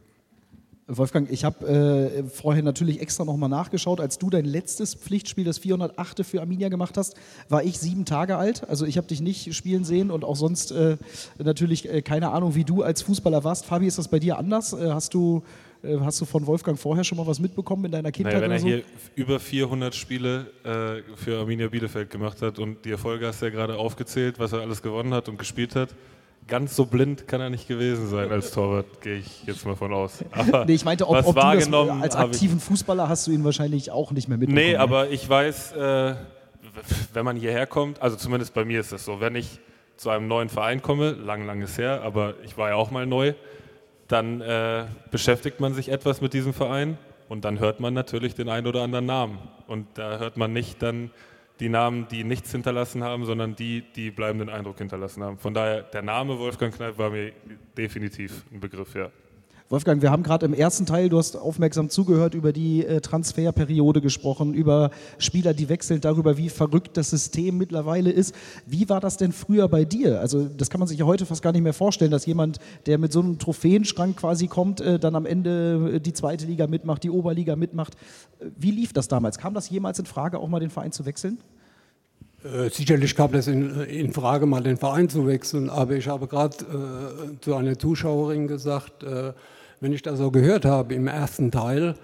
Wolfgang, 0.91 1.31
ich 1.31 1.45
habe 1.45 1.67
äh, 1.67 2.25
vorher 2.25 2.63
natürlich 2.63 3.03
extra 3.03 3.27
nochmal 3.27 3.51
nachgeschaut. 3.51 4.01
Als 4.01 4.19
du 4.19 4.31
dein 4.31 4.47
letztes 4.47 4.95
Pflichtspiel, 4.95 5.45
das 5.45 5.59
408. 5.59 6.25
für 6.25 6.41
Arminia 6.41 6.71
gemacht 6.71 6.97
hast, 6.97 7.15
war 7.51 7.63
ich 7.63 7.79
sieben 7.79 8.07
Tage 8.07 8.39
alt. 8.39 8.67
Also 8.69 8.87
ich 8.87 8.97
habe 8.97 9.07
dich 9.07 9.21
nicht 9.21 9.55
spielen 9.55 9.85
sehen 9.85 10.11
und 10.11 10.25
auch 10.25 10.37
sonst 10.37 10.73
äh, 10.73 10.97
natürlich 11.37 11.89
äh, 11.91 12.01
keine 12.01 12.31
Ahnung, 12.31 12.55
wie 12.55 12.65
du 12.65 12.83
als 12.83 13.03
Fußballer 13.03 13.45
warst. 13.45 13.67
Fabi, 13.67 13.87
ist 13.87 13.99
das 13.99 14.09
bei 14.09 14.19
dir 14.19 14.39
anders? 14.39 14.73
Äh, 14.73 14.91
hast, 14.91 15.13
du, 15.13 15.43
äh, 15.83 15.99
hast 16.01 16.23
du 16.23 16.25
von 16.25 16.47
Wolfgang 16.47 16.79
vorher 16.79 17.05
schon 17.05 17.19
mal 17.19 17.27
was 17.27 17.39
mitbekommen 17.39 17.85
in 17.85 17.93
deiner 17.93 18.11
Kindheit? 18.11 18.37
Naja, 18.37 18.45
wenn 18.45 18.53
er 18.53 18.59
so? 18.59 18.67
hier 18.67 18.83
über 19.15 19.39
400 19.39 19.95
Spiele 19.95 20.47
äh, 20.65 21.17
für 21.17 21.39
Arminia 21.39 21.69
Bielefeld 21.69 22.09
gemacht 22.09 22.41
hat 22.41 22.59
und 22.59 22.87
die 22.87 22.93
Erfolge 22.93 23.27
hast 23.27 23.43
du 23.43 23.47
ja 23.47 23.51
gerade 23.53 23.77
aufgezählt, 23.77 24.39
was 24.39 24.55
er 24.55 24.61
alles 24.61 24.81
gewonnen 24.81 25.13
hat 25.13 25.29
und 25.29 25.39
gespielt 25.39 25.77
hat 25.77 25.91
ganz 26.49 26.75
so 26.75 26.87
blind 26.87 27.29
kann 27.29 27.41
er 27.41 27.51
nicht 27.51 27.69
gewesen 27.69 28.09
sein 28.09 28.33
als 28.33 28.51
Torwart, 28.51 29.01
gehe 29.03 29.19
ich 29.19 29.45
jetzt 29.45 29.65
mal 29.65 29.77
von 29.77 29.93
aus. 29.93 30.25
Aber 30.33 30.65
nee, 30.65 30.75
ich 30.75 30.85
meinte, 30.85 31.07
ob, 31.07 31.17
ob 31.17 31.35
du 31.35 31.41
das, 31.41 31.73
als 31.73 32.17
aktiven 32.17 32.59
Fußballer 32.59 33.09
hast 33.09 33.27
du 33.27 33.31
ihn 33.31 33.45
wahrscheinlich 33.45 33.91
auch 33.91 34.11
nicht 34.11 34.29
mehr 34.29 34.39
mitbekommen. 34.39 34.67
Nee, 34.67 34.77
aber 34.77 35.11
ich 35.11 35.29
weiß, 35.29 35.73
äh, 35.73 36.15
wenn 37.13 37.25
man 37.25 37.37
hierher 37.37 37.67
kommt, 37.67 38.03
also 38.03 38.17
zumindest 38.17 38.55
bei 38.55 38.65
mir 38.65 38.81
ist 38.81 38.93
das 38.93 39.05
so, 39.05 39.21
wenn 39.21 39.37
ich 39.37 39.61
zu 39.97 40.11
einem 40.11 40.29
neuen 40.29 40.49
Verein 40.49 40.81
komme, 40.81 41.11
lang, 41.11 41.45
lang 41.47 41.61
ist 41.61 41.79
her, 41.79 42.03
aber 42.03 42.35
ich 42.45 42.57
war 42.57 42.71
ja 42.71 42.75
auch 42.77 42.91
mal 42.91 43.07
neu, 43.07 43.35
dann 44.07 44.41
äh, 44.41 44.87
beschäftigt 45.11 45.61
man 45.61 45.75
sich 45.75 45.91
etwas 45.91 46.21
mit 46.21 46.33
diesem 46.33 46.55
Verein 46.55 46.99
und 47.29 47.45
dann 47.45 47.59
hört 47.59 47.81
man 47.81 47.95
natürlich 47.95 48.35
den 48.35 48.49
einen 48.49 48.67
oder 48.67 48.83
anderen 48.83 49.07
Namen. 49.07 49.39
Und 49.67 49.87
da 49.95 50.19
hört 50.19 50.37
man 50.37 50.53
nicht 50.53 50.83
dann 50.83 51.11
die 51.61 51.69
Namen, 51.69 52.07
die 52.09 52.25
nichts 52.25 52.53
hinterlassen 52.53 53.03
haben, 53.03 53.25
sondern 53.25 53.57
die, 53.57 53.83
die 53.95 54.11
bleibenden 54.11 54.49
Eindruck 54.49 54.79
hinterlassen 54.79 55.23
haben. 55.23 55.39
Von 55.39 55.55
daher, 55.55 55.83
der 55.83 56.03
Name 56.03 56.39
Wolfgang 56.39 56.75
Kneip 56.75 56.99
war 56.99 57.11
mir 57.11 57.33
definitiv 57.77 58.45
ein 58.53 58.61
Begriff, 58.61 58.95
ja. 58.95 59.11
Wolfgang, 59.71 60.01
wir 60.01 60.11
haben 60.11 60.23
gerade 60.23 60.47
im 60.47 60.55
ersten 60.55 60.87
Teil, 60.87 61.11
du 61.11 61.19
hast 61.19 61.37
aufmerksam 61.37 61.91
zugehört, 61.91 62.33
über 62.33 62.55
die 62.55 62.87
äh, 62.87 63.03
Transferperiode 63.03 64.01
gesprochen, 64.01 64.55
über 64.55 64.91
Spieler, 65.19 65.53
die 65.53 65.69
wechseln, 65.69 66.01
darüber, 66.01 66.39
wie 66.39 66.49
verrückt 66.49 66.97
das 66.97 67.11
System 67.11 67.59
mittlerweile 67.59 68.11
ist. 68.11 68.35
Wie 68.65 68.89
war 68.89 69.01
das 69.01 69.19
denn 69.19 69.31
früher 69.31 69.69
bei 69.69 69.85
dir? 69.85 70.21
Also 70.21 70.47
das 70.47 70.71
kann 70.71 70.79
man 70.79 70.89
sich 70.89 70.99
ja 70.99 71.05
heute 71.05 71.27
fast 71.27 71.43
gar 71.43 71.53
nicht 71.53 71.61
mehr 71.61 71.75
vorstellen, 71.75 72.11
dass 72.11 72.25
jemand, 72.25 72.61
der 72.87 72.97
mit 72.97 73.13
so 73.13 73.21
einem 73.21 73.39
Trophäenschrank 73.39 74.17
quasi 74.17 74.47
kommt, 74.47 74.81
äh, 74.81 74.99
dann 74.99 75.15
am 75.15 75.27
Ende 75.27 75.97
äh, 75.97 76.01
die 76.01 76.15
zweite 76.15 76.47
Liga 76.47 76.67
mitmacht, 76.67 77.03
die 77.03 77.11
Oberliga 77.11 77.55
mitmacht. 77.55 77.93
Wie 78.57 78.71
lief 78.71 78.95
das 78.95 79.07
damals? 79.07 79.37
Kam 79.37 79.53
das 79.53 79.69
jemals 79.69 79.99
in 79.99 80.07
Frage, 80.07 80.39
auch 80.39 80.49
mal 80.49 80.61
den 80.61 80.71
Verein 80.71 80.93
zu 80.93 81.05
wechseln? 81.05 81.37
Äh, 82.43 82.71
sicherlich 82.71 83.15
kam 83.15 83.33
das 83.33 83.49
in, 83.49 83.83
in, 83.83 84.15
Frage, 84.15 84.47
mal 84.47 84.63
den 84.63 84.79
Verein 84.79 85.11
zu 85.11 85.27
wechseln, 85.27 85.69
aber 85.69 85.95
ich 85.95 86.09
habe 86.09 86.27
gerade 86.27 86.57
äh, 86.57 87.41
zu 87.43 87.55
einer 87.55 87.79
Zuschauerin 87.79 88.47
gesagt, 88.47 89.03
äh, 89.03 89.35
wenn 89.81 89.93
ich 89.93 90.03
das 90.03 90.19
so 90.19 90.31
gehört 90.31 90.65
habe 90.65 90.95
im 90.95 91.07
ersten 91.07 91.51
Teil, 91.51 91.95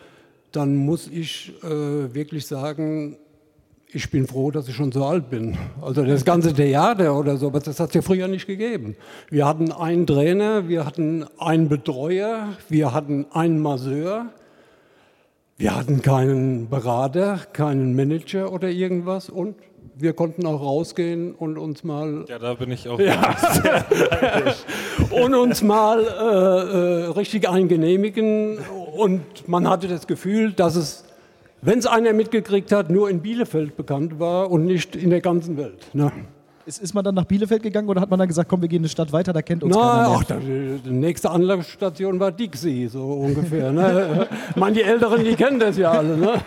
dann 0.52 0.76
muss 0.76 1.08
ich 1.08 1.52
äh, 1.62 2.14
wirklich 2.14 2.46
sagen, 2.46 3.16
ich 3.94 4.10
bin 4.10 4.26
froh, 4.26 4.50
dass 4.50 4.68
ich 4.68 4.74
schon 4.74 4.90
so 4.90 5.04
alt 5.04 5.30
bin. 5.30 5.56
Also 5.80 6.04
das 6.04 6.24
ganze 6.24 6.52
Theater 6.52 7.16
oder 7.16 7.36
so, 7.36 7.50
das 7.50 7.78
hat 7.78 7.88
es 7.88 7.94
ja 7.94 8.02
früher 8.02 8.26
nicht 8.26 8.46
gegeben. 8.46 8.96
Wir 9.30 9.46
hatten 9.46 9.70
einen 9.70 10.06
Trainer, 10.06 10.68
wir 10.68 10.84
hatten 10.84 11.24
einen 11.38 11.68
Betreuer, 11.68 12.48
wir 12.68 12.92
hatten 12.92 13.26
einen 13.32 13.60
Masseur, 13.60 14.26
wir 15.64 15.74
hatten 15.74 16.02
keinen 16.02 16.68
Berater, 16.68 17.40
keinen 17.54 17.96
Manager 17.96 18.52
oder 18.52 18.68
irgendwas 18.68 19.30
und 19.30 19.56
wir 19.94 20.12
konnten 20.12 20.44
auch 20.44 20.60
rausgehen 20.60 21.34
und 21.34 21.56
uns 21.56 21.82
mal. 21.84 22.26
Ja, 22.28 22.38
da 22.38 22.52
bin 22.52 22.70
ich 22.70 22.86
auch. 22.86 23.00
Ja. 23.00 23.34
und 25.10 25.34
uns 25.34 25.62
mal 25.62 26.00
äh, 26.00 26.04
äh, 26.04 27.06
richtig 27.12 27.48
eingenehmigen. 27.48 28.58
Und 28.94 29.48
man 29.48 29.66
hatte 29.66 29.88
das 29.88 30.06
Gefühl, 30.06 30.52
dass 30.52 30.76
es, 30.76 31.06
wenn 31.62 31.78
es 31.78 31.86
einer 31.86 32.12
mitgekriegt 32.12 32.70
hat, 32.70 32.90
nur 32.90 33.08
in 33.08 33.22
Bielefeld 33.22 33.74
bekannt 33.74 34.20
war 34.20 34.50
und 34.50 34.66
nicht 34.66 34.94
in 34.94 35.08
der 35.08 35.22
ganzen 35.22 35.56
Welt. 35.56 35.86
Ne? 35.94 36.12
Ist, 36.66 36.80
ist 36.80 36.94
man 36.94 37.04
dann 37.04 37.14
nach 37.14 37.26
Bielefeld 37.26 37.62
gegangen 37.62 37.88
oder 37.88 38.00
hat 38.00 38.08
man 38.08 38.18
dann 38.18 38.28
gesagt, 38.28 38.48
komm, 38.48 38.62
wir 38.62 38.68
gehen 38.68 38.80
eine 38.80 38.88
Stadt 38.88 39.12
weiter, 39.12 39.34
da 39.34 39.42
kennt 39.42 39.62
uns 39.62 39.76
Na, 39.76 39.82
keiner 39.82 40.08
mehr? 40.08 40.18
Ach, 40.18 40.40
die, 40.40 40.88
die 40.88 40.94
nächste 40.94 41.30
Anlaufstation 41.30 42.18
war 42.18 42.32
Dixie, 42.32 42.88
so 42.88 43.04
ungefähr. 43.04 43.70
Ne? 43.70 44.26
meine, 44.56 44.76
die 44.76 44.82
Älteren, 44.82 45.22
die 45.22 45.34
kennen 45.34 45.58
das 45.58 45.76
ja 45.76 45.90
alle. 45.90 46.16
Ne? 46.16 46.40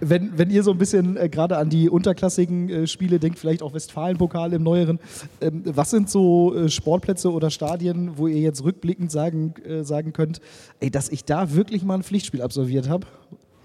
wenn, 0.00 0.38
wenn 0.38 0.50
ihr 0.50 0.62
so 0.62 0.70
ein 0.70 0.78
bisschen 0.78 1.16
äh, 1.16 1.28
gerade 1.28 1.56
an 1.56 1.68
die 1.68 1.88
unterklassigen 1.88 2.68
äh, 2.68 2.86
Spiele 2.86 3.18
denkt, 3.18 3.38
vielleicht 3.38 3.62
auch 3.62 3.74
Westfalenpokal 3.74 4.52
im 4.52 4.62
Neueren, 4.62 4.98
ähm, 5.40 5.62
was 5.64 5.90
sind 5.90 6.08
so 6.10 6.54
äh, 6.54 6.68
Sportplätze 6.68 7.32
oder 7.32 7.50
Stadien, 7.50 8.16
wo 8.16 8.26
ihr 8.26 8.40
jetzt 8.40 8.64
rückblickend 8.64 9.10
sagen, 9.10 9.54
äh, 9.64 9.82
sagen 9.84 10.12
könnt, 10.12 10.40
ey, 10.80 10.90
dass 10.90 11.08
ich 11.08 11.24
da 11.24 11.54
wirklich 11.54 11.84
mal 11.84 11.94
ein 11.94 12.02
Pflichtspiel 12.02 12.42
absolviert 12.42 12.88
habe? 12.88 13.06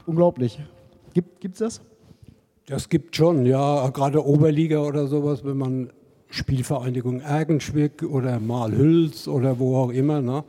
Unglaublich. 0.05 0.59
Gibt 1.13 1.45
es 1.53 1.59
das? 1.59 1.81
Das 2.71 2.87
gibt 2.87 3.17
schon, 3.17 3.45
ja, 3.45 3.89
gerade 3.89 4.25
Oberliga 4.25 4.79
oder 4.79 5.05
sowas, 5.05 5.43
wenn 5.43 5.57
man 5.57 5.89
Spielvereinigung 6.29 7.19
Ergenschwick 7.19 8.01
oder 8.01 8.39
Malhüls 8.39 9.27
oder 9.27 9.59
wo 9.59 9.75
auch 9.75 9.89
immer, 9.89 10.21
ne? 10.21 10.45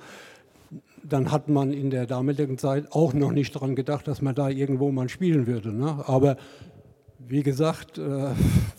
dann 1.02 1.32
hat 1.32 1.48
man 1.48 1.72
in 1.72 1.90
der 1.90 2.06
damaligen 2.06 2.58
Zeit 2.58 2.92
auch 2.92 3.12
noch 3.12 3.32
nicht 3.32 3.56
daran 3.56 3.74
gedacht, 3.74 4.06
dass 4.06 4.22
man 4.22 4.36
da 4.36 4.48
irgendwo 4.48 4.92
mal 4.92 5.08
spielen 5.08 5.48
würde. 5.48 5.72
Ne? 5.72 6.04
Aber 6.06 6.36
wie 7.18 7.42
gesagt, 7.42 7.98
äh, 7.98 8.26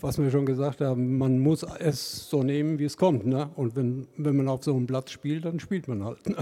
was 0.00 0.16
wir 0.16 0.30
schon 0.30 0.46
gesagt 0.46 0.80
haben, 0.80 1.18
man 1.18 1.38
muss 1.38 1.66
es 1.80 2.30
so 2.30 2.42
nehmen, 2.42 2.78
wie 2.78 2.84
es 2.84 2.96
kommt. 2.96 3.26
Ne? 3.26 3.50
Und 3.56 3.76
wenn, 3.76 4.06
wenn 4.16 4.36
man 4.36 4.48
auf 4.48 4.64
so 4.64 4.74
einem 4.74 4.86
Platz 4.86 5.10
spielt, 5.10 5.44
dann 5.44 5.60
spielt 5.60 5.86
man 5.86 6.02
halt. 6.02 6.26
Ne? 6.26 6.36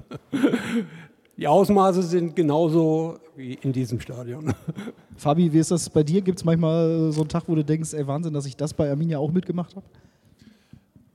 Die 1.37 1.49
Ausmaße 1.49 2.03
sind 2.03 2.37
genauso 2.37 3.18
wie 3.37 3.55
in 3.55 3.72
diesem 3.72 4.01
Stadion. 4.01 4.55
Fabi, 5.16 5.53
wie 5.53 5.59
ist 5.59 5.70
das 5.70 5.89
bei 5.89 6.03
dir? 6.03 6.20
Gibt 6.20 6.39
es 6.39 6.45
manchmal 6.45 7.11
so 7.11 7.22
einen 7.22 7.28
Tag, 7.28 7.45
wo 7.47 7.55
du 7.55 7.64
denkst, 7.64 7.95
ey 7.95 8.07
Wahnsinn, 8.07 8.35
dass 8.35 8.45
ich 8.45 8.57
das 8.57 8.74
bei 8.74 8.91
Arminia 8.91 9.18
auch 9.18 9.33
mitgemacht 9.33 9.74
habe? 9.74 9.87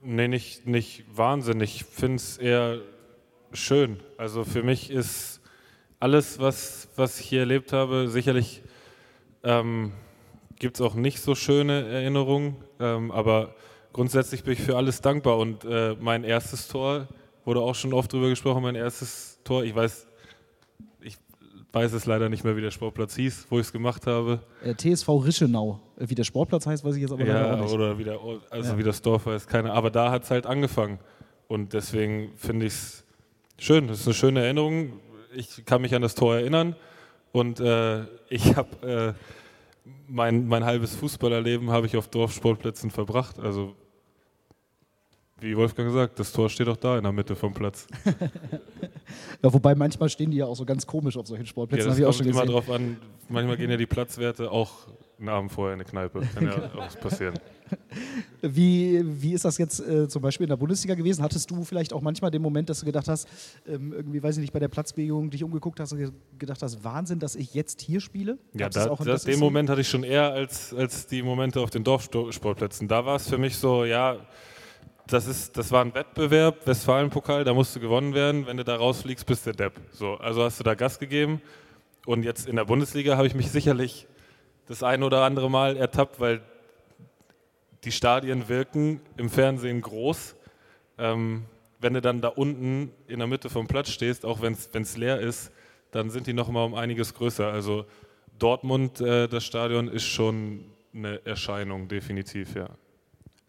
Nee, 0.02 0.26
nicht, 0.26 0.66
nicht 0.66 1.04
Wahnsinn. 1.14 1.60
Ich 1.60 1.84
finde 1.84 2.16
es 2.16 2.36
eher 2.38 2.78
schön. 3.52 3.98
Also 4.16 4.44
für 4.44 4.62
mich 4.62 4.90
ist 4.90 5.40
alles, 6.00 6.40
was, 6.40 6.88
was 6.96 7.20
ich 7.20 7.26
hier 7.26 7.40
erlebt 7.40 7.72
habe, 7.72 8.08
sicherlich 8.08 8.62
ähm, 9.44 9.92
gibt 10.56 10.76
es 10.76 10.80
auch 10.80 10.94
nicht 10.94 11.20
so 11.20 11.36
schöne 11.36 11.88
Erinnerungen, 11.88 12.56
ähm, 12.80 13.12
aber 13.12 13.54
grundsätzlich 13.92 14.42
bin 14.42 14.54
ich 14.54 14.62
für 14.62 14.76
alles 14.76 15.00
dankbar. 15.00 15.38
Und 15.38 15.64
äh, 15.64 15.94
mein 16.00 16.24
erstes 16.24 16.66
Tor, 16.66 17.06
wurde 17.48 17.60
auch 17.60 17.74
schon 17.74 17.94
oft 17.94 18.12
drüber 18.12 18.28
gesprochen, 18.28 18.62
mein 18.62 18.74
erstes 18.74 19.40
Tor, 19.42 19.64
ich 19.64 19.74
weiß, 19.74 20.06
weiß 21.72 21.92
es 21.92 22.06
leider 22.06 22.28
nicht 22.28 22.44
mehr, 22.44 22.56
wie 22.56 22.62
der 22.62 22.70
Sportplatz 22.70 23.14
hieß, 23.16 23.46
wo 23.50 23.58
ich 23.58 23.66
es 23.66 23.72
gemacht 23.72 24.06
habe. 24.06 24.40
Äh, 24.62 24.74
TSV 24.74 25.08
Rischenau. 25.08 25.80
Äh, 25.98 26.08
wie 26.08 26.14
der 26.14 26.24
Sportplatz 26.24 26.66
heißt, 26.66 26.84
weiß 26.84 26.94
ich 26.96 27.02
jetzt 27.02 27.12
aber 27.12 27.24
ja, 27.24 27.54
auch 27.54 27.60
nicht. 27.60 27.72
Oder 27.72 27.98
wie, 27.98 28.04
der, 28.04 28.18
also 28.50 28.72
ja. 28.72 28.78
wie 28.78 28.82
das 28.82 29.02
Dorf 29.02 29.26
heißt, 29.26 29.48
keine 29.48 29.72
Aber 29.72 29.90
da 29.90 30.10
hat 30.10 30.24
es 30.24 30.30
halt 30.30 30.46
angefangen. 30.46 30.98
Und 31.46 31.72
deswegen 31.72 32.32
finde 32.36 32.66
ich 32.66 32.72
es 32.72 33.04
Schön, 33.60 33.88
das 33.88 34.00
ist 34.00 34.06
eine 34.06 34.14
schöne 34.14 34.44
Erinnerung. 34.44 35.00
Ich 35.34 35.64
kann 35.64 35.82
mich 35.82 35.92
an 35.92 36.00
das 36.00 36.14
Tor 36.14 36.36
erinnern 36.36 36.76
und 37.32 37.58
äh, 37.58 38.04
ich 38.28 38.54
habe 38.54 39.16
äh, 39.84 39.90
mein, 40.06 40.46
mein 40.46 40.64
halbes 40.64 40.94
Fußballerleben 40.94 41.70
habe 41.70 41.86
ich 41.86 41.96
auf 41.96 42.06
Dorfsportplätzen 42.06 42.92
verbracht. 42.92 43.40
Also 43.40 43.74
wie 45.40 45.56
Wolfgang 45.56 45.88
gesagt, 45.88 46.18
das 46.18 46.32
Tor 46.32 46.50
steht 46.50 46.68
auch 46.68 46.76
da 46.76 46.96
in 46.96 47.04
der 47.04 47.12
Mitte 47.12 47.36
vom 47.36 47.54
Platz. 47.54 47.86
ja, 49.42 49.52
wobei 49.52 49.74
manchmal 49.74 50.08
stehen 50.08 50.30
die 50.30 50.38
ja 50.38 50.46
auch 50.46 50.56
so 50.56 50.64
ganz 50.64 50.86
komisch 50.86 51.16
auf 51.16 51.26
solchen 51.26 51.46
Sportplätzen. 51.46 51.90
Ja, 51.90 52.06
das 52.06 52.16
kommt 52.16 52.28
immer 52.28 52.46
drauf 52.46 52.70
an. 52.70 52.96
Manchmal 53.28 53.56
gehen 53.56 53.70
ja 53.70 53.76
die 53.76 53.86
Platzwerte 53.86 54.50
auch 54.50 54.88
einen 55.18 55.28
Abend 55.28 55.52
vorher 55.52 55.74
in 55.74 55.80
eine 55.80 55.88
Kneipe. 55.88 56.20
Kann 56.34 56.44
ja 56.44 56.70
auch 56.78 57.00
passieren. 57.00 57.34
Wie, 58.40 59.02
wie 59.04 59.32
ist 59.32 59.44
das 59.44 59.58
jetzt 59.58 59.80
äh, 59.80 60.08
zum 60.08 60.22
Beispiel 60.22 60.44
in 60.44 60.48
der 60.48 60.56
Bundesliga 60.56 60.94
gewesen? 60.94 61.22
Hattest 61.22 61.50
du 61.50 61.64
vielleicht 61.64 61.92
auch 61.92 62.00
manchmal 62.00 62.30
den 62.30 62.40
Moment, 62.40 62.70
dass 62.70 62.80
du 62.80 62.86
gedacht 62.86 63.08
hast, 63.08 63.28
ähm, 63.66 63.92
irgendwie, 63.92 64.22
weiß 64.22 64.36
ich 64.36 64.42
nicht, 64.42 64.52
bei 64.52 64.58
der 64.58 64.68
Platzbewegung 64.68 65.30
dich 65.30 65.44
umgeguckt 65.44 65.80
hast 65.80 65.92
und 65.92 66.12
gedacht 66.38 66.62
hast, 66.62 66.82
Wahnsinn, 66.82 67.18
dass 67.18 67.36
ich 67.36 67.54
jetzt 67.54 67.80
hier 67.80 68.00
spiele? 68.00 68.38
Ja, 68.54 68.68
da, 68.68 68.86
das, 68.86 69.04
das 69.04 69.24
den 69.24 69.38
Moment 69.38 69.68
hatte 69.68 69.82
ich 69.82 69.88
schon 69.88 70.04
eher 70.04 70.32
als, 70.32 70.72
als 70.72 71.06
die 71.06 71.22
Momente 71.22 71.60
auf 71.60 71.70
den 71.70 71.84
Dorfsportplätzen. 71.84 72.88
Da 72.88 73.04
war 73.04 73.16
es 73.16 73.28
für 73.28 73.38
mich 73.38 73.56
so, 73.56 73.84
ja, 73.84 74.16
das, 75.08 75.26
ist, 75.26 75.56
das 75.56 75.72
war 75.72 75.84
ein 75.84 75.94
Wettbewerb, 75.94 76.66
Westfalenpokal, 76.66 77.44
da 77.44 77.54
musste 77.54 77.80
gewonnen 77.80 78.14
werden. 78.14 78.46
Wenn 78.46 78.56
du 78.56 78.64
da 78.64 78.76
rausfliegst, 78.76 79.26
bist 79.26 79.46
du 79.46 79.52
Depp. 79.52 79.80
So, 79.92 80.14
also 80.14 80.44
hast 80.44 80.60
du 80.60 80.64
da 80.64 80.74
Gas 80.74 80.98
gegeben. 80.98 81.40
Und 82.06 82.22
jetzt 82.22 82.46
in 82.46 82.56
der 82.56 82.64
Bundesliga 82.64 83.16
habe 83.16 83.26
ich 83.26 83.34
mich 83.34 83.50
sicherlich 83.50 84.06
das 84.66 84.82
ein 84.82 85.02
oder 85.02 85.24
andere 85.24 85.50
Mal 85.50 85.76
ertappt, 85.76 86.20
weil 86.20 86.42
die 87.84 87.92
Stadien 87.92 88.48
wirken 88.48 89.00
im 89.16 89.30
Fernsehen 89.30 89.80
groß. 89.80 90.36
Ähm, 90.98 91.44
wenn 91.80 91.94
du 91.94 92.00
dann 92.00 92.20
da 92.20 92.28
unten 92.28 92.92
in 93.06 93.18
der 93.18 93.28
Mitte 93.28 93.48
vom 93.50 93.66
Platz 93.66 93.90
stehst, 93.90 94.24
auch 94.24 94.42
wenn 94.42 94.52
es 94.54 94.96
leer 94.96 95.20
ist, 95.20 95.52
dann 95.90 96.10
sind 96.10 96.26
die 96.26 96.32
noch 96.32 96.48
mal 96.48 96.64
um 96.64 96.74
einiges 96.74 97.14
größer. 97.14 97.50
Also 97.50 97.86
Dortmund, 98.38 99.00
äh, 99.00 99.26
das 99.28 99.44
Stadion, 99.44 99.88
ist 99.88 100.04
schon 100.04 100.64
eine 100.92 101.24
Erscheinung, 101.24 101.88
definitiv, 101.88 102.54
ja. 102.54 102.68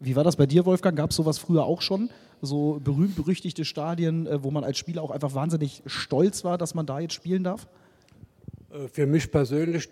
Wie 0.00 0.16
war 0.16 0.24
das 0.24 0.36
bei 0.36 0.46
dir, 0.46 0.64
Wolfgang? 0.64 0.96
Gab 0.96 1.10
es 1.10 1.16
sowas 1.16 1.38
früher 1.38 1.64
auch 1.64 1.82
schon? 1.82 2.08
So 2.40 2.80
berühmt-berüchtigte 2.82 3.66
Stadien, 3.66 4.26
äh, 4.26 4.42
wo 4.42 4.50
man 4.50 4.64
als 4.64 4.78
Spieler 4.78 5.02
auch 5.02 5.10
einfach 5.10 5.34
wahnsinnig 5.34 5.82
stolz 5.84 6.42
war, 6.42 6.56
dass 6.56 6.74
man 6.74 6.86
da 6.86 7.00
jetzt 7.00 7.12
spielen 7.12 7.44
darf? 7.44 7.68
Äh, 8.70 8.88
für 8.88 9.06
mich 9.06 9.30
persönlich 9.30 9.90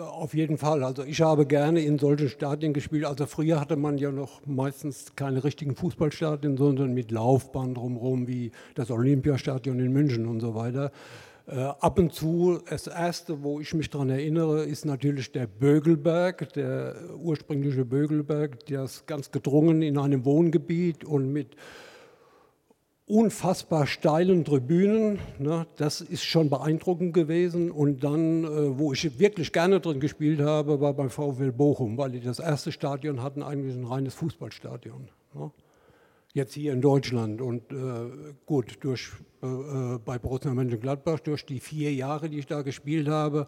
auf 0.00 0.34
jeden 0.34 0.58
Fall. 0.58 0.82
Also 0.82 1.04
ich 1.04 1.20
habe 1.20 1.46
gerne 1.46 1.80
in 1.80 1.98
solchen 1.98 2.28
Stadien 2.28 2.72
gespielt. 2.72 3.04
Also 3.04 3.26
früher 3.26 3.60
hatte 3.60 3.76
man 3.76 3.98
ja 3.98 4.10
noch 4.10 4.44
meistens 4.46 5.14
keine 5.14 5.44
richtigen 5.44 5.74
Fußballstadien, 5.74 6.56
sondern 6.56 6.94
mit 6.94 7.10
Laufbahn 7.10 7.74
drumherum, 7.74 8.26
wie 8.26 8.50
das 8.74 8.90
Olympiastadion 8.90 9.78
in 9.78 9.92
München 9.92 10.26
und 10.26 10.40
so 10.40 10.54
weiter. 10.54 10.90
Äh, 11.48 11.60
ab 11.60 11.98
und 11.98 12.12
zu, 12.12 12.60
das 12.68 12.88
erste, 12.88 13.42
wo 13.42 13.58
ich 13.58 13.72
mich 13.72 13.88
daran 13.88 14.10
erinnere, 14.10 14.64
ist 14.64 14.84
natürlich 14.84 15.32
der 15.32 15.46
Bögelberg, 15.46 16.52
der 16.52 16.94
ursprüngliche 17.18 17.86
Bögelberg, 17.86 18.66
der 18.66 18.84
ist 18.84 19.06
ganz 19.06 19.30
gedrungen 19.30 19.80
in 19.80 19.96
einem 19.96 20.26
Wohngebiet 20.26 21.04
und 21.04 21.32
mit 21.32 21.56
unfassbar 23.06 23.86
steilen 23.86 24.44
Tribünen. 24.44 25.20
Ne, 25.38 25.66
das 25.76 26.02
ist 26.02 26.22
schon 26.22 26.50
beeindruckend 26.50 27.14
gewesen. 27.14 27.70
Und 27.70 28.04
dann, 28.04 28.44
äh, 28.44 28.78
wo 28.78 28.92
ich 28.92 29.18
wirklich 29.18 29.50
gerne 29.50 29.80
drin 29.80 30.00
gespielt 30.00 30.40
habe, 30.40 30.82
war 30.82 30.92
beim 30.92 31.08
VfL 31.08 31.52
Bochum, 31.52 31.96
weil 31.96 32.10
die 32.10 32.20
das 32.20 32.40
erste 32.40 32.72
Stadion 32.72 33.22
hatten 33.22 33.42
eigentlich 33.42 33.74
ein 33.74 33.86
reines 33.86 34.12
Fußballstadion. 34.12 35.08
Ne? 35.32 35.50
Jetzt 36.34 36.54
hier 36.54 36.72
in 36.72 36.80
Deutschland. 36.80 37.40
Und 37.40 37.72
äh, 37.72 38.34
gut, 38.46 38.78
durch, 38.80 39.12
äh, 39.42 39.98
bei 40.04 40.18
Borussia 40.18 40.52
Mönchengladbach, 40.52 41.20
durch 41.20 41.46
die 41.46 41.60
vier 41.60 41.92
Jahre, 41.94 42.28
die 42.28 42.38
ich 42.38 42.46
da 42.46 42.62
gespielt 42.62 43.08
habe, 43.08 43.46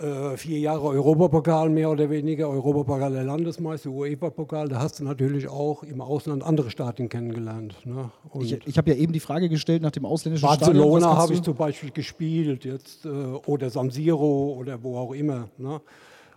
äh, 0.00 0.36
vier 0.36 0.58
Jahre 0.58 0.86
Europapokal 0.86 1.68
mehr 1.68 1.90
oder 1.90 2.08
weniger, 2.08 2.48
Europapokal 2.48 3.12
der 3.12 3.24
Landesmeister, 3.24 3.90
UEFA-Pokal, 3.90 4.68
da 4.68 4.80
hast 4.80 4.98
du 4.98 5.04
natürlich 5.04 5.46
auch 5.48 5.82
im 5.82 6.00
Ausland 6.00 6.42
andere 6.42 6.70
Stadien 6.70 7.08
kennengelernt. 7.08 7.74
Ne? 7.84 8.10
ich 8.40 8.66
ich 8.66 8.78
habe 8.78 8.90
ja 8.90 8.96
eben 8.96 9.12
die 9.12 9.20
Frage 9.20 9.48
gestellt 9.48 9.82
nach 9.82 9.90
dem 9.90 10.06
ausländischen 10.06 10.46
Barcelona 10.46 11.16
habe 11.16 11.34
ich 11.34 11.42
zum 11.42 11.54
Beispiel 11.54 11.90
gespielt 11.90 12.64
jetzt, 12.64 13.04
äh, 13.04 13.08
oder 13.08 13.68
San 13.68 13.90
Siro 13.90 14.54
oder 14.58 14.82
wo 14.82 14.96
auch 14.96 15.12
immer. 15.12 15.50
Ne? 15.58 15.80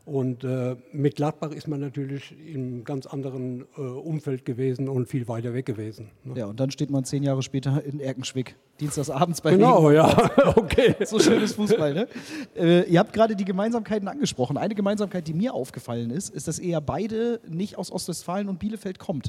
Und 0.05 0.43
äh, 0.43 0.75
mit 0.91 1.15
Gladbach 1.15 1.51
ist 1.51 1.69
man 1.69 1.79
natürlich 1.79 2.35
im 2.53 2.83
ganz 2.83 3.05
anderen 3.05 3.61
äh, 3.77 3.81
Umfeld 3.81 4.43
gewesen 4.43 4.89
und 4.89 5.07
viel 5.07 5.29
weiter 5.29 5.53
weg 5.53 5.65
gewesen. 5.65 6.11
Ne? 6.25 6.39
Ja, 6.39 6.45
und 6.47 6.59
dann 6.59 6.71
steht 6.71 6.89
man 6.89 7.05
zehn 7.05 7.23
Jahre 7.23 7.41
später 7.41 7.81
in 7.85 8.01
Erkenschwick, 8.01 8.57
dienstagsabends 8.81 9.39
bei 9.39 9.51
Genau, 9.51 9.87
Regen. 9.87 9.95
ja, 9.95 10.31
okay. 10.57 10.95
so 11.05 11.19
schönes 11.19 11.53
Fußball, 11.53 11.93
ne? 11.93 12.07
Äh, 12.53 12.83
ihr 12.91 12.99
habt 12.99 13.13
gerade 13.13 13.37
die 13.37 13.45
Gemeinsamkeiten 13.45 14.09
angesprochen. 14.09 14.57
Eine 14.57 14.75
Gemeinsamkeit, 14.75 15.25
die 15.25 15.33
mir 15.33 15.53
aufgefallen 15.53 16.09
ist, 16.09 16.31
ist, 16.31 16.49
dass 16.49 16.59
ihr 16.59 16.71
ja 16.71 16.79
beide 16.81 17.39
nicht 17.47 17.77
aus 17.77 17.89
Ostwestfalen 17.89 18.49
und 18.49 18.59
Bielefeld 18.59 18.99
kommt. 18.99 19.27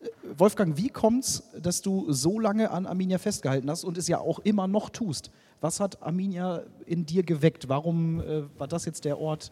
Äh, 0.00 0.08
Wolfgang, 0.36 0.76
wie 0.76 0.88
kommt 0.88 1.22
es, 1.24 1.44
dass 1.62 1.80
du 1.80 2.10
so 2.12 2.40
lange 2.40 2.72
an 2.72 2.86
Arminia 2.86 3.18
festgehalten 3.18 3.70
hast 3.70 3.84
und 3.84 3.96
es 3.96 4.08
ja 4.08 4.18
auch 4.18 4.40
immer 4.40 4.66
noch 4.66 4.90
tust? 4.90 5.30
Was 5.60 5.80
hat 5.80 6.02
Arminia 6.02 6.62
in 6.86 7.04
dir 7.04 7.22
geweckt? 7.22 7.68
Warum 7.68 8.20
äh, 8.20 8.42
war 8.58 8.68
das 8.68 8.84
jetzt 8.84 9.04
der 9.04 9.18
Ort, 9.18 9.50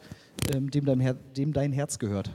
ähm, 0.55 0.70
dem, 0.70 0.85
dein 0.85 1.16
dem, 1.36 1.52
dein 1.52 1.73
Herz 1.73 1.98
gehört? 1.98 2.31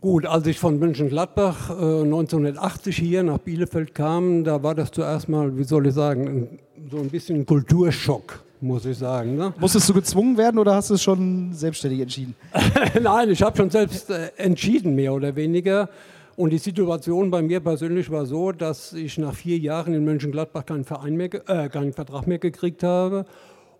Gut, 0.00 0.24
als 0.24 0.46
ich 0.46 0.58
von 0.58 0.78
Mönchengladbach 0.78 1.68
äh, 1.68 2.02
1980 2.02 2.96
hier 2.96 3.22
nach 3.22 3.36
Bielefeld 3.36 3.94
kam, 3.94 4.44
da 4.44 4.62
war 4.62 4.74
das 4.74 4.90
zuerst 4.92 5.28
mal, 5.28 5.58
wie 5.58 5.64
soll 5.64 5.88
ich 5.88 5.92
sagen, 5.92 6.58
so 6.90 6.96
ein 6.96 7.10
bisschen 7.10 7.40
ein 7.40 7.46
Kulturschock, 7.46 8.42
muss 8.62 8.86
ich 8.86 8.96
sagen. 8.96 9.36
Ne? 9.36 9.52
Musstest 9.58 9.90
du 9.90 9.92
gezwungen 9.92 10.38
werden 10.38 10.58
oder 10.58 10.74
hast 10.74 10.88
du 10.88 10.94
es 10.94 11.02
schon 11.02 11.52
selbstständig 11.52 12.00
entschieden? 12.00 12.34
Nein, 13.02 13.28
ich 13.28 13.42
habe 13.42 13.54
schon 13.58 13.68
selbst 13.68 14.08
äh, 14.08 14.30
entschieden, 14.38 14.94
mehr 14.94 15.12
oder 15.12 15.36
weniger. 15.36 15.90
Und 16.34 16.48
die 16.48 16.58
Situation 16.58 17.30
bei 17.30 17.42
mir 17.42 17.60
persönlich 17.60 18.10
war 18.10 18.24
so, 18.24 18.52
dass 18.52 18.94
ich 18.94 19.18
nach 19.18 19.34
vier 19.34 19.58
Jahren 19.58 19.92
in 19.92 20.02
Mönchengladbach 20.06 20.64
keinen, 20.64 20.84
Verein 20.84 21.14
mehr, 21.14 21.28
äh, 21.46 21.68
keinen 21.68 21.92
Vertrag 21.92 22.26
mehr 22.26 22.38
gekriegt 22.38 22.82
habe 22.82 23.26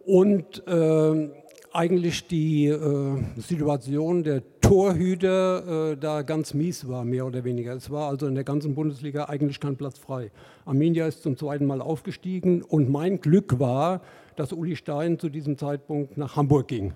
und 0.04 0.66
äh, 0.66 1.30
eigentlich 1.72 2.26
die 2.26 2.66
äh, 2.66 3.18
Situation 3.36 4.22
der 4.24 4.42
Torhüter 4.60 5.92
äh, 5.92 5.96
da 5.96 6.22
ganz 6.22 6.54
mies 6.54 6.88
war, 6.88 7.04
mehr 7.04 7.26
oder 7.26 7.44
weniger. 7.44 7.74
Es 7.74 7.90
war 7.90 8.08
also 8.08 8.26
in 8.26 8.34
der 8.34 8.44
ganzen 8.44 8.74
Bundesliga 8.74 9.24
eigentlich 9.24 9.60
kein 9.60 9.76
Platz 9.76 9.98
frei. 9.98 10.30
Arminia 10.64 11.06
ist 11.06 11.22
zum 11.22 11.36
zweiten 11.36 11.66
Mal 11.66 11.80
aufgestiegen 11.80 12.62
und 12.62 12.90
mein 12.90 13.20
Glück 13.20 13.58
war, 13.58 14.00
dass 14.36 14.52
Uli 14.52 14.76
Stein 14.76 15.18
zu 15.18 15.28
diesem 15.28 15.58
Zeitpunkt 15.58 16.16
nach 16.16 16.36
Hamburg 16.36 16.68
ging. 16.68 16.92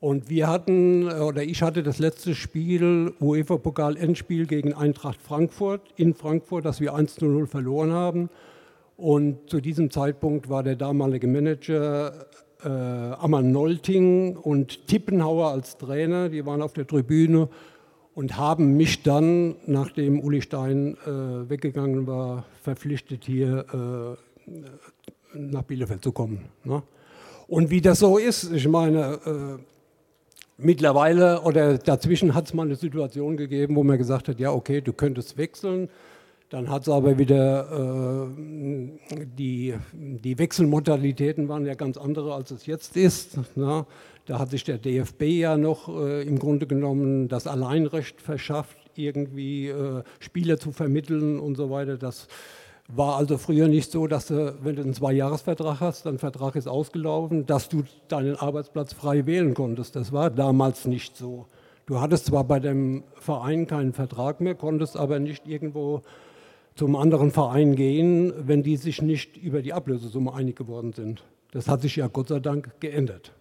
Und 0.00 0.28
wir 0.28 0.48
hatten, 0.48 1.10
oder 1.10 1.42
ich 1.42 1.62
hatte 1.62 1.82
das 1.82 1.98
letzte 1.98 2.34
Spiel, 2.34 3.14
UEFA-Pokal-Endspiel 3.20 4.46
gegen 4.46 4.74
Eintracht 4.74 5.22
Frankfurt 5.22 5.80
in 5.96 6.12
Frankfurt, 6.12 6.66
das 6.66 6.80
wir 6.80 6.94
1 6.94 7.14
zu 7.14 7.24
0 7.24 7.46
verloren 7.46 7.92
haben. 7.92 8.28
Und 8.96 9.48
zu 9.48 9.60
diesem 9.60 9.90
Zeitpunkt 9.90 10.50
war 10.50 10.62
der 10.62 10.76
damalige 10.76 11.26
Manager 11.26 12.26
äh, 12.64 12.68
Ammann 12.68 13.52
Nolting 13.52 14.36
und 14.36 14.86
Tippenhauer 14.86 15.50
als 15.50 15.76
Trainer, 15.76 16.28
die 16.28 16.44
waren 16.46 16.62
auf 16.62 16.72
der 16.72 16.86
Tribüne 16.86 17.48
und 18.14 18.36
haben 18.36 18.76
mich 18.76 19.02
dann, 19.02 19.56
nachdem 19.66 20.20
Uli 20.20 20.42
Stein 20.42 20.96
äh, 21.06 21.50
weggegangen 21.50 22.06
war, 22.06 22.44
verpflichtet, 22.62 23.24
hier 23.24 24.16
äh, 24.46 25.38
nach 25.38 25.62
Bielefeld 25.62 26.02
zu 26.02 26.12
kommen. 26.12 26.46
Ne? 26.62 26.82
Und 27.48 27.70
wie 27.70 27.80
das 27.80 27.98
so 27.98 28.18
ist, 28.18 28.52
ich 28.52 28.66
meine, 28.68 29.18
äh, 29.26 29.62
Mittlerweile 30.56 31.40
oder 31.42 31.78
dazwischen 31.78 32.32
hat 32.32 32.46
es 32.46 32.54
mal 32.54 32.62
eine 32.62 32.76
Situation 32.76 33.36
gegeben, 33.36 33.74
wo 33.74 33.82
man 33.82 33.98
gesagt 33.98 34.28
hat, 34.28 34.38
ja 34.38 34.52
okay, 34.52 34.80
du 34.80 34.92
könntest 34.92 35.36
wechseln. 35.36 35.88
Dann 36.54 36.70
hat 36.70 36.82
es 36.82 36.88
aber 36.88 37.18
wieder, 37.18 38.28
äh, 38.28 39.24
die, 39.24 39.74
die 39.92 40.38
Wechselmodalitäten 40.38 41.48
waren 41.48 41.66
ja 41.66 41.74
ganz 41.74 41.96
andere, 41.96 42.32
als 42.32 42.52
es 42.52 42.66
jetzt 42.66 42.96
ist. 42.96 43.38
Na? 43.56 43.78
Ne? 43.80 43.86
Da 44.26 44.38
hat 44.38 44.50
sich 44.50 44.62
der 44.62 44.78
DFB 44.78 45.22
ja 45.22 45.56
noch 45.56 45.88
äh, 45.88 46.22
im 46.22 46.38
Grunde 46.38 46.68
genommen 46.68 47.26
das 47.26 47.48
Alleinrecht 47.48 48.20
verschafft, 48.20 48.76
irgendwie 48.94 49.66
äh, 49.66 50.04
Spieler 50.20 50.56
zu 50.56 50.70
vermitteln 50.70 51.40
und 51.40 51.56
so 51.56 51.70
weiter. 51.70 51.96
Das 51.96 52.28
war 52.86 53.16
also 53.16 53.36
früher 53.36 53.66
nicht 53.66 53.90
so, 53.90 54.06
dass 54.06 54.28
du, 54.28 54.56
wenn 54.62 54.76
du 54.76 54.82
einen 54.82 54.94
Zweijahresvertrag 54.94 55.80
hast, 55.80 56.06
dein 56.06 56.18
Vertrag 56.18 56.54
ist 56.54 56.68
ausgelaufen, 56.68 57.46
dass 57.46 57.68
du 57.68 57.82
deinen 58.06 58.36
Arbeitsplatz 58.36 58.92
frei 58.92 59.26
wählen 59.26 59.54
konntest. 59.54 59.96
Das 59.96 60.12
war 60.12 60.30
damals 60.30 60.86
nicht 60.86 61.16
so. 61.16 61.46
Du 61.86 62.00
hattest 62.00 62.26
zwar 62.26 62.44
bei 62.44 62.60
dem 62.60 63.02
Verein 63.16 63.66
keinen 63.66 63.92
Vertrag 63.92 64.40
mehr, 64.40 64.54
konntest 64.54 64.96
aber 64.96 65.18
nicht 65.18 65.48
irgendwo 65.48 66.02
zum 66.74 66.96
anderen 66.96 67.30
Verein 67.30 67.76
gehen, 67.76 68.32
wenn 68.46 68.62
die 68.62 68.76
sich 68.76 69.00
nicht 69.00 69.36
über 69.36 69.62
die 69.62 69.72
Ablösesumme 69.72 70.34
einig 70.34 70.56
geworden 70.56 70.92
sind. 70.92 71.24
Das 71.52 71.68
hat 71.68 71.82
sich 71.82 71.96
ja 71.96 72.08
Gott 72.08 72.28
sei 72.28 72.40
Dank 72.40 72.80
geändert. 72.80 73.32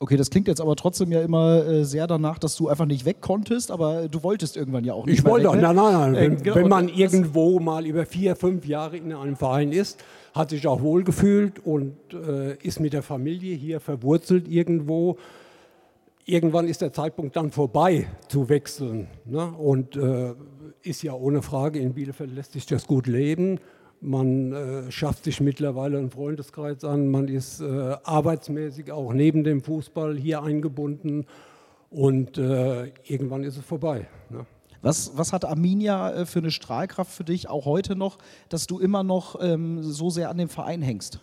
Okay, 0.00 0.16
das 0.16 0.28
klingt 0.28 0.48
jetzt 0.48 0.60
aber 0.60 0.74
trotzdem 0.76 1.12
ja 1.12 1.22
immer 1.22 1.66
äh, 1.66 1.84
sehr 1.84 2.06
danach, 2.06 2.38
dass 2.38 2.56
du 2.56 2.68
einfach 2.68 2.84
nicht 2.84 3.04
weg 3.04 3.20
konntest, 3.20 3.70
aber 3.70 4.08
du 4.08 4.22
wolltest 4.22 4.56
irgendwann 4.56 4.84
ja 4.84 4.92
auch 4.92 5.06
nicht 5.06 5.20
Ich 5.20 5.24
wollte 5.24 5.46
ne? 5.54 5.62
nein, 5.62 5.76
nein, 5.76 5.92
nein. 5.92 6.14
Äh, 6.14 6.20
wenn, 6.20 6.42
genau, 6.42 6.56
wenn, 6.56 6.68
man 6.68 6.88
irgendwo 6.88 7.60
mal 7.60 7.86
über 7.86 8.04
vier, 8.04 8.34
fünf 8.34 8.66
Jahre 8.66 8.96
in 8.96 9.12
einem 9.12 9.36
Verein 9.36 9.72
ist, 9.72 10.02
hat 10.34 10.50
sich 10.50 10.66
auch 10.66 10.82
wohlgefühlt 10.82 11.64
und 11.64 11.94
äh, 12.12 12.56
ist 12.56 12.80
mit 12.80 12.92
der 12.92 13.02
Familie 13.02 13.54
hier 13.54 13.78
verwurzelt 13.78 14.48
irgendwo. 14.48 15.16
Irgendwann 16.26 16.66
ist 16.66 16.80
der 16.80 16.92
Zeitpunkt 16.92 17.36
dann 17.36 17.50
vorbei 17.50 18.08
zu 18.28 18.48
wechseln. 18.48 19.06
Ne? 19.26 19.46
Und 19.52 19.96
äh, 19.96 20.34
ist 20.84 21.02
ja 21.02 21.12
ohne 21.14 21.42
Frage, 21.42 21.78
in 21.78 21.94
Bielefeld 21.94 22.34
lässt 22.34 22.52
sich 22.52 22.66
das 22.66 22.86
gut 22.86 23.06
leben. 23.06 23.58
Man 24.00 24.52
äh, 24.52 24.92
schafft 24.92 25.24
sich 25.24 25.40
mittlerweile 25.40 25.98
einen 25.98 26.10
Freundeskreis 26.10 26.84
an. 26.84 27.08
Man 27.08 27.28
ist 27.28 27.60
äh, 27.60 27.96
arbeitsmäßig 28.04 28.92
auch 28.92 29.12
neben 29.12 29.44
dem 29.44 29.62
Fußball 29.62 30.16
hier 30.16 30.42
eingebunden. 30.42 31.26
Und 31.90 32.38
äh, 32.38 32.92
irgendwann 33.04 33.44
ist 33.44 33.56
es 33.56 33.64
vorbei. 33.64 34.08
Ne? 34.28 34.44
Was, 34.82 35.16
was, 35.16 35.32
hat 35.32 35.46
Arminia 35.46 36.12
äh, 36.12 36.26
für 36.26 36.40
eine 36.40 36.50
Strahlkraft 36.50 37.10
für 37.10 37.24
dich, 37.24 37.48
auch 37.48 37.64
heute 37.64 37.96
noch, 37.96 38.18
dass 38.50 38.66
du 38.66 38.78
immer 38.78 39.02
noch 39.02 39.36
ähm, 39.40 39.82
so 39.82 40.10
sehr 40.10 40.28
an 40.28 40.36
dem 40.36 40.50
Verein 40.50 40.82
hängst? 40.82 41.20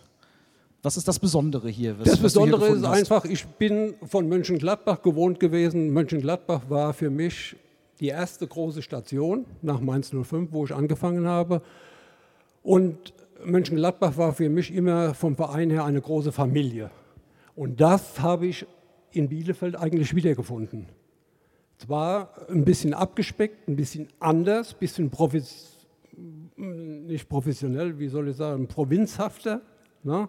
Was 0.82 0.96
ist 0.96 1.06
das 1.06 1.20
Besondere 1.20 1.68
hier? 1.68 1.96
Was, 2.00 2.08
das 2.08 2.18
Besondere 2.18 2.66
ist 2.66 2.84
hast? 2.84 2.98
einfach, 2.98 3.24
ich 3.24 3.46
bin 3.46 3.94
von 4.02 4.28
Mönchengladbach 4.28 5.02
gewohnt 5.02 5.38
gewesen. 5.38 5.90
Mönchengladbach 5.90 6.62
war 6.68 6.92
für 6.92 7.10
mich 7.10 7.54
die 8.02 8.08
erste 8.08 8.48
große 8.48 8.82
Station 8.82 9.46
nach 9.62 9.80
Mainz 9.80 10.10
05, 10.10 10.50
wo 10.50 10.64
ich 10.64 10.74
angefangen 10.74 11.28
habe. 11.28 11.62
Und 12.64 13.14
Mönchengladbach 13.44 14.16
war 14.16 14.32
für 14.32 14.50
mich 14.50 14.74
immer 14.74 15.14
vom 15.14 15.36
Verein 15.36 15.70
her 15.70 15.84
eine 15.84 16.00
große 16.00 16.32
Familie. 16.32 16.90
Und 17.54 17.80
das 17.80 18.20
habe 18.20 18.48
ich 18.48 18.66
in 19.12 19.28
Bielefeld 19.28 19.76
eigentlich 19.76 20.16
wiedergefunden. 20.16 20.88
Zwar 21.78 22.32
ein 22.50 22.64
bisschen 22.64 22.92
abgespeckt, 22.92 23.68
ein 23.68 23.76
bisschen 23.76 24.08
anders, 24.18 24.72
ein 24.74 24.78
bisschen 24.80 25.10
profes 25.10 25.78
nicht 26.56 27.28
professionell, 27.28 27.98
wie 27.98 28.08
soll 28.08 28.28
ich 28.28 28.36
sagen, 28.36 28.66
provinzhafter, 28.66 29.62
ne? 30.02 30.28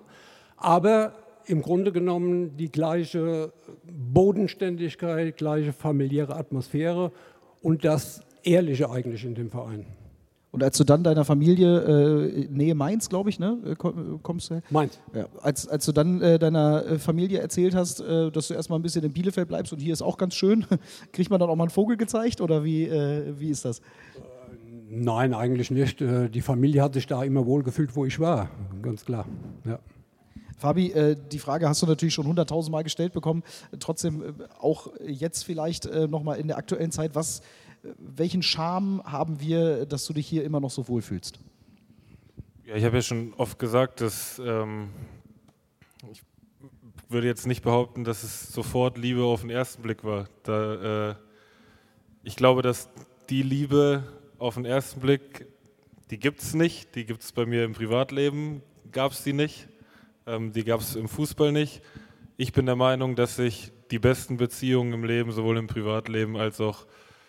aber 0.57 1.13
im 1.45 1.61
Grunde 1.61 1.91
genommen 1.91 2.55
die 2.55 2.71
gleiche 2.71 3.51
Bodenständigkeit, 3.83 5.35
gleiche 5.35 5.73
familiäre 5.73 6.35
Atmosphäre 6.35 7.11
und 7.63 7.83
das 7.83 8.21
Ehrliche 8.43 8.91
eigentlich 8.91 9.25
in 9.25 9.33
dem 9.33 9.49
Verein. 9.49 9.85
Und 10.51 10.61
als 10.63 10.77
du 10.77 10.83
dann 10.83 11.03
deiner 11.03 11.25
Familie, 11.25 11.79
äh, 11.79 12.47
Nähe 12.47 12.75
Mainz, 12.75 13.09
glaube 13.09 13.31
ich, 13.31 13.39
ne, 13.39 13.57
äh, 13.65 13.75
kommst 13.75 14.51
du? 14.51 14.61
Mainz. 14.69 14.99
Ja, 15.15 15.25
als, 15.41 15.67
als 15.67 15.85
du 15.85 15.91
dann 15.93 16.21
äh, 16.21 16.37
deiner 16.37 16.85
äh, 16.85 16.99
Familie 16.99 17.39
erzählt 17.39 17.73
hast, 17.73 18.01
äh, 18.01 18.29
dass 18.29 18.49
du 18.49 18.53
erstmal 18.53 18.77
ein 18.77 18.83
bisschen 18.83 19.03
in 19.03 19.11
Bielefeld 19.11 19.47
bleibst 19.47 19.73
und 19.73 19.79
hier 19.79 19.93
ist 19.93 20.03
auch 20.03 20.15
ganz 20.19 20.35
schön, 20.35 20.67
kriegt 21.11 21.31
man 21.31 21.39
dann 21.39 21.49
auch 21.49 21.55
mal 21.55 21.63
einen 21.63 21.71
Vogel 21.71 21.97
gezeigt 21.97 22.39
oder 22.39 22.63
wie, 22.63 22.83
äh, 22.83 23.33
wie 23.39 23.49
ist 23.49 23.65
das? 23.65 23.81
Nein, 24.89 25.33
eigentlich 25.33 25.71
nicht. 25.71 25.99
Die 26.01 26.41
Familie 26.41 26.83
hat 26.83 26.93
sich 26.93 27.07
da 27.07 27.23
immer 27.23 27.47
wohl 27.47 27.63
gefühlt, 27.63 27.95
wo 27.95 28.05
ich 28.05 28.19
war, 28.19 28.51
ganz 28.83 29.05
klar. 29.05 29.25
Ja. 29.65 29.79
Fabi, 30.63 30.93
äh, 30.93 31.17
die 31.29 31.39
Frage 31.39 31.67
hast 31.67 31.81
du 31.81 31.85
natürlich 31.85 32.13
schon 32.13 32.25
hunderttausendmal 32.25 32.85
gestellt 32.85 33.11
bekommen. 33.11 33.43
Trotzdem 33.81 34.21
äh, 34.21 34.31
auch 34.59 34.87
jetzt 35.05 35.43
vielleicht 35.43 35.85
äh, 35.85 36.07
nochmal 36.07 36.39
in 36.39 36.47
der 36.47 36.57
aktuellen 36.57 36.89
Zeit, 36.89 37.15
was 37.15 37.41
welchen 37.97 38.41
Charme 38.41 39.03
haben 39.03 39.41
wir, 39.41 39.85
dass 39.85 40.05
du 40.05 40.13
dich 40.13 40.25
hier 40.25 40.45
immer 40.45 40.61
noch 40.61 40.71
so 40.71 40.87
wohlfühlst? 40.87 41.37
Ja, 42.65 42.75
ich 42.75 42.85
habe 42.85 42.95
ja 42.95 43.01
schon 43.01 43.33
oft 43.33 43.59
gesagt, 43.59 43.99
dass 43.99 44.39
ähm, 44.39 44.89
ich 46.13 46.23
würde 47.09 47.27
jetzt 47.27 47.45
nicht 47.45 47.61
behaupten, 47.61 48.05
dass 48.05 48.23
es 48.23 48.47
sofort 48.47 48.97
Liebe 48.97 49.25
auf 49.25 49.41
den 49.41 49.49
ersten 49.49 49.81
Blick 49.81 50.05
war. 50.05 50.29
Da, 50.43 51.09
äh, 51.09 51.15
ich 52.23 52.37
glaube, 52.37 52.61
dass 52.61 52.87
die 53.29 53.43
Liebe 53.43 54.05
auf 54.39 54.55
den 54.55 54.63
ersten 54.63 55.01
Blick, 55.01 55.45
die 56.09 56.19
gibt 56.19 56.41
es 56.41 56.53
nicht. 56.53 56.95
Die 56.95 57.05
gibt 57.05 57.21
es 57.21 57.33
bei 57.33 57.45
mir 57.45 57.65
im 57.65 57.73
Privatleben, 57.73 58.61
gab 58.93 59.11
es 59.11 59.25
die 59.25 59.33
nicht. 59.33 59.67
Ähm, 60.25 60.51
die 60.51 60.63
gab 60.63 60.81
es 60.81 60.95
im 60.95 61.07
Fußball 61.07 61.51
nicht. 61.51 61.81
ich 62.37 62.53
bin 62.53 62.65
der 62.65 62.75
Meinung, 62.75 63.15
dass 63.15 63.35
sich 63.35 63.71
die 63.91 63.99
besten 63.99 64.37
Beziehungen 64.37 64.93
im 64.93 65.03
Leben, 65.03 65.31
sowohl 65.31 65.57
im 65.57 65.67
Privatleben 65.67 66.37
als 66.37 66.59
auch 66.59 66.85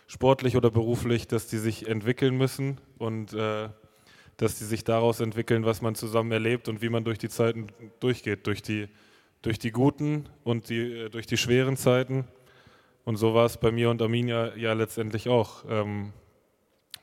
sportlich 0.07 0.57
oder 0.57 0.71
beruflich, 0.71 1.27
dass 1.27 1.47
die 1.47 1.59
sich 1.59 1.89
entwickeln 1.89 2.37
müssen 2.37 2.81
und 2.99 3.33
äh, 3.33 3.69
dass 4.37 4.59
die 4.59 4.65
sich 4.65 4.85
daraus 4.85 5.21
entwickeln, 5.21 5.65
was 5.65 5.83
man 5.83 5.95
zusammen 5.95 6.33
erlebt 6.33 6.69
und 6.69 6.83
wie 6.83 6.89
man 6.89 7.05
durch 7.05 7.19
die 7.19 7.29
Zeiten 7.29 7.69
durchgeht, 8.01 8.47
durch 8.47 8.63
die, 8.63 8.89
durch 9.43 9.59
die 9.59 9.71
guten 9.71 10.29
und 10.43 10.69
die, 10.69 11.05
äh, 11.05 11.09
durch 11.11 11.27
die 11.27 11.37
schweren 11.37 11.77
Zeiten. 11.77 12.27
Und 13.05 13.17
so 13.17 13.35
war 13.35 13.47
es 13.47 13.59
bei 13.59 13.71
mir 13.71 13.91
und 13.91 14.01
Arminia 14.01 14.57
ja 14.57 14.73
letztendlich 14.73 15.29
auch. 15.29 15.65
Ähm, 15.69 16.13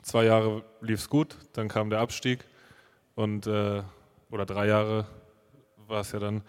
zwei 0.02 0.26
Jahre 0.26 0.64
lief 0.82 1.00
es 1.00 1.10
gut, 1.10 1.38
dann 1.54 1.68
kam 1.68 1.90
der 1.90 2.00
Abstieg 2.00 2.46
und 3.16 3.46
äh, 3.46 3.84
oder 4.32 4.46
drei 4.46 4.68
Jahre 4.68 5.06
war 5.92 6.02
es 6.02 6.12
ja 6.12 6.20
dann. 6.20 6.42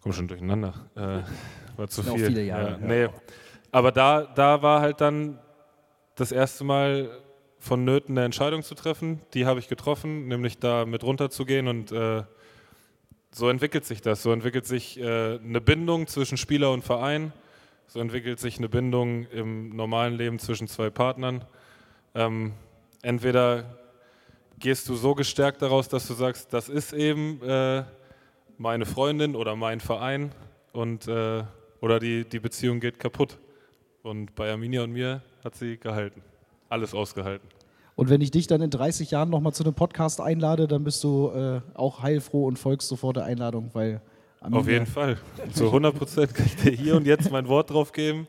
Komm 0.00 0.12
schon 0.12 0.28
durcheinander. 0.28 0.72
Äh, 0.94 1.78
war 1.78 1.88
zu 1.88 2.02
viel. 2.02 2.26
viele 2.26 2.44
Jahre. 2.44 2.70
Ja, 2.70 2.78
nee. 2.78 3.08
Aber 3.72 3.92
da, 3.92 4.22
da 4.22 4.62
war 4.62 4.80
halt 4.80 5.00
dann 5.00 5.38
das 6.14 6.32
erste 6.32 6.64
Mal 6.64 7.10
vonnöten, 7.58 8.16
eine 8.16 8.24
Entscheidung 8.24 8.62
zu 8.62 8.74
treffen. 8.74 9.20
Die 9.34 9.44
habe 9.44 9.58
ich 9.58 9.68
getroffen, 9.68 10.28
nämlich 10.28 10.58
da 10.58 10.86
mit 10.86 11.02
runterzugehen 11.02 11.66
und 11.68 11.90
äh, 11.92 12.22
so 13.32 13.48
entwickelt 13.48 13.84
sich 13.84 14.00
das. 14.00 14.22
So 14.22 14.32
entwickelt 14.32 14.66
sich 14.66 14.98
äh, 14.98 15.38
eine 15.38 15.60
Bindung 15.60 16.06
zwischen 16.06 16.38
Spieler 16.38 16.70
und 16.70 16.82
Verein. 16.82 17.32
So 17.88 18.00
entwickelt 18.00 18.40
sich 18.40 18.58
eine 18.58 18.68
Bindung 18.68 19.26
im 19.26 19.70
normalen 19.70 20.14
Leben 20.14 20.38
zwischen 20.38 20.68
zwei 20.68 20.88
Partnern. 20.90 21.44
Ähm, 22.14 22.52
entweder 23.02 23.76
gehst 24.58 24.88
du 24.88 24.94
so 24.94 25.14
gestärkt 25.14 25.60
daraus, 25.60 25.88
dass 25.88 26.06
du 26.06 26.14
sagst, 26.14 26.52
das 26.52 26.68
ist 26.68 26.92
eben 26.92 27.42
äh, 27.42 27.84
meine 28.58 28.86
Freundin 28.86 29.36
oder 29.36 29.56
mein 29.56 29.80
Verein 29.80 30.32
und 30.72 31.08
äh, 31.08 31.44
oder 31.80 31.98
die, 31.98 32.24
die 32.24 32.38
Beziehung 32.40 32.80
geht 32.80 32.98
kaputt. 32.98 33.38
Und 34.02 34.34
bei 34.34 34.50
Arminia 34.50 34.84
und 34.84 34.92
mir 34.92 35.22
hat 35.44 35.56
sie 35.56 35.78
gehalten. 35.78 36.22
Alles 36.68 36.94
ausgehalten. 36.94 37.48
Und 37.96 38.10
wenn 38.10 38.20
ich 38.20 38.30
dich 38.30 38.46
dann 38.46 38.60
in 38.60 38.70
30 38.70 39.10
Jahren 39.10 39.30
nochmal 39.30 39.52
zu 39.52 39.64
einem 39.64 39.74
Podcast 39.74 40.20
einlade, 40.20 40.68
dann 40.68 40.84
bist 40.84 41.02
du 41.02 41.30
äh, 41.30 41.60
auch 41.74 42.02
heilfroh 42.02 42.46
und 42.46 42.58
folgst 42.58 42.88
sofort 42.88 43.16
der 43.16 43.24
Einladung, 43.24 43.70
weil 43.72 44.00
Arminia 44.40 44.60
Auf 44.60 44.68
jeden 44.68 44.86
Fall. 44.86 45.16
Zu 45.52 45.66
100 45.66 45.96
Prozent 45.96 46.34
kann 46.34 46.46
ich 46.46 46.56
dir 46.56 46.72
hier 46.72 46.96
und 46.96 47.06
jetzt 47.06 47.30
mein 47.30 47.48
Wort 47.48 47.70
drauf 47.70 47.92
geben. 47.92 48.28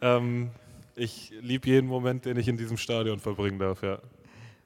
Ähm, 0.00 0.50
ich 0.94 1.32
liebe 1.40 1.68
jeden 1.68 1.88
Moment, 1.88 2.24
den 2.24 2.36
ich 2.36 2.46
in 2.46 2.56
diesem 2.56 2.76
Stadion 2.76 3.18
verbringen 3.18 3.58
darf, 3.58 3.82
ja. 3.82 3.98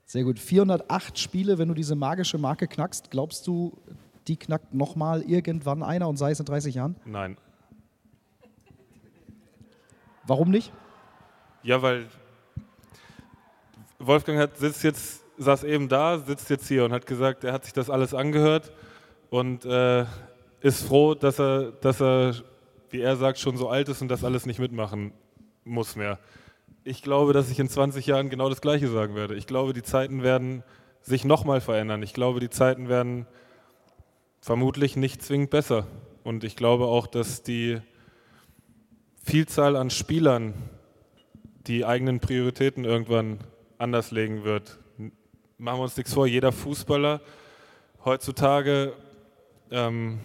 Sehr 0.04 0.24
gut. 0.24 0.38
408 0.38 1.18
Spiele, 1.18 1.58
wenn 1.58 1.68
du 1.68 1.74
diese 1.74 1.94
magische 1.94 2.36
Marke 2.36 2.68
knackst, 2.68 3.10
glaubst 3.10 3.46
du, 3.46 3.78
die 4.28 4.36
knackt 4.36 4.74
nochmal 4.74 5.22
irgendwann 5.22 5.82
einer 5.82 6.08
und 6.08 6.16
sei 6.16 6.30
es 6.30 6.40
in 6.40 6.46
30 6.46 6.74
Jahren? 6.74 6.96
Nein. 7.04 7.36
Warum 10.26 10.50
nicht? 10.50 10.72
Ja, 11.62 11.82
weil 11.82 12.06
Wolfgang 13.98 14.38
hat, 14.38 14.56
sitzt 14.56 14.82
jetzt, 14.82 15.24
saß 15.38 15.64
eben 15.64 15.88
da, 15.88 16.18
sitzt 16.18 16.50
jetzt 16.50 16.68
hier 16.68 16.84
und 16.84 16.92
hat 16.92 17.06
gesagt, 17.06 17.44
er 17.44 17.52
hat 17.52 17.64
sich 17.64 17.72
das 17.72 17.90
alles 17.90 18.14
angehört 18.14 18.72
und 19.30 19.64
äh, 19.64 20.04
ist 20.60 20.82
froh, 20.86 21.14
dass 21.14 21.38
er, 21.38 21.72
dass 21.72 22.00
er, 22.00 22.34
wie 22.90 23.00
er 23.00 23.16
sagt, 23.16 23.38
schon 23.38 23.56
so 23.56 23.68
alt 23.68 23.88
ist 23.88 24.00
und 24.00 24.08
das 24.08 24.24
alles 24.24 24.46
nicht 24.46 24.58
mitmachen 24.58 25.12
muss 25.64 25.96
mehr. 25.96 26.18
Ich 26.84 27.02
glaube, 27.02 27.32
dass 27.32 27.50
ich 27.50 27.58
in 27.58 27.68
20 27.68 28.06
Jahren 28.06 28.28
genau 28.28 28.48
das 28.48 28.60
Gleiche 28.60 28.88
sagen 28.88 29.14
werde. 29.14 29.34
Ich 29.34 29.46
glaube, 29.46 29.72
die 29.72 29.82
Zeiten 29.82 30.22
werden 30.22 30.62
sich 31.00 31.24
nochmal 31.24 31.60
verändern. 31.60 32.02
Ich 32.02 32.14
glaube, 32.14 32.40
die 32.40 32.50
Zeiten 32.50 32.88
werden 32.88 33.26
vermutlich 34.44 34.94
nicht 34.94 35.22
zwingend 35.22 35.48
besser. 35.48 35.86
Und 36.22 36.44
ich 36.44 36.54
glaube 36.54 36.84
auch, 36.84 37.06
dass 37.06 37.42
die 37.42 37.80
Vielzahl 39.24 39.74
an 39.74 39.88
Spielern 39.88 40.52
die 41.66 41.86
eigenen 41.86 42.20
Prioritäten 42.20 42.84
irgendwann 42.84 43.38
anders 43.78 44.10
legen 44.10 44.44
wird. 44.44 44.78
Machen 45.56 45.78
wir 45.78 45.84
uns 45.84 45.96
nichts 45.96 46.12
vor, 46.12 46.26
jeder 46.26 46.52
Fußballer 46.52 47.22
heutzutage 48.04 48.92
ähm, 49.70 50.20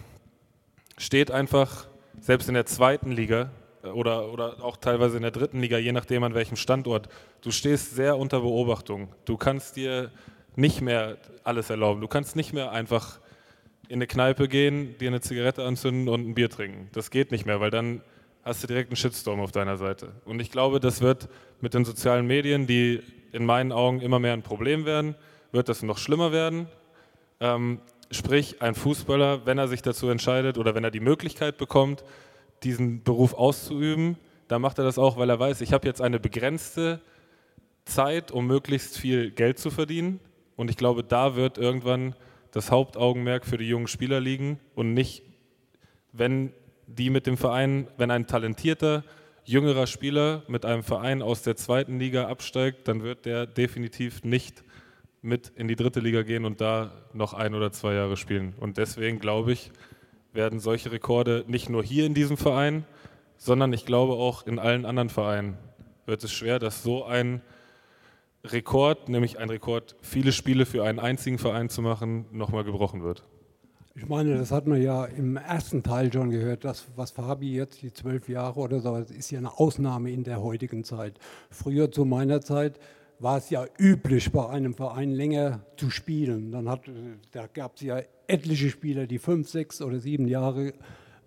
steht 0.98 1.30
einfach, 1.30 1.88
selbst 2.20 2.46
in 2.48 2.54
der 2.54 2.66
zweiten 2.66 3.12
Liga 3.12 3.50
oder, 3.94 4.30
oder 4.30 4.62
auch 4.62 4.76
teilweise 4.76 5.16
in 5.16 5.22
der 5.22 5.30
dritten 5.30 5.60
Liga, 5.60 5.78
je 5.78 5.92
nachdem 5.92 6.24
an 6.24 6.34
welchem 6.34 6.56
Standort, 6.56 7.08
du 7.40 7.50
stehst 7.50 7.94
sehr 7.94 8.18
unter 8.18 8.40
Beobachtung. 8.40 9.08
Du 9.24 9.38
kannst 9.38 9.76
dir 9.76 10.10
nicht 10.56 10.82
mehr 10.82 11.16
alles 11.42 11.70
erlauben. 11.70 12.02
Du 12.02 12.08
kannst 12.08 12.36
nicht 12.36 12.52
mehr 12.52 12.70
einfach 12.70 13.19
in 13.90 13.96
eine 13.96 14.06
Kneipe 14.06 14.46
gehen, 14.46 14.96
dir 14.98 15.08
eine 15.08 15.20
Zigarette 15.20 15.64
anzünden 15.64 16.08
und 16.08 16.24
ein 16.24 16.34
Bier 16.34 16.48
trinken. 16.48 16.88
Das 16.92 17.10
geht 17.10 17.32
nicht 17.32 17.44
mehr, 17.44 17.60
weil 17.60 17.70
dann 17.70 18.02
hast 18.44 18.62
du 18.62 18.68
direkt 18.68 18.90
einen 18.90 18.96
Shitstorm 18.96 19.40
auf 19.40 19.50
deiner 19.50 19.76
Seite. 19.76 20.12
Und 20.24 20.38
ich 20.38 20.52
glaube, 20.52 20.78
das 20.78 21.00
wird 21.00 21.28
mit 21.60 21.74
den 21.74 21.84
sozialen 21.84 22.24
Medien, 22.24 22.68
die 22.68 23.02
in 23.32 23.44
meinen 23.44 23.72
Augen 23.72 24.00
immer 24.00 24.20
mehr 24.20 24.32
ein 24.32 24.42
Problem 24.42 24.84
werden, 24.84 25.16
wird 25.50 25.68
das 25.68 25.82
noch 25.82 25.98
schlimmer 25.98 26.30
werden. 26.30 26.68
Ähm, 27.40 27.80
sprich, 28.12 28.62
ein 28.62 28.76
Fußballer, 28.76 29.44
wenn 29.44 29.58
er 29.58 29.66
sich 29.66 29.82
dazu 29.82 30.08
entscheidet 30.08 30.56
oder 30.56 30.76
wenn 30.76 30.84
er 30.84 30.92
die 30.92 31.00
Möglichkeit 31.00 31.58
bekommt, 31.58 32.04
diesen 32.62 33.02
Beruf 33.02 33.34
auszuüben, 33.34 34.16
dann 34.46 34.62
macht 34.62 34.78
er 34.78 34.84
das 34.84 34.98
auch, 34.98 35.16
weil 35.16 35.30
er 35.30 35.40
weiß, 35.40 35.62
ich 35.62 35.72
habe 35.72 35.88
jetzt 35.88 36.00
eine 36.00 36.20
begrenzte 36.20 37.00
Zeit, 37.86 38.30
um 38.30 38.46
möglichst 38.46 38.96
viel 38.96 39.32
Geld 39.32 39.58
zu 39.58 39.70
verdienen. 39.70 40.20
Und 40.54 40.70
ich 40.70 40.76
glaube, 40.76 41.02
da 41.02 41.34
wird 41.34 41.58
irgendwann 41.58 42.14
das 42.52 42.70
Hauptaugenmerk 42.70 43.46
für 43.46 43.58
die 43.58 43.68
jungen 43.68 43.86
Spieler 43.86 44.20
liegen 44.20 44.58
und 44.74 44.94
nicht, 44.94 45.22
wenn 46.12 46.52
die 46.86 47.10
mit 47.10 47.26
dem 47.26 47.36
Verein, 47.36 47.86
wenn 47.96 48.10
ein 48.10 48.26
talentierter, 48.26 49.04
jüngerer 49.44 49.86
Spieler 49.86 50.42
mit 50.48 50.64
einem 50.64 50.82
Verein 50.82 51.22
aus 51.22 51.42
der 51.42 51.56
zweiten 51.56 51.98
Liga 51.98 52.28
absteigt, 52.28 52.88
dann 52.88 53.02
wird 53.02 53.26
der 53.26 53.46
definitiv 53.46 54.24
nicht 54.24 54.64
mit 55.22 55.52
in 55.56 55.68
die 55.68 55.76
dritte 55.76 56.00
Liga 56.00 56.22
gehen 56.22 56.44
und 56.44 56.60
da 56.60 56.92
noch 57.12 57.34
ein 57.34 57.54
oder 57.54 57.72
zwei 57.72 57.94
Jahre 57.94 58.16
spielen. 58.16 58.54
Und 58.58 58.78
deswegen 58.78 59.18
glaube 59.18 59.52
ich, 59.52 59.70
werden 60.32 60.60
solche 60.60 60.92
Rekorde 60.92 61.44
nicht 61.46 61.68
nur 61.68 61.82
hier 61.82 62.06
in 62.06 62.14
diesem 62.14 62.36
Verein, 62.36 62.84
sondern 63.36 63.72
ich 63.72 63.86
glaube 63.86 64.14
auch 64.14 64.46
in 64.46 64.58
allen 64.58 64.86
anderen 64.86 65.10
Vereinen 65.10 65.58
wird 66.06 66.24
es 66.24 66.32
schwer, 66.32 66.58
dass 66.58 66.82
so 66.82 67.04
ein 67.04 67.42
Rekord, 68.44 69.08
nämlich 69.08 69.38
ein 69.38 69.50
Rekord, 69.50 69.96
viele 70.00 70.32
Spiele 70.32 70.66
für 70.66 70.84
einen 70.84 70.98
einzigen 70.98 71.38
Verein 71.38 71.68
zu 71.68 71.82
machen, 71.82 72.26
nochmal 72.32 72.64
gebrochen 72.64 73.02
wird. 73.02 73.24
Ich 73.94 74.08
meine, 74.08 74.38
das 74.38 74.50
hat 74.50 74.66
man 74.66 74.80
ja 74.80 75.04
im 75.04 75.36
ersten 75.36 75.82
Teil 75.82 76.12
schon 76.12 76.30
gehört, 76.30 76.64
das, 76.64 76.86
was 76.96 77.10
Fabi 77.10 77.54
jetzt, 77.54 77.82
die 77.82 77.92
zwölf 77.92 78.28
Jahre 78.28 78.58
oder 78.60 78.80
so, 78.80 78.96
das 78.96 79.10
ist 79.10 79.30
ja 79.30 79.38
eine 79.38 79.58
Ausnahme 79.58 80.10
in 80.10 80.24
der 80.24 80.40
heutigen 80.42 80.84
Zeit. 80.84 81.18
Früher 81.50 81.90
zu 81.90 82.04
meiner 82.04 82.40
Zeit 82.40 82.78
war 83.18 83.36
es 83.36 83.50
ja 83.50 83.66
üblich, 83.78 84.32
bei 84.32 84.48
einem 84.48 84.74
Verein 84.74 85.10
länger 85.10 85.60
zu 85.76 85.90
spielen. 85.90 86.50
Dann 86.52 86.68
hat, 86.68 86.82
da 87.32 87.46
gab 87.46 87.76
es 87.76 87.82
ja 87.82 88.00
etliche 88.26 88.70
Spieler, 88.70 89.06
die 89.06 89.18
fünf, 89.18 89.50
sechs 89.50 89.82
oder 89.82 89.98
sieben 89.98 90.26
Jahre 90.28 90.72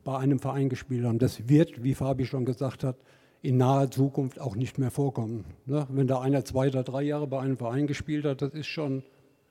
bei 0.03 0.17
einem 0.17 0.39
Verein 0.39 0.69
gespielt 0.69 1.05
haben. 1.05 1.19
Das 1.19 1.47
wird, 1.47 1.83
wie 1.83 1.93
Fabi 1.93 2.25
schon 2.25 2.45
gesagt 2.45 2.83
hat, 2.83 2.97
in 3.43 3.57
naher 3.57 3.91
Zukunft 3.91 4.39
auch 4.39 4.55
nicht 4.55 4.79
mehr 4.79 4.89
vorkommen. 4.89 5.43
Ne? 5.65 5.85
Wenn 5.89 6.07
da 6.07 6.21
einer 6.21 6.45
zwei 6.45 6.69
oder 6.69 6.81
drei 6.81 7.03
Jahre 7.03 7.27
bei 7.27 7.39
einem 7.41 7.57
Verein 7.57 7.87
gespielt 7.87 8.25
hat, 8.25 8.41
das 8.41 8.53
ist 8.53 8.67
schon 8.67 9.03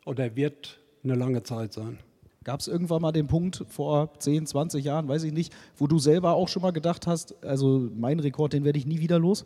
oder 0.07 0.35
wird 0.35 0.81
eine 1.05 1.15
lange 1.15 1.43
Zeit 1.43 1.75
sein. 1.75 1.99
Gab 2.43 2.61
es 2.61 2.69
irgendwann 2.69 3.03
mal 3.03 3.13
den 3.13 3.29
Punkt 3.29 3.65
vor 3.69 4.19
10, 4.19 4.47
20 4.47 4.85
Jahren, 4.85 5.09
weiß 5.09 5.23
ich 5.25 5.33
nicht, 5.33 5.53
wo 5.77 5.87
du 5.87 5.99
selber 5.99 6.33
auch 6.33 6.49
schon 6.49 6.63
mal 6.63 6.73
gedacht 6.73 7.07
hast, 7.07 7.45
also 7.45 7.89
mein 7.95 8.19
Rekord, 8.19 8.55
den 8.55 8.65
werde 8.65 8.79
ich 8.79 8.87
nie 8.87 8.99
wieder 8.99 9.19
los? 9.19 9.45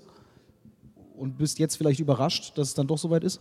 Und 1.17 1.39
bist 1.39 1.59
jetzt 1.59 1.77
vielleicht 1.77 2.01
überrascht, 2.01 2.57
dass 2.57 2.69
es 2.69 2.75
dann 2.75 2.87
doch 2.87 2.99
soweit 2.99 3.25
ist? 3.25 3.41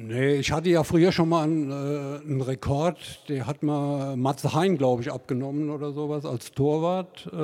Nee, 0.00 0.36
ich 0.36 0.52
hatte 0.52 0.70
ja 0.70 0.84
früher 0.84 1.10
schon 1.10 1.28
mal 1.28 1.42
einen, 1.42 1.72
äh, 1.72 2.20
einen 2.24 2.40
Rekord, 2.40 2.98
der 3.28 3.48
hat 3.48 3.64
mal 3.64 4.16
Matze 4.16 4.54
Hein, 4.54 4.78
glaube 4.78 5.02
ich, 5.02 5.10
abgenommen 5.10 5.70
oder 5.70 5.90
sowas 5.90 6.24
als 6.24 6.52
Torwart. 6.52 7.26
Äh, 7.32 7.36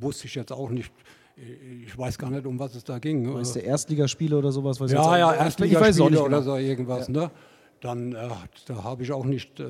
wusste 0.00 0.26
ich 0.26 0.34
jetzt 0.34 0.50
auch 0.50 0.70
nicht. 0.70 0.90
Ich 1.86 1.96
weiß 1.96 2.18
gar 2.18 2.30
nicht, 2.30 2.46
um 2.46 2.58
was 2.58 2.74
es 2.74 2.82
da 2.82 2.98
ging. 2.98 3.32
Weißt 3.32 3.54
du, 3.54 3.60
Erstligaspiele 3.60 4.36
oder 4.36 4.50
sowas? 4.50 4.80
Was 4.80 4.90
ja, 4.90 5.16
ja, 5.16 5.34
Erstligaspiele 5.34 6.20
oder 6.20 6.40
genau. 6.40 6.42
so 6.42 6.56
irgendwas. 6.56 7.06
Ja. 7.06 7.12
Ne? 7.12 7.30
dann 7.80 8.12
äh, 8.12 8.28
da 8.66 8.82
habe 8.82 9.02
ich 9.02 9.12
auch 9.12 9.24
nicht 9.24 9.60
äh, 9.60 9.64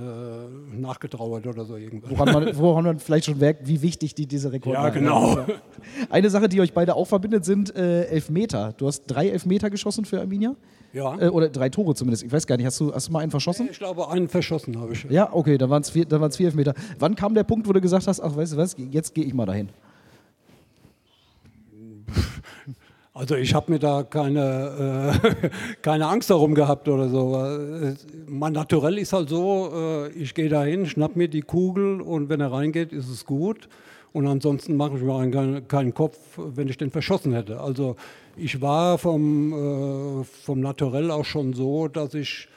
nachgetrauert 0.73 1.47
oder 1.47 1.67
so 1.67 1.77
irgendwas. 1.77 2.11
Woran 2.11 2.33
man, 2.33 2.57
woran 2.57 2.85
man 2.85 2.99
vielleicht 2.99 3.27
schon 3.27 3.39
merkt, 3.39 3.67
wie 3.69 3.83
wichtig 3.83 4.15
die 4.15 4.27
diese 4.27 4.51
Rekorde 4.51 4.79
Ja, 4.79 4.89
genau. 4.89 5.45
Eine 6.09 6.31
Sache, 6.31 6.49
die 6.49 6.61
euch 6.61 6.73
beide 6.73 6.95
auch 6.95 7.07
verbindet, 7.07 7.45
sind 7.45 7.75
äh, 7.77 8.05
Elfmeter. 8.05 8.73
Du 8.77 8.87
hast 8.87 9.05
drei 9.07 9.29
Elfmeter 9.29 9.69
geschossen 9.69 10.07
für 10.07 10.21
Arminia? 10.21 10.57
Ja. 10.93 11.19
Äh, 11.21 11.29
oder 11.29 11.49
drei 11.49 11.69
Tore 11.69 11.95
zumindest. 11.95 12.25
Ich 12.25 12.33
weiß 12.33 12.47
gar 12.47 12.57
nicht, 12.57 12.67
hast 12.67 12.81
du, 12.81 12.95
hast 12.95 13.09
du 13.09 13.13
mal 13.13 13.21
einen 13.21 13.31
verschossen? 13.31 13.69
Ich 13.71 13.79
glaube, 13.79 14.09
einen 14.11 14.29
verschossen 14.29 14.81
habe 14.81 14.93
ich. 14.93 15.05
Ja, 15.11 15.33
okay, 15.33 15.59
dann 15.59 15.71
waren 15.71 15.83
es 15.83 15.91
vier, 15.91 16.07
vier 16.07 16.47
Elfmeter. 16.47 16.75
Wann 16.99 17.15
kam 17.15 17.35
der 17.35 17.45
Punkt, 17.45 17.69
wo 17.69 17.73
du 17.73 17.81
gesagt 17.81 18.07
hast, 18.07 18.21
ach, 18.21 18.35
weißt 18.35 18.55
du 18.55 18.57
was, 18.57 18.77
jetzt 18.91 19.15
gehe 19.15 19.25
ich 19.25 19.35
mal 19.35 19.47
dahin? 19.47 19.69
Also 23.15 23.35
ich 23.35 23.53
habe 23.53 23.73
mir 23.73 23.81
da 23.81 24.05
keine, 24.05 25.11
äh, 25.21 25.49
keine 25.83 26.07
Angst 26.07 26.31
darum 26.31 26.55
gehabt 26.55 26.89
oder 26.89 27.09
so. 27.09 27.97
Mein 28.29 28.53
Naturell 28.53 28.97
ist 28.97 29.13
halt 29.13 29.29
so, 29.29 29.73
äh, 29.75 30.09
ich 30.11 30.35
gehe 30.35 30.49
da 30.49 30.63
hin, 30.63 30.87
schnapp 30.87 31.17
mir 31.17 31.27
die 31.27 31.43
Kugel 31.43 32.01
und 32.01 32.29
wenn 32.29 32.41
er 32.41 32.53
reingeht, 32.53 32.93
ist 32.93 33.09
es 33.09 33.27
gut. 33.27 33.69
Und 34.13 34.29
ansonsten 34.29 34.77
mache 34.77 34.97
ich 34.97 35.03
mir 35.03 35.31
keinen, 35.33 35.67
keinen 35.67 35.95
Kopf, 35.95 36.17
wenn 36.37 36.69
ich 36.69 36.77
den 36.77 36.93
verschossen 36.93 37.33
hätte. 37.33 37.59
Also 37.61 37.97
ich 38.39 38.61
war 38.61 38.99
vom, 38.99 39.53
äh, 40.21 40.25
vom 40.25 40.61
Naturell 40.61 41.11
auch 41.11 41.25
schon 41.25 41.53
so, 41.53 41.89
dass 41.89 42.15
ich 42.15 42.49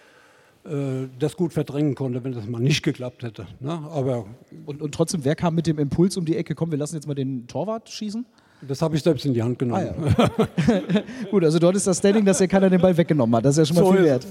äh, 0.63 1.07
das 1.19 1.35
gut 1.35 1.53
verdrängen 1.53 1.95
konnte, 1.95 2.23
wenn 2.23 2.33
das 2.33 2.47
mal 2.47 2.61
nicht 2.61 2.83
geklappt 2.83 3.23
hätte. 3.23 3.47
Ne? 3.59 3.71
Aber 3.71 4.25
und, 4.65 4.81
und 4.81 4.93
trotzdem, 4.93 5.23
wer 5.23 5.35
kam 5.35 5.55
mit 5.55 5.67
dem 5.67 5.79
Impuls 5.79 6.17
um 6.17 6.25
die 6.25 6.37
Ecke, 6.37 6.55
komm, 6.55 6.71
wir 6.71 6.77
lassen 6.77 6.95
jetzt 6.95 7.07
mal 7.07 7.15
den 7.15 7.47
Torwart 7.47 7.89
schießen? 7.89 8.25
Das 8.67 8.81
habe 8.83 8.95
ich 8.95 9.01
selbst 9.01 9.25
in 9.25 9.33
die 9.33 9.41
Hand 9.41 9.57
genommen. 9.57 10.13
Ah, 10.17 10.29
ja. 10.29 11.03
Gut, 11.31 11.43
also 11.43 11.57
dort 11.57 11.75
ist 11.75 11.87
das 11.87 11.97
Standing, 11.97 12.25
dass 12.25 12.39
ja 12.39 12.45
keiner 12.45 12.69
den 12.69 12.79
Ball 12.79 12.95
weggenommen 12.95 13.35
hat. 13.35 13.45
Das 13.45 13.57
ist 13.57 13.69
ja 13.69 13.73
schon 13.73 13.83
mal 13.83 13.89
so 13.89 13.97
viel 13.97 14.05
wert. 14.05 14.27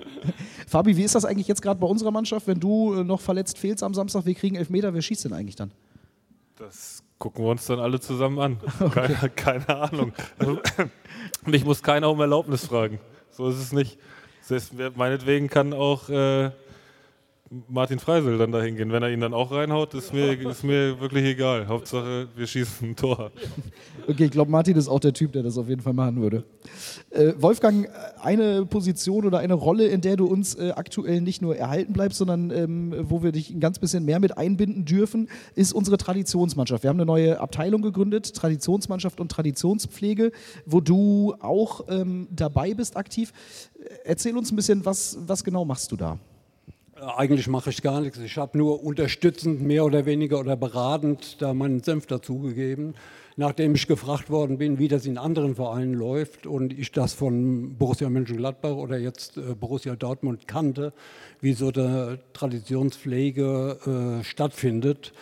Fabi, 0.66 0.96
wie 0.96 1.02
ist 1.02 1.14
das 1.14 1.26
eigentlich 1.26 1.48
jetzt 1.48 1.60
gerade 1.60 1.78
bei 1.78 1.86
unserer 1.86 2.10
Mannschaft, 2.10 2.46
wenn 2.46 2.58
du 2.58 2.94
äh, 2.94 3.04
noch 3.04 3.20
verletzt 3.20 3.58
fehlst 3.58 3.82
am 3.82 3.92
Samstag? 3.92 4.24
Wir 4.24 4.34
kriegen 4.34 4.56
elf 4.56 4.70
Meter, 4.70 4.94
wer 4.94 5.02
schießt 5.02 5.26
denn 5.26 5.34
eigentlich 5.34 5.56
dann? 5.56 5.70
Das 6.56 7.02
gucken 7.18 7.44
wir 7.44 7.50
uns 7.50 7.66
dann 7.66 7.80
alle 7.80 8.00
zusammen 8.00 8.38
an. 8.38 8.60
Okay. 8.80 9.14
Keine, 9.14 9.30
keine, 9.30 9.80
Ahnung. 9.80 10.12
Mich 11.46 11.64
muss 11.64 11.82
keiner 11.82 12.10
um 12.10 12.20
Erlaubnis 12.20 12.66
fragen. 12.66 13.00
So 13.30 13.48
ist 13.48 13.58
es 13.58 13.72
nicht. 13.72 13.98
Das 14.40 14.50
heißt, 14.50 14.96
meinetwegen 14.96 15.48
kann 15.48 15.72
auch 15.72 16.08
äh, 16.08 16.50
Martin 17.68 17.98
Freisel 17.98 18.36
dann 18.36 18.52
dahin 18.52 18.76
gehen. 18.76 18.92
Wenn 18.92 19.02
er 19.02 19.10
ihn 19.10 19.20
dann 19.20 19.32
auch 19.32 19.50
reinhaut, 19.50 19.94
ist 19.94 20.12
mir, 20.12 20.38
ist 20.38 20.64
mir 20.64 21.00
wirklich 21.00 21.24
egal. 21.24 21.66
Hauptsache, 21.66 22.28
wir 22.36 22.46
schießen 22.46 22.90
ein 22.90 22.96
Tor. 22.96 23.30
Okay, 24.06 24.26
ich 24.26 24.30
glaube, 24.30 24.50
Martin 24.50 24.76
ist 24.76 24.88
auch 24.88 25.00
der 25.00 25.12
Typ, 25.12 25.32
der 25.32 25.42
das 25.42 25.56
auf 25.56 25.68
jeden 25.68 25.80
Fall 25.80 25.92
machen 25.92 26.20
würde. 26.20 26.44
Äh, 27.10 27.32
Wolfgang, 27.38 27.88
eine 28.20 28.66
Position 28.66 29.24
oder 29.24 29.38
eine 29.38 29.54
Rolle, 29.54 29.86
in 29.86 30.00
der 30.00 30.16
du 30.16 30.26
uns 30.26 30.54
äh, 30.54 30.72
aktuell 30.76 31.20
nicht 31.20 31.40
nur 31.40 31.56
erhalten 31.56 31.92
bleibst, 31.92 32.18
sondern 32.18 32.50
ähm, 32.50 32.94
wo 33.02 33.22
wir 33.22 33.32
dich 33.32 33.50
ein 33.50 33.60
ganz 33.60 33.78
bisschen 33.78 34.04
mehr 34.04 34.20
mit 34.20 34.36
einbinden 34.36 34.84
dürfen, 34.84 35.28
ist 35.54 35.72
unsere 35.72 35.96
Traditionsmannschaft. 35.96 36.82
Wir 36.82 36.90
haben 36.90 36.98
eine 36.98 37.06
neue 37.06 37.40
Abteilung 37.40 37.82
gegründet, 37.82 38.34
Traditionsmannschaft 38.34 39.20
und 39.20 39.30
Traditionspflege, 39.30 40.32
wo 40.66 40.80
du 40.80 41.34
auch 41.40 41.84
ähm, 41.88 42.28
dabei 42.30 42.74
bist 42.74 42.96
aktiv. 42.96 43.32
Erzähl 44.04 44.36
uns 44.36 44.52
ein 44.52 44.56
bisschen, 44.56 44.84
was, 44.84 45.18
was 45.26 45.44
genau 45.44 45.64
machst 45.64 45.92
du 45.92 45.96
da? 45.96 46.18
Eigentlich 47.00 47.46
mache 47.46 47.70
ich 47.70 47.82
gar 47.82 48.00
nichts. 48.00 48.18
Ich 48.18 48.36
habe 48.38 48.58
nur 48.58 48.82
unterstützend, 48.82 49.62
mehr 49.62 49.84
oder 49.84 50.04
weniger 50.04 50.40
oder 50.40 50.56
beratend 50.56 51.40
da 51.40 51.54
meinen 51.54 51.80
Senf 51.80 52.06
dazugegeben, 52.06 52.94
nachdem 53.36 53.76
ich 53.76 53.86
gefragt 53.86 54.30
worden 54.30 54.58
bin, 54.58 54.80
wie 54.80 54.88
das 54.88 55.06
in 55.06 55.16
anderen 55.16 55.54
Vereinen 55.54 55.94
läuft 55.94 56.46
und 56.46 56.76
ich 56.76 56.90
das 56.90 57.12
von 57.12 57.76
Borussia 57.76 58.10
Mönchengladbach 58.10 58.74
oder 58.74 58.98
jetzt 58.98 59.36
äh, 59.36 59.54
Borussia 59.54 59.94
Dortmund 59.94 60.48
kannte, 60.48 60.92
wie 61.40 61.52
so 61.52 61.68
eine 61.68 62.18
Traditionspflege 62.32 64.18
äh, 64.20 64.24
stattfindet. 64.24 65.12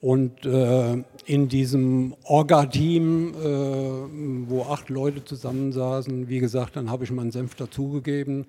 Und 0.00 0.44
äh, 0.46 1.02
in 1.24 1.48
diesem 1.48 2.14
Orga-Team, 2.24 3.34
äh, 3.34 4.48
wo 4.48 4.62
acht 4.70 4.88
Leute 4.88 5.24
zusammensaßen, 5.24 6.28
wie 6.28 6.38
gesagt, 6.38 6.76
dann 6.76 6.90
habe 6.90 7.04
ich 7.04 7.10
meinen 7.10 7.32
Senf 7.32 7.56
dazugegeben 7.56 8.46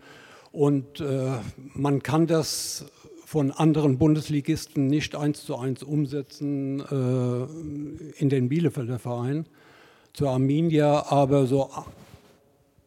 und 0.55 1.01
äh, 1.01 1.31
man 1.73 2.01
kann 2.01 2.27
das 2.27 2.85
von 3.25 3.51
anderen 3.51 3.97
Bundesligisten 3.97 4.87
nicht 4.87 5.13
eins 5.15 5.43
zu 5.43 5.57
eins 5.57 5.83
umsetzen 5.83 6.79
äh, 6.79 8.21
in 8.21 8.29
den 8.29 8.47
Bielefelder 8.47 8.97
Verein 8.97 9.47
zur 10.13 10.29
Arminia, 10.29 11.07
aber 11.11 11.45
so 11.45 11.69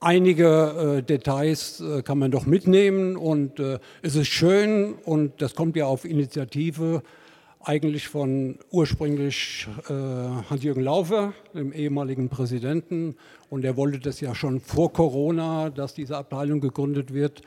einige 0.01 0.99
äh, 0.99 1.03
Details 1.03 1.81
äh, 1.81 2.03
kann 2.03 2.19
man 2.19 2.31
doch 2.31 2.47
mitnehmen. 2.47 3.17
Und 3.17 3.61
äh, 3.61 3.79
es 4.01 4.17
ist 4.17 4.29
schön 4.29 4.95
und 5.05 5.43
das 5.43 5.55
kommt 5.55 5.77
ja 5.77 5.85
auf 5.85 6.07
Initiative 6.07 7.03
eigentlich 7.61 8.09
von 8.09 8.59
ursprünglich 8.71 9.67
äh, 9.89 9.93
Hans-Jürgen 9.93 10.83
Laufer, 10.83 11.33
dem 11.55 11.73
ehemaligen 11.73 12.29
Präsidenten. 12.29 13.17
Und 13.51 13.65
er 13.65 13.77
wollte 13.77 13.99
das 13.99 14.21
ja 14.21 14.35
schon 14.35 14.61
vor 14.61 14.93
Corona, 14.93 15.71
dass 15.71 15.95
diese 15.95 16.17
Abteilung 16.17 16.61
gegründet 16.61 17.13
wird. 17.13 17.43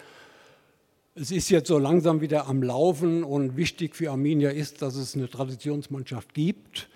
Es 1.16 1.32
ist 1.32 1.50
jetzt 1.50 1.68
so 1.68 1.78
langsam 1.78 2.22
wieder 2.22 2.48
am 2.48 2.64
Laufen 2.64 3.24
und 3.24 3.58
wichtig 3.58 3.96
für 3.96 4.12
Arminia 4.12 4.50
ist, 4.50 4.82
dass 4.82 4.96
es 4.96 5.16
eine 5.16 5.30
Traditionsmannschaft 5.30 6.34
gibt. 6.34 6.90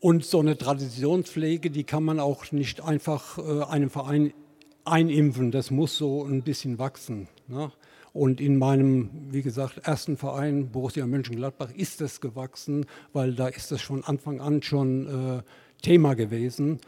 Und 0.00 0.24
so 0.24 0.40
eine 0.40 0.58
Traditionspflege, 0.58 1.70
die 1.70 1.84
kann 1.84 2.04
man 2.04 2.20
auch 2.20 2.52
nicht 2.52 2.82
einfach 2.82 3.38
äh, 3.38 3.64
einem 3.64 3.88
Verein 3.88 4.34
einimpfen. 4.84 5.50
Das 5.50 5.70
muss 5.70 5.96
so 5.96 6.24
ein 6.24 6.42
bisschen 6.42 6.78
wachsen. 6.78 7.28
Ne? 7.48 7.72
Und 8.14 8.40
in 8.40 8.56
meinem, 8.56 9.10
wie 9.32 9.42
gesagt, 9.42 9.80
ersten 9.82 10.16
Verein, 10.16 10.70
Borussia 10.70 11.04
Mönchengladbach, 11.04 11.72
ist 11.74 12.00
es 12.00 12.20
gewachsen, 12.20 12.86
weil 13.12 13.34
da 13.34 13.48
ist 13.48 13.72
es 13.72 13.82
von 13.82 14.04
Anfang 14.04 14.40
an 14.40 14.62
schon 14.62 15.38
äh, 15.38 15.42
Thema 15.82 16.14
gewesen. 16.14 16.78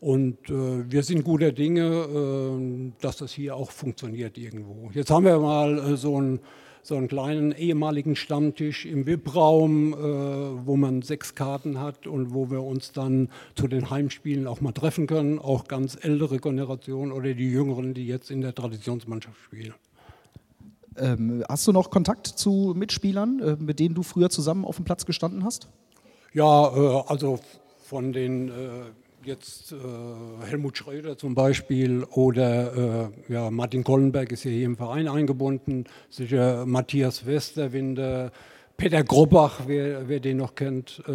Und 0.00 0.50
äh, 0.50 0.92
wir 0.92 1.02
sind 1.02 1.24
guter 1.24 1.52
Dinge, 1.52 1.86
äh, 1.86 2.92
dass 3.00 3.16
das 3.16 3.32
hier 3.32 3.56
auch 3.56 3.70
funktioniert 3.70 4.36
irgendwo. 4.36 4.90
Jetzt 4.92 5.10
haben 5.10 5.24
wir 5.24 5.38
mal 5.38 5.78
äh, 5.78 5.96
so, 5.96 6.18
einen, 6.18 6.40
so 6.82 6.96
einen 6.96 7.08
kleinen 7.08 7.52
ehemaligen 7.52 8.14
Stammtisch 8.14 8.84
im 8.84 9.06
VIP-Raum, 9.06 9.94
äh, 9.94 10.66
wo 10.66 10.76
man 10.76 11.00
sechs 11.00 11.34
Karten 11.34 11.80
hat 11.80 12.06
und 12.06 12.34
wo 12.34 12.50
wir 12.50 12.62
uns 12.62 12.92
dann 12.92 13.30
zu 13.54 13.68
den 13.68 13.88
Heimspielen 13.88 14.46
auch 14.46 14.60
mal 14.60 14.72
treffen 14.72 15.06
können. 15.06 15.38
Auch 15.38 15.66
ganz 15.66 15.96
ältere 15.98 16.40
Generationen 16.40 17.10
oder 17.10 17.32
die 17.32 17.50
Jüngeren, 17.50 17.94
die 17.94 18.06
jetzt 18.06 18.30
in 18.30 18.42
der 18.42 18.54
Traditionsmannschaft 18.54 19.40
spielen. 19.46 19.72
Ähm, 20.96 21.44
hast 21.48 21.66
du 21.66 21.72
noch 21.72 21.90
Kontakt 21.90 22.26
zu 22.26 22.74
Mitspielern, 22.76 23.40
äh, 23.40 23.56
mit 23.58 23.80
denen 23.80 23.94
du 23.94 24.02
früher 24.02 24.30
zusammen 24.30 24.64
auf 24.64 24.76
dem 24.76 24.84
Platz 24.84 25.06
gestanden 25.06 25.44
hast? 25.44 25.68
Ja, 26.32 26.74
äh, 26.74 27.02
also 27.06 27.38
von 27.84 28.12
den 28.12 28.48
äh, 28.48 28.52
jetzt 29.24 29.72
äh, 29.72 29.76
Helmut 30.46 30.76
Schröder 30.76 31.16
zum 31.16 31.34
Beispiel 31.34 32.04
oder 32.04 33.10
äh, 33.28 33.32
ja, 33.32 33.50
Martin 33.50 33.84
Kollenberg 33.84 34.32
ist 34.32 34.44
ja 34.44 34.50
hier 34.50 34.66
im 34.66 34.76
Verein 34.76 35.08
eingebunden, 35.08 35.84
sicher 36.10 36.66
Matthias 36.66 37.26
Westerwinde, 37.26 38.32
Peter 38.76 39.02
Grobach, 39.04 39.62
wer, 39.66 40.08
wer 40.08 40.20
den 40.20 40.38
noch 40.38 40.54
kennt, 40.54 41.02
äh, 41.06 41.12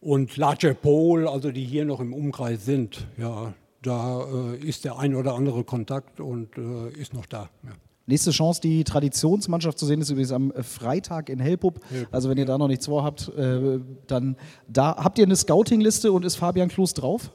und 0.00 0.36
Lace 0.36 0.74
Pohl, 0.80 1.26
also 1.26 1.50
die 1.50 1.64
hier 1.64 1.84
noch 1.84 2.00
im 2.00 2.12
Umkreis 2.12 2.64
sind. 2.64 3.08
Ja, 3.16 3.54
da 3.82 4.52
ist 4.60 4.84
der 4.84 4.98
ein 4.98 5.14
oder 5.14 5.34
andere 5.34 5.64
Kontakt 5.64 6.20
und 6.20 6.58
ist 6.96 7.14
noch 7.14 7.26
da. 7.26 7.48
Ja. 7.64 7.70
Nächste 8.08 8.30
Chance, 8.30 8.60
die 8.60 8.84
Traditionsmannschaft 8.84 9.78
zu 9.78 9.86
sehen, 9.86 10.00
ist 10.00 10.10
übrigens 10.10 10.30
am 10.30 10.52
Freitag 10.62 11.28
in 11.28 11.40
Hellpup. 11.40 11.80
Also 12.12 12.30
wenn 12.30 12.38
ihr 12.38 12.46
da 12.46 12.56
noch 12.56 12.68
nichts 12.68 12.86
vorhabt, 12.86 13.32
äh, 13.36 13.80
dann 14.06 14.36
da 14.68 14.96
habt 14.96 15.18
ihr 15.18 15.24
eine 15.24 15.34
Scouting-Liste 15.34 16.12
und 16.12 16.24
ist 16.24 16.36
Fabian 16.36 16.68
Klos 16.68 16.94
drauf? 16.94 17.30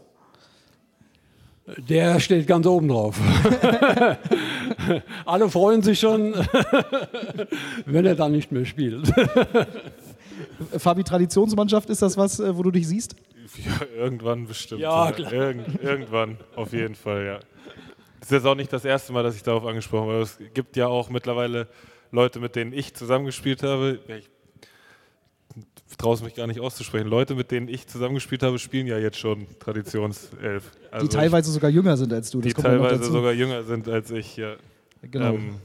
Der 1.89 2.19
steht 2.19 2.47
ganz 2.47 2.65
oben 2.65 2.87
drauf. 2.87 3.19
Alle 5.25 5.49
freuen 5.49 5.81
sich 5.81 5.99
schon, 5.99 6.33
wenn 7.85 8.05
er 8.05 8.15
dann 8.15 8.31
nicht 8.31 8.51
mehr 8.51 8.65
spielt. 8.65 9.11
Fabi, 10.77 11.03
Traditionsmannschaft, 11.03 11.89
ist 11.89 12.01
das 12.01 12.17
was, 12.17 12.39
äh, 12.39 12.57
wo 12.57 12.63
du 12.63 12.71
dich 12.71 12.87
siehst? 12.87 13.15
Ja, 13.65 14.03
irgendwann 14.03 14.47
bestimmt. 14.47 14.81
Ja, 14.81 15.11
klar. 15.11 15.31
Irgend, 15.31 15.83
irgendwann, 15.83 16.37
auf 16.55 16.73
jeden 16.73 16.95
Fall, 16.95 17.25
ja. 17.25 17.39
Das 18.21 18.29
ist 18.29 18.35
jetzt 18.35 18.45
auch 18.45 18.55
nicht 18.55 18.71
das 18.71 18.85
erste 18.85 19.11
Mal, 19.13 19.23
dass 19.23 19.35
ich 19.35 19.43
darauf 19.43 19.65
angesprochen 19.65 20.09
habe. 20.09 20.21
Es 20.21 20.37
gibt 20.53 20.77
ja 20.77 20.87
auch 20.87 21.09
mittlerweile 21.09 21.67
Leute, 22.11 22.39
mit 22.39 22.55
denen 22.55 22.71
ich 22.71 22.93
zusammengespielt 22.93 23.63
habe. 23.63 23.99
Ich 25.89 25.97
traue 25.97 26.13
es 26.13 26.21
mich 26.21 26.35
gar 26.35 26.45
nicht 26.45 26.59
auszusprechen. 26.59 27.07
Leute, 27.07 27.33
mit 27.33 27.49
denen 27.49 27.67
ich 27.67 27.87
zusammengespielt 27.87 28.43
habe, 28.43 28.59
spielen 28.59 28.85
ja 28.85 28.99
jetzt 28.99 29.17
schon 29.17 29.47
Traditionself. 29.59 30.71
Also 30.91 31.07
die 31.07 31.15
teilweise 31.15 31.51
sogar 31.51 31.71
jünger 31.71 31.97
sind 31.97 32.13
als 32.13 32.29
du. 32.29 32.41
Das 32.41 32.53
die 32.53 32.61
teilweise 32.61 33.03
sogar 33.05 33.33
jünger 33.33 33.63
sind 33.63 33.89
als 33.89 34.11
ich, 34.11 34.37
ja. 34.37 34.55
Genau. 35.01 35.33
Ähm, 35.33 35.55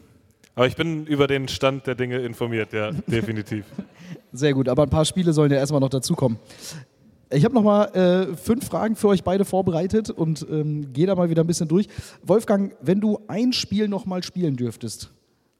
aber 0.55 0.66
ich 0.66 0.77
bin 0.77 1.07
über 1.07 1.27
den 1.27 1.49
Stand 1.49 1.87
der 1.87 1.95
Dinge 1.95 2.19
informiert, 2.20 2.73
ja, 2.73 2.91
definitiv. 3.07 3.66
Sehr 4.33 4.55
gut, 4.55 4.69
aber 4.69 4.85
ein 4.85 4.91
paar 4.91 5.05
Spiele 5.05 5.35
sollen 5.35 5.53
ja 5.53 5.59
erstmal 5.59 5.81
noch 5.81 5.91
dazukommen. 5.91 6.39
Ich 7.31 7.44
habe 7.44 7.55
nochmal 7.55 7.89
äh, 7.97 8.36
fünf 8.36 8.66
Fragen 8.66 8.94
für 8.94 9.09
euch 9.09 9.24
beide 9.24 9.44
vorbereitet 9.44 10.11
und 10.11 10.47
ähm, 10.48 10.93
gehe 10.93 11.07
da 11.07 11.16
mal 11.16 11.28
wieder 11.28 11.43
ein 11.43 11.47
bisschen 11.48 11.66
durch. 11.66 11.89
Wolfgang, 12.23 12.77
wenn 12.81 13.01
du 13.01 13.19
ein 13.27 13.53
Spiel 13.53 13.89
nochmal 13.89 14.23
spielen 14.23 14.55
dürftest, 14.57 15.11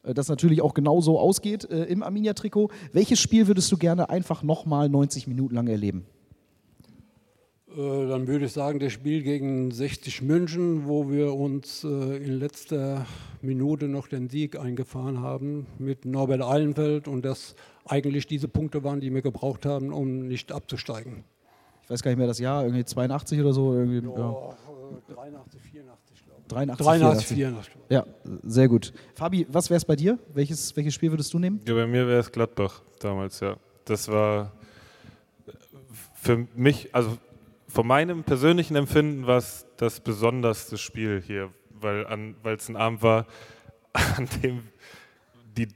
äh, 0.05 0.15
das 0.15 0.29
natürlich 0.29 0.63
auch 0.63 0.75
genau 0.75 1.01
so 1.01 1.19
ausgeht 1.19 1.69
äh, 1.69 1.85
im 1.85 2.05
Arminia-Trikot, 2.05 2.71
welches 2.93 3.19
Spiel 3.19 3.49
würdest 3.49 3.73
du 3.73 3.79
gerne 3.79 4.11
einfach 4.11 4.45
nochmal 4.45 4.89
90 4.89 5.27
Minuten 5.27 5.57
lang 5.57 5.67
erleben? 5.67 6.07
Äh, 7.77 8.07
dann 8.07 8.29
würde 8.29 8.45
ich 8.45 8.53
sagen, 8.53 8.79
das 8.79 8.93
Spiel 8.93 9.25
gegen 9.25 9.73
60 9.73 10.23
München, 10.23 10.87
wo 10.87 11.11
wir 11.11 11.35
uns 11.35 11.83
äh, 11.83 12.17
in 12.17 12.39
letzter 12.39 13.07
Minute 13.43 13.89
noch 13.89 14.07
den 14.07 14.31
Sieg 14.31 14.57
eingefahren 14.57 15.21
haben 15.21 15.67
mit 15.81 16.05
Norbert 16.05 16.43
Eilenfeld 16.43 17.09
und 17.09 17.25
das 17.25 17.57
eigentlich 17.85 18.29
diese 18.29 18.47
Punkte 18.47 18.85
waren, 18.85 19.01
die 19.01 19.13
wir 19.13 19.23
gebraucht 19.23 19.67
haben, 19.67 19.93
um 19.93 20.29
nicht 20.29 20.53
abzusteigen. 20.53 21.25
Ich 21.87 21.91
weiß 21.91 22.03
gar 22.03 22.11
nicht 22.11 22.19
mehr 22.19 22.27
das 22.27 22.41
Jahr, 22.41 22.65
irgendwie 22.65 22.85
82 22.85 23.41
oder 23.41 23.53
so. 23.53 23.73
Irgendwie, 23.73 24.05
ja. 24.05 24.29
Oh, 24.29 24.55
83, 25.15 25.63
84, 25.63 26.25
glaube 26.27 26.41
ich. 26.43 26.49
83, 26.49 26.85
83, 26.85 27.27
84. 27.29 27.37
84. 27.37 27.77
Ja, 27.89 28.07
sehr 28.43 28.69
gut. 28.69 28.93
Fabi, 29.15 29.47
was 29.49 29.71
wäre 29.71 29.77
es 29.77 29.85
bei 29.85 29.95
dir? 29.95 30.19
Welches, 30.35 30.77
welches 30.77 30.95
Spiel 30.95 31.13
würdest 31.13 31.33
du 31.33 31.39
nehmen? 31.39 31.61
Ja, 31.65 31.75
bei 31.75 31.87
mir 31.87 32.09
wäre 32.09 32.19
es 32.19 32.33
Gladbach 32.33 32.83
damals, 32.99 33.39
ja. 33.39 33.57
Das 33.85 34.09
war 34.09 34.51
für 36.15 36.49
mich, 36.57 36.93
also 36.93 37.19
von 37.69 37.87
meinem 37.87 38.25
persönlichen 38.25 38.75
Empfinden 38.75 39.29
war 39.29 39.39
es 39.39 39.65
das 39.77 40.01
besonderste 40.01 40.79
Spiel 40.79 41.23
hier, 41.25 41.53
weil 41.81 42.35
es 42.57 42.69
ein 42.69 42.77
Abend 42.77 43.03
war, 43.03 43.27
an 43.93 44.29
dem 44.43 44.65
die 45.57 45.69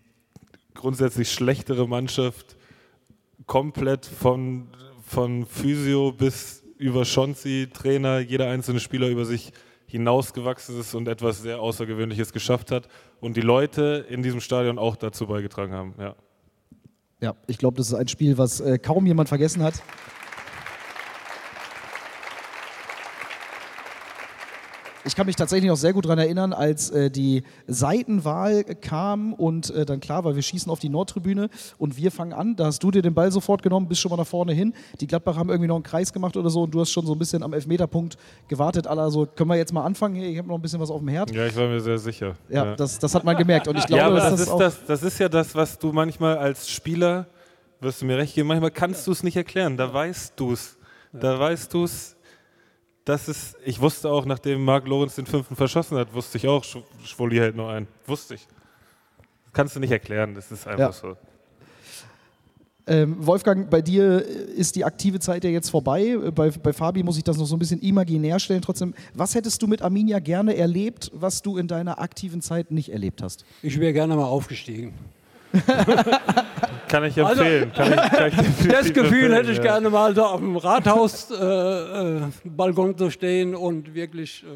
grundsätzlich 0.74 1.30
schlechtere 1.30 1.86
Mannschaft 1.86 2.56
komplett 3.46 4.06
von, 4.06 4.68
von 5.10 5.44
Physio 5.44 6.12
bis 6.12 6.62
über 6.78 7.04
Schonzi, 7.04 7.68
Trainer, 7.72 8.20
jeder 8.20 8.48
einzelne 8.48 8.78
Spieler 8.78 9.08
über 9.08 9.24
sich 9.24 9.52
hinausgewachsen 9.86 10.78
ist 10.78 10.94
und 10.94 11.08
etwas 11.08 11.42
sehr 11.42 11.58
Außergewöhnliches 11.58 12.32
geschafft 12.32 12.70
hat 12.70 12.86
und 13.18 13.36
die 13.36 13.40
Leute 13.40 14.06
in 14.08 14.22
diesem 14.22 14.40
Stadion 14.40 14.78
auch 14.78 14.94
dazu 14.94 15.26
beigetragen 15.26 15.72
haben. 15.72 15.94
Ja. 15.98 16.14
Ja, 17.20 17.34
ich 17.48 17.58
glaube, 17.58 17.76
das 17.76 17.88
ist 17.88 17.94
ein 17.94 18.08
Spiel, 18.08 18.38
was 18.38 18.60
äh, 18.60 18.78
kaum 18.78 19.04
jemand 19.04 19.28
vergessen 19.28 19.62
hat. 19.62 19.82
Ich 25.10 25.16
kann 25.16 25.26
mich 25.26 25.34
tatsächlich 25.34 25.68
noch 25.68 25.76
sehr 25.76 25.92
gut 25.92 26.04
daran 26.04 26.20
erinnern, 26.20 26.52
als 26.52 26.88
äh, 26.90 27.10
die 27.10 27.42
Seitenwahl 27.66 28.62
kam 28.62 29.32
und 29.32 29.68
äh, 29.70 29.84
dann 29.84 29.98
klar 29.98 30.22
war, 30.22 30.36
wir 30.36 30.42
schießen 30.42 30.70
auf 30.70 30.78
die 30.78 30.88
Nordtribüne 30.88 31.50
und 31.78 31.96
wir 31.96 32.12
fangen 32.12 32.32
an. 32.32 32.54
Da 32.54 32.66
hast 32.66 32.80
du 32.80 32.92
dir 32.92 33.02
den 33.02 33.12
Ball 33.12 33.32
sofort 33.32 33.60
genommen, 33.60 33.88
bist 33.88 34.00
schon 34.00 34.10
mal 34.10 34.16
nach 34.16 34.26
vorne 34.26 34.52
hin. 34.52 34.72
Die 35.00 35.08
Gladbacher 35.08 35.40
haben 35.40 35.48
irgendwie 35.48 35.66
noch 35.66 35.74
einen 35.74 35.82
Kreis 35.82 36.12
gemacht 36.12 36.36
oder 36.36 36.48
so 36.48 36.62
und 36.62 36.72
du 36.72 36.78
hast 36.78 36.92
schon 36.92 37.04
so 37.06 37.12
ein 37.12 37.18
bisschen 37.18 37.42
am 37.42 37.52
Elfmeterpunkt 37.52 38.18
gewartet. 38.46 38.86
Also 38.86 39.26
können 39.26 39.50
wir 39.50 39.56
jetzt 39.56 39.72
mal 39.72 39.82
anfangen? 39.84 40.14
Hier, 40.14 40.28
ich 40.28 40.38
habe 40.38 40.46
noch 40.46 40.54
ein 40.54 40.62
bisschen 40.62 40.78
was 40.78 40.92
auf 40.92 41.00
dem 41.00 41.08
Herd. 41.08 41.32
Ja, 41.32 41.44
ich 41.44 41.56
war 41.56 41.66
mir 41.66 41.80
sehr 41.80 41.98
sicher. 41.98 42.36
Ja, 42.48 42.66
ja. 42.66 42.76
Das, 42.76 42.96
das 43.00 43.12
hat 43.12 43.24
man 43.24 43.36
gemerkt. 43.36 43.66
Und 43.66 43.78
ich 43.78 43.86
glaube, 43.88 44.02
ja, 44.02 44.06
aber 44.06 44.18
das, 44.18 44.30
das, 44.30 44.40
ist 44.42 44.56
das, 44.56 44.86
das 44.86 45.02
ist 45.02 45.18
ja 45.18 45.28
das, 45.28 45.56
was 45.56 45.76
du 45.76 45.90
manchmal 45.90 46.38
als 46.38 46.70
Spieler, 46.70 47.26
wirst 47.80 48.00
du 48.00 48.06
mir 48.06 48.16
recht 48.16 48.36
geben, 48.36 48.46
manchmal 48.46 48.70
kannst 48.70 49.08
du 49.08 49.10
es 49.10 49.24
nicht 49.24 49.36
erklären. 49.36 49.76
Da 49.76 49.92
weißt 49.92 50.34
du 50.36 50.52
es. 50.52 50.76
Da 51.12 51.36
weißt 51.36 51.74
du 51.74 51.82
es 51.82 52.14
das 53.04 53.28
ist, 53.28 53.56
ich 53.64 53.80
wusste 53.80 54.10
auch, 54.10 54.24
nachdem 54.24 54.64
Marc 54.64 54.86
Lorenz 54.86 55.14
den 55.14 55.26
fünften 55.26 55.56
verschossen 55.56 55.98
hat, 55.98 56.12
wusste 56.12 56.38
ich 56.38 56.46
auch, 56.46 56.64
Schwoli 57.04 57.36
hält 57.36 57.56
nur 57.56 57.70
einen. 57.70 57.88
Wusste 58.06 58.34
ich. 58.34 58.46
Das 59.44 59.52
kannst 59.52 59.76
du 59.76 59.80
nicht 59.80 59.90
erklären, 59.90 60.34
das 60.34 60.52
ist 60.52 60.66
einfach 60.66 60.78
ja. 60.78 60.92
so. 60.92 61.16
Ähm, 62.86 63.14
Wolfgang, 63.24 63.70
bei 63.70 63.82
dir 63.82 64.20
ist 64.24 64.74
die 64.74 64.84
aktive 64.84 65.20
Zeit 65.20 65.44
ja 65.44 65.50
jetzt 65.50 65.70
vorbei. 65.70 66.16
Bei, 66.34 66.50
bei 66.50 66.72
Fabi 66.72 67.02
muss 67.02 67.16
ich 67.18 67.24
das 67.24 67.36
noch 67.36 67.44
so 67.44 67.54
ein 67.54 67.58
bisschen 67.58 67.80
imaginär 67.80 68.40
stellen. 68.40 68.62
Trotzdem, 68.62 68.94
was 69.14 69.34
hättest 69.34 69.62
du 69.62 69.68
mit 69.68 69.82
Arminia 69.82 70.18
gerne 70.18 70.56
erlebt, 70.56 71.10
was 71.14 71.40
du 71.42 71.56
in 71.56 71.68
deiner 71.68 72.00
aktiven 72.00 72.40
Zeit 72.42 72.72
nicht 72.72 72.90
erlebt 72.90 73.22
hast? 73.22 73.44
Ich 73.62 73.78
wäre 73.78 73.92
gerne 73.92 74.16
mal 74.16 74.24
aufgestiegen. 74.24 74.94
kann 76.88 77.04
ich 77.04 77.16
empfehlen. 77.16 77.70
Also, 77.74 77.74
kann 77.74 77.92
ich, 77.92 78.00
kann 78.10 78.28
ich 78.28 78.68
das 78.68 78.92
Gefühl 78.92 79.34
hätte 79.34 79.50
ich 79.50 79.56
ja. 79.58 79.64
gerne 79.64 79.90
mal 79.90 80.14
da 80.14 80.26
auf 80.26 80.38
dem 80.40 80.56
Rathausbalkon 80.56 82.88
äh, 82.88 82.92
äh, 82.92 82.96
zu 82.96 83.10
stehen 83.10 83.54
und 83.54 83.94
wirklich 83.94 84.44
äh, 84.44 84.46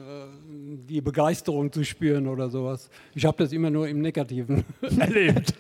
die 0.49 1.01
Begeisterung 1.01 1.73
zu 1.73 1.85
spüren 1.85 2.27
oder 2.29 2.51
sowas. 2.51 2.91
Ich 3.15 3.25
habe 3.25 3.43
das 3.43 3.53
immer 3.53 3.71
nur 3.71 3.89
im 3.89 4.01
Negativen 4.01 4.65
erlebt. 4.99 5.55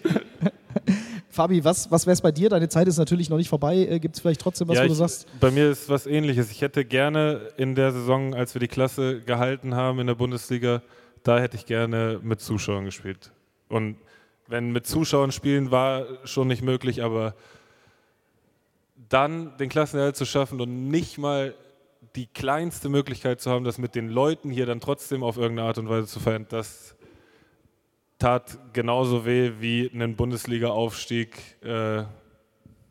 Fabi, 1.28 1.64
was, 1.64 1.90
was 1.90 2.06
wäre 2.06 2.14
es 2.14 2.20
bei 2.20 2.30
dir? 2.30 2.48
Deine 2.48 2.68
Zeit 2.68 2.86
ist 2.86 2.96
natürlich 2.96 3.28
noch 3.28 3.38
nicht 3.38 3.48
vorbei. 3.48 3.88
Äh, 3.90 3.98
Gibt 3.98 4.14
es 4.14 4.20
vielleicht 4.20 4.40
trotzdem 4.40 4.68
was, 4.68 4.76
ja, 4.76 4.84
wo 4.84 4.86
du 4.86 4.92
ich, 4.92 4.98
sagst? 4.98 5.26
Bei 5.40 5.50
mir 5.50 5.70
ist 5.70 5.88
was 5.88 6.06
ähnliches. 6.06 6.52
Ich 6.52 6.62
hätte 6.62 6.84
gerne 6.84 7.40
in 7.56 7.74
der 7.74 7.90
Saison, 7.90 8.34
als 8.34 8.54
wir 8.54 8.60
die 8.60 8.68
Klasse 8.68 9.20
gehalten 9.20 9.74
haben 9.74 9.98
in 9.98 10.06
der 10.06 10.14
Bundesliga, 10.14 10.82
da 11.24 11.40
hätte 11.40 11.56
ich 11.56 11.66
gerne 11.66 12.20
mit 12.22 12.40
Zuschauern 12.40 12.84
gespielt. 12.84 13.32
Und 13.68 13.96
wenn 14.54 14.70
mit 14.70 14.86
Zuschauern 14.86 15.32
spielen 15.32 15.72
war 15.72 16.06
schon 16.24 16.46
nicht 16.46 16.62
möglich, 16.62 17.02
aber 17.02 17.34
dann 19.08 19.56
den 19.56 19.68
Klassenerhalt 19.68 20.14
zu 20.14 20.24
schaffen 20.24 20.60
und 20.60 20.90
nicht 20.90 21.18
mal 21.18 21.56
die 22.14 22.28
kleinste 22.28 22.88
Möglichkeit 22.88 23.40
zu 23.40 23.50
haben, 23.50 23.64
das 23.64 23.78
mit 23.78 23.96
den 23.96 24.08
Leuten 24.08 24.50
hier 24.50 24.64
dann 24.64 24.78
trotzdem 24.78 25.24
auf 25.24 25.38
irgendeine 25.38 25.66
Art 25.66 25.78
und 25.78 25.88
Weise 25.88 26.06
zu 26.06 26.20
feiern, 26.20 26.46
das 26.48 26.94
tat 28.20 28.56
genauso 28.72 29.26
weh 29.26 29.54
wie 29.58 29.90
einen 29.92 30.14
Bundesliga-Aufstieg 30.14 31.36
äh, 31.64 32.04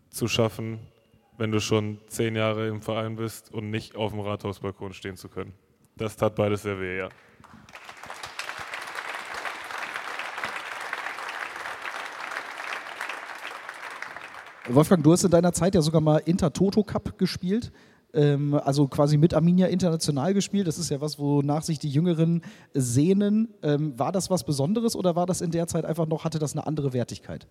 zu 0.10 0.28
schaffen, 0.28 0.80
wenn 1.38 1.54
du 1.54 1.62
schon 1.62 1.98
zehn 2.08 2.36
Jahre 2.36 2.68
im 2.68 2.82
Verein 2.82 3.16
bist 3.16 3.54
und 3.54 3.70
nicht 3.70 3.96
auf 3.96 4.12
dem 4.12 4.20
Rathausbalkon 4.20 4.92
stehen 4.92 5.16
zu 5.16 5.30
können. 5.30 5.54
Das 5.96 6.18
tat 6.18 6.36
beides 6.36 6.64
sehr 6.64 6.82
weh, 6.82 6.98
ja. 6.98 7.10
Wolfgang, 14.70 15.04
du 15.04 15.12
hast 15.12 15.24
in 15.26 15.32
deiner 15.32 15.52
Zeit 15.52 15.76
ja 15.76 15.82
sogar 15.82 16.00
mal 16.00 16.22
Inter-Toto 16.24 16.84
Cup 16.84 17.18
gespielt. 17.18 17.72
Ähm, 18.14 18.54
also 18.54 18.88
quasi 18.88 19.18
mit 19.18 19.34
Arminia 19.34 19.68
international 19.68 20.34
gespielt. 20.34 20.68
Das 20.68 20.78
ist 20.78 20.90
ja 20.90 21.02
was, 21.02 21.20
wonach 21.20 21.64
sich 21.64 21.80
die 21.80 21.90
Jüngeren 21.90 22.42
sehnen. 22.74 23.50
Ähm, 23.62 23.98
war 24.00 24.12
das 24.12 24.30
was 24.30 24.46
Besonderes 24.46 24.96
oder 24.96 25.16
war 25.16 25.26
das 25.26 25.42
in 25.42 25.52
der 25.52 25.68
Zeit 25.68 25.84
einfach 25.84 26.08
noch, 26.08 26.24
hatte 26.24 26.40
das 26.40 26.54
eine 26.54 26.66
andere 26.66 26.94
Wertigkeit? 26.94 27.48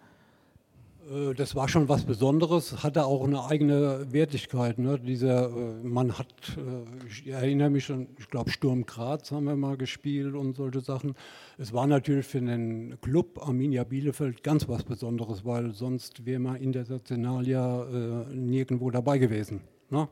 Äh, 1.13 1.35
das 1.35 1.55
war 1.55 1.69
schon 1.69 1.89
was 1.89 2.05
Besonderes, 2.05 2.83
hatte 2.83 3.05
auch 3.05 3.25
eine 3.25 3.45
eigene 3.45 4.07
Wertigkeit. 4.13 4.79
Ne? 4.79 4.99
Dieser, 4.99 5.47
äh, 5.47 5.83
man 5.83 6.19
hat, 6.19 6.27
äh, 6.57 7.07
ich 7.07 7.27
erinnere 7.27 7.71
mich 7.71 7.85
schon, 7.85 8.09
ich 8.19 8.29
glaube 8.29 8.51
Sturm 8.51 8.87
Graz 8.87 9.31
haben 9.31 9.45
wir 9.45 9.57
mal 9.57 9.77
gespielt 9.77 10.35
und 10.35 10.57
solche 10.57 10.81
Sachen. 10.81 11.15
Es 11.59 11.73
war 11.73 11.87
natürlich 11.87 12.27
für 12.27 12.41
den 12.41 12.99
Club 13.01 13.41
Arminia 13.43 13.85
Bielefeld 13.85 14.43
ganz 14.43 14.69
was 14.69 14.85
Besonderes, 14.85 15.45
weil 15.45 15.73
sonst 15.73 16.25
wäre 16.25 16.41
man 16.41 16.57
international 16.57 17.47
ja 17.47 17.85
äh, 17.85 18.35
nirgendwo 18.35 18.91
dabei 18.91 19.19
gewesen. 19.19 19.61
Ne? 19.91 20.09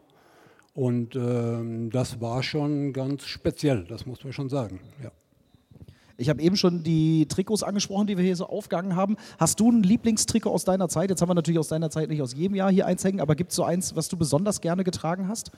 Und 0.72 1.16
ähm, 1.16 1.90
das 1.90 2.20
war 2.20 2.42
schon 2.42 2.92
ganz 2.92 3.24
speziell, 3.24 3.84
das 3.84 4.06
muss 4.06 4.22
man 4.22 4.32
schon 4.32 4.48
sagen. 4.48 4.80
Ja. 5.02 5.10
Ich 6.20 6.28
habe 6.28 6.42
eben 6.42 6.54
schon 6.54 6.82
die 6.82 7.26
Trikots 7.26 7.62
angesprochen, 7.62 8.06
die 8.06 8.18
wir 8.18 8.24
hier 8.24 8.36
so 8.36 8.46
aufgegangen 8.46 8.94
haben. 8.94 9.16
Hast 9.38 9.58
du 9.58 9.72
ein 9.72 9.82
Lieblingstrikot 9.82 10.50
aus 10.50 10.64
deiner 10.64 10.90
Zeit? 10.90 11.08
Jetzt 11.08 11.22
haben 11.22 11.30
wir 11.30 11.34
natürlich 11.34 11.58
aus 11.58 11.68
deiner 11.68 11.88
Zeit 11.88 12.10
nicht 12.10 12.20
aus 12.20 12.34
jedem 12.34 12.56
Jahr 12.56 12.70
hier 12.70 12.84
eins 12.84 13.02
hängen, 13.02 13.20
aber 13.20 13.34
gibt 13.34 13.52
es 13.52 13.56
so 13.56 13.64
eins, 13.64 13.96
was 13.96 14.08
du 14.08 14.18
besonders 14.18 14.60
gerne 14.60 14.84
getragen 14.84 15.28
hast? 15.28 15.50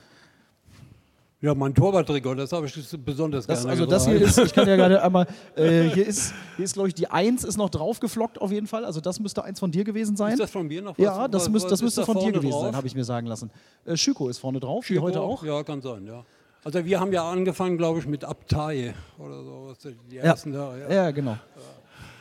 Ja, 1.41 1.53
mein 1.53 1.75
Torwarttrikot, 1.75 2.35
das 2.35 2.53
habe 2.53 2.67
ich 2.67 2.97
besonders 3.03 3.45
das, 3.45 3.59
gerne 3.59 3.71
Also 3.71 3.85
das 3.85 4.07
hier 4.07 4.21
ist, 4.21 4.37
ich 4.37 4.53
kann 4.53 4.65
ja 4.65 4.77
gerade 4.77 5.03
einmal, 5.03 5.27
äh, 5.57 5.89
hier 5.89 6.07
ist, 6.07 6.33
hier 6.55 6.63
ist 6.63 6.71
glaube 6.71 6.87
ich 6.87 6.95
die 6.95 7.07
1 7.07 7.43
ist 7.43 7.57
noch 7.57 7.69
draufgeflockt 7.69 8.39
auf 8.39 8.49
jeden 8.49 8.65
Fall, 8.65 8.85
also 8.85 9.01
das 9.01 9.19
müsste 9.19 9.43
eins 9.43 9.59
von 9.59 9.69
dir 9.69 9.83
gewesen 9.83 10.15
sein. 10.15 10.31
Ist 10.31 10.39
das 10.39 10.51
von 10.51 10.65
mir 10.65 10.81
noch? 10.81 10.97
Was, 10.97 11.03
ja, 11.03 11.27
das, 11.27 11.49
müsst, 11.49 11.69
das 11.69 11.81
müsste 11.81 12.05
von 12.05 12.17
dir 12.17 12.31
gewesen 12.31 12.51
drauf? 12.51 12.61
sein, 12.61 12.75
habe 12.77 12.87
ich 12.87 12.95
mir 12.95 13.03
sagen 13.03 13.27
lassen. 13.27 13.51
Äh, 13.83 13.97
Schüko 13.97 14.29
ist 14.29 14.37
vorne 14.37 14.61
drauf, 14.61 14.85
Schüko, 14.85 15.01
wie 15.01 15.03
heute 15.03 15.19
auch. 15.19 15.43
Ja, 15.43 15.61
kann 15.63 15.81
sein, 15.81 16.05
ja. 16.05 16.23
Also 16.63 16.85
wir 16.85 16.99
haben 16.99 17.11
ja 17.11 17.29
angefangen, 17.29 17.77
glaube 17.77 17.99
ich, 17.99 18.05
mit 18.05 18.23
Abtei 18.23 18.93
oder 19.17 19.43
so. 19.43 19.73
Die 20.09 20.17
ersten 20.17 20.53
ja. 20.53 20.71
Da, 20.71 20.77
ja. 20.77 20.93
ja, 20.95 21.11
genau. 21.11 21.37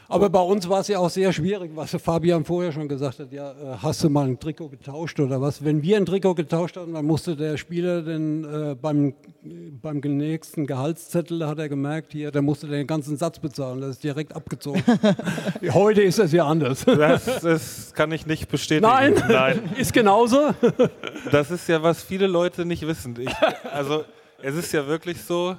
Aber 0.09 0.29
bei 0.29 0.41
uns 0.41 0.69
war 0.69 0.81
es 0.81 0.89
ja 0.89 0.99
auch 0.99 1.09
sehr 1.09 1.33
schwierig, 1.33 1.71
was 1.75 1.93
Fabian 1.93 2.45
vorher 2.45 2.71
schon 2.71 2.87
gesagt 2.87 3.19
hat. 3.19 3.33
Ja, 3.33 3.53
äh, 3.53 3.55
hast 3.81 4.05
du 4.05 4.11
mal 4.11 4.27
ein 4.27 4.39
Trikot 4.39 4.69
getauscht 4.69 5.19
oder 5.21 5.41
was? 5.41 5.65
Wenn 5.65 5.83
wir 5.83 5.97
ein 5.97 6.05
Trikot 6.05 6.35
getauscht 6.35 6.77
haben, 6.77 6.93
dann 6.93 7.07
musste 7.07 7.35
der 7.35 7.57
Spieler 7.57 8.03
den, 8.03 8.45
äh, 8.45 8.75
beim, 8.75 9.15
beim 9.81 10.01
nächsten 10.01 10.67
Gehaltszettel, 10.67 11.47
hat 11.47 11.59
er 11.59 11.71
gemerkt, 11.71 12.13
hier, 12.13 12.31
der 12.31 12.43
musste 12.43 12.67
den 12.67 12.87
ganzen 12.87 13.17
Satz 13.17 13.39
bezahlen. 13.39 13.81
Das 13.81 13.91
ist 13.91 14.05
direkt 14.05 14.37
abgezogen. 14.37 14.83
Heute 15.73 16.03
ist 16.03 16.19
es 16.19 16.33
ja 16.33 16.47
anders. 16.47 16.85
Das, 16.85 17.41
das, 17.41 17.95
kann 17.95 18.13
ich 18.13 18.27
nicht 18.27 18.51
bestätigen. 18.51 18.87
Nein, 18.87 19.15
Nein. 19.29 19.71
ist 19.79 19.95
genauso. 19.95 20.51
Das 21.31 21.51
ist 21.51 21.67
ja, 21.69 21.83
was 21.83 22.03
viele 22.03 22.27
Leute 22.27 22.67
nicht 22.67 22.87
wissen. 22.87 23.17
Ich, 23.19 23.35
also 23.73 24.05
es 24.43 24.57
ist 24.57 24.73
ja 24.73 24.87
wirklich 24.87 25.23
so, 25.23 25.57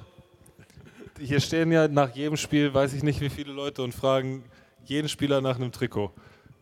hier 1.18 1.40
stehen 1.40 1.72
ja 1.72 1.88
nach 1.88 2.14
jedem 2.14 2.36
Spiel, 2.36 2.72
weiß 2.72 2.92
ich 2.92 3.02
nicht 3.02 3.20
wie 3.20 3.30
viele 3.30 3.52
Leute 3.52 3.82
und 3.82 3.94
fragen 3.94 4.44
jeden 4.84 5.08
Spieler 5.08 5.40
nach 5.40 5.56
einem 5.56 5.72
Trikot. 5.72 6.12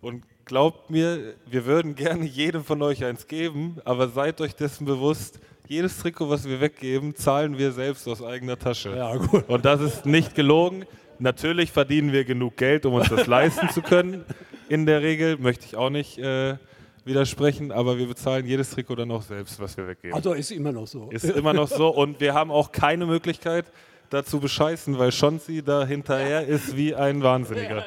Und 0.01 0.23
glaubt 0.45 0.91
mir, 0.91 1.35
wir 1.47 1.65
würden 1.65 1.95
gerne 1.95 2.25
jedem 2.25 2.65
von 2.65 2.81
euch 2.83 3.05
eins 3.05 3.27
geben, 3.27 3.77
aber 3.85 4.09
seid 4.09 4.41
euch 4.41 4.55
dessen 4.55 4.85
bewusst, 4.85 5.41
jedes 5.69 5.99
Trikot, 5.99 6.29
was 6.29 6.45
wir 6.45 6.61
weggeben, 6.61 7.15
zahlen 7.17 7.59
wir 7.59 7.73
selbst 7.73 8.07
aus 8.07 8.23
eigener 8.23 8.59
Tasche. 8.59 8.97
Ja, 8.97 9.17
gut. 9.17 9.49
Und 9.49 9.65
das 9.65 9.81
ist 9.81 10.07
nicht 10.07 10.35
gelogen. 10.35 10.85
Natürlich 11.19 11.73
verdienen 11.73 12.13
wir 12.13 12.25
genug 12.25 12.57
Geld, 12.57 12.85
um 12.85 12.95
uns 12.95 13.09
das 13.09 13.27
leisten 13.27 13.69
zu 13.71 13.81
können. 13.81 14.25
In 14.69 14.87
der 14.87 15.03
Regel 15.03 15.39
möchte 15.39 15.65
ich 15.65 15.77
auch 15.77 15.91
nicht 15.91 16.19
äh, 16.19 16.57
widersprechen, 17.05 17.73
aber 17.73 17.99
wir 17.99 18.07
bezahlen 18.07 18.47
jedes 18.47 18.71
Trikot 18.71 18.97
dann 18.97 19.11
auch 19.11 19.23
selbst, 19.23 19.59
was 19.61 19.77
wir 19.77 19.89
weggeben. 19.89 20.15
Also 20.15 20.33
ist 20.33 20.51
immer 20.53 20.73
noch 20.73 20.87
so. 20.87 21.11
Ist 21.11 21.25
immer 21.25 21.53
noch 21.53 21.69
so 21.69 21.89
und 21.89 22.21
wir 22.21 22.35
haben 22.35 22.51
auch 22.51 22.73
keine 22.73 23.07
Möglichkeit 23.07 23.67
dazu 24.11 24.41
bescheißen, 24.41 24.99
weil 24.99 25.13
Schonzi 25.13 25.63
da 25.63 25.87
hinterher 25.87 26.47
ist 26.47 26.77
wie 26.77 26.95
ein 26.95 27.23
Wahnsinniger. 27.23 27.85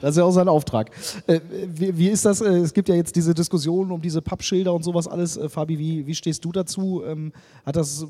Das 0.00 0.10
ist 0.10 0.16
ja 0.18 0.24
auch 0.24 0.32
sein 0.32 0.48
Auftrag. 0.48 0.90
Äh, 1.26 1.40
wie, 1.48 1.96
wie, 1.96 2.08
ist 2.08 2.26
das? 2.26 2.42
Äh, 2.42 2.58
es 2.58 2.74
gibt 2.74 2.90
ja 2.90 2.94
jetzt 2.94 3.16
diese 3.16 3.32
Diskussion 3.32 3.90
um 3.90 4.02
diese 4.02 4.20
Pappschilder 4.20 4.74
und 4.74 4.82
sowas 4.82 5.08
alles. 5.08 5.38
Äh, 5.38 5.48
Fabi, 5.48 5.78
wie, 5.78 6.06
wie 6.06 6.14
stehst 6.14 6.44
du 6.44 6.52
dazu? 6.52 7.02
Ähm, 7.06 7.32
hat 7.64 7.76
das 7.76 8.06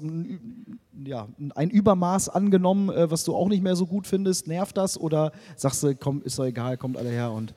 ja, 1.05 1.29
ein 1.55 1.71
Übermaß 1.71 2.31
angenommen, 2.31 2.91
was 3.11 3.25
du 3.25 3.37
auch 3.37 3.49
nicht 3.49 3.63
mehr 3.63 3.77
so 3.77 3.87
gut 3.87 4.07
findest? 4.07 4.49
Nervt 4.49 4.77
das? 4.77 4.99
Oder 4.99 5.31
sagst 5.55 5.83
du, 5.83 5.95
komm, 5.95 6.23
ist 6.23 6.39
doch 6.39 6.47
egal, 6.47 6.77
kommt 6.79 6.97
alle 6.97 7.11
her 7.11 7.31
und. 7.31 7.55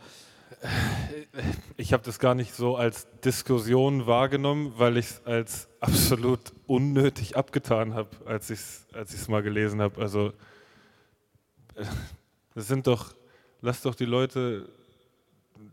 Ich 1.77 1.94
habe 1.94 2.03
das 2.03 2.19
gar 2.19 2.35
nicht 2.35 2.53
so 2.53 2.76
als 2.76 3.07
Diskussion 3.22 4.07
wahrgenommen, 4.07 4.73
weil 4.77 4.98
ich 4.98 5.06
es 5.06 5.26
als 5.26 5.69
absolut 5.80 6.39
unnötig 6.65 7.38
abgetan 7.38 7.94
habe, 7.94 8.10
als 8.26 8.49
ich 8.49 8.60
es 8.60 8.88
als 8.94 9.27
mal 9.27 9.44
gelesen 9.44 9.81
habe. 9.81 10.02
Also, 10.02 10.34
das 12.56 12.68
sind 12.68 12.88
doch, 12.88 13.14
lass 13.61 13.81
doch 13.81 13.94
die 13.94 14.06
Leute, 14.06 14.68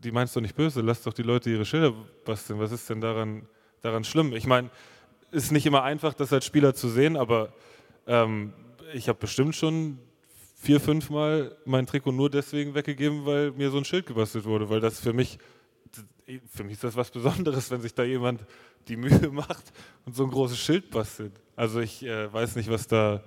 die 0.03 0.11
meinst 0.11 0.35
du 0.35 0.41
nicht 0.41 0.55
böse, 0.55 0.81
lass 0.81 1.01
doch 1.01 1.13
die 1.13 1.23
Leute 1.23 1.49
ihre 1.49 1.65
Schilder 1.65 1.93
basteln. 2.23 2.59
Was 2.59 2.71
ist 2.71 2.89
denn 2.89 3.01
daran, 3.01 3.47
daran 3.81 4.03
schlimm? 4.03 4.33
Ich 4.33 4.45
meine, 4.45 4.69
ist 5.31 5.51
nicht 5.51 5.65
immer 5.65 5.83
einfach, 5.83 6.13
das 6.13 6.31
als 6.31 6.45
Spieler 6.45 6.75
zu 6.75 6.89
sehen, 6.89 7.17
aber 7.17 7.51
ähm, 8.07 8.53
ich 8.93 9.09
habe 9.09 9.19
bestimmt 9.19 9.55
schon 9.55 9.99
vier, 10.65 10.79
fünf 10.79 11.11
Mal 11.11 11.55
mein 11.65 11.85
Trikot 11.85 12.11
nur 12.11 12.29
deswegen 12.29 12.73
weggegeben, 12.73 13.25
weil 13.25 13.51
mir 13.51 13.69
so 13.69 13.77
ein 13.77 13.85
Schild 13.85 14.07
gebastelt 14.07 14.45
wurde, 14.45 14.67
weil 14.67 14.79
das 14.79 14.99
für 14.99 15.13
mich, 15.13 15.37
für 16.47 16.63
mich 16.63 16.73
ist 16.73 16.83
das 16.83 16.95
was 16.95 17.11
Besonderes, 17.11 17.69
wenn 17.69 17.81
sich 17.81 17.93
da 17.93 18.03
jemand 18.03 18.43
die 18.87 18.97
Mühe 18.97 19.29
macht 19.31 19.71
und 20.05 20.15
so 20.15 20.23
ein 20.23 20.31
großes 20.31 20.57
Schild 20.57 20.89
bastelt. 20.89 21.33
Also 21.55 21.81
ich 21.81 22.03
äh, 22.03 22.33
weiß 22.33 22.55
nicht, 22.55 22.69
was 22.69 22.87
da 22.87 23.23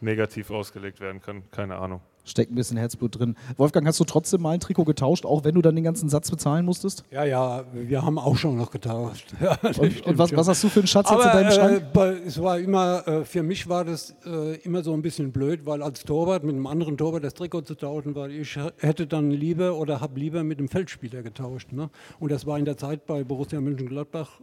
negativ 0.00 0.50
ausgelegt 0.50 1.00
werden 1.00 1.20
kann, 1.20 1.50
keine 1.50 1.76
Ahnung 1.76 2.00
steckt 2.26 2.52
ein 2.52 2.54
bisschen 2.54 2.76
Herzblut 2.76 3.18
drin. 3.18 3.36
Wolfgang, 3.56 3.86
hast 3.86 4.00
du 4.00 4.04
trotzdem 4.04 4.42
mal 4.42 4.50
ein 4.50 4.60
Trikot 4.60 4.84
getauscht, 4.84 5.24
auch 5.24 5.44
wenn 5.44 5.54
du 5.54 5.62
dann 5.62 5.74
den 5.74 5.84
ganzen 5.84 6.08
Satz 6.08 6.30
bezahlen 6.30 6.64
musstest? 6.64 7.04
Ja, 7.10 7.24
ja, 7.24 7.64
wir 7.72 8.02
haben 8.02 8.18
auch 8.18 8.36
schon 8.36 8.56
noch 8.56 8.70
getauscht. 8.70 9.32
Ja, 9.46 9.58
und, 9.62 10.06
und 10.06 10.18
was, 10.18 10.34
was, 10.34 10.48
hast 10.48 10.64
du 10.64 10.68
für 10.68 10.80
einen 10.80 10.86
Schatz 10.88 11.08
Aber, 11.08 11.22
jetzt 11.22 11.34
in 11.34 11.40
deinem 11.40 11.52
Schrank? 11.52 11.82
Äh, 11.94 12.26
es 12.26 12.42
war 12.42 12.58
immer, 12.58 13.06
äh, 13.06 13.24
für 13.24 13.42
mich 13.42 13.68
war 13.68 13.84
das 13.84 14.16
äh, 14.24 14.56
immer 14.62 14.82
so 14.82 14.92
ein 14.92 15.02
bisschen 15.02 15.30
blöd, 15.30 15.66
weil 15.66 15.82
als 15.82 16.02
Torwart 16.02 16.42
mit 16.42 16.54
einem 16.54 16.66
anderen 16.66 16.96
Torwart 16.96 17.22
das 17.22 17.34
Trikot 17.34 17.62
zu 17.62 17.74
tauschen, 17.74 18.14
weil 18.14 18.32
ich 18.32 18.58
hätte 18.78 19.06
dann 19.06 19.30
lieber 19.30 19.76
oder 19.76 20.00
habe 20.00 20.18
lieber 20.18 20.42
mit 20.42 20.58
einem 20.58 20.68
Feldspieler 20.68 21.22
getauscht. 21.22 21.70
Ne? 21.72 21.90
Und 22.18 22.32
das 22.32 22.46
war 22.46 22.58
in 22.58 22.64
der 22.64 22.76
Zeit 22.76 23.06
bei 23.06 23.22
Borussia 23.22 23.60
Mönchengladbach 23.60 24.40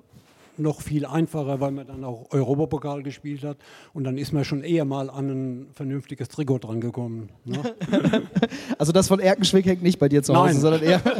noch 0.57 0.81
viel 0.81 1.05
einfacher, 1.05 1.59
weil 1.59 1.71
man 1.71 1.87
dann 1.87 2.03
auch 2.03 2.27
Europapokal 2.31 3.03
gespielt 3.03 3.43
hat. 3.43 3.57
Und 3.93 4.03
dann 4.03 4.17
ist 4.17 4.33
man 4.33 4.45
schon 4.45 4.63
eher 4.63 4.85
mal 4.85 5.09
an 5.09 5.29
ein 5.29 5.67
vernünftiges 5.73 6.29
Trikot 6.29 6.59
drangekommen. 6.59 7.29
Ne? 7.45 7.59
also 8.77 8.91
das 8.91 9.07
von 9.07 9.19
Erkenschwick 9.19 9.65
hängt 9.65 9.83
nicht 9.83 9.99
bei 9.99 10.09
dir 10.09 10.23
zu 10.23 10.35
Hause, 10.35 10.53
Nein. 10.53 10.61
sondern 10.61 10.83
eher... 10.83 11.01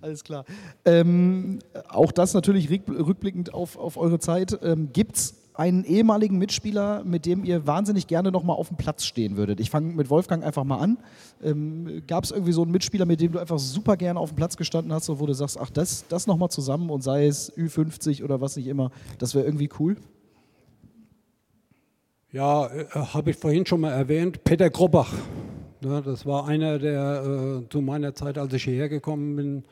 Alles 0.00 0.24
klar. 0.24 0.44
Ähm, 0.84 1.60
auch 1.88 2.10
das 2.10 2.34
natürlich 2.34 2.68
rückblickend 2.68 3.54
auf, 3.54 3.76
auf 3.78 3.96
eure 3.96 4.18
Zeit. 4.18 4.58
Ähm, 4.60 4.88
Gibt 4.92 5.14
es 5.14 5.41
einen 5.54 5.84
ehemaligen 5.84 6.38
Mitspieler, 6.38 7.04
mit 7.04 7.26
dem 7.26 7.44
ihr 7.44 7.66
wahnsinnig 7.66 8.06
gerne 8.06 8.30
nochmal 8.30 8.56
auf 8.56 8.68
dem 8.68 8.76
Platz 8.76 9.04
stehen 9.04 9.36
würdet? 9.36 9.60
Ich 9.60 9.70
fange 9.70 9.92
mit 9.92 10.08
Wolfgang 10.08 10.44
einfach 10.44 10.64
mal 10.64 10.78
an. 10.78 10.98
Ähm, 11.42 12.02
Gab 12.06 12.24
es 12.24 12.30
irgendwie 12.30 12.52
so 12.52 12.62
einen 12.62 12.72
Mitspieler, 12.72 13.04
mit 13.04 13.20
dem 13.20 13.32
du 13.32 13.38
einfach 13.38 13.58
super 13.58 13.96
gerne 13.96 14.18
auf 14.18 14.30
dem 14.30 14.36
Platz 14.36 14.56
gestanden 14.56 14.92
hast, 14.92 15.08
wo 15.08 15.26
du 15.26 15.34
sagst, 15.34 15.58
ach, 15.60 15.70
das, 15.70 16.06
das 16.08 16.26
nochmal 16.26 16.50
zusammen 16.50 16.90
und 16.90 17.02
sei 17.02 17.26
es 17.26 17.52
Ü50 17.56 18.24
oder 18.24 18.40
was 18.40 18.56
nicht 18.56 18.66
immer, 18.66 18.90
das 19.18 19.34
wäre 19.34 19.44
irgendwie 19.44 19.68
cool? 19.78 19.96
Ja, 22.30 22.66
äh, 22.68 22.86
habe 22.94 23.30
ich 23.30 23.36
vorhin 23.36 23.66
schon 23.66 23.82
mal 23.82 23.92
erwähnt, 23.92 24.42
Peter 24.44 24.70
Grobach. 24.70 25.12
Ja, 25.84 26.00
das 26.00 26.24
war 26.24 26.46
einer, 26.46 26.78
der 26.78 27.62
äh, 27.64 27.68
zu 27.68 27.82
meiner 27.82 28.14
Zeit, 28.14 28.38
als 28.38 28.54
ich 28.54 28.64
hierher 28.64 28.88
gekommen 28.88 29.36
bin, 29.36 29.64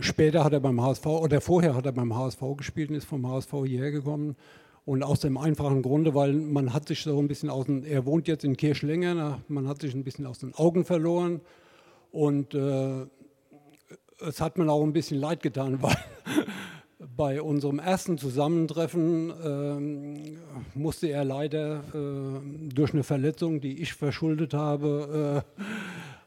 später 0.00 0.42
hat 0.42 0.52
er 0.52 0.60
beim 0.60 0.80
HSV 0.82 1.06
oder 1.06 1.40
vorher 1.40 1.74
hat 1.74 1.86
er 1.86 1.92
beim 1.92 2.14
HSV 2.14 2.40
gespielt 2.56 2.90
und 2.90 2.96
ist 2.96 3.04
vom 3.04 3.26
HSV 3.26 3.52
hierher 3.66 3.92
gekommen. 3.92 4.36
Und 4.84 5.04
aus 5.04 5.20
dem 5.20 5.38
einfachen 5.38 5.80
Grunde, 5.80 6.12
weil 6.14 6.32
man 6.32 6.72
hat 6.72 6.88
sich 6.88 7.02
so 7.02 7.16
ein 7.18 7.28
bisschen 7.28 7.50
aus 7.50 7.66
dem, 7.66 7.84
er 7.84 8.04
wohnt 8.04 8.26
jetzt 8.26 8.42
in 8.44 8.56
Kirchlenge, 8.56 9.38
man 9.46 9.68
hat 9.68 9.80
sich 9.80 9.94
ein 9.94 10.02
bisschen 10.02 10.26
aus 10.26 10.40
den 10.40 10.54
Augen 10.54 10.84
verloren. 10.84 11.40
Und 12.10 12.52
äh, 12.54 13.06
es 14.26 14.40
hat 14.40 14.58
mir 14.58 14.70
auch 14.70 14.82
ein 14.82 14.92
bisschen 14.92 15.18
leid 15.18 15.40
getan, 15.40 15.78
weil 15.82 15.96
bei 17.16 17.42
unserem 17.42 17.78
ersten 17.78 18.18
Zusammentreffen 18.18 19.30
äh, 20.74 20.78
musste 20.78 21.08
er 21.08 21.24
leider 21.24 21.84
äh, 21.94 22.40
durch 22.72 22.92
eine 22.92 23.02
Verletzung, 23.02 23.60
die 23.60 23.80
ich 23.82 23.94
verschuldet 23.94 24.54
habe, 24.54 25.44
äh, 25.58 25.62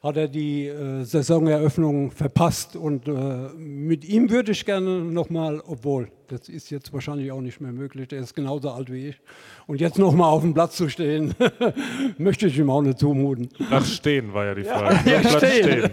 hat 0.06 0.18
er 0.18 0.28
die 0.28 0.68
äh, 0.68 1.04
Saisoneröffnung 1.04 2.12
verpasst. 2.12 2.76
Und 2.76 3.08
äh, 3.08 3.50
mit 3.58 4.06
ihm 4.06 4.30
würde 4.30 4.52
ich 4.52 4.64
gerne 4.64 5.00
nochmal, 5.00 5.64
obwohl 5.66 6.10
das 6.28 6.48
ist 6.48 6.70
jetzt 6.70 6.94
wahrscheinlich 6.94 7.32
auch 7.32 7.42
nicht 7.42 7.60
mehr 7.60 7.72
möglich, 7.72 8.08
der 8.10 8.20
ist 8.20 8.36
genauso 8.36 8.70
alt 8.70 8.92
wie 8.92 9.10
ich. 9.10 9.20
Und 9.66 9.82
jetzt 9.82 9.98
nochmal 9.98 10.30
auf 10.30 10.42
dem 10.42 10.54
Platz 10.54 10.76
zu 10.76 10.90
stehen, 10.90 11.34
möchte 12.20 12.46
ich 12.46 12.58
ihm 12.60 12.70
auch 12.70 12.84
nicht 12.84 13.00
zumuten. 13.00 13.50
Ach, 13.72 13.84
stehen 13.84 14.32
war 14.32 14.46
ja 14.46 14.54
die 14.54 14.64
Frage. 14.64 15.00
Ja, 15.10 15.22
ja 15.22 15.30
stehen. 15.30 15.64
stehen. 15.64 15.92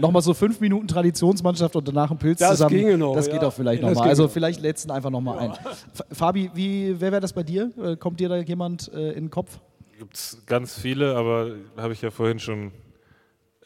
nochmal 0.00 0.22
so 0.22 0.34
fünf 0.34 0.60
Minuten 0.60 0.88
Traditionsmannschaft 0.88 1.76
und 1.76 1.86
danach 1.86 2.10
ein 2.10 2.18
Pilz 2.18 2.40
das 2.40 2.50
zusammen. 2.50 2.74
Ginge 2.74 2.98
noch, 2.98 3.14
das 3.14 3.26
geht 3.26 3.40
ja. 3.40 3.48
auch 3.48 3.52
vielleicht 3.52 3.82
nochmal. 3.82 4.08
Also 4.08 4.26
vielleicht 4.26 4.60
letzten 4.60 4.90
einfach 4.90 5.10
nochmal 5.10 5.36
ja. 5.36 5.52
ein. 5.52 5.58
Fabi, 6.10 6.50
wie, 6.54 7.00
wer 7.00 7.12
wäre 7.12 7.20
das 7.20 7.32
bei 7.32 7.44
dir? 7.44 7.70
Äh, 7.80 7.96
kommt 7.96 8.18
dir 8.18 8.28
da 8.28 8.38
jemand 8.38 8.92
äh, 8.92 9.10
in 9.10 9.26
den 9.26 9.30
Kopf? 9.30 9.60
Gibt 9.96 10.16
es 10.16 10.42
ganz 10.46 10.78
viele, 10.78 11.14
aber 11.14 11.52
habe 11.76 11.92
ich 11.92 12.02
ja 12.02 12.10
vorhin 12.10 12.40
schon 12.40 12.72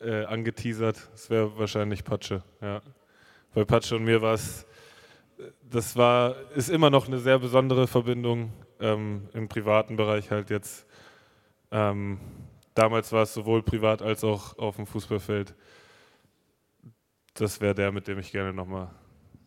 äh, 0.01 0.25
angeteasert. 0.25 1.11
Es 1.15 1.31
wäre 1.31 1.59
wahrscheinlich 1.59 2.05
Patsche. 2.05 2.43
Ja. 2.61 2.81
Bei 3.55 3.65
Patsche 3.65 3.97
und 3.97 4.05
mir 4.05 4.23
war 4.23 4.35
es, 4.35 4.67
das 5.69 5.97
war, 5.97 6.37
ist 6.55 6.71
immer 6.71 6.91
noch 6.91 7.07
eine 7.09 7.19
sehr 7.19 7.39
besondere 7.39 7.87
Verbindung 7.87 8.53
ähm, 8.81 9.29
im 9.33 9.49
privaten 9.49 9.97
Bereich 9.97 10.31
halt 10.31 10.51
jetzt. 10.51 10.87
Ähm, 11.71 12.21
damals 12.75 13.13
war 13.13 13.23
es 13.23 13.35
sowohl 13.35 13.63
privat 13.63 14.03
als 14.03 14.25
auch 14.25 14.59
auf 14.59 14.77
dem 14.77 14.87
Fußballfeld. 14.87 15.55
Das 17.35 17.61
wäre 17.61 17.75
der, 17.75 17.93
mit 17.93 18.09
dem 18.09 18.19
ich 18.19 18.33
gerne 18.33 18.53
nochmal 18.53 18.91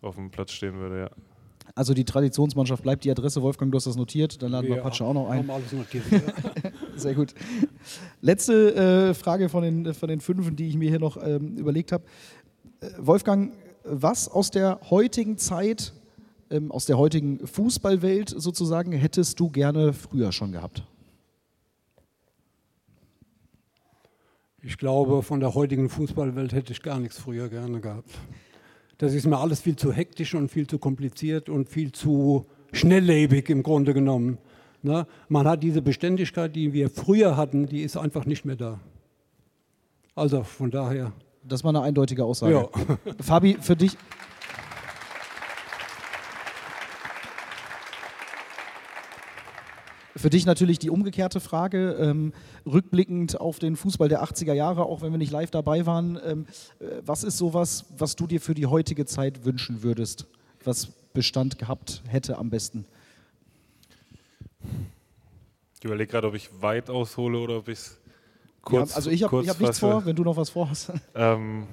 auf 0.01 0.15
dem 0.15 0.31
Platz 0.31 0.51
stehen 0.51 0.75
würde, 0.75 0.99
ja. 1.01 1.32
Also 1.75 1.95
die 1.95 2.05
Traditionsmannschaft 2.05 2.83
bleibt 2.83 3.03
die 3.03 3.09
Adresse. 3.09 3.41
Wolfgang, 3.41 3.71
du 3.71 3.77
hast 3.77 3.87
das 3.87 3.95
notiert. 3.95 4.41
Dann 4.43 4.51
laden 4.51 4.67
wir 4.67 4.77
Patsche 4.77 5.05
auch 5.05 5.13
noch 5.13 5.27
ein. 5.29 5.39
Haben 5.39 5.49
alles 5.49 5.71
notiert. 5.71 6.03
Sehr 6.95 7.15
gut. 7.15 7.33
Letzte 8.21 8.75
äh, 8.75 9.13
Frage 9.15 9.49
von 9.49 9.63
den, 9.63 9.93
von 9.95 10.07
den 10.07 10.19
fünf, 10.19 10.55
die 10.55 10.67
ich 10.67 10.77
mir 10.77 10.89
hier 10.89 10.99
noch 10.99 11.17
ähm, 11.17 11.57
überlegt 11.57 11.91
habe. 11.91 12.03
Äh, 12.79 12.89
Wolfgang, 12.99 13.53
was 13.83 14.29
aus 14.29 14.51
der 14.51 14.81
heutigen 14.91 15.39
Zeit, 15.39 15.93
ähm, 16.51 16.71
aus 16.71 16.85
der 16.85 16.99
heutigen 16.99 17.45
Fußballwelt 17.47 18.29
sozusagen, 18.29 18.91
hättest 18.91 19.39
du 19.39 19.49
gerne 19.49 19.93
früher 19.93 20.31
schon 20.31 20.51
gehabt? 20.51 20.83
Ich 24.61 24.77
glaube, 24.77 25.23
von 25.23 25.39
der 25.39 25.55
heutigen 25.55 25.89
Fußballwelt 25.89 26.53
hätte 26.53 26.71
ich 26.71 26.83
gar 26.83 26.99
nichts 26.99 27.17
früher 27.17 27.49
gerne 27.49 27.81
gehabt. 27.81 28.11
Das 29.03 29.13
ist 29.13 29.27
mir 29.27 29.37
alles 29.37 29.59
viel 29.59 29.75
zu 29.75 29.91
hektisch 29.91 30.33
und 30.33 30.47
viel 30.47 30.65
zu 30.65 30.79
kompliziert 30.79 31.49
und 31.49 31.67
viel 31.67 31.91
zu 31.91 32.45
schnelllebig 32.71 33.49
im 33.49 33.61
Grunde 33.61 33.93
genommen. 33.93 34.37
Ne? 34.81 35.05
Man 35.27 35.45
hat 35.45 35.61
diese 35.61 35.81
Beständigkeit, 35.81 36.55
die 36.55 36.71
wir 36.71 36.89
früher 36.89 37.35
hatten, 37.35 37.65
die 37.65 37.81
ist 37.81 37.97
einfach 37.97 38.25
nicht 38.25 38.45
mehr 38.45 38.55
da. 38.55 38.79
Also 40.15 40.43
von 40.43 40.71
daher. 40.71 41.11
Das 41.43 41.65
war 41.65 41.71
eine 41.71 41.81
eindeutige 41.81 42.23
Aussage. 42.23 42.53
Ja. 42.53 42.69
Fabi, 43.19 43.57
für 43.59 43.75
dich. 43.75 43.97
Für 50.15 50.29
dich 50.29 50.45
natürlich 50.45 50.77
die 50.77 50.91
umgekehrte 50.91 51.39
Frage, 51.39 51.93
ähm, 51.99 52.33
rückblickend 52.65 53.39
auf 53.41 53.57
den 53.57 53.75
Fußball 53.75 54.09
der 54.09 54.23
80er 54.23 54.53
Jahre, 54.53 54.85
auch 54.85 55.01
wenn 55.01 55.11
wir 55.11 55.17
nicht 55.17 55.31
live 55.31 55.49
dabei 55.49 55.87
waren, 55.87 56.19
ähm, 56.23 56.45
äh, 56.79 57.01
was 57.03 57.23
ist 57.23 57.37
sowas, 57.37 57.85
was 57.97 58.15
du 58.15 58.27
dir 58.27 58.39
für 58.39 58.53
die 58.53 58.67
heutige 58.67 59.05
Zeit 59.05 59.43
wünschen 59.43 59.81
würdest, 59.81 60.27
was 60.63 60.87
Bestand 61.13 61.57
gehabt 61.57 62.03
hätte 62.07 62.37
am 62.37 62.51
besten? 62.51 62.85
Ich 65.79 65.85
überlege 65.85 66.11
gerade, 66.11 66.27
ob 66.27 66.35
ich 66.35 66.49
weit 66.61 66.89
aushole 66.89 67.39
oder 67.39 67.57
ob 67.57 67.67
ich 67.67 67.79
es 67.79 67.97
kurz 68.61 68.91
ja, 68.91 68.95
Also 68.95 69.09
ich 69.09 69.23
habe 69.23 69.45
hab 69.47 69.59
nichts 69.59 69.79
vor, 69.79 70.05
wenn 70.05 70.15
du 70.15 70.23
noch 70.23 70.37
was 70.37 70.51
vorhast. 70.51 70.91
Ähm, 71.15 71.67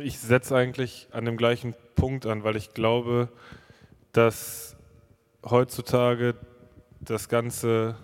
ich 0.00 0.18
setze 0.18 0.56
eigentlich 0.56 1.08
an 1.12 1.24
dem 1.24 1.36
gleichen 1.36 1.74
Punkt 1.96 2.26
an, 2.26 2.44
weil 2.44 2.56
ich 2.56 2.74
glaube, 2.74 3.28
dass 4.12 4.76
heutzutage 5.44 6.34
das 7.08 7.28
Ganze, 7.28 7.96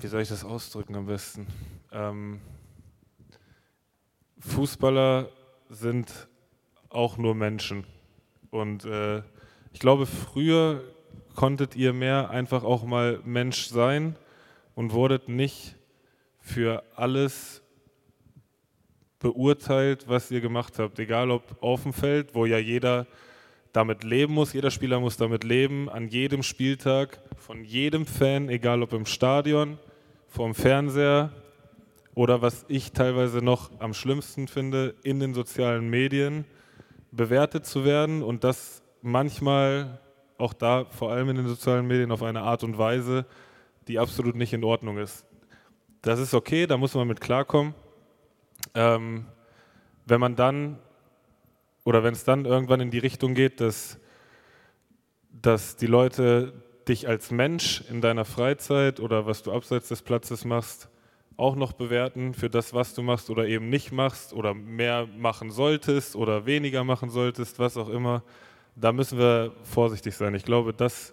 wie 0.00 0.06
soll 0.06 0.22
ich 0.22 0.28
das 0.28 0.44
ausdrücken 0.44 0.94
am 0.94 1.06
besten? 1.06 1.48
Ähm, 1.90 2.40
Fußballer 4.38 5.28
sind 5.70 6.28
auch 6.88 7.16
nur 7.16 7.34
Menschen. 7.34 7.84
Und 8.50 8.84
äh, 8.84 9.22
ich 9.72 9.80
glaube, 9.80 10.06
früher 10.06 10.84
konntet 11.34 11.74
ihr 11.74 11.92
mehr 11.92 12.30
einfach 12.30 12.62
auch 12.62 12.84
mal 12.84 13.20
Mensch 13.24 13.66
sein 13.66 14.14
und 14.76 14.92
wurdet 14.92 15.28
nicht 15.28 15.74
für 16.38 16.84
alles 16.94 17.60
beurteilt, 19.18 20.06
was 20.06 20.30
ihr 20.30 20.40
gemacht 20.40 20.78
habt. 20.78 21.00
Egal 21.00 21.32
ob 21.32 21.60
auf 21.60 21.82
dem 21.82 21.92
Feld, 21.92 22.36
wo 22.36 22.46
ja 22.46 22.58
jeder 22.58 23.08
damit 23.72 24.04
leben 24.04 24.34
muss, 24.34 24.52
jeder 24.52 24.70
Spieler 24.70 25.00
muss 25.00 25.16
damit 25.16 25.44
leben, 25.44 25.88
an 25.88 26.08
jedem 26.08 26.42
Spieltag, 26.42 27.20
von 27.36 27.64
jedem 27.64 28.06
Fan, 28.06 28.48
egal 28.48 28.82
ob 28.82 28.92
im 28.92 29.06
Stadion, 29.06 29.78
vorm 30.28 30.54
Fernseher 30.54 31.30
oder 32.14 32.42
was 32.42 32.64
ich 32.68 32.92
teilweise 32.92 33.38
noch 33.38 33.70
am 33.78 33.94
schlimmsten 33.94 34.48
finde, 34.48 34.94
in 35.02 35.20
den 35.20 35.34
sozialen 35.34 35.88
Medien 35.88 36.44
bewertet 37.12 37.66
zu 37.66 37.84
werden 37.84 38.22
und 38.22 38.44
das 38.44 38.82
manchmal 39.02 40.00
auch 40.38 40.52
da, 40.52 40.86
vor 40.86 41.12
allem 41.12 41.28
in 41.28 41.36
den 41.36 41.48
sozialen 41.48 41.86
Medien, 41.86 42.10
auf 42.12 42.22
eine 42.22 42.42
Art 42.42 42.64
und 42.64 42.78
Weise, 42.78 43.26
die 43.88 43.98
absolut 43.98 44.34
nicht 44.36 44.52
in 44.52 44.64
Ordnung 44.64 44.98
ist. 44.98 45.24
Das 46.02 46.18
ist 46.18 46.34
okay, 46.34 46.66
da 46.66 46.76
muss 46.76 46.94
man 46.94 47.06
mit 47.06 47.20
klarkommen. 47.20 47.74
Ähm, 48.74 49.26
wenn 50.06 50.20
man 50.20 50.36
dann 50.36 50.78
oder 51.90 52.04
wenn 52.04 52.12
es 52.12 52.22
dann 52.22 52.44
irgendwann 52.44 52.78
in 52.78 52.92
die 52.92 53.00
Richtung 53.00 53.34
geht, 53.34 53.60
dass, 53.60 53.98
dass 55.32 55.74
die 55.74 55.88
Leute 55.88 56.52
dich 56.86 57.08
als 57.08 57.32
Mensch 57.32 57.82
in 57.90 58.00
deiner 58.00 58.24
Freizeit 58.24 59.00
oder 59.00 59.26
was 59.26 59.42
du 59.42 59.50
abseits 59.50 59.88
des 59.88 60.02
Platzes 60.02 60.44
machst, 60.44 60.88
auch 61.36 61.56
noch 61.56 61.72
bewerten 61.72 62.32
für 62.32 62.48
das, 62.48 62.74
was 62.74 62.94
du 62.94 63.02
machst 63.02 63.28
oder 63.28 63.48
eben 63.48 63.70
nicht 63.70 63.90
machst 63.90 64.32
oder 64.32 64.54
mehr 64.54 65.08
machen 65.18 65.50
solltest 65.50 66.14
oder 66.14 66.46
weniger 66.46 66.84
machen 66.84 67.10
solltest, 67.10 67.58
was 67.58 67.76
auch 67.76 67.88
immer, 67.88 68.22
da 68.76 68.92
müssen 68.92 69.18
wir 69.18 69.52
vorsichtig 69.64 70.14
sein. 70.14 70.36
Ich 70.36 70.44
glaube, 70.44 70.72
das 70.72 71.12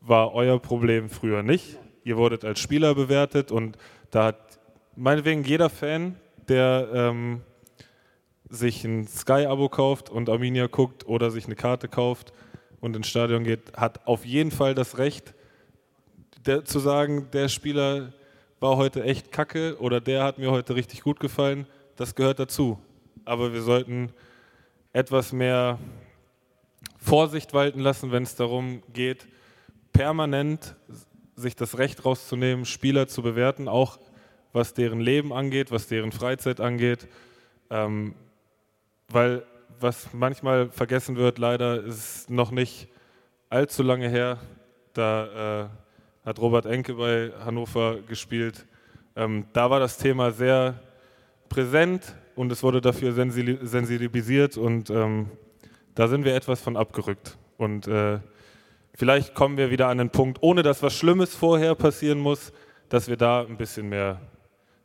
war 0.00 0.32
euer 0.32 0.58
Problem 0.58 1.10
früher 1.10 1.42
nicht. 1.42 1.76
Ihr 2.04 2.16
wurdet 2.16 2.46
als 2.46 2.58
Spieler 2.58 2.94
bewertet 2.94 3.52
und 3.52 3.76
da 4.10 4.28
hat 4.28 4.58
meinetwegen 4.96 5.44
jeder 5.44 5.68
Fan, 5.68 6.16
der 6.48 6.88
ähm, 6.90 7.42
sich 8.50 8.84
ein 8.84 9.06
Sky-Abo 9.06 9.68
kauft 9.68 10.10
und 10.10 10.28
Arminia 10.28 10.66
guckt 10.66 11.06
oder 11.06 11.30
sich 11.30 11.46
eine 11.46 11.54
Karte 11.54 11.88
kauft 11.88 12.32
und 12.80 12.96
ins 12.96 13.08
Stadion 13.08 13.44
geht, 13.44 13.72
hat 13.76 14.06
auf 14.06 14.26
jeden 14.26 14.50
Fall 14.50 14.74
das 14.74 14.98
Recht 14.98 15.34
der, 16.46 16.64
zu 16.64 16.78
sagen, 16.78 17.28
der 17.32 17.48
Spieler 17.48 18.12
war 18.58 18.76
heute 18.76 19.04
echt 19.04 19.32
kacke 19.32 19.78
oder 19.78 20.00
der 20.00 20.24
hat 20.24 20.38
mir 20.38 20.50
heute 20.50 20.74
richtig 20.74 21.02
gut 21.02 21.20
gefallen. 21.20 21.66
Das 21.96 22.14
gehört 22.14 22.38
dazu. 22.38 22.78
Aber 23.24 23.52
wir 23.52 23.62
sollten 23.62 24.12
etwas 24.92 25.32
mehr 25.32 25.78
Vorsicht 26.98 27.54
walten 27.54 27.80
lassen, 27.80 28.10
wenn 28.10 28.24
es 28.24 28.36
darum 28.36 28.82
geht, 28.92 29.26
permanent 29.92 30.76
sich 31.36 31.56
das 31.56 31.78
Recht 31.78 32.04
rauszunehmen, 32.04 32.64
Spieler 32.64 33.06
zu 33.08 33.22
bewerten, 33.22 33.68
auch 33.68 33.98
was 34.52 34.74
deren 34.74 35.00
Leben 35.00 35.32
angeht, 35.32 35.70
was 35.70 35.86
deren 35.86 36.12
Freizeit 36.12 36.60
angeht. 36.60 37.08
Ähm, 37.70 38.14
weil 39.10 39.44
was 39.80 40.12
manchmal 40.12 40.70
vergessen 40.70 41.16
wird, 41.16 41.38
leider 41.38 41.82
ist 41.82 42.30
noch 42.30 42.50
nicht 42.50 42.88
allzu 43.48 43.82
lange 43.82 44.08
her, 44.08 44.38
da 44.92 45.64
äh, 45.64 45.68
hat 46.26 46.38
Robert 46.38 46.66
Enke 46.66 46.94
bei 46.94 47.32
Hannover 47.44 48.00
gespielt. 48.02 48.66
Ähm, 49.16 49.46
da 49.52 49.70
war 49.70 49.80
das 49.80 49.98
Thema 49.98 50.30
sehr 50.30 50.80
präsent 51.48 52.14
und 52.36 52.52
es 52.52 52.62
wurde 52.62 52.80
dafür 52.80 53.12
sensibilisiert 53.12 54.56
und 54.56 54.90
ähm, 54.90 55.30
da 55.94 56.08
sind 56.08 56.24
wir 56.24 56.34
etwas 56.34 56.60
von 56.60 56.76
abgerückt. 56.76 57.36
Und 57.56 57.88
äh, 57.88 58.20
vielleicht 58.94 59.34
kommen 59.34 59.56
wir 59.56 59.70
wieder 59.70 59.88
an 59.88 59.98
den 59.98 60.10
Punkt, 60.10 60.38
ohne 60.42 60.62
dass 60.62 60.82
was 60.82 60.94
Schlimmes 60.94 61.34
vorher 61.34 61.74
passieren 61.74 62.18
muss, 62.18 62.52
dass 62.88 63.08
wir 63.08 63.16
da 63.16 63.42
ein 63.42 63.56
bisschen 63.56 63.88
mehr 63.88 64.20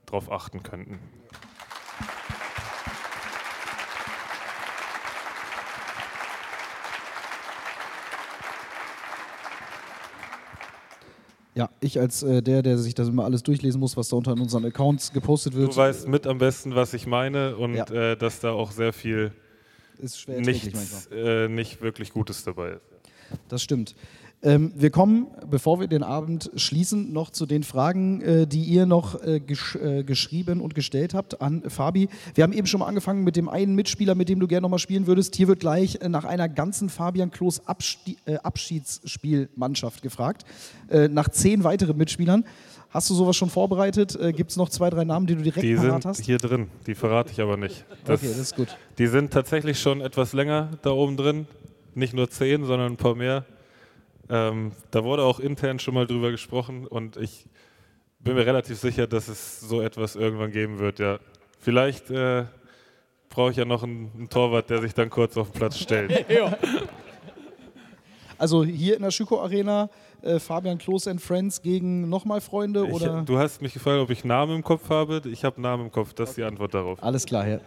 drauf 0.06 0.32
achten 0.32 0.64
könnten. 0.64 1.00
Ja, 11.56 11.70
ich 11.80 12.00
als 12.00 12.22
äh, 12.22 12.42
der, 12.42 12.62
der 12.62 12.78
sich 12.78 12.96
das 12.96 13.08
immer 13.08 13.24
alles 13.24 13.42
durchlesen 13.42 13.80
muss, 13.80 13.96
was 13.96 14.10
da 14.10 14.18
unter 14.18 14.34
unseren 14.34 14.66
Accounts 14.66 15.14
gepostet 15.14 15.56
wird. 15.56 15.72
Du 15.72 15.76
weißt 15.76 16.08
mit 16.10 16.28
am 16.28 16.38
besten, 16.38 16.76
was 16.76 16.94
ich 16.94 17.08
meine 17.08 17.56
und 17.56 17.76
ja. 17.76 17.86
äh, 17.86 18.18
dass 18.18 18.42
da 18.42 18.52
auch 18.52 18.72
sehr 18.72 18.92
viel 18.92 19.32
nichts, 20.28 21.08
äh, 21.12 21.48
nicht 21.48 21.82
wirklich 21.82 22.12
Gutes 22.12 22.44
dabei 22.44 22.72
ist. 22.72 22.82
Das 23.48 23.64
stimmt. 23.64 23.96
Ähm, 24.46 24.72
wir 24.76 24.92
kommen, 24.92 25.26
bevor 25.50 25.80
wir 25.80 25.88
den 25.88 26.04
Abend 26.04 26.52
schließen, 26.56 27.12
noch 27.12 27.32
zu 27.32 27.48
den 27.48 27.64
Fragen, 27.64 28.22
äh, 28.22 28.46
die 28.46 28.62
ihr 28.62 28.86
noch 28.86 29.20
äh, 29.24 29.40
gesch 29.40 29.76
äh, 29.76 30.04
geschrieben 30.04 30.62
und 30.62 30.76
gestellt 30.76 31.16
habt 31.16 31.42
an 31.42 31.64
Fabi. 31.68 32.10
Wir 32.36 32.44
haben 32.44 32.54
eben 32.54 32.68
schon 32.68 32.82
mal 32.82 32.86
angefangen 32.86 33.24
mit 33.24 33.38
dem 33.38 33.50
einen 33.50 33.74
Mitspieler, 33.74 34.14
mit 34.14 34.30
dem 34.30 34.40
du 34.40 34.46
gerne 34.46 34.62
noch 34.62 34.70
mal 34.70 34.78
spielen 34.78 35.08
würdest. 35.08 35.36
Hier 35.36 35.48
wird 35.48 35.62
gleich 35.62 35.98
nach 36.08 36.26
einer 36.26 36.48
ganzen 36.48 36.90
Fabian 36.90 37.32
Klos 37.32 37.64
Abschiedsspielmannschaft 37.66 40.04
gefragt, 40.04 40.46
nach 41.10 41.30
zehn 41.30 41.64
weiteren 41.64 41.98
Mitspielern. 41.98 42.46
Hast 42.92 43.10
du 43.10 43.16
sowas 43.16 43.36
schon 43.36 43.50
vorbereitet? 43.50 44.16
Gibt 44.36 44.52
es 44.52 44.58
noch 44.58 44.70
zwei, 44.70 44.92
drei 44.92 45.06
Namen, 45.06 45.26
die 45.26 45.34
du 45.36 45.42
direkt 45.42 45.64
die 45.64 45.74
parat 45.74 46.06
hast? 46.06 46.20
Die 46.20 46.26
sind 46.26 46.42
hier 46.42 46.50
drin, 46.50 46.68
die 46.86 46.94
verrate 46.94 47.32
ich 47.32 47.42
aber 47.42 47.58
nicht. 47.58 47.84
Das, 48.06 48.22
okay, 48.22 48.30
das 48.30 48.38
ist 48.38 48.56
gut. 48.56 48.68
Die 49.00 49.08
sind 49.08 49.34
tatsächlich 49.34 49.80
schon 49.80 50.02
etwas 50.02 50.34
länger 50.34 50.70
da 50.84 50.92
oben 50.92 51.18
drin. 51.18 51.48
Nicht 51.96 52.14
nur 52.14 52.30
zehn, 52.30 52.64
sondern 52.66 52.92
ein 52.94 52.98
paar 52.98 53.16
mehr. 53.16 53.44
Ähm, 54.30 54.72
da 54.92 55.04
wurde 55.04 55.24
auch 55.24 55.40
intern 55.40 55.80
schon 55.80 55.94
mal 55.94 56.08
drüber 56.08 56.32
gesprochen 56.32 56.88
und 56.88 57.18
ich 57.18 57.48
bin 58.20 58.36
mir 58.36 58.46
relativ 58.46 58.80
sicher, 58.80 59.08
dass 59.08 59.28
es 59.28 59.60
so 59.60 59.82
etwas 59.82 60.16
irgendwann 60.16 60.52
geben 60.52 60.80
wird. 60.80 61.00
Ja, 61.00 61.20
vielleicht 61.60 62.10
äh, 62.10 62.46
brauche 63.30 63.52
ich 63.52 63.58
ja 63.58 63.66
noch 63.66 63.84
einen, 63.84 64.12
einen, 64.16 64.30
Torwart, 64.30 64.70
der 64.70 64.82
sich 64.82 64.94
dann 64.94 65.10
kurz 65.10 65.38
auf 65.38 65.52
den 65.52 65.60
Platz 65.60 65.78
stellt. 65.78 66.26
also 68.38 68.64
hier 68.64 68.96
in 68.96 69.04
der 69.04 69.12
Schüko 69.12 69.42
Arena 69.42 69.90
äh, 70.22 70.40
Fabian 70.40 70.78
Klos 70.78 71.08
and 71.08 71.22
Friends 71.22 71.62
gegen 71.62 72.10
nochmal 72.10 72.42
Freunde? 72.42 72.86
Ich, 72.88 72.94
oder? 72.94 73.22
Du 73.22 73.38
hast 73.38 73.62
mich 73.62 73.74
gefragt, 73.74 74.00
ob 74.00 74.10
ich 74.10 74.26
Namen 74.26 74.56
im 74.56 74.64
Kopf 74.64 74.90
habe. 74.90 75.22
Ich 75.26 75.46
habe 75.46 75.62
Namen 75.62 75.86
im 75.86 75.92
Kopf. 75.92 76.14
Das 76.14 76.30
ist 76.30 76.38
die 76.38 76.44
Antwort 76.44 76.74
darauf. 76.74 77.02
Alles 77.04 77.26
klar, 77.26 77.48
ja. 77.48 77.60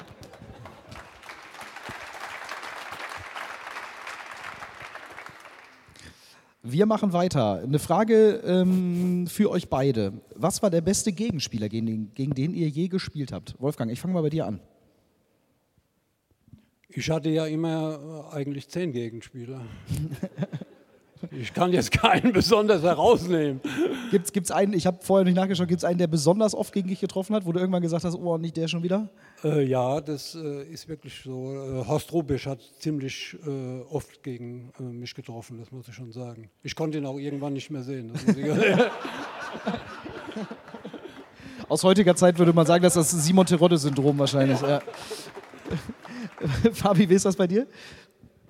Wir 6.70 6.84
machen 6.84 7.14
weiter. 7.14 7.62
Eine 7.62 7.78
Frage 7.78 8.42
ähm, 8.44 9.26
für 9.26 9.50
euch 9.50 9.70
beide. 9.70 10.12
Was 10.34 10.62
war 10.62 10.68
der 10.68 10.82
beste 10.82 11.12
Gegenspieler, 11.12 11.70
gegen 11.70 11.86
den, 11.86 12.14
gegen 12.14 12.34
den 12.34 12.52
ihr 12.52 12.68
je 12.68 12.88
gespielt 12.88 13.32
habt? 13.32 13.54
Wolfgang, 13.58 13.90
ich 13.90 13.98
fange 13.98 14.12
mal 14.12 14.20
bei 14.20 14.28
dir 14.28 14.44
an. 14.44 14.60
Ich 16.90 17.08
hatte 17.10 17.30
ja 17.30 17.46
immer 17.46 18.28
äh, 18.32 18.36
eigentlich 18.36 18.68
zehn 18.68 18.92
Gegenspieler. 18.92 19.62
Ich 21.30 21.52
kann 21.52 21.72
jetzt 21.72 21.90
keinen 21.92 22.32
besonders 22.32 22.82
herausnehmen. 22.82 23.60
Gibt 24.10 24.36
es 24.36 24.50
einen, 24.50 24.72
ich 24.72 24.86
habe 24.86 24.98
vorher 25.02 25.24
nicht 25.24 25.36
nachgeschaut, 25.36 25.68
gibt 25.68 25.78
es 25.78 25.84
einen, 25.84 25.98
der 25.98 26.06
besonders 26.06 26.54
oft 26.54 26.72
gegen 26.72 26.88
dich 26.88 27.00
getroffen 27.00 27.34
hat, 27.34 27.44
wo 27.46 27.52
du 27.52 27.58
irgendwann 27.58 27.82
gesagt 27.82 28.04
hast, 28.04 28.14
oh, 28.14 28.38
nicht 28.38 28.56
der 28.56 28.68
schon 28.68 28.82
wieder? 28.82 29.08
Äh, 29.44 29.64
ja, 29.64 30.00
das 30.00 30.34
äh, 30.34 30.64
ist 30.64 30.88
wirklich 30.88 31.20
so. 31.22 31.54
Äh, 31.54 31.86
Horst 31.86 32.12
Rubisch 32.12 32.46
hat 32.46 32.60
ziemlich 32.78 33.36
äh, 33.46 33.80
oft 33.90 34.22
gegen 34.22 34.72
äh, 34.78 34.82
mich 34.82 35.14
getroffen, 35.14 35.58
das 35.58 35.70
muss 35.70 35.88
ich 35.88 35.94
schon 35.94 36.12
sagen. 36.12 36.50
Ich 36.62 36.74
konnte 36.74 36.98
ihn 36.98 37.06
auch 37.06 37.18
irgendwann 37.18 37.52
nicht 37.52 37.70
mehr 37.70 37.82
sehen. 37.82 38.12
Aus 41.68 41.84
heutiger 41.84 42.16
Zeit 42.16 42.38
würde 42.38 42.52
man 42.52 42.66
sagen, 42.66 42.82
dass 42.82 42.94
das 42.94 43.10
Simon 43.10 43.44
Terodde-Syndrom 43.44 44.18
wahrscheinlich. 44.18 44.60
Ja. 44.60 44.80
Fabi, 46.72 47.08
wie 47.08 47.14
ist 47.14 47.26
das 47.26 47.36
bei 47.36 47.46
dir? 47.46 47.66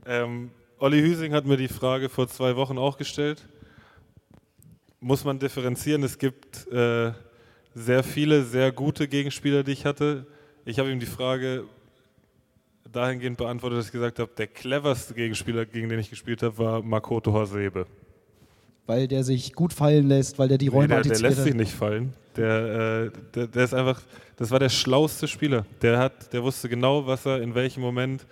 Ähm, 0.07 0.51
Olli 0.81 1.01
Hüsing 1.01 1.33
hat 1.33 1.45
mir 1.45 1.57
die 1.57 1.67
Frage 1.67 2.09
vor 2.09 2.29
zwei 2.29 2.55
Wochen 2.55 2.79
auch 2.79 2.97
gestellt. 2.97 3.43
Muss 5.01 5.25
man 5.25 5.41
differenzieren? 5.41 6.05
Es 6.05 6.19
gibt 6.19 6.71
äh, 6.73 7.13
sehr 7.75 8.05
viele, 8.05 8.45
sehr 8.45 8.71
gute 8.71 9.09
Gegenspieler, 9.09 9.65
die 9.65 9.73
ich 9.73 9.85
hatte. 9.85 10.27
Ich 10.65 10.79
habe 10.79 10.91
ihm 10.93 11.01
die 11.01 11.07
Frage 11.07 11.65
dahingehend 12.93 13.39
beantwortet, 13.39 13.81
dass 13.81 13.87
ich 13.87 13.93
gesagt 13.93 14.21
habe, 14.21 14.31
der 14.39 14.47
cleverste 14.47 15.15
Gegenspieler, 15.15 15.67
gegen 15.67 15.89
den 15.89 15.99
ich 15.99 16.11
gespielt 16.11 16.45
habe, 16.45 16.57
war 16.59 16.83
Makoto 16.83 17.33
Hasebe. 17.33 17.87
Weil 18.87 19.09
der 19.09 19.25
sich 19.25 19.55
gut 19.55 19.73
fallen 19.73 20.07
lässt, 20.07 20.39
weil 20.39 20.49
der 20.49 20.59
die 20.59 20.69
Räume 20.69 20.95
nee, 20.95 21.03
der, 21.03 21.13
der 21.13 21.21
lässt 21.21 21.43
sich 21.43 21.55
nicht 21.55 21.73
fallen. 21.73 22.15
Der, 22.37 23.05
äh, 23.07 23.11
der, 23.35 23.47
der, 23.49 23.65
ist 23.65 23.75
einfach, 23.75 24.01
das 24.37 24.53
war 24.53 24.61
der 24.61 24.69
schlauste 24.69 25.27
Spieler. 25.27 25.67
Der, 25.83 25.99
hat, 25.99 26.33
der 26.33 26.45
wusste 26.45 26.69
genau, 26.69 27.05
was 27.05 27.27
er 27.27 27.43
in 27.43 27.57
welchem 27.57 27.81
Moment 27.81 28.25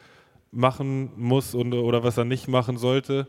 machen 0.56 1.12
muss 1.16 1.54
und, 1.54 1.74
oder 1.74 2.02
was 2.02 2.16
er 2.16 2.24
nicht 2.24 2.48
machen 2.48 2.78
sollte, 2.78 3.28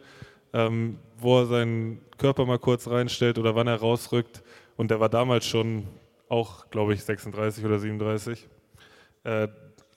ähm, 0.53 0.97
wo 1.17 1.39
er 1.39 1.45
seinen 1.45 1.99
Körper 2.17 2.45
mal 2.45 2.57
kurz 2.57 2.87
reinstellt 2.87 3.37
oder 3.37 3.55
wann 3.55 3.67
er 3.67 3.75
rausrückt. 3.75 4.43
Und 4.77 4.91
der 4.91 4.99
war 4.99 5.09
damals 5.09 5.45
schon 5.45 5.87
auch, 6.29 6.69
glaube 6.69 6.93
ich, 6.93 7.03
36 7.03 7.65
oder 7.65 7.79
37. 7.79 8.47
Äh, 9.23 9.47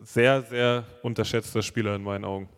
sehr, 0.00 0.42
sehr 0.42 0.84
unterschätzter 1.02 1.62
Spieler 1.62 1.94
in 1.94 2.02
meinen 2.02 2.24
Augen. 2.24 2.48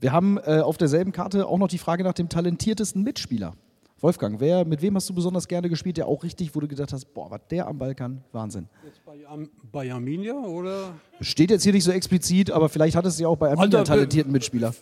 Wir 0.00 0.12
haben 0.12 0.38
äh, 0.38 0.60
auf 0.60 0.76
derselben 0.76 1.12
Karte 1.12 1.46
auch 1.46 1.58
noch 1.58 1.68
die 1.68 1.78
Frage 1.78 2.02
nach 2.02 2.14
dem 2.14 2.28
talentiertesten 2.28 3.02
Mitspieler. 3.02 3.54
Wolfgang, 4.02 4.40
wer, 4.40 4.64
mit 4.64 4.82
wem 4.82 4.96
hast 4.96 5.08
du 5.08 5.14
besonders 5.14 5.46
gerne 5.46 5.68
gespielt, 5.68 5.96
der 5.96 6.08
auch 6.08 6.24
richtig, 6.24 6.52
wo 6.56 6.58
du 6.58 6.66
gedacht 6.66 6.92
hast, 6.92 7.04
boah, 7.14 7.30
was 7.30 7.40
der 7.48 7.68
am 7.68 7.78
Ball 7.78 7.94
kann, 7.94 8.24
Wahnsinn. 8.32 8.68
Jetzt 8.84 9.04
bei, 9.04 9.24
Am 9.28 9.48
bei 9.70 9.92
Arminia 9.92 10.34
oder? 10.34 10.94
Steht 11.20 11.52
jetzt 11.52 11.62
hier 11.62 11.72
nicht 11.72 11.84
so 11.84 11.92
explizit, 11.92 12.50
aber 12.50 12.68
vielleicht 12.68 12.96
hattest 12.96 13.20
du 13.20 13.22
ja 13.22 13.28
auch 13.28 13.36
bei 13.36 13.50
Arminia 13.50 13.78
einen 13.78 13.86
talentierten 13.86 14.32
Mitspieler. 14.32 14.74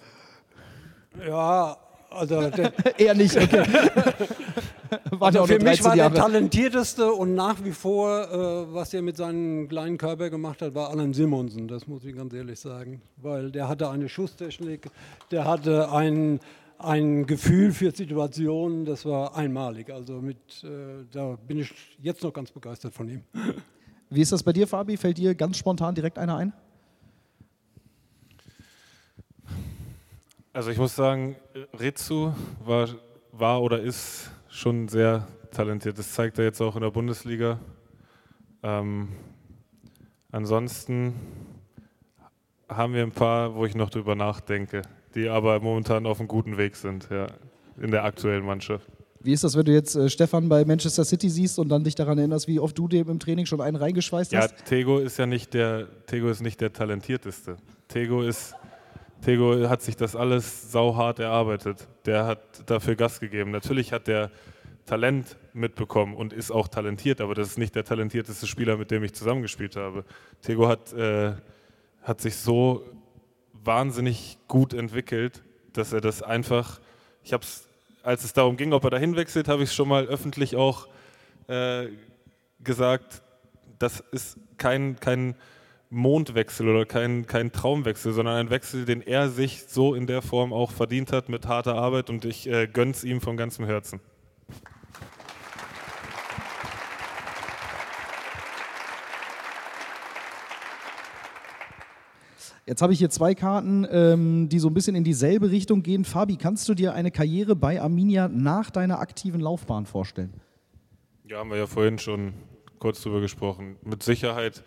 Ja, 1.28 1.76
also 2.08 2.40
eher 2.96 3.14
nicht. 3.14 3.36
Okay. 3.36 3.62
also 5.20 5.46
für 5.46 5.58
mich 5.58 5.84
war 5.84 5.94
Jahre. 5.94 6.14
der 6.14 6.22
talentierteste 6.22 7.12
und 7.12 7.34
nach 7.34 7.62
wie 7.62 7.72
vor, 7.72 8.22
äh, 8.22 8.74
was 8.74 8.94
er 8.94 9.02
mit 9.02 9.18
seinem 9.18 9.68
kleinen 9.68 9.98
Körper 9.98 10.30
gemacht 10.30 10.62
hat, 10.62 10.74
war 10.74 10.88
Alan 10.88 11.12
Simonsen. 11.12 11.68
Das 11.68 11.86
muss 11.86 12.06
ich 12.06 12.16
ganz 12.16 12.32
ehrlich 12.32 12.58
sagen, 12.58 13.02
weil 13.18 13.50
der 13.50 13.68
hatte 13.68 13.90
eine 13.90 14.08
Schusstechnik, 14.08 14.86
der 15.30 15.44
hatte 15.44 15.92
ein 15.92 16.40
ein 16.84 17.26
Gefühl 17.26 17.72
für 17.72 17.90
Situationen, 17.90 18.84
das 18.84 19.04
war 19.04 19.36
einmalig. 19.36 19.90
Also 19.90 20.20
mit, 20.20 20.64
äh, 20.64 21.04
da 21.10 21.36
bin 21.36 21.58
ich 21.58 21.72
jetzt 22.00 22.22
noch 22.22 22.32
ganz 22.32 22.50
begeistert 22.50 22.94
von 22.94 23.08
ihm. 23.08 23.22
Wie 24.10 24.20
ist 24.20 24.32
das 24.32 24.42
bei 24.42 24.52
dir, 24.52 24.66
Fabi? 24.66 24.96
Fällt 24.96 25.18
dir 25.18 25.34
ganz 25.34 25.56
spontan 25.56 25.94
direkt 25.94 26.18
einer 26.18 26.36
ein? 26.36 26.52
Also 30.52 30.70
ich 30.70 30.78
muss 30.78 30.96
sagen, 30.96 31.36
Ritsu 31.78 32.32
war, 32.64 32.88
war 33.30 33.62
oder 33.62 33.80
ist 33.80 34.30
schon 34.48 34.88
sehr 34.88 35.28
talentiert. 35.52 35.96
Das 35.98 36.12
zeigt 36.12 36.38
er 36.38 36.44
jetzt 36.44 36.60
auch 36.60 36.74
in 36.74 36.82
der 36.82 36.90
Bundesliga. 36.90 37.60
Ähm, 38.62 39.10
ansonsten 40.32 41.14
haben 42.68 42.94
wir 42.94 43.02
ein 43.02 43.12
paar, 43.12 43.54
wo 43.54 43.64
ich 43.64 43.74
noch 43.74 43.90
drüber 43.90 44.14
nachdenke 44.14 44.82
die 45.14 45.28
aber 45.28 45.60
momentan 45.60 46.06
auf 46.06 46.18
einem 46.18 46.28
guten 46.28 46.56
Weg 46.56 46.76
sind, 46.76 47.08
ja, 47.10 47.26
in 47.80 47.90
der 47.90 48.04
aktuellen 48.04 48.44
Mannschaft. 48.44 48.86
Wie 49.22 49.32
ist 49.32 49.44
das, 49.44 49.54
wenn 49.54 49.66
du 49.66 49.72
jetzt 49.72 49.96
äh, 49.96 50.08
Stefan 50.08 50.48
bei 50.48 50.64
Manchester 50.64 51.04
City 51.04 51.28
siehst 51.28 51.58
und 51.58 51.68
dann 51.68 51.84
dich 51.84 51.94
daran 51.94 52.16
erinnerst, 52.16 52.48
wie 52.48 52.58
oft 52.58 52.76
du 52.78 52.88
dem 52.88 53.08
im 53.10 53.18
Training 53.18 53.44
schon 53.44 53.60
einen 53.60 53.76
reingeschweißt 53.76 54.34
hast? 54.34 54.50
Ja, 54.50 54.56
Tego 54.64 54.98
ist 54.98 55.18
ja 55.18 55.26
nicht 55.26 55.52
der, 55.52 55.88
Tego 56.06 56.30
ist 56.30 56.40
nicht 56.40 56.60
der 56.60 56.72
talentierteste. 56.72 57.56
Tego 57.88 58.22
ist, 58.22 58.54
Tego 59.20 59.68
hat 59.68 59.82
sich 59.82 59.96
das 59.96 60.16
alles 60.16 60.72
sauhart 60.72 61.18
erarbeitet. 61.18 61.86
Der 62.06 62.24
hat 62.24 62.40
dafür 62.64 62.94
Gas 62.94 63.20
gegeben. 63.20 63.50
Natürlich 63.50 63.92
hat 63.92 64.06
der 64.06 64.30
Talent 64.86 65.36
mitbekommen 65.52 66.16
und 66.16 66.32
ist 66.32 66.50
auch 66.50 66.66
talentiert, 66.66 67.20
aber 67.20 67.34
das 67.34 67.48
ist 67.48 67.58
nicht 67.58 67.74
der 67.74 67.84
talentierteste 67.84 68.46
Spieler, 68.46 68.78
mit 68.78 68.90
dem 68.90 69.04
ich 69.04 69.12
zusammengespielt 69.14 69.76
habe. 69.76 70.04
Tego 70.40 70.66
hat, 70.66 70.94
äh, 70.94 71.34
hat 72.02 72.22
sich 72.22 72.36
so 72.36 72.84
wahnsinnig 73.64 74.38
gut 74.48 74.74
entwickelt, 74.74 75.42
dass 75.72 75.92
er 75.92 76.00
das 76.00 76.22
einfach, 76.22 76.80
ich 77.22 77.32
habe 77.32 77.44
es, 77.44 77.68
als 78.02 78.24
es 78.24 78.32
darum 78.32 78.56
ging, 78.56 78.72
ob 78.72 78.84
er 78.84 78.90
dahin 78.90 79.16
wechselt, 79.16 79.48
habe 79.48 79.62
ich 79.62 79.70
es 79.70 79.74
schon 79.74 79.88
mal 79.88 80.06
öffentlich 80.06 80.56
auch 80.56 80.88
äh, 81.48 81.88
gesagt, 82.62 83.22
das 83.78 84.00
ist 84.12 84.38
kein, 84.56 84.98
kein 85.00 85.34
Mondwechsel 85.90 86.68
oder 86.68 86.86
kein, 86.86 87.26
kein 87.26 87.50
Traumwechsel, 87.50 88.12
sondern 88.12 88.36
ein 88.36 88.50
Wechsel, 88.50 88.84
den 88.84 89.02
er 89.02 89.28
sich 89.28 89.64
so 89.66 89.94
in 89.94 90.06
der 90.06 90.22
Form 90.22 90.52
auch 90.52 90.70
verdient 90.70 91.12
hat 91.12 91.28
mit 91.28 91.46
harter 91.46 91.74
Arbeit 91.74 92.10
und 92.10 92.24
ich 92.24 92.48
äh, 92.48 92.68
es 92.72 93.04
ihm 93.04 93.20
von 93.20 93.36
ganzem 93.36 93.64
Herzen. 93.64 94.00
Jetzt 102.70 102.82
habe 102.82 102.92
ich 102.92 103.00
hier 103.00 103.10
zwei 103.10 103.34
Karten, 103.34 103.84
ähm, 103.90 104.48
die 104.48 104.60
so 104.60 104.68
ein 104.68 104.74
bisschen 104.74 104.94
in 104.94 105.02
dieselbe 105.02 105.50
Richtung 105.50 105.82
gehen. 105.82 106.04
Fabi, 106.04 106.36
kannst 106.36 106.68
du 106.68 106.74
dir 106.74 106.94
eine 106.94 107.10
Karriere 107.10 107.56
bei 107.56 107.82
Arminia 107.82 108.28
nach 108.28 108.70
deiner 108.70 109.00
aktiven 109.00 109.40
Laufbahn 109.40 109.86
vorstellen? 109.86 110.40
Ja, 111.24 111.38
haben 111.38 111.50
wir 111.50 111.56
ja 111.56 111.66
vorhin 111.66 111.98
schon 111.98 112.32
kurz 112.78 113.02
drüber 113.02 113.20
gesprochen. 113.20 113.74
Mit 113.82 114.04
Sicherheit 114.04 114.62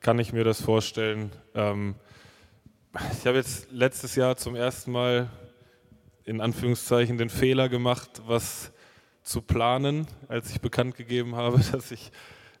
kann 0.00 0.18
ich 0.18 0.32
mir 0.32 0.44
das 0.44 0.62
vorstellen. 0.62 1.30
Ähm, 1.54 1.94
ich 3.20 3.26
habe 3.26 3.36
jetzt 3.36 3.70
letztes 3.70 4.16
Jahr 4.16 4.38
zum 4.38 4.54
ersten 4.54 4.90
Mal 4.90 5.28
in 6.24 6.40
Anführungszeichen 6.40 7.18
den 7.18 7.28
Fehler 7.28 7.68
gemacht, 7.68 8.22
was 8.26 8.72
zu 9.24 9.42
planen, 9.42 10.06
als 10.26 10.52
ich 10.52 10.62
bekannt 10.62 10.94
gegeben 10.96 11.36
habe, 11.36 11.60
dass 11.72 11.90
ich, 11.90 12.12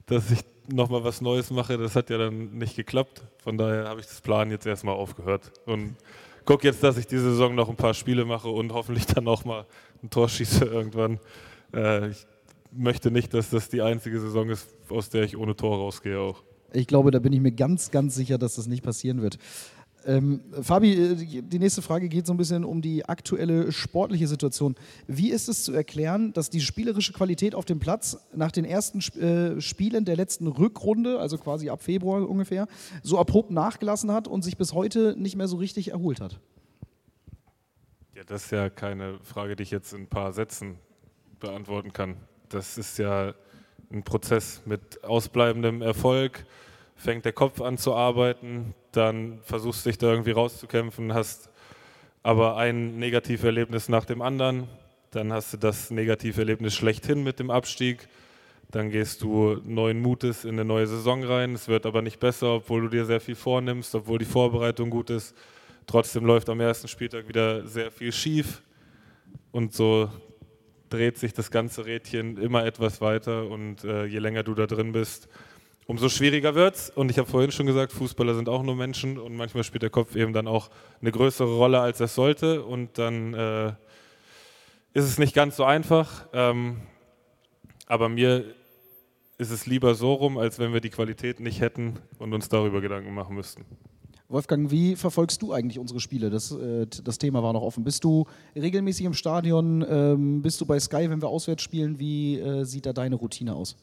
dass 0.04 0.30
ich 0.30 0.40
nochmal 0.68 1.04
was 1.04 1.20
Neues 1.20 1.50
mache. 1.50 1.78
Das 1.78 1.96
hat 1.96 2.10
ja 2.10 2.18
dann 2.18 2.52
nicht 2.58 2.76
geklappt. 2.76 3.22
Von 3.42 3.58
daher 3.58 3.88
habe 3.88 4.00
ich 4.00 4.06
das 4.06 4.20
Plan 4.20 4.50
jetzt 4.50 4.66
erstmal 4.66 4.94
aufgehört. 4.94 5.52
Und 5.66 5.96
gucke 6.44 6.66
jetzt, 6.66 6.82
dass 6.82 6.96
ich 6.96 7.06
diese 7.06 7.30
Saison 7.30 7.54
noch 7.54 7.68
ein 7.68 7.76
paar 7.76 7.94
Spiele 7.94 8.24
mache 8.24 8.48
und 8.48 8.72
hoffentlich 8.72 9.06
dann 9.06 9.26
auch 9.28 9.44
mal 9.44 9.66
ein 10.02 10.10
Tor 10.10 10.28
schieße 10.28 10.64
irgendwann. 10.64 11.18
Äh, 11.74 12.10
ich 12.10 12.26
möchte 12.72 13.10
nicht, 13.10 13.34
dass 13.34 13.50
das 13.50 13.68
die 13.68 13.82
einzige 13.82 14.20
Saison 14.20 14.48
ist, 14.48 14.68
aus 14.88 15.10
der 15.10 15.24
ich 15.24 15.36
ohne 15.36 15.56
Tor 15.56 15.76
rausgehe 15.78 16.18
auch. 16.18 16.42
Ich 16.72 16.86
glaube, 16.86 17.10
da 17.10 17.18
bin 17.18 17.32
ich 17.32 17.40
mir 17.40 17.52
ganz, 17.52 17.90
ganz 17.90 18.14
sicher, 18.14 18.38
dass 18.38 18.54
das 18.54 18.66
nicht 18.66 18.82
passieren 18.82 19.20
wird. 19.20 19.38
Ähm, 20.04 20.40
Fabi, 20.62 20.92
äh, 20.92 21.42
die 21.42 21.58
nächste 21.58 21.82
Frage 21.82 22.08
geht 22.08 22.26
so 22.26 22.32
ein 22.32 22.36
bisschen 22.36 22.64
um 22.64 22.82
die 22.82 23.04
aktuelle 23.04 23.70
sportliche 23.72 24.26
Situation. 24.26 24.74
Wie 25.06 25.30
ist 25.30 25.48
es 25.48 25.64
zu 25.64 25.72
erklären, 25.72 26.32
dass 26.32 26.50
die 26.50 26.60
spielerische 26.60 27.12
Qualität 27.12 27.54
auf 27.54 27.64
dem 27.64 27.78
Platz 27.78 28.18
nach 28.34 28.50
den 28.50 28.64
ersten 28.64 29.00
äh, 29.20 29.60
Spielen 29.60 30.04
der 30.04 30.16
letzten 30.16 30.46
Rückrunde, 30.46 31.18
also 31.20 31.38
quasi 31.38 31.70
ab 31.70 31.82
Februar 31.82 32.28
ungefähr, 32.28 32.66
so 33.02 33.18
abrupt 33.18 33.50
nachgelassen 33.50 34.12
hat 34.12 34.28
und 34.28 34.42
sich 34.42 34.56
bis 34.56 34.72
heute 34.72 35.14
nicht 35.16 35.36
mehr 35.36 35.48
so 35.48 35.56
richtig 35.56 35.90
erholt 35.90 36.20
hat? 36.20 36.40
Ja, 38.14 38.24
das 38.24 38.44
ist 38.44 38.50
ja 38.50 38.70
keine 38.70 39.18
Frage, 39.20 39.56
die 39.56 39.62
ich 39.62 39.70
jetzt 39.70 39.92
in 39.92 40.02
ein 40.02 40.08
paar 40.08 40.32
Sätzen 40.32 40.76
beantworten 41.40 41.92
kann. 41.92 42.16
Das 42.48 42.78
ist 42.78 42.98
ja 42.98 43.34
ein 43.92 44.02
Prozess 44.02 44.62
mit 44.64 45.04
ausbleibendem 45.04 45.82
Erfolg 45.82 46.44
fängt 46.96 47.24
der 47.24 47.32
Kopf 47.32 47.60
an 47.60 47.78
zu 47.78 47.94
arbeiten, 47.94 48.74
dann 48.92 49.40
versuchst 49.42 49.84
du 49.84 49.90
dich 49.90 49.98
da 49.98 50.10
irgendwie 50.10 50.32
rauszukämpfen, 50.32 51.14
hast 51.14 51.50
aber 52.22 52.56
ein 52.56 52.98
Negativerlebnis 52.98 53.88
nach 53.88 54.04
dem 54.04 54.22
anderen, 54.22 54.68
dann 55.10 55.32
hast 55.32 55.52
du 55.52 55.56
das 55.56 55.90
Negativerlebnis 55.90 56.74
schlechthin 56.74 57.22
mit 57.22 57.38
dem 57.38 57.50
Abstieg, 57.50 58.08
dann 58.70 58.90
gehst 58.90 59.22
du 59.22 59.60
neuen 59.64 60.00
Mutes 60.00 60.44
in 60.44 60.52
eine 60.52 60.64
neue 60.64 60.86
Saison 60.86 61.24
rein, 61.24 61.54
es 61.54 61.68
wird 61.68 61.84
aber 61.84 62.00
nicht 62.00 62.20
besser, 62.20 62.54
obwohl 62.54 62.82
du 62.82 62.88
dir 62.88 63.04
sehr 63.04 63.20
viel 63.20 63.34
vornimmst, 63.34 63.94
obwohl 63.94 64.18
die 64.18 64.24
Vorbereitung 64.24 64.88
gut 64.88 65.10
ist. 65.10 65.34
Trotzdem 65.86 66.24
läuft 66.24 66.48
am 66.48 66.60
ersten 66.60 66.88
Spieltag 66.88 67.28
wieder 67.28 67.66
sehr 67.66 67.90
viel 67.90 68.12
schief 68.12 68.62
und 69.50 69.74
so 69.74 70.08
dreht 70.88 71.18
sich 71.18 71.32
das 71.32 71.50
ganze 71.50 71.84
Rädchen 71.86 72.36
immer 72.38 72.64
etwas 72.64 73.00
weiter 73.00 73.46
und 73.46 73.84
äh, 73.84 74.04
je 74.04 74.18
länger 74.18 74.42
du 74.42 74.54
da 74.54 74.66
drin 74.66 74.92
bist, 74.92 75.28
umso 75.86 76.08
schwieriger 76.08 76.54
wird 76.54 76.76
es. 76.76 76.90
Und 76.90 77.10
ich 77.10 77.18
habe 77.18 77.28
vorhin 77.28 77.50
schon 77.50 77.66
gesagt, 77.66 77.92
Fußballer 77.92 78.34
sind 78.34 78.48
auch 78.48 78.62
nur 78.62 78.76
Menschen 78.76 79.18
und 79.18 79.36
manchmal 79.36 79.64
spielt 79.64 79.82
der 79.82 79.90
Kopf 79.90 80.16
eben 80.16 80.32
dann 80.32 80.46
auch 80.46 80.70
eine 81.00 81.12
größere 81.12 81.54
Rolle, 81.54 81.80
als 81.80 82.00
er 82.00 82.08
sollte. 82.08 82.64
Und 82.64 82.98
dann 82.98 83.34
äh, 83.34 83.68
ist 84.94 85.04
es 85.04 85.18
nicht 85.18 85.34
ganz 85.34 85.56
so 85.56 85.64
einfach. 85.64 86.26
Ähm, 86.32 86.82
aber 87.86 88.08
mir 88.08 88.44
ist 89.38 89.50
es 89.50 89.66
lieber 89.66 89.94
so 89.94 90.12
rum, 90.14 90.38
als 90.38 90.58
wenn 90.58 90.72
wir 90.72 90.80
die 90.80 90.90
Qualität 90.90 91.40
nicht 91.40 91.60
hätten 91.60 91.98
und 92.18 92.32
uns 92.32 92.48
darüber 92.48 92.80
Gedanken 92.80 93.12
machen 93.12 93.34
müssten. 93.34 93.64
Wolfgang, 94.28 94.70
wie 94.70 94.96
verfolgst 94.96 95.42
du 95.42 95.52
eigentlich 95.52 95.78
unsere 95.78 96.00
Spiele? 96.00 96.30
Das, 96.30 96.52
äh, 96.52 96.86
das 96.86 97.18
Thema 97.18 97.42
war 97.42 97.52
noch 97.52 97.60
offen. 97.60 97.84
Bist 97.84 98.02
du 98.04 98.24
regelmäßig 98.56 99.04
im 99.04 99.12
Stadion? 99.12 99.84
Ähm, 99.86 100.40
bist 100.40 100.60
du 100.60 100.64
bei 100.64 100.80
Sky, 100.80 101.10
wenn 101.10 101.20
wir 101.20 101.28
auswärts 101.28 101.62
spielen? 101.62 101.98
Wie 101.98 102.38
äh, 102.38 102.64
sieht 102.64 102.86
da 102.86 102.94
deine 102.94 103.16
Routine 103.16 103.54
aus? 103.54 103.76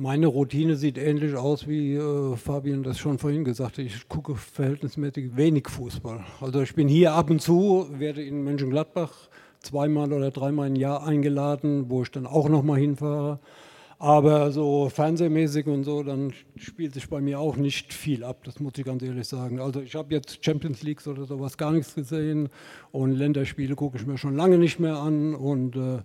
Meine 0.00 0.28
Routine 0.28 0.76
sieht 0.76 0.96
ähnlich 0.96 1.34
aus, 1.34 1.66
wie 1.66 1.96
äh, 1.96 2.36
Fabian 2.36 2.84
das 2.84 3.00
schon 3.00 3.18
vorhin 3.18 3.42
gesagt 3.42 3.78
hat. 3.78 3.84
Ich 3.84 4.08
gucke 4.08 4.36
verhältnismäßig 4.36 5.36
wenig 5.36 5.66
Fußball. 5.68 6.24
Also 6.40 6.62
ich 6.62 6.76
bin 6.76 6.86
hier 6.86 7.14
ab 7.14 7.30
und 7.30 7.42
zu, 7.42 7.88
werde 7.90 8.22
in 8.22 8.44
Mönchengladbach 8.44 9.12
zweimal 9.58 10.12
oder 10.12 10.30
dreimal 10.30 10.68
im 10.68 10.76
Jahr 10.76 11.04
eingeladen, 11.04 11.86
wo 11.90 12.02
ich 12.02 12.12
dann 12.12 12.28
auch 12.28 12.48
nochmal 12.48 12.78
hinfahre. 12.78 13.40
Aber 13.98 14.52
so 14.52 14.88
fernsehmäßig 14.88 15.66
und 15.66 15.82
so, 15.82 16.04
dann 16.04 16.32
spielt 16.54 16.94
sich 16.94 17.08
bei 17.08 17.20
mir 17.20 17.40
auch 17.40 17.56
nicht 17.56 17.92
viel 17.92 18.22
ab, 18.22 18.44
das 18.44 18.60
muss 18.60 18.74
ich 18.78 18.84
ganz 18.84 19.02
ehrlich 19.02 19.26
sagen. 19.26 19.58
Also 19.58 19.80
ich 19.80 19.96
habe 19.96 20.14
jetzt 20.14 20.44
Champions 20.44 20.84
Leagues 20.84 21.08
oder 21.08 21.24
sowas 21.24 21.58
gar 21.58 21.72
nichts 21.72 21.96
gesehen 21.96 22.50
und 22.92 23.16
Länderspiele 23.16 23.74
gucke 23.74 23.98
ich 23.98 24.06
mir 24.06 24.16
schon 24.16 24.36
lange 24.36 24.58
nicht 24.58 24.78
mehr 24.78 24.98
an 24.98 25.34
und 25.34 25.74
äh, 25.74 25.98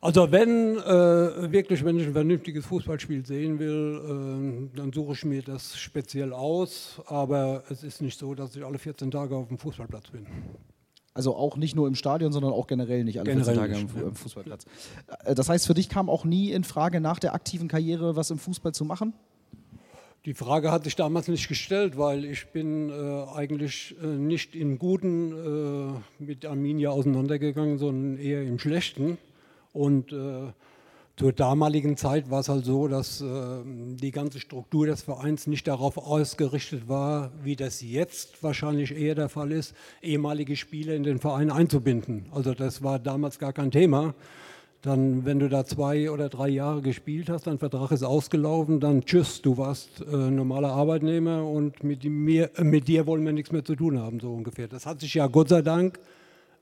also 0.00 0.30
wenn 0.30 0.76
äh, 0.76 1.52
wirklich, 1.52 1.84
wenn 1.84 1.98
ich 1.98 2.06
ein 2.06 2.12
vernünftiges 2.12 2.66
Fußballspiel 2.66 3.26
sehen 3.26 3.58
will, 3.58 4.70
äh, 4.72 4.76
dann 4.76 4.92
suche 4.92 5.12
ich 5.14 5.24
mir 5.24 5.42
das 5.42 5.76
speziell 5.76 6.32
aus. 6.32 7.00
Aber 7.06 7.64
es 7.68 7.82
ist 7.82 8.00
nicht 8.00 8.18
so, 8.18 8.34
dass 8.34 8.54
ich 8.54 8.64
alle 8.64 8.78
14 8.78 9.10
Tage 9.10 9.34
auf 9.34 9.48
dem 9.48 9.58
Fußballplatz 9.58 10.10
bin. 10.10 10.26
Also 11.14 11.34
auch 11.34 11.56
nicht 11.56 11.74
nur 11.74 11.88
im 11.88 11.96
Stadion, 11.96 12.30
sondern 12.30 12.52
auch 12.52 12.68
generell 12.68 13.02
nicht 13.02 13.18
alle 13.18 13.28
generell 13.28 13.56
14 13.56 13.60
Tage 13.60 13.84
nicht, 13.84 14.06
am, 14.06 14.14
Fußballplatz. 14.14 14.66
Äh, 15.24 15.34
das 15.34 15.48
heißt, 15.48 15.66
für 15.66 15.74
dich 15.74 15.88
kam 15.88 16.08
auch 16.08 16.24
nie 16.24 16.52
in 16.52 16.62
Frage, 16.62 17.00
nach 17.00 17.18
der 17.18 17.34
aktiven 17.34 17.66
Karriere 17.66 18.14
was 18.14 18.30
im 18.30 18.38
Fußball 18.38 18.72
zu 18.72 18.84
machen? 18.84 19.14
Die 20.26 20.34
Frage 20.34 20.70
hat 20.70 20.84
sich 20.84 20.94
damals 20.94 21.26
nicht 21.26 21.48
gestellt, 21.48 21.96
weil 21.96 22.24
ich 22.24 22.48
bin 22.48 22.90
äh, 22.90 23.24
eigentlich 23.34 23.96
äh, 24.02 24.06
nicht 24.06 24.54
im 24.54 24.78
Guten 24.78 25.32
äh, 26.20 26.22
mit 26.22 26.44
Arminia 26.44 26.90
auseinandergegangen, 26.90 27.78
sondern 27.78 28.18
eher 28.18 28.42
im 28.42 28.58
Schlechten. 28.60 29.18
Und 29.78 30.12
äh, 30.12 30.52
zur 31.16 31.32
damaligen 31.32 31.96
Zeit 31.96 32.30
war 32.30 32.40
es 32.40 32.48
halt 32.48 32.64
so, 32.64 32.88
dass 32.88 33.20
äh, 33.20 33.26
die 33.64 34.10
ganze 34.10 34.40
Struktur 34.40 34.86
des 34.86 35.02
Vereins 35.02 35.46
nicht 35.46 35.68
darauf 35.68 35.98
ausgerichtet 35.98 36.88
war, 36.88 37.30
wie 37.42 37.54
das 37.54 37.80
jetzt 37.80 38.42
wahrscheinlich 38.42 38.96
eher 38.96 39.14
der 39.14 39.28
Fall 39.28 39.52
ist, 39.52 39.74
ehemalige 40.02 40.56
Spieler 40.56 40.94
in 40.94 41.04
den 41.04 41.18
Verein 41.18 41.50
einzubinden. 41.50 42.26
Also 42.32 42.54
das 42.54 42.82
war 42.82 42.98
damals 42.98 43.38
gar 43.38 43.52
kein 43.52 43.70
Thema 43.70 44.14
dann, 44.82 45.24
wenn 45.24 45.40
du 45.40 45.48
da 45.48 45.64
zwei 45.64 46.10
oder 46.10 46.28
drei 46.28 46.48
Jahre 46.48 46.82
gespielt 46.82 47.28
hast, 47.28 47.46
dein 47.46 47.58
Vertrag 47.58 47.90
ist 47.90 48.04
ausgelaufen, 48.04 48.78
dann 48.78 49.04
tschüss, 49.04 49.42
du 49.42 49.58
warst 49.58 50.00
äh, 50.00 50.16
normaler 50.16 50.70
Arbeitnehmer 50.70 51.44
und 51.44 51.82
mit, 51.82 52.04
mir, 52.04 52.50
äh, 52.56 52.62
mit 52.62 52.86
dir 52.86 53.06
wollen 53.06 53.24
wir 53.24 53.32
nichts 53.32 53.50
mehr 53.50 53.64
zu 53.64 53.74
tun 53.74 53.98
haben, 53.98 54.20
so 54.20 54.32
ungefähr. 54.32 54.68
Das 54.68 54.86
hat 54.86 55.00
sich 55.00 55.14
ja 55.14 55.26
Gott 55.26 55.48
sei 55.48 55.62
Dank 55.62 55.98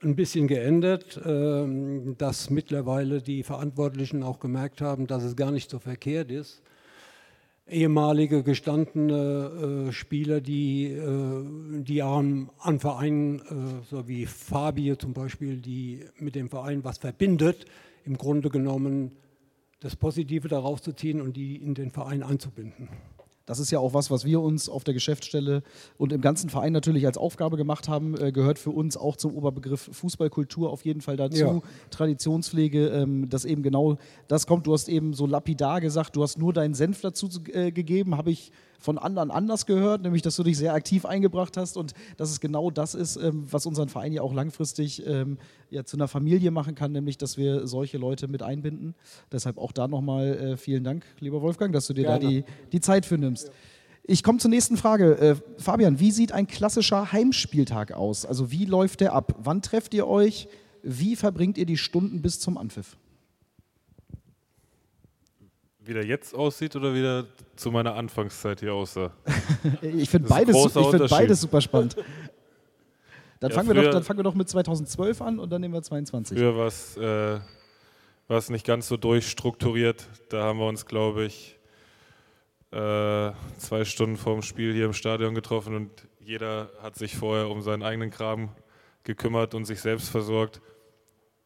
ein 0.03 0.17
bisschen 0.17 0.47
geändert, 0.47 1.17
äh, 1.17 2.15
dass 2.19 2.51
mittlerweile 2.51 3.23
die 3.23 3.43
Verantwortlichen 3.43 4.23
auch 4.23 4.41
gemerkt 4.41 4.81
haben, 4.81 5.07
dass 5.07 5.23
es 5.23 5.37
gar 5.37 5.51
nicht 5.51 5.71
so 5.71 5.79
verkehrt 5.79 6.31
ist. 6.31 6.63
Ehemalige 7.69 8.45
gestandene 8.45 9.89
äh, 9.89 9.93
Spieler, 9.93 10.41
die, 10.41 10.85
äh, 10.85 11.83
die 11.83 12.03
an, 12.03 12.51
an 12.59 12.79
Vereinen, 12.79 13.41
äh, 13.41 13.85
so 13.91 14.07
wie 14.07 14.27
Fabio 14.27 14.95
zum 14.95 15.13
Beispiel, 15.15 15.57
die 15.57 16.05
mit 16.19 16.37
dem 16.37 16.49
Verein 16.49 16.85
was 16.85 16.99
verbindet, 16.99 17.65
im 18.05 18.17
Grunde 18.17 18.51
genommen 18.51 19.17
das 19.81 19.97
Positive 19.97 20.47
daraus 20.47 20.81
zu 20.83 20.93
ziehen 20.93 21.21
und 21.21 21.37
die 21.37 21.57
in 21.57 21.75
den 21.75 21.91
Verein 21.91 22.23
einzubinden. 22.23 22.89
Das 23.47 23.61
ist 23.61 23.71
ja 23.71 23.79
auch 23.79 23.95
was, 23.95 24.11
was 24.11 24.25
wir 24.25 24.41
uns 24.41 24.69
auf 24.69 24.85
der 24.85 24.93
Geschäftsstelle 24.93 25.63
und 25.97 26.13
im 26.13 26.21
ganzen 26.21 26.51
Verein 26.51 26.73
natürlich 26.73 27.07
als 27.07 27.17
Aufgabe 27.17 27.57
gemacht 27.57 27.89
haben. 27.89 28.21
Äh, 28.21 28.33
gehört 28.33 28.59
für 28.59 28.71
uns 28.71 28.97
auch 28.97 29.17
zum 29.17 29.35
Oberbegriff 29.37 29.89
Fußballkultur 29.93 30.71
auf 30.71 30.85
jeden 30.85 31.01
Fall 31.01 31.17
dazu. 31.17 31.39
Ja. 31.39 31.61
Traditionspflege, 31.91 32.89
ähm, 32.89 33.29
dass 33.29 33.45
eben 33.45 33.63
genau 33.63 33.99
das 34.27 34.47
kommt. 34.47 34.67
Du 34.67 34.73
hast 34.73 34.89
eben 34.89 35.15
so 35.15 35.27
lapidar 35.27 35.81
gesagt, 35.81 36.17
du 36.17 36.23
hast 36.23 36.39
nur 36.39 36.53
deinen 36.53 36.75
Senf 36.75 37.01
dazu 37.01 37.29
äh, 37.53 37.71
gegeben. 37.71 38.17
Habe 38.17 38.33
ich 38.33 38.51
von 38.87 38.99
anderen 38.99 39.33
anders 39.33 39.67
gehört, 39.67 40.03
nämlich 40.03 40.23
dass 40.23 40.37
du 40.37 40.45
dich 40.45 40.57
sehr 40.57 40.73
aktiv 40.73 41.05
eingebracht 41.05 41.57
hast 41.57 41.77
und 41.77 41.93
dass 42.17 42.31
es 42.31 42.39
genau 42.39 42.71
das 42.71 42.95
ist, 42.95 43.17
ähm, 43.17 43.45
was 43.51 43.67
unseren 43.67 43.89
Verein 43.89 44.13
ja 44.13 44.23
auch 44.23 44.33
langfristig 44.33 45.05
ähm, 45.05 45.39
ja, 45.71 45.85
zu 45.85 45.97
einer 45.97 46.07
Familie 46.07 46.53
machen 46.53 46.77
kann, 46.77 46.93
nämlich 46.93 47.19
dass 47.19 47.37
wir 47.37 47.67
solche 47.67 47.99
Leute 47.99 48.29
mit 48.29 48.45
einbinden. 48.45 48.95
Deshalb 49.33 49.59
auch 49.59 49.73
da 49.73 49.89
nochmal 49.89 50.39
äh, 50.39 50.57
vielen 50.57 50.85
Dank, 50.85 51.05
lieber 51.19 51.43
Wolfgang, 51.43 51.73
dass 51.73 51.89
du 51.89 51.95
dir 51.95 52.05
Gerne. 52.05 52.21
da 52.21 52.29
die, 52.29 52.45
die 52.71 52.81
Zeit 52.81 53.05
für 53.07 53.19
nimmst. 53.19 53.51
Ich 54.05 54.23
komme 54.23 54.39
zur 54.39 54.51
nächsten 54.51 54.77
Frage. 54.77 55.19
Äh, 55.19 55.37
Fabian, 55.59 55.99
wie 55.99 56.13
sieht 56.13 56.31
ein 56.31 56.47
klassischer 56.47 57.11
Heimspieltag 57.11 57.91
aus? 57.91 58.25
Also 58.25 58.53
wie 58.53 58.67
läuft 58.67 59.01
der 59.01 59.15
ab? 59.15 59.35
Wann 59.43 59.63
trefft 59.63 59.95
ihr 59.95 60.07
euch? 60.07 60.47
Wie 60.85 61.17
verbringt 61.17 61.59
ihr 61.59 61.67
die 61.67 61.77
Stunden 61.77 62.23
bis 62.23 62.39
zum 62.39 62.57
Anpfiff? 62.57 62.97
Wie 65.87 65.95
der 65.95 66.05
jetzt 66.05 66.35
aussieht 66.35 66.75
oder 66.77 66.95
wie 66.95 67.03
der 67.03 67.27
zu 67.55 67.71
meiner 67.71 67.95
Anfangszeit 67.95 68.61
hier 68.61 68.75
aussah? 68.75 69.13
ich 69.83 70.11
finde 70.11 70.29
beides, 70.29 70.73
find 70.73 71.09
beides 71.09 71.41
super 71.41 71.61
spannend. 71.61 71.97
Dann, 73.41 73.51
ja, 73.51 73.55
fangen 73.55 73.69
wir 73.69 73.83
doch, 73.83 73.91
dann 73.91 74.03
fangen 74.03 74.19
wir 74.19 74.25
doch 74.25 74.35
mit 74.35 74.49
2012 74.49 75.21
an 75.21 75.39
und 75.39 75.51
dann 75.51 75.61
nehmen 75.61 75.75
wir 75.75 75.83
22. 75.83 76.39
Früher 76.39 76.57
war 76.57 76.69
es 76.69 76.97
äh, 76.97 78.51
nicht 78.51 78.67
ganz 78.67 78.89
so 78.89 78.97
durchstrukturiert. 78.97 80.09
Da 80.31 80.45
haben 80.45 80.59
wir 80.59 80.67
uns, 80.67 80.87
glaube 80.87 81.27
ich, 81.27 81.59
äh, 82.73 83.33
zwei 83.59 83.85
Stunden 83.85 84.17
vor 84.17 84.33
dem 84.33 84.43
Spiel 84.43 84.73
hier 84.73 84.87
im 84.87 84.95
Stadion 84.95 85.35
getroffen 85.35 85.75
und 85.75 85.91
jeder 86.19 86.71
hat 86.83 86.97
sich 86.97 87.15
vorher 87.15 87.51
um 87.51 87.61
seinen 87.61 87.83
eigenen 87.83 88.11
Kram 88.11 88.49
gekümmert 89.05 89.55
und 89.55 89.67
sich 89.67 89.81
selbst 89.81 90.09
versorgt. 90.09 90.61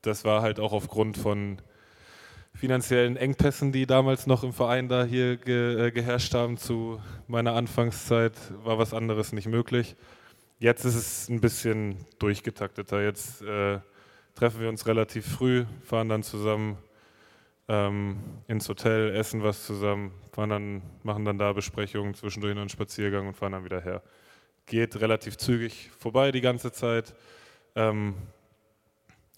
Das 0.02 0.24
war 0.24 0.42
halt 0.42 0.60
auch 0.60 0.72
aufgrund 0.72 1.18
von 1.18 1.60
finanziellen 2.54 3.16
Engpässen, 3.16 3.72
die 3.72 3.86
damals 3.86 4.26
noch 4.26 4.44
im 4.44 4.52
Verein 4.52 4.88
da 4.88 5.04
hier 5.04 5.36
ge, 5.36 5.86
äh, 5.86 5.90
geherrscht 5.90 6.34
haben 6.34 6.56
zu 6.56 7.00
meiner 7.26 7.54
Anfangszeit, 7.54 8.34
war 8.64 8.78
was 8.78 8.92
anderes 8.92 9.32
nicht 9.32 9.48
möglich. 9.48 9.96
Jetzt 10.58 10.84
ist 10.84 10.94
es 10.94 11.28
ein 11.28 11.40
bisschen 11.40 11.96
durchgetakteter. 12.18 13.02
Jetzt 13.02 13.40
äh, 13.42 13.78
treffen 14.34 14.60
wir 14.60 14.68
uns 14.68 14.86
relativ 14.86 15.26
früh, 15.26 15.64
fahren 15.82 16.08
dann 16.08 16.22
zusammen 16.22 16.76
ähm, 17.68 18.18
ins 18.46 18.68
Hotel, 18.68 19.14
essen 19.14 19.42
was 19.42 19.64
zusammen, 19.64 20.12
fahren 20.32 20.50
dann, 20.50 20.82
machen 21.02 21.24
dann 21.24 21.38
da 21.38 21.52
Besprechungen, 21.52 22.14
zwischendurch 22.14 22.56
einen 22.56 22.68
Spaziergang 22.68 23.28
und 23.28 23.36
fahren 23.36 23.52
dann 23.52 23.64
wieder 23.64 23.80
her. 23.80 24.02
Geht 24.66 25.00
relativ 25.00 25.38
zügig 25.38 25.90
vorbei 25.98 26.32
die 26.32 26.40
ganze 26.40 26.72
Zeit. 26.72 27.14
Ähm, 27.74 28.14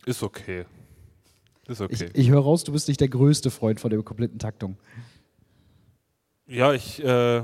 ist 0.06 0.22
okay. 0.22 0.64
Ist 1.66 1.80
okay. 1.80 2.10
Ich, 2.12 2.18
ich 2.18 2.30
höre 2.30 2.42
raus, 2.42 2.64
du 2.64 2.72
bist 2.72 2.88
nicht 2.88 3.00
der 3.00 3.08
größte 3.08 3.50
Freund 3.50 3.80
von 3.80 3.90
der 3.90 4.02
kompletten 4.02 4.38
Taktung. 4.38 4.76
Ja, 6.46 6.72
ich, 6.72 7.02
äh, 7.02 7.42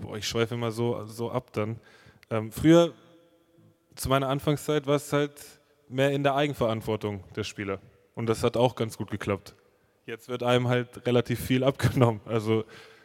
boah, 0.00 0.16
ich 0.16 0.26
schweife 0.26 0.54
immer 0.54 0.72
so, 0.72 1.04
so 1.06 1.30
ab 1.30 1.52
dann. 1.52 1.78
Ähm, 2.30 2.50
früher, 2.50 2.92
zu 3.94 4.08
meiner 4.08 4.28
Anfangszeit, 4.28 4.86
war 4.86 4.96
es 4.96 5.12
halt 5.12 5.32
mehr 5.88 6.10
in 6.10 6.22
der 6.22 6.34
Eigenverantwortung 6.34 7.22
der 7.36 7.44
Spieler. 7.44 7.78
Und 8.14 8.26
das 8.26 8.42
hat 8.42 8.56
auch 8.56 8.74
ganz 8.74 8.96
gut 8.96 9.10
geklappt. 9.10 9.54
Jetzt 10.06 10.28
wird 10.28 10.42
einem 10.42 10.68
halt 10.68 11.06
relativ 11.06 11.40
viel 11.40 11.62
abgenommen. 11.64 12.20
Also 12.24 12.64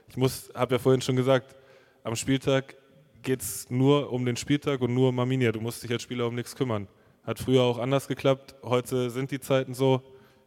ich 0.10 0.18
muss, 0.18 0.50
habe 0.56 0.76
ja 0.76 0.80
vorhin 0.80 1.02
schon 1.02 1.16
gesagt, 1.16 1.56
am 2.04 2.16
Spieltag 2.16 2.76
geht 3.22 3.42
es 3.42 3.70
nur 3.70 4.12
um 4.12 4.26
den 4.26 4.38
Spieltag 4.38 4.82
und 4.82 4.94
nur 4.94 5.10
um 5.10 5.20
Arminia. 5.20 5.52
Du 5.52 5.62
musst 5.62 5.84
dich 5.84 5.92
als 5.92 6.02
Spieler 6.02 6.28
um 6.28 6.36
nichts 6.36 6.56
kümmern. 6.56 6.88
Hat 7.28 7.40
früher 7.40 7.62
auch 7.64 7.78
anders 7.78 8.08
geklappt. 8.08 8.56
Heute 8.64 9.10
sind 9.10 9.32
die 9.32 9.42
Zeiten 9.42 9.74
so. 9.74 10.02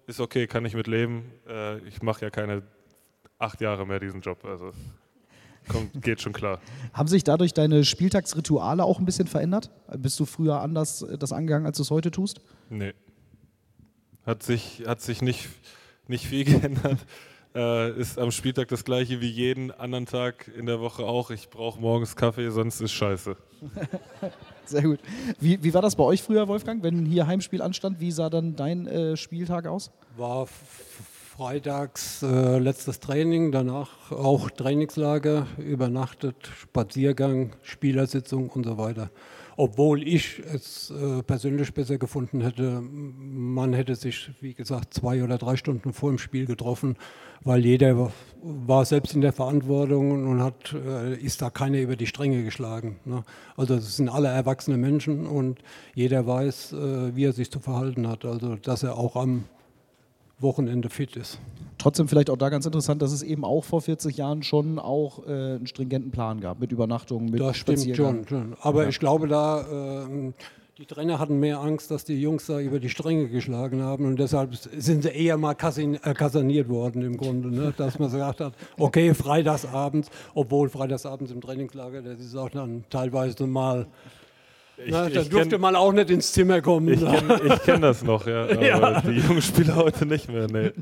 Ist 0.06 0.18
okay, 0.18 0.46
kann 0.46 0.64
ich 0.64 0.74
mit 0.74 0.86
leben. 0.86 1.30
Äh, 1.46 1.78
ich 1.80 2.00
mache 2.00 2.22
ja 2.22 2.30
keine 2.30 2.62
acht 3.38 3.60
Jahre 3.60 3.86
mehr 3.86 4.00
diesen 4.00 4.22
Job. 4.22 4.46
Also 4.46 4.72
kommt, 5.68 6.02
geht 6.02 6.22
schon 6.22 6.32
klar. 6.32 6.58
Haben 6.94 7.06
sich 7.06 7.22
dadurch 7.22 7.52
deine 7.52 7.84
Spieltagsrituale 7.84 8.82
auch 8.82 8.98
ein 8.98 9.04
bisschen 9.04 9.26
verändert? 9.26 9.70
Bist 9.98 10.18
du 10.18 10.24
früher 10.24 10.62
anders 10.62 11.02
äh, 11.02 11.18
das 11.18 11.32
angegangen, 11.32 11.66
als 11.66 11.76
du 11.76 11.82
es 11.82 11.90
heute 11.90 12.10
tust? 12.10 12.40
Nee. 12.70 12.94
Hat 14.24 14.42
sich, 14.42 14.84
hat 14.86 15.02
sich 15.02 15.20
nicht, 15.20 15.50
nicht 16.08 16.26
viel 16.26 16.44
geändert. 16.60 16.98
Äh, 17.54 17.98
ist 17.98 18.16
am 18.16 18.30
Spieltag 18.30 18.68
das 18.68 18.84
gleiche 18.84 19.20
wie 19.20 19.28
jeden 19.28 19.72
anderen 19.72 20.06
Tag 20.06 20.48
in 20.56 20.66
der 20.66 20.80
Woche 20.80 21.02
auch. 21.04 21.30
Ich 21.30 21.50
brauche 21.50 21.80
morgens 21.80 22.14
Kaffee, 22.14 22.50
sonst 22.50 22.80
ist 22.80 22.92
scheiße. 22.92 23.36
Sehr 24.66 24.82
gut. 24.82 25.00
Wie, 25.40 25.60
wie 25.62 25.74
war 25.74 25.82
das 25.82 25.96
bei 25.96 26.04
euch 26.04 26.22
früher, 26.22 26.46
Wolfgang, 26.46 26.82
wenn 26.84 27.04
hier 27.04 27.26
Heimspiel 27.26 27.60
anstand? 27.60 27.98
Wie 27.98 28.12
sah 28.12 28.30
dann 28.30 28.54
dein 28.54 28.86
äh, 28.86 29.16
Spieltag 29.16 29.66
aus? 29.66 29.90
War 30.16 30.46
freitags 31.36 32.22
äh, 32.22 32.58
letztes 32.58 33.00
Training, 33.00 33.50
danach 33.50 34.12
auch 34.12 34.48
Trainingslager, 34.50 35.48
übernachtet, 35.58 36.36
Spaziergang, 36.56 37.56
Spielersitzung 37.62 38.48
und 38.50 38.64
so 38.64 38.78
weiter 38.78 39.10
obwohl 39.60 40.08
ich 40.08 40.42
es 40.54 40.90
äh, 40.90 41.22
persönlich 41.22 41.74
besser 41.74 41.98
gefunden 41.98 42.40
hätte, 42.40 42.80
man 42.80 43.74
hätte 43.74 43.94
sich, 43.94 44.30
wie 44.40 44.54
gesagt, 44.54 44.94
zwei 44.94 45.22
oder 45.22 45.36
drei 45.36 45.56
Stunden 45.56 45.92
vor 45.92 46.08
dem 46.08 46.16
Spiel 46.16 46.46
getroffen, 46.46 46.96
weil 47.42 47.66
jeder 47.66 48.10
war 48.42 48.86
selbst 48.86 49.14
in 49.14 49.20
der 49.20 49.34
Verantwortung 49.34 50.26
und 50.26 50.42
hat, 50.42 50.72
äh, 50.72 51.14
ist 51.14 51.42
da 51.42 51.50
keiner 51.50 51.78
über 51.78 51.96
die 51.96 52.06
Stränge 52.06 52.42
geschlagen. 52.42 53.00
Ne? 53.04 53.22
Also 53.54 53.74
es 53.74 53.98
sind 53.98 54.08
alle 54.08 54.28
erwachsene 54.28 54.78
Menschen 54.78 55.26
und 55.26 55.58
jeder 55.94 56.26
weiß, 56.26 56.72
äh, 56.72 57.14
wie 57.14 57.26
er 57.26 57.34
sich 57.34 57.50
zu 57.50 57.60
verhalten 57.60 58.08
hat. 58.08 58.24
Also 58.24 58.56
dass 58.56 58.82
er 58.82 58.96
auch 58.96 59.14
am 59.14 59.44
Wochenende 60.40 60.88
fit 60.88 61.16
ist. 61.16 61.38
Trotzdem 61.78 62.08
vielleicht 62.08 62.28
auch 62.28 62.36
da 62.36 62.50
ganz 62.50 62.66
interessant, 62.66 63.00
dass 63.00 63.12
es 63.12 63.22
eben 63.22 63.44
auch 63.44 63.64
vor 63.64 63.80
40 63.80 64.16
Jahren 64.16 64.42
schon 64.42 64.78
auch 64.78 65.26
äh, 65.26 65.30
einen 65.30 65.66
stringenten 65.66 66.10
Plan 66.10 66.40
gab 66.40 66.60
mit 66.60 66.72
Übernachtungen, 66.72 67.30
mit 67.30 67.40
Das 67.40 67.56
stimmt 67.56 67.96
schon, 67.96 68.28
schon. 68.28 68.56
Aber 68.60 68.82
ja. 68.82 68.88
ich 68.90 68.98
glaube, 68.98 69.28
da 69.28 70.04
äh, 70.06 70.32
die 70.80 70.86
Trainer 70.86 71.18
hatten 71.18 71.38
mehr 71.40 71.60
Angst, 71.60 71.90
dass 71.90 72.04
die 72.04 72.18
Jungs 72.20 72.46
da 72.46 72.58
über 72.58 72.80
die 72.80 72.88
Stränge 72.88 73.28
geschlagen 73.28 73.82
haben 73.82 74.06
und 74.06 74.18
deshalb 74.18 74.54
sind 74.56 75.02
sie 75.02 75.10
eher 75.10 75.36
mal 75.36 75.52
äh, 75.52 76.14
kaserniert 76.14 76.70
worden 76.70 77.02
im 77.02 77.18
Grunde, 77.18 77.50
ne? 77.50 77.74
dass 77.76 77.98
man 77.98 78.10
gesagt 78.10 78.40
hat, 78.40 78.54
okay, 78.78 79.12
freitagsabends, 79.12 80.08
obwohl 80.34 80.70
freitagsabends 80.70 81.32
im 81.32 81.42
Trainingslager, 81.42 82.00
das 82.00 82.20
ist 82.20 82.34
auch 82.34 82.48
dann 82.48 82.84
teilweise 82.88 83.46
mal 83.46 83.86
ich, 84.84 84.90
Na, 84.90 85.08
da 85.08 85.22
durfte 85.22 85.50
kenn, 85.50 85.60
man 85.60 85.76
auch 85.76 85.92
nicht 85.92 86.10
ins 86.10 86.32
Zimmer 86.32 86.60
kommen. 86.60 86.88
Ich 86.88 87.00
kenne 87.00 87.60
kenn 87.64 87.82
das 87.82 88.02
noch, 88.02 88.26
ja. 88.26 88.44
Aber 88.48 88.62
ja. 88.62 89.00
die 89.00 89.18
jungen 89.18 89.42
Spieler 89.42 89.76
heute 89.76 90.06
nicht 90.06 90.30
mehr, 90.30 90.46
nee. 90.50 90.72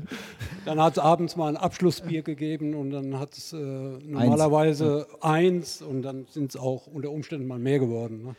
Dann 0.65 0.81
hat 0.81 0.93
es 0.93 0.99
abends 0.99 1.35
mal 1.35 1.49
ein 1.49 1.57
Abschlussbier 1.57 2.21
gegeben 2.21 2.73
und 2.75 2.91
dann 2.91 3.19
hat 3.19 3.33
es 3.37 3.53
äh, 3.53 3.57
normalerweise 3.57 5.07
eins. 5.21 5.81
eins. 5.81 5.81
und 5.81 6.01
dann 6.01 6.27
sind 6.29 6.51
es 6.51 6.57
auch 6.57 6.87
unter 6.87 7.11
Umständen 7.11 7.47
mal 7.47 7.59
mehr 7.59 7.79
geworden. 7.79 8.23
Ne? 8.23 8.35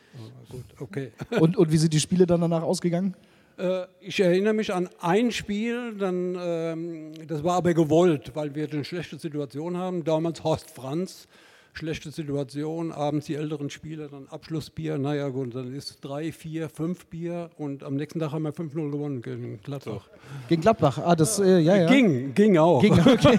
gut, 0.51 0.65
okay. 0.81 1.13
Und, 1.41 1.57
und 1.57 1.73
wie 1.73 1.77
sind 1.77 1.93
die 1.93 2.01
Spiele 2.01 2.27
dann 2.27 2.41
danach 2.41 2.63
ausgegangen? 2.63 3.15
Äh, 3.57 3.87
ich 4.01 4.21
erinnere 4.21 4.55
mich 4.55 4.73
an 4.73 4.89
ein 5.01 5.31
Spiel, 5.33 5.95
dann, 5.97 6.37
ähm, 6.41 7.13
das 7.27 7.45
war 7.45 7.57
aber 7.57 7.75
gewollt, 7.75 8.33
weil 8.35 8.55
wir 8.55 8.71
eine 8.71 8.85
schlechte 8.85 9.19
Situation 9.19 9.77
haben. 9.77 10.05
Damals 10.05 10.43
Horst 10.45 10.71
Franz 10.71 11.29
schlechte 11.73 12.11
Situation, 12.11 12.93
abends 12.93 13.27
die 13.27 13.35
älteren 13.35 13.71
Spieler, 13.71 14.09
dann 14.09 14.27
Abschlussbier, 14.29 14.99
naja 14.99 15.29
gut, 15.29 15.55
dann 15.55 15.73
ist 15.75 15.99
drei, 16.01 16.33
vier, 16.33 16.69
fünf 16.69 17.07
Bier 17.07 17.51
und 17.57 17.83
am 17.83 17.97
nächsten 17.97 18.19
Tag 18.19 18.33
haben 18.33 18.43
wir 18.43 18.53
5-0 18.53 18.91
gewonnen 18.91 19.23
gegen 19.23 19.61
Gladbach. 19.63 20.09
Gegen 20.49 20.63
Gladbach, 20.63 20.99
ah, 20.99 21.15
das, 21.17 21.39
äh, 21.39 21.59
ja, 21.59 21.77
ja. 21.77 21.87
Ging, 21.87 22.35
ging 22.35 22.59
auch. 22.59 22.81
Ging, 22.81 22.93
okay. 23.01 23.39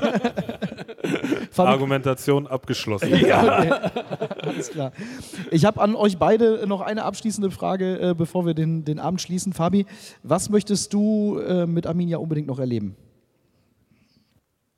Argumentation 1.57 2.47
abgeschlossen. 2.47 3.09
Ja, 3.15 3.59
okay. 3.59 3.91
Alles 4.41 4.69
klar. 4.69 4.91
Ich 5.51 5.65
habe 5.65 5.81
an 5.81 5.95
euch 5.95 6.17
beide 6.17 6.65
noch 6.67 6.81
eine 6.81 7.03
abschließende 7.03 7.51
Frage, 7.51 7.99
äh, 7.99 8.15
bevor 8.15 8.45
wir 8.45 8.53
den, 8.53 8.85
den 8.85 8.99
Abend 8.99 9.21
schließen. 9.21 9.53
Fabi, 9.53 9.85
was 10.23 10.49
möchtest 10.49 10.93
du 10.93 11.39
äh, 11.39 11.65
mit 11.65 11.87
Arminia 11.87 12.17
unbedingt 12.17 12.47
noch 12.47 12.59
erleben? 12.59 12.95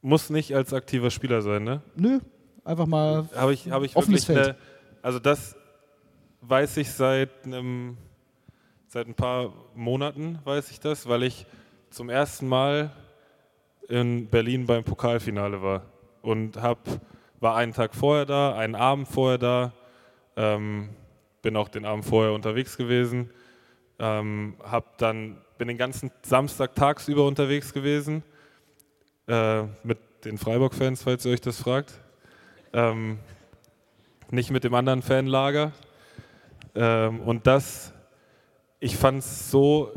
Muss 0.02 0.30
nicht 0.30 0.54
als 0.54 0.74
aktiver 0.74 1.12
Spieler 1.12 1.42
sein, 1.42 1.64
ne? 1.64 1.82
Nö, 1.96 2.20
einfach 2.64 2.86
mal. 2.86 3.28
Habe 3.36 3.54
ich, 3.54 3.70
hab 3.70 3.84
ich 3.84 3.96
offenes 3.96 4.28
wirklich. 4.28 4.46
Feld. 4.46 4.58
Eine, 4.58 4.68
also, 5.02 5.20
das 5.20 5.56
weiß 6.42 6.78
ich 6.78 6.92
seit 6.92 7.46
einem. 7.46 7.98
Seit 8.88 9.08
ein 9.08 9.16
paar 9.16 9.52
Monaten 9.74 10.38
weiß 10.44 10.70
ich 10.70 10.80
das, 10.80 11.10
weil 11.10 11.24
ich 11.24 11.48
zum 11.90 12.12
ersten 12.12 12.48
Mal 12.48 12.92
in 13.90 14.28
Berlin 14.28 14.66
beim 14.66 14.84
Pokalfinale 14.84 15.62
war 15.62 15.84
und 16.22 16.62
hab, 16.62 16.80
war 17.40 17.56
einen 17.56 17.74
Tag 17.74 17.96
vorher 17.96 18.26
da, 18.26 18.56
einen 18.56 18.76
Abend 18.76 19.08
vorher 19.08 19.38
da, 19.38 19.74
ähm, 20.36 20.90
bin 21.42 21.56
auch 21.58 21.70
den 21.70 21.86
Abend 21.86 22.06
vorher 22.06 22.34
unterwegs 22.34 22.78
gewesen, 22.78 23.30
ähm, 24.00 24.56
hab 24.64 24.98
dann, 24.98 25.38
bin 25.58 25.68
den 25.68 25.78
ganzen 25.78 26.12
Samstag 26.22 26.76
tagsüber 26.76 27.26
unterwegs 27.26 27.74
gewesen 27.74 28.24
äh, 29.28 29.64
mit 29.84 29.98
den 30.24 30.38
Freiburg-Fans, 30.38 31.04
falls 31.04 31.26
ihr 31.26 31.34
euch 31.34 31.42
das 31.42 31.60
fragt. 31.60 31.94
Ähm, 32.74 33.20
nicht 34.32 34.50
mit 34.50 34.64
dem 34.64 34.74
anderen 34.74 35.04
Fanlager. 35.04 35.74
Ähm, 36.74 37.20
und 37.22 37.46
das, 37.46 37.94
ich 38.80 38.98
fand 38.98 39.20
es 39.20 39.52
so 39.52 39.94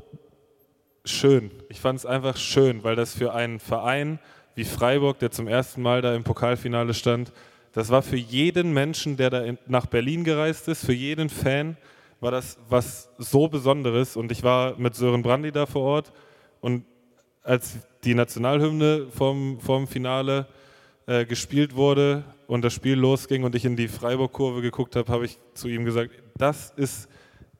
schön. 1.06 1.50
Ich 1.70 1.80
fand 1.80 1.98
es 1.98 2.04
einfach 2.04 2.36
schön, 2.36 2.84
weil 2.84 2.94
das 2.94 3.14
für 3.14 3.32
einen 3.32 3.60
Verein 3.60 4.18
wie 4.54 4.64
Freiburg, 4.64 5.18
der 5.20 5.30
zum 5.30 5.48
ersten 5.48 5.80
Mal 5.80 6.02
da 6.02 6.14
im 6.14 6.22
Pokalfinale 6.22 6.92
stand, 6.92 7.32
das 7.72 7.88
war 7.88 8.02
für 8.02 8.16
jeden 8.16 8.72
Menschen, 8.74 9.16
der 9.16 9.30
da 9.30 9.40
in, 9.40 9.58
nach 9.66 9.86
Berlin 9.86 10.24
gereist 10.24 10.68
ist, 10.68 10.84
für 10.84 10.94
jeden 10.94 11.30
Fan, 11.30 11.78
war 12.20 12.30
das 12.30 12.58
was 12.68 13.08
so 13.16 13.48
Besonderes. 13.48 14.16
Und 14.16 14.32
ich 14.32 14.42
war 14.42 14.76
mit 14.78 14.94
Sören 14.94 15.22
Brandy 15.22 15.50
da 15.50 15.64
vor 15.64 15.82
Ort 15.82 16.12
und 16.60 16.84
als 17.42 17.78
die 18.04 18.14
Nationalhymne 18.14 19.06
vom, 19.10 19.60
vom 19.60 19.86
Finale 19.86 20.46
äh, 21.06 21.24
gespielt 21.24 21.74
wurde 21.74 22.24
und 22.46 22.62
das 22.62 22.74
Spiel 22.74 22.94
losging 22.94 23.44
und 23.44 23.54
ich 23.54 23.64
in 23.64 23.76
die 23.76 23.88
Freiburg-Kurve 23.88 24.62
geguckt 24.62 24.96
habe, 24.96 25.12
habe 25.12 25.24
ich 25.24 25.38
zu 25.54 25.68
ihm 25.68 25.84
gesagt, 25.84 26.10
das 26.36 26.72
ist, 26.76 27.08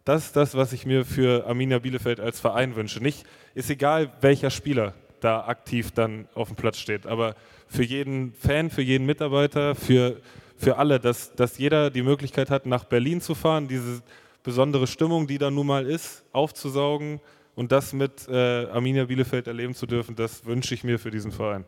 das 0.05 0.27
ist 0.27 0.37
das, 0.37 0.55
was 0.55 0.73
ich 0.73 0.87
mir 0.87 1.05
für 1.05 1.47
Arminia 1.47 1.79
Bielefeld 1.79 2.21
als 2.21 2.41
Verein 2.41 2.77
wünsche. 2.77 3.03
Nicht, 3.03 3.25
ist 3.55 3.71
egal, 3.71 4.13
welcher 4.21 4.51
Spieler 4.51 4.95
da 5.21 5.47
aktiv 5.47 5.91
dann 5.93 6.29
auf 6.35 6.49
dem 6.49 6.57
Platz 6.57 6.79
steht, 6.79 7.07
aber 7.07 7.35
für 7.69 7.83
jeden 7.83 8.33
Fan, 8.35 8.71
für 8.71 8.83
jeden 8.83 9.07
Mitarbeiter, 9.07 9.75
für, 9.75 10.21
für 10.57 10.77
alle, 10.77 11.01
dass, 11.01 11.35
dass 11.35 11.59
jeder 11.59 11.91
die 11.91 12.03
Möglichkeit 12.03 12.51
hat, 12.51 12.67
nach 12.67 12.85
Berlin 12.85 13.21
zu 13.21 13.35
fahren, 13.35 13.67
diese 13.67 14.03
besondere 14.43 14.87
Stimmung, 14.87 15.27
die 15.27 15.39
da 15.39 15.51
nun 15.51 15.67
mal 15.67 15.87
ist, 15.87 16.25
aufzusaugen 16.33 17.21
und 17.57 17.73
das 17.73 17.93
mit 17.93 18.29
äh, 18.29 18.67
Arminia 18.67 19.07
Bielefeld 19.07 19.49
erleben 19.49 19.75
zu 19.75 19.87
dürfen, 19.87 20.15
das 20.15 20.45
wünsche 20.45 20.75
ich 20.75 20.85
mir 20.85 20.99
für 20.99 21.11
diesen 21.11 21.33
Verein. 21.33 21.65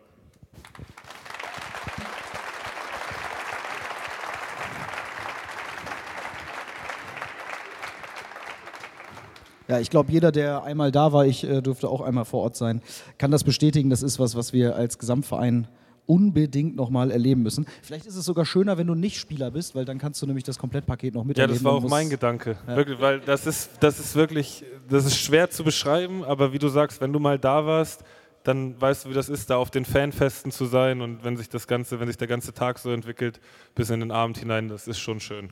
Ja, 9.69 9.79
ich 9.81 9.91
glaube, 9.91 10.11
jeder, 10.11 10.33
der 10.33 10.63
einmal 10.65 10.91
da 10.91 11.13
war, 11.13 11.27
ich 11.27 11.45
äh, 11.45 11.61
durfte 11.61 11.89
auch 11.89 12.01
einmal 12.01 12.25
vor 12.25 12.43
Ort 12.43 12.57
sein, 12.57 12.81
kann 13.19 13.31
das 13.31 13.45
bestätigen. 13.45 13.91
Das 13.91 14.03
ist 14.03 14.19
was, 14.19 14.35
was 14.35 14.53
wir 14.53 14.77
als 14.77 14.99
Gesamtverein 14.99 15.69
unbedingt 16.07 16.75
nochmal 16.75 17.11
erleben 17.11 17.43
müssen. 17.43 17.67
Vielleicht 17.83 18.07
ist 18.07 18.17
es 18.17 18.25
sogar 18.25 18.47
schöner, 18.47 18.79
wenn 18.79 18.87
du 18.87 18.95
nicht 18.95 19.19
Spieler 19.19 19.51
bist, 19.51 19.75
weil 19.75 19.85
dann 19.85 19.99
kannst 19.99 20.23
du 20.23 20.27
nämlich 20.27 20.45
das 20.45 20.59
Komplettpaket 20.59 21.13
noch 21.15 21.21
Ja, 21.23 21.27
miterleben. 21.27 21.55
das 21.57 21.65
war 21.65 21.75
auch 21.75 21.87
mein 21.87 22.09
Gedanke. 22.09 22.57
Wirklich, 22.67 22.99
weil 22.99 23.21
das 23.21 23.47
ist, 23.47 23.71
das 23.81 24.01
ist 24.01 24.17
wirklich, 24.17 24.65
das 24.89 25.05
ist 25.05 25.19
schwer 25.19 25.51
zu 25.51 25.65
beschreiben, 25.65 26.25
aber 26.25 26.55
wie 26.55 26.59
du 26.59 26.69
sagst, 26.69 27.03
wenn 27.03 27.13
du 27.13 27.19
mal 27.19 27.39
da 27.39 27.67
warst, 27.67 28.05
dann 28.45 28.81
weißt 28.81 29.05
du, 29.05 29.11
wie 29.11 29.15
das 29.15 29.29
ist, 29.29 29.51
da 29.51 29.57
auf 29.59 29.71
den 29.71 29.85
Fanfesten 29.85 30.51
zu 30.51 30.65
sein 30.65 31.03
und 31.03 31.25
wenn 31.25 31.37
sich 31.37 31.51
das 31.51 31.67
Ganze, 31.67 32.01
wenn 32.01 32.09
sich 32.09 32.17
der 32.17 32.29
ganze 32.29 32.55
Tag 32.55 32.79
so 32.79 32.91
entwickelt, 32.91 33.39
bis 33.75 33.91
in 33.91 34.01
den 34.01 34.11
Abend 34.11 34.39
hinein, 34.39 34.69
das 34.69 34.89
ist 34.89 34.99
schon 35.01 35.21
schön. 35.21 35.51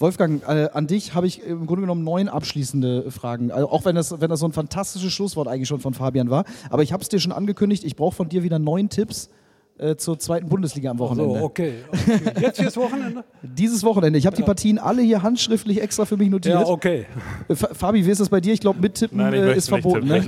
Wolfgang, 0.00 0.42
äh, 0.48 0.70
an 0.72 0.86
dich 0.86 1.14
habe 1.14 1.26
ich 1.26 1.42
im 1.42 1.66
Grunde 1.66 1.82
genommen 1.82 2.02
neun 2.02 2.30
abschließende 2.30 3.10
Fragen. 3.10 3.50
Also 3.50 3.68
auch 3.68 3.84
wenn 3.84 3.94
das, 3.94 4.18
wenn 4.18 4.30
das 4.30 4.40
so 4.40 4.46
ein 4.46 4.52
fantastisches 4.52 5.12
Schlusswort 5.12 5.46
eigentlich 5.46 5.68
schon 5.68 5.80
von 5.80 5.92
Fabian 5.92 6.30
war. 6.30 6.46
Aber 6.70 6.82
ich 6.82 6.94
habe 6.94 7.02
es 7.02 7.10
dir 7.10 7.20
schon 7.20 7.32
angekündigt, 7.32 7.84
ich 7.84 7.96
brauche 7.96 8.16
von 8.16 8.30
dir 8.30 8.42
wieder 8.42 8.58
neun 8.58 8.88
Tipps 8.88 9.28
äh, 9.80 9.96
zur 9.96 10.18
zweiten 10.18 10.48
Bundesliga 10.48 10.90
am 10.90 10.98
So, 10.98 11.04
Wochenende. 11.04 11.42
okay. 11.42 11.74
okay. 11.88 12.20
Jetzt 12.40 12.60
fürs 12.60 12.76
Wochenende? 12.76 13.24
Dieses 13.42 13.82
Wochenende. 13.82 14.18
Ich 14.18 14.26
habe 14.26 14.36
die 14.36 14.42
Partien 14.42 14.78
alle 14.78 15.02
hier 15.02 15.22
handschriftlich 15.22 15.80
extra 15.80 16.04
für 16.04 16.16
mich 16.16 16.28
notiert. 16.28 16.54
Ja, 16.60 16.66
okay. 16.66 17.06
Äh, 17.48 17.54
Fa- 17.54 17.70
Fabi, 17.72 18.04
wie 18.04 18.10
ist 18.10 18.20
das 18.20 18.28
bei 18.28 18.40
dir? 18.40 18.52
Ich 18.52 18.60
glaube, 18.60 18.80
mittippen 18.80 19.18
Nein, 19.18 19.34
ich 19.34 19.40
äh, 19.40 19.56
ist 19.56 19.68
verboten. 19.68 20.06
Ne? 20.06 20.22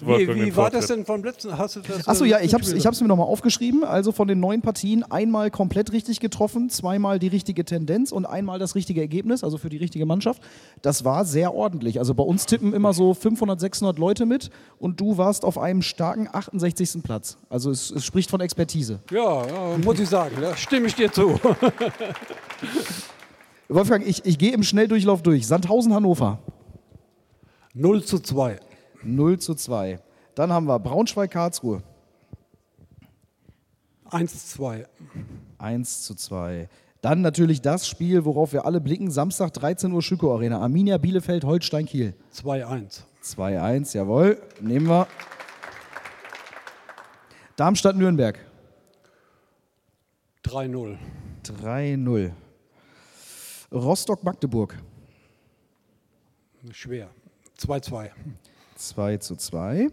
Wie, 0.00 0.34
wie 0.46 0.56
war 0.56 0.70
das 0.70 0.86
denn 0.86 1.04
vom 1.04 1.22
letzten? 1.22 1.56
Hast 1.56 1.76
du 1.76 1.80
das? 1.80 2.08
Achso, 2.08 2.24
ja, 2.24 2.40
ich 2.40 2.52
habe 2.54 2.62
es 2.62 2.68
gespielt? 2.68 2.78
ich 2.80 2.86
hab's 2.86 3.00
mir 3.00 3.08
nochmal 3.08 3.26
aufgeschrieben. 3.26 3.84
Also 3.84 4.12
von 4.12 4.26
den 4.28 4.40
neun 4.40 4.62
Partien 4.62 5.02
einmal 5.04 5.50
komplett 5.50 5.92
richtig 5.92 6.20
getroffen, 6.20 6.70
zweimal 6.70 7.18
die 7.18 7.28
richtige 7.28 7.64
Tendenz 7.64 8.12
und 8.12 8.26
einmal 8.26 8.58
das 8.58 8.74
richtige 8.74 9.00
Ergebnis, 9.00 9.44
also 9.44 9.58
für 9.58 9.68
die 9.68 9.76
richtige 9.78 10.06
Mannschaft. 10.06 10.42
Das 10.82 11.04
war 11.04 11.24
sehr 11.24 11.54
ordentlich. 11.54 11.98
Also 11.98 12.14
bei 12.14 12.24
uns 12.24 12.46
tippen 12.46 12.72
immer 12.72 12.92
so 12.92 13.14
500, 13.14 13.60
600 13.60 13.98
Leute 13.98 14.26
mit 14.26 14.50
und 14.78 15.00
du 15.00 15.18
warst 15.18 15.44
auf 15.44 15.58
einem 15.58 15.82
starken 15.82 16.28
68. 16.32 17.02
Platz. 17.02 17.36
Also 17.48 17.70
es, 17.70 17.90
es 17.90 18.04
spricht 18.04 18.30
von 18.30 18.40
Expertise. 18.40 18.93
Ja, 19.10 19.46
ja, 19.46 19.78
muss 19.78 20.00
ich 20.00 20.08
sagen, 20.08 20.36
da 20.40 20.56
stimme 20.56 20.86
ich 20.86 20.94
dir 20.94 21.12
zu. 21.12 21.38
Wolfgang, 23.68 24.06
ich, 24.06 24.24
ich 24.24 24.38
gehe 24.38 24.52
im 24.52 24.62
Schnelldurchlauf 24.62 25.22
durch. 25.22 25.46
Sandhausen, 25.46 25.94
Hannover 25.94 26.38
0 27.74 28.04
zu 28.04 28.20
2. 28.20 28.60
0 29.02 29.38
zu 29.38 29.54
2. 29.54 29.98
Dann 30.34 30.52
haben 30.52 30.66
wir 30.66 30.78
Braunschweig, 30.78 31.30
Karlsruhe 31.30 31.82
1 34.10 34.32
zu 34.32 34.58
2. 34.58 34.86
1 35.58 36.02
zu 36.02 36.14
2. 36.14 36.68
Dann 37.00 37.20
natürlich 37.20 37.60
das 37.60 37.86
Spiel, 37.86 38.24
worauf 38.24 38.52
wir 38.52 38.64
alle 38.64 38.80
blicken. 38.80 39.10
Samstag 39.10 39.52
13 39.52 39.92
Uhr 39.92 40.02
Schüko 40.02 40.34
Arena. 40.34 40.60
Arminia 40.60 40.98
Bielefeld, 40.98 41.44
Holstein 41.44 41.84
Kiel. 41.84 42.14
2-1. 42.32 43.00
2-1, 43.22 43.96
jawohl. 43.96 44.40
Nehmen 44.60 44.86
wir. 44.86 45.06
Darmstadt 47.56 47.96
Nürnberg. 47.96 48.38
3-0. 50.44 50.96
3-0. 51.44 52.32
Rostock 53.72 54.22
Magdeburg. 54.22 54.76
Schwer. 56.70 57.08
2-2. 57.58 58.10
2 58.76 59.16
zu 59.18 59.36
2. 59.36 59.88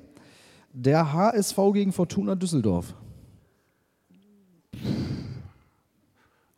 Der 0.74 1.14
HSV 1.14 1.58
gegen 1.74 1.92
Fortuna 1.92 2.36
Düsseldorf. 2.36 2.94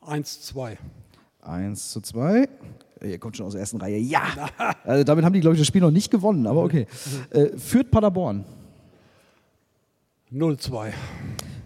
1-2. 0.01 0.77
1 1.41 1.91
zu 1.91 2.01
2. 2.01 2.49
Ihr 3.03 3.19
kommt 3.19 3.37
schon 3.37 3.45
aus 3.45 3.53
der 3.53 3.61
ersten 3.61 3.77
Reihe. 3.77 3.97
Ja! 3.97 4.23
Also 4.83 5.03
damit 5.03 5.25
haben 5.25 5.33
die, 5.33 5.39
glaube 5.39 5.55
ich, 5.55 5.61
das 5.61 5.67
Spiel 5.67 5.81
noch 5.81 5.91
nicht 5.91 6.11
gewonnen, 6.11 6.47
aber 6.47 6.63
okay. 6.63 6.87
Äh, 7.31 7.57
führt 7.57 7.91
Paderborn. 7.91 8.45
0-2. 10.31 10.93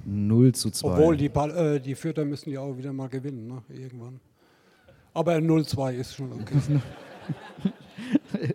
0 0.09 0.53
zu 0.53 0.71
2. 0.71 0.87
Obwohl 0.87 1.17
die, 1.17 1.29
Pal- 1.29 1.75
äh, 1.75 1.79
die 1.81 1.93
Fürther 1.93 2.23
müssen 2.23 2.49
ja 2.49 2.61
auch 2.61 2.77
wieder 2.77 2.93
mal 2.93 3.09
gewinnen, 3.09 3.47
ne? 3.47 3.61
irgendwann. 3.69 4.19
Aber 5.13 5.35
0-2 5.35 5.95
ist 5.95 6.15
schon 6.15 6.31
okay. 6.31 6.55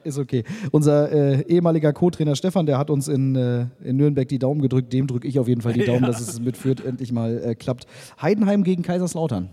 Ist 0.05 0.19
okay. 0.19 0.45
Unser 0.70 1.11
äh, 1.12 1.43
ehemaliger 1.43 1.93
Co-Trainer 1.93 2.37
Stefan, 2.37 2.65
der 2.65 2.79
hat 2.79 2.89
uns 2.89 3.09
in, 3.09 3.35
äh, 3.35 3.66
in 3.83 3.97
Nürnberg 3.97 4.27
die 4.29 4.39
Daumen 4.39 4.62
gedrückt. 4.62 4.93
Dem 4.93 5.07
drücke 5.07 5.29
ich 5.29 5.39
auf 5.39 5.49
jeden 5.49 5.61
Fall 5.61 5.74
die 5.74 5.85
Daumen, 5.85 6.03
dass 6.07 6.20
es 6.20 6.41
mit 6.41 6.57
Fürth 6.57 6.83
endlich 6.85 7.12
mal 7.12 7.43
äh, 7.43 7.55
klappt. 7.55 7.87
Heidenheim 8.23 8.65
gegen 8.65 8.83
Kaiserslautern. 8.83 9.51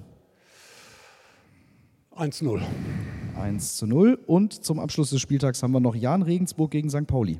1-0. 2.15 2.61
1 3.41 3.75
zu 3.75 3.87
0. 3.87 4.19
Und 4.25 4.63
zum 4.63 4.79
Abschluss 4.79 5.09
des 5.09 5.19
Spieltags 5.19 5.63
haben 5.63 5.71
wir 5.71 5.79
noch 5.79 5.95
Jan 5.95 6.21
Regensburg 6.21 6.71
gegen 6.71 6.89
St. 6.89 7.07
Pauli. 7.07 7.39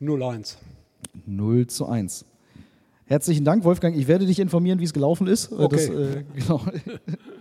0-1. 0.00 0.56
0 1.26 1.66
zu 1.66 1.86
1. 1.86 2.26
Herzlichen 3.12 3.44
Dank, 3.44 3.62
Wolfgang. 3.64 3.94
Ich 3.94 4.08
werde 4.08 4.24
dich 4.24 4.38
informieren, 4.38 4.80
wie 4.80 4.84
es 4.84 4.94
gelaufen 4.94 5.26
ist. 5.26 5.52
Äh, 5.52 5.56
Okay. 5.56 5.76
Das, 5.76 5.88
äh, 5.90 6.24
genau. 6.34 6.62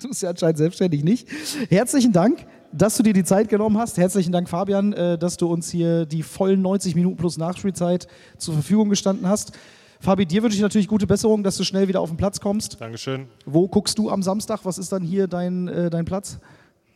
Du 0.02 0.10
bist 0.10 0.22
ja 0.22 0.32
anscheinend 0.32 0.58
selbstständig 0.58 1.02
nicht. 1.02 1.30
Herzlichen 1.70 2.12
Dank, 2.12 2.46
dass 2.74 2.98
du 2.98 3.04
dir 3.04 3.14
die 3.14 3.24
Zeit 3.24 3.48
genommen 3.48 3.78
hast. 3.78 3.98
Herzlichen 3.98 4.34
Dank, 4.34 4.50
Fabian, 4.50 4.92
äh, 4.92 5.18
dass 5.18 5.38
du 5.38 5.48
uns 5.48 5.72
hier 5.72 6.06
die 6.06 6.24
vollen 6.24 6.62
90 6.62 6.96
Minuten 6.96 7.16
plus 7.16 7.38
Nachspielzeit 7.38 8.10
zur 8.38 8.56
Verfügung 8.56 8.90
gestanden 8.90 9.26
hast. 9.30 9.54
Fabi, 10.02 10.26
dir 10.26 10.44
wünsche 10.44 10.58
ich 10.58 10.62
natürlich 10.62 10.90
gute 10.90 11.08
Besserung, 11.08 11.42
dass 11.42 11.56
du 11.56 11.64
schnell 11.64 11.88
wieder 11.88 12.02
auf 12.02 12.10
den 12.10 12.18
Platz 12.18 12.42
kommst. 12.42 12.82
Dankeschön. 12.82 13.30
Wo 13.46 13.70
guckst 13.70 13.98
du 13.98 14.10
am 14.10 14.24
Samstag? 14.24 14.66
Was 14.66 14.78
ist 14.78 14.92
dann 14.92 15.04
hier 15.04 15.28
dein, 15.28 15.70
äh, 15.70 15.90
dein 15.90 16.04
Platz? 16.04 16.38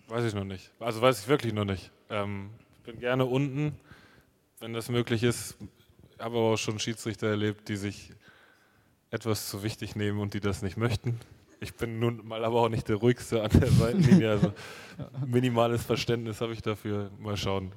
Weiß 0.09 0.25
ich 0.25 0.35
noch 0.35 0.43
nicht. 0.43 0.69
Also 0.81 0.99
weiß 0.99 1.21
ich 1.21 1.27
wirklich 1.29 1.53
noch 1.53 1.63
nicht. 1.63 1.91
Ähm, 2.09 2.49
ich 2.75 2.91
bin 2.91 2.99
gerne 2.99 3.23
unten, 3.23 3.71
wenn 4.59 4.73
das 4.73 4.89
möglich 4.89 5.23
ist. 5.23 5.55
Ich 6.11 6.19
habe 6.19 6.35
aber 6.35 6.53
auch 6.55 6.57
schon 6.57 6.77
Schiedsrichter 6.77 7.27
erlebt, 7.27 7.69
die 7.69 7.77
sich 7.77 8.11
etwas 9.15 9.49
zu 9.49 9.63
wichtig 9.63 9.95
nehmen 9.95 10.19
und 10.19 10.33
die 10.33 10.39
das 10.39 10.61
nicht 10.61 10.77
möchten. 10.77 11.19
Ich 11.61 11.73
bin 11.73 11.99
nun 11.99 12.27
mal 12.27 12.43
aber 12.43 12.61
auch 12.61 12.69
nicht 12.69 12.89
der 12.89 12.97
ruhigste 12.97 13.41
an 13.41 13.49
der 13.49 13.71
Seitenlinie. 13.71 14.29
Also 14.29 14.53
minimales 15.25 15.83
Verständnis 15.83 16.41
habe 16.41 16.53
ich 16.53 16.61
dafür. 16.61 17.09
Mal 17.19 17.37
schauen. 17.37 17.71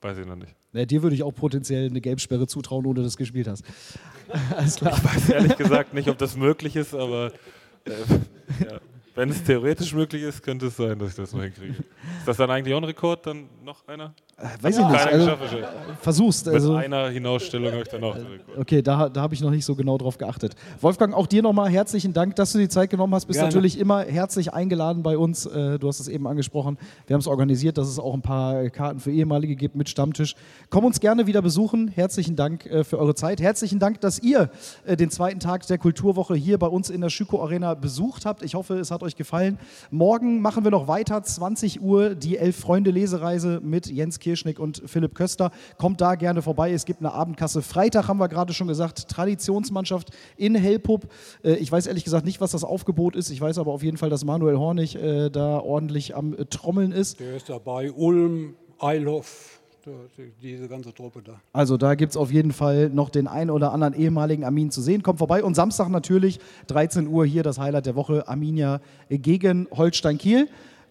Weiß 0.00 0.16
ich 0.16 0.26
noch 0.26 0.36
nicht. 0.36 0.54
Ja, 0.72 0.86
dir 0.86 1.02
würde 1.02 1.14
ich 1.14 1.22
auch 1.22 1.34
potenziell 1.34 1.90
eine 1.90 2.00
Gelbsperre 2.00 2.46
zutrauen, 2.46 2.86
ohne 2.86 3.02
dass 3.02 3.12
du 3.12 3.18
gespielt 3.18 3.48
hast. 3.48 3.64
Alles 4.56 4.76
klar. 4.76 4.96
Ich 4.96 5.04
weiß 5.04 5.28
ehrlich 5.28 5.56
gesagt 5.56 5.92
nicht, 5.92 6.08
ob 6.08 6.16
das 6.16 6.36
möglich 6.36 6.74
ist, 6.76 6.94
aber 6.94 7.32
äh, 7.84 7.90
ja. 8.64 8.80
Wenn 9.14 9.28
es 9.28 9.42
theoretisch 9.42 9.92
möglich 9.92 10.22
ist, 10.22 10.42
könnte 10.42 10.66
es 10.66 10.76
sein, 10.76 10.98
dass 10.98 11.10
ich 11.10 11.16
das 11.16 11.32
mal 11.32 11.42
hinkriege. 11.42 11.74
Ist 12.18 12.26
das 12.26 12.36
dann 12.36 12.50
eigentlich 12.50 12.72
auch 12.74 12.78
ein 12.78 12.84
Rekord? 12.84 13.26
Dann 13.26 13.48
noch 13.62 13.86
einer? 13.86 14.14
Äh, 14.40 14.62
weiß 14.62 14.78
ich 14.78 14.86
nicht. 14.86 15.06
Also, 15.06 15.32
versuchst. 16.00 16.48
Also, 16.48 16.72
Mit 16.72 16.84
einer 16.84 17.10
Hinausstellung 17.10 17.72
habe 17.72 17.82
ich 17.82 17.88
dann 17.88 18.02
Rekord. 18.02 18.26
Okay, 18.58 18.80
da, 18.80 19.10
da 19.10 19.20
habe 19.20 19.34
ich 19.34 19.42
noch 19.42 19.50
nicht 19.50 19.66
so 19.66 19.74
genau 19.74 19.98
drauf 19.98 20.16
geachtet. 20.16 20.54
Wolfgang, 20.80 21.14
auch 21.14 21.26
dir 21.26 21.42
nochmal 21.42 21.68
herzlichen 21.68 22.14
Dank, 22.14 22.36
dass 22.36 22.52
du 22.52 22.58
die 22.58 22.68
Zeit 22.68 22.88
genommen 22.88 23.14
hast. 23.14 23.26
Bist 23.26 23.38
Gerne. 23.38 23.48
natürlich 23.48 23.78
immer 23.78 24.02
herzlich 24.02 24.54
eingeladen 24.54 25.02
bei 25.02 25.18
uns. 25.18 25.44
Äh, 25.44 25.78
du 25.78 25.88
hast 25.88 26.00
es 26.00 26.08
eben 26.08 26.26
angesprochen. 26.26 26.78
Wir 27.06 27.14
haben 27.14 27.20
es 27.20 27.26
organisiert, 27.26 27.76
dass 27.76 27.88
es 27.88 27.98
auch 27.98 28.14
ein 28.14 28.22
paar 28.22 28.70
Karten 28.70 29.00
für 29.00 29.10
ehemalige 29.10 29.56
gibt 29.56 29.76
mit 29.76 29.90
Stammtisch. 29.90 30.34
Komm 30.70 30.86
uns 30.86 31.00
gerne 31.00 31.26
wieder 31.26 31.42
besuchen. 31.42 31.88
Herzlichen 31.88 32.34
Dank 32.34 32.64
äh, 32.64 32.82
für 32.82 32.98
eure 32.98 33.14
Zeit. 33.14 33.42
Herzlichen 33.42 33.78
Dank, 33.78 34.00
dass 34.00 34.18
ihr 34.18 34.50
den 34.86 35.10
zweiten 35.10 35.40
Tag 35.40 35.66
der 35.66 35.78
Kulturwoche 35.78 36.34
hier 36.34 36.58
bei 36.58 36.66
uns 36.66 36.88
in 36.88 37.00
der 37.02 37.10
Schüko 37.10 37.42
Arena 37.42 37.74
besucht 37.74 38.24
habt. 38.24 38.42
Ich 38.42 38.54
hoffe, 38.54 38.78
es 38.78 38.90
hat 38.90 39.02
euch 39.02 39.16
gefallen. 39.16 39.58
Morgen 39.90 40.40
machen 40.40 40.64
wir 40.64 40.70
noch 40.70 40.88
weiter, 40.88 41.22
20 41.22 41.82
Uhr, 41.82 42.14
die 42.14 42.38
Elf-Freunde-Lesereise 42.38 43.60
mit 43.62 43.86
Jens 43.86 44.18
Kirch 44.18 44.29
Kirschnick 44.30 44.60
und 44.60 44.80
Philipp 44.86 45.16
Köster. 45.16 45.50
Kommt 45.76 46.00
da 46.00 46.14
gerne 46.14 46.40
vorbei. 46.40 46.70
Es 46.72 46.84
gibt 46.84 47.00
eine 47.00 47.12
Abendkasse. 47.12 47.62
Freitag 47.62 48.06
haben 48.06 48.18
wir 48.18 48.28
gerade 48.28 48.52
schon 48.52 48.68
gesagt, 48.68 49.08
Traditionsmannschaft 49.08 50.10
in 50.36 50.54
Hellpup. 50.54 51.08
Äh, 51.42 51.54
ich 51.54 51.72
weiß 51.72 51.88
ehrlich 51.88 52.04
gesagt 52.04 52.24
nicht, 52.24 52.40
was 52.40 52.52
das 52.52 52.62
Aufgebot 52.62 53.16
ist. 53.16 53.30
Ich 53.30 53.40
weiß 53.40 53.58
aber 53.58 53.72
auf 53.72 53.82
jeden 53.82 53.96
Fall, 53.96 54.08
dass 54.08 54.24
Manuel 54.24 54.56
Hornig 54.56 54.94
äh, 54.94 55.30
da 55.30 55.58
ordentlich 55.58 56.14
am 56.14 56.34
äh, 56.34 56.44
Trommeln 56.44 56.92
ist. 56.92 57.18
Der 57.18 57.34
ist 57.34 57.48
dabei. 57.48 57.90
Ulm, 57.90 58.54
Eilhoff, 58.78 59.60
diese 60.40 60.68
ganze 60.68 60.94
Truppe 60.94 61.22
da. 61.24 61.40
Also 61.52 61.76
da 61.76 61.96
gibt 61.96 62.10
es 62.10 62.16
auf 62.16 62.30
jeden 62.30 62.52
Fall 62.52 62.88
noch 62.88 63.10
den 63.10 63.26
einen 63.26 63.50
oder 63.50 63.72
anderen 63.72 63.94
ehemaligen 63.94 64.44
Armin 64.44 64.70
zu 64.70 64.80
sehen. 64.80 65.02
Kommt 65.02 65.18
vorbei. 65.18 65.42
Und 65.42 65.56
Samstag 65.56 65.88
natürlich, 65.88 66.38
13 66.68 67.08
Uhr 67.08 67.26
hier 67.26 67.42
das 67.42 67.58
Highlight 67.58 67.86
der 67.86 67.96
Woche, 67.96 68.28
Arminia 68.28 68.80
gegen 69.08 69.66
Holstein 69.72 70.18
Kiel. 70.18 70.46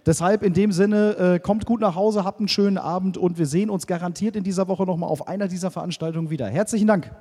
Deshalb 0.06 0.44
in 0.44 0.54
dem 0.54 0.72
Sinne, 0.72 1.36
äh, 1.36 1.40
kommt 1.40 1.66
gut 1.66 1.82
nach 1.82 1.96
Hause, 1.96 2.24
habt 2.24 2.40
einen 2.40 2.48
schönen 2.48 2.78
Abend 2.78 3.18
und 3.18 3.38
wir 3.38 3.46
sehen 3.46 3.70
uns 3.70 3.86
garantiert 3.86 4.36
in 4.36 4.44
dieser 4.44 4.68
Woche 4.68 4.84
nochmal 4.84 5.10
auf 5.10 5.28
einer 5.28 5.48
dieser 5.48 5.72
Veranstaltungen 5.72 6.30
wieder. 6.30 6.48
Herzlichen 6.48 6.88
Dank. 6.88 7.12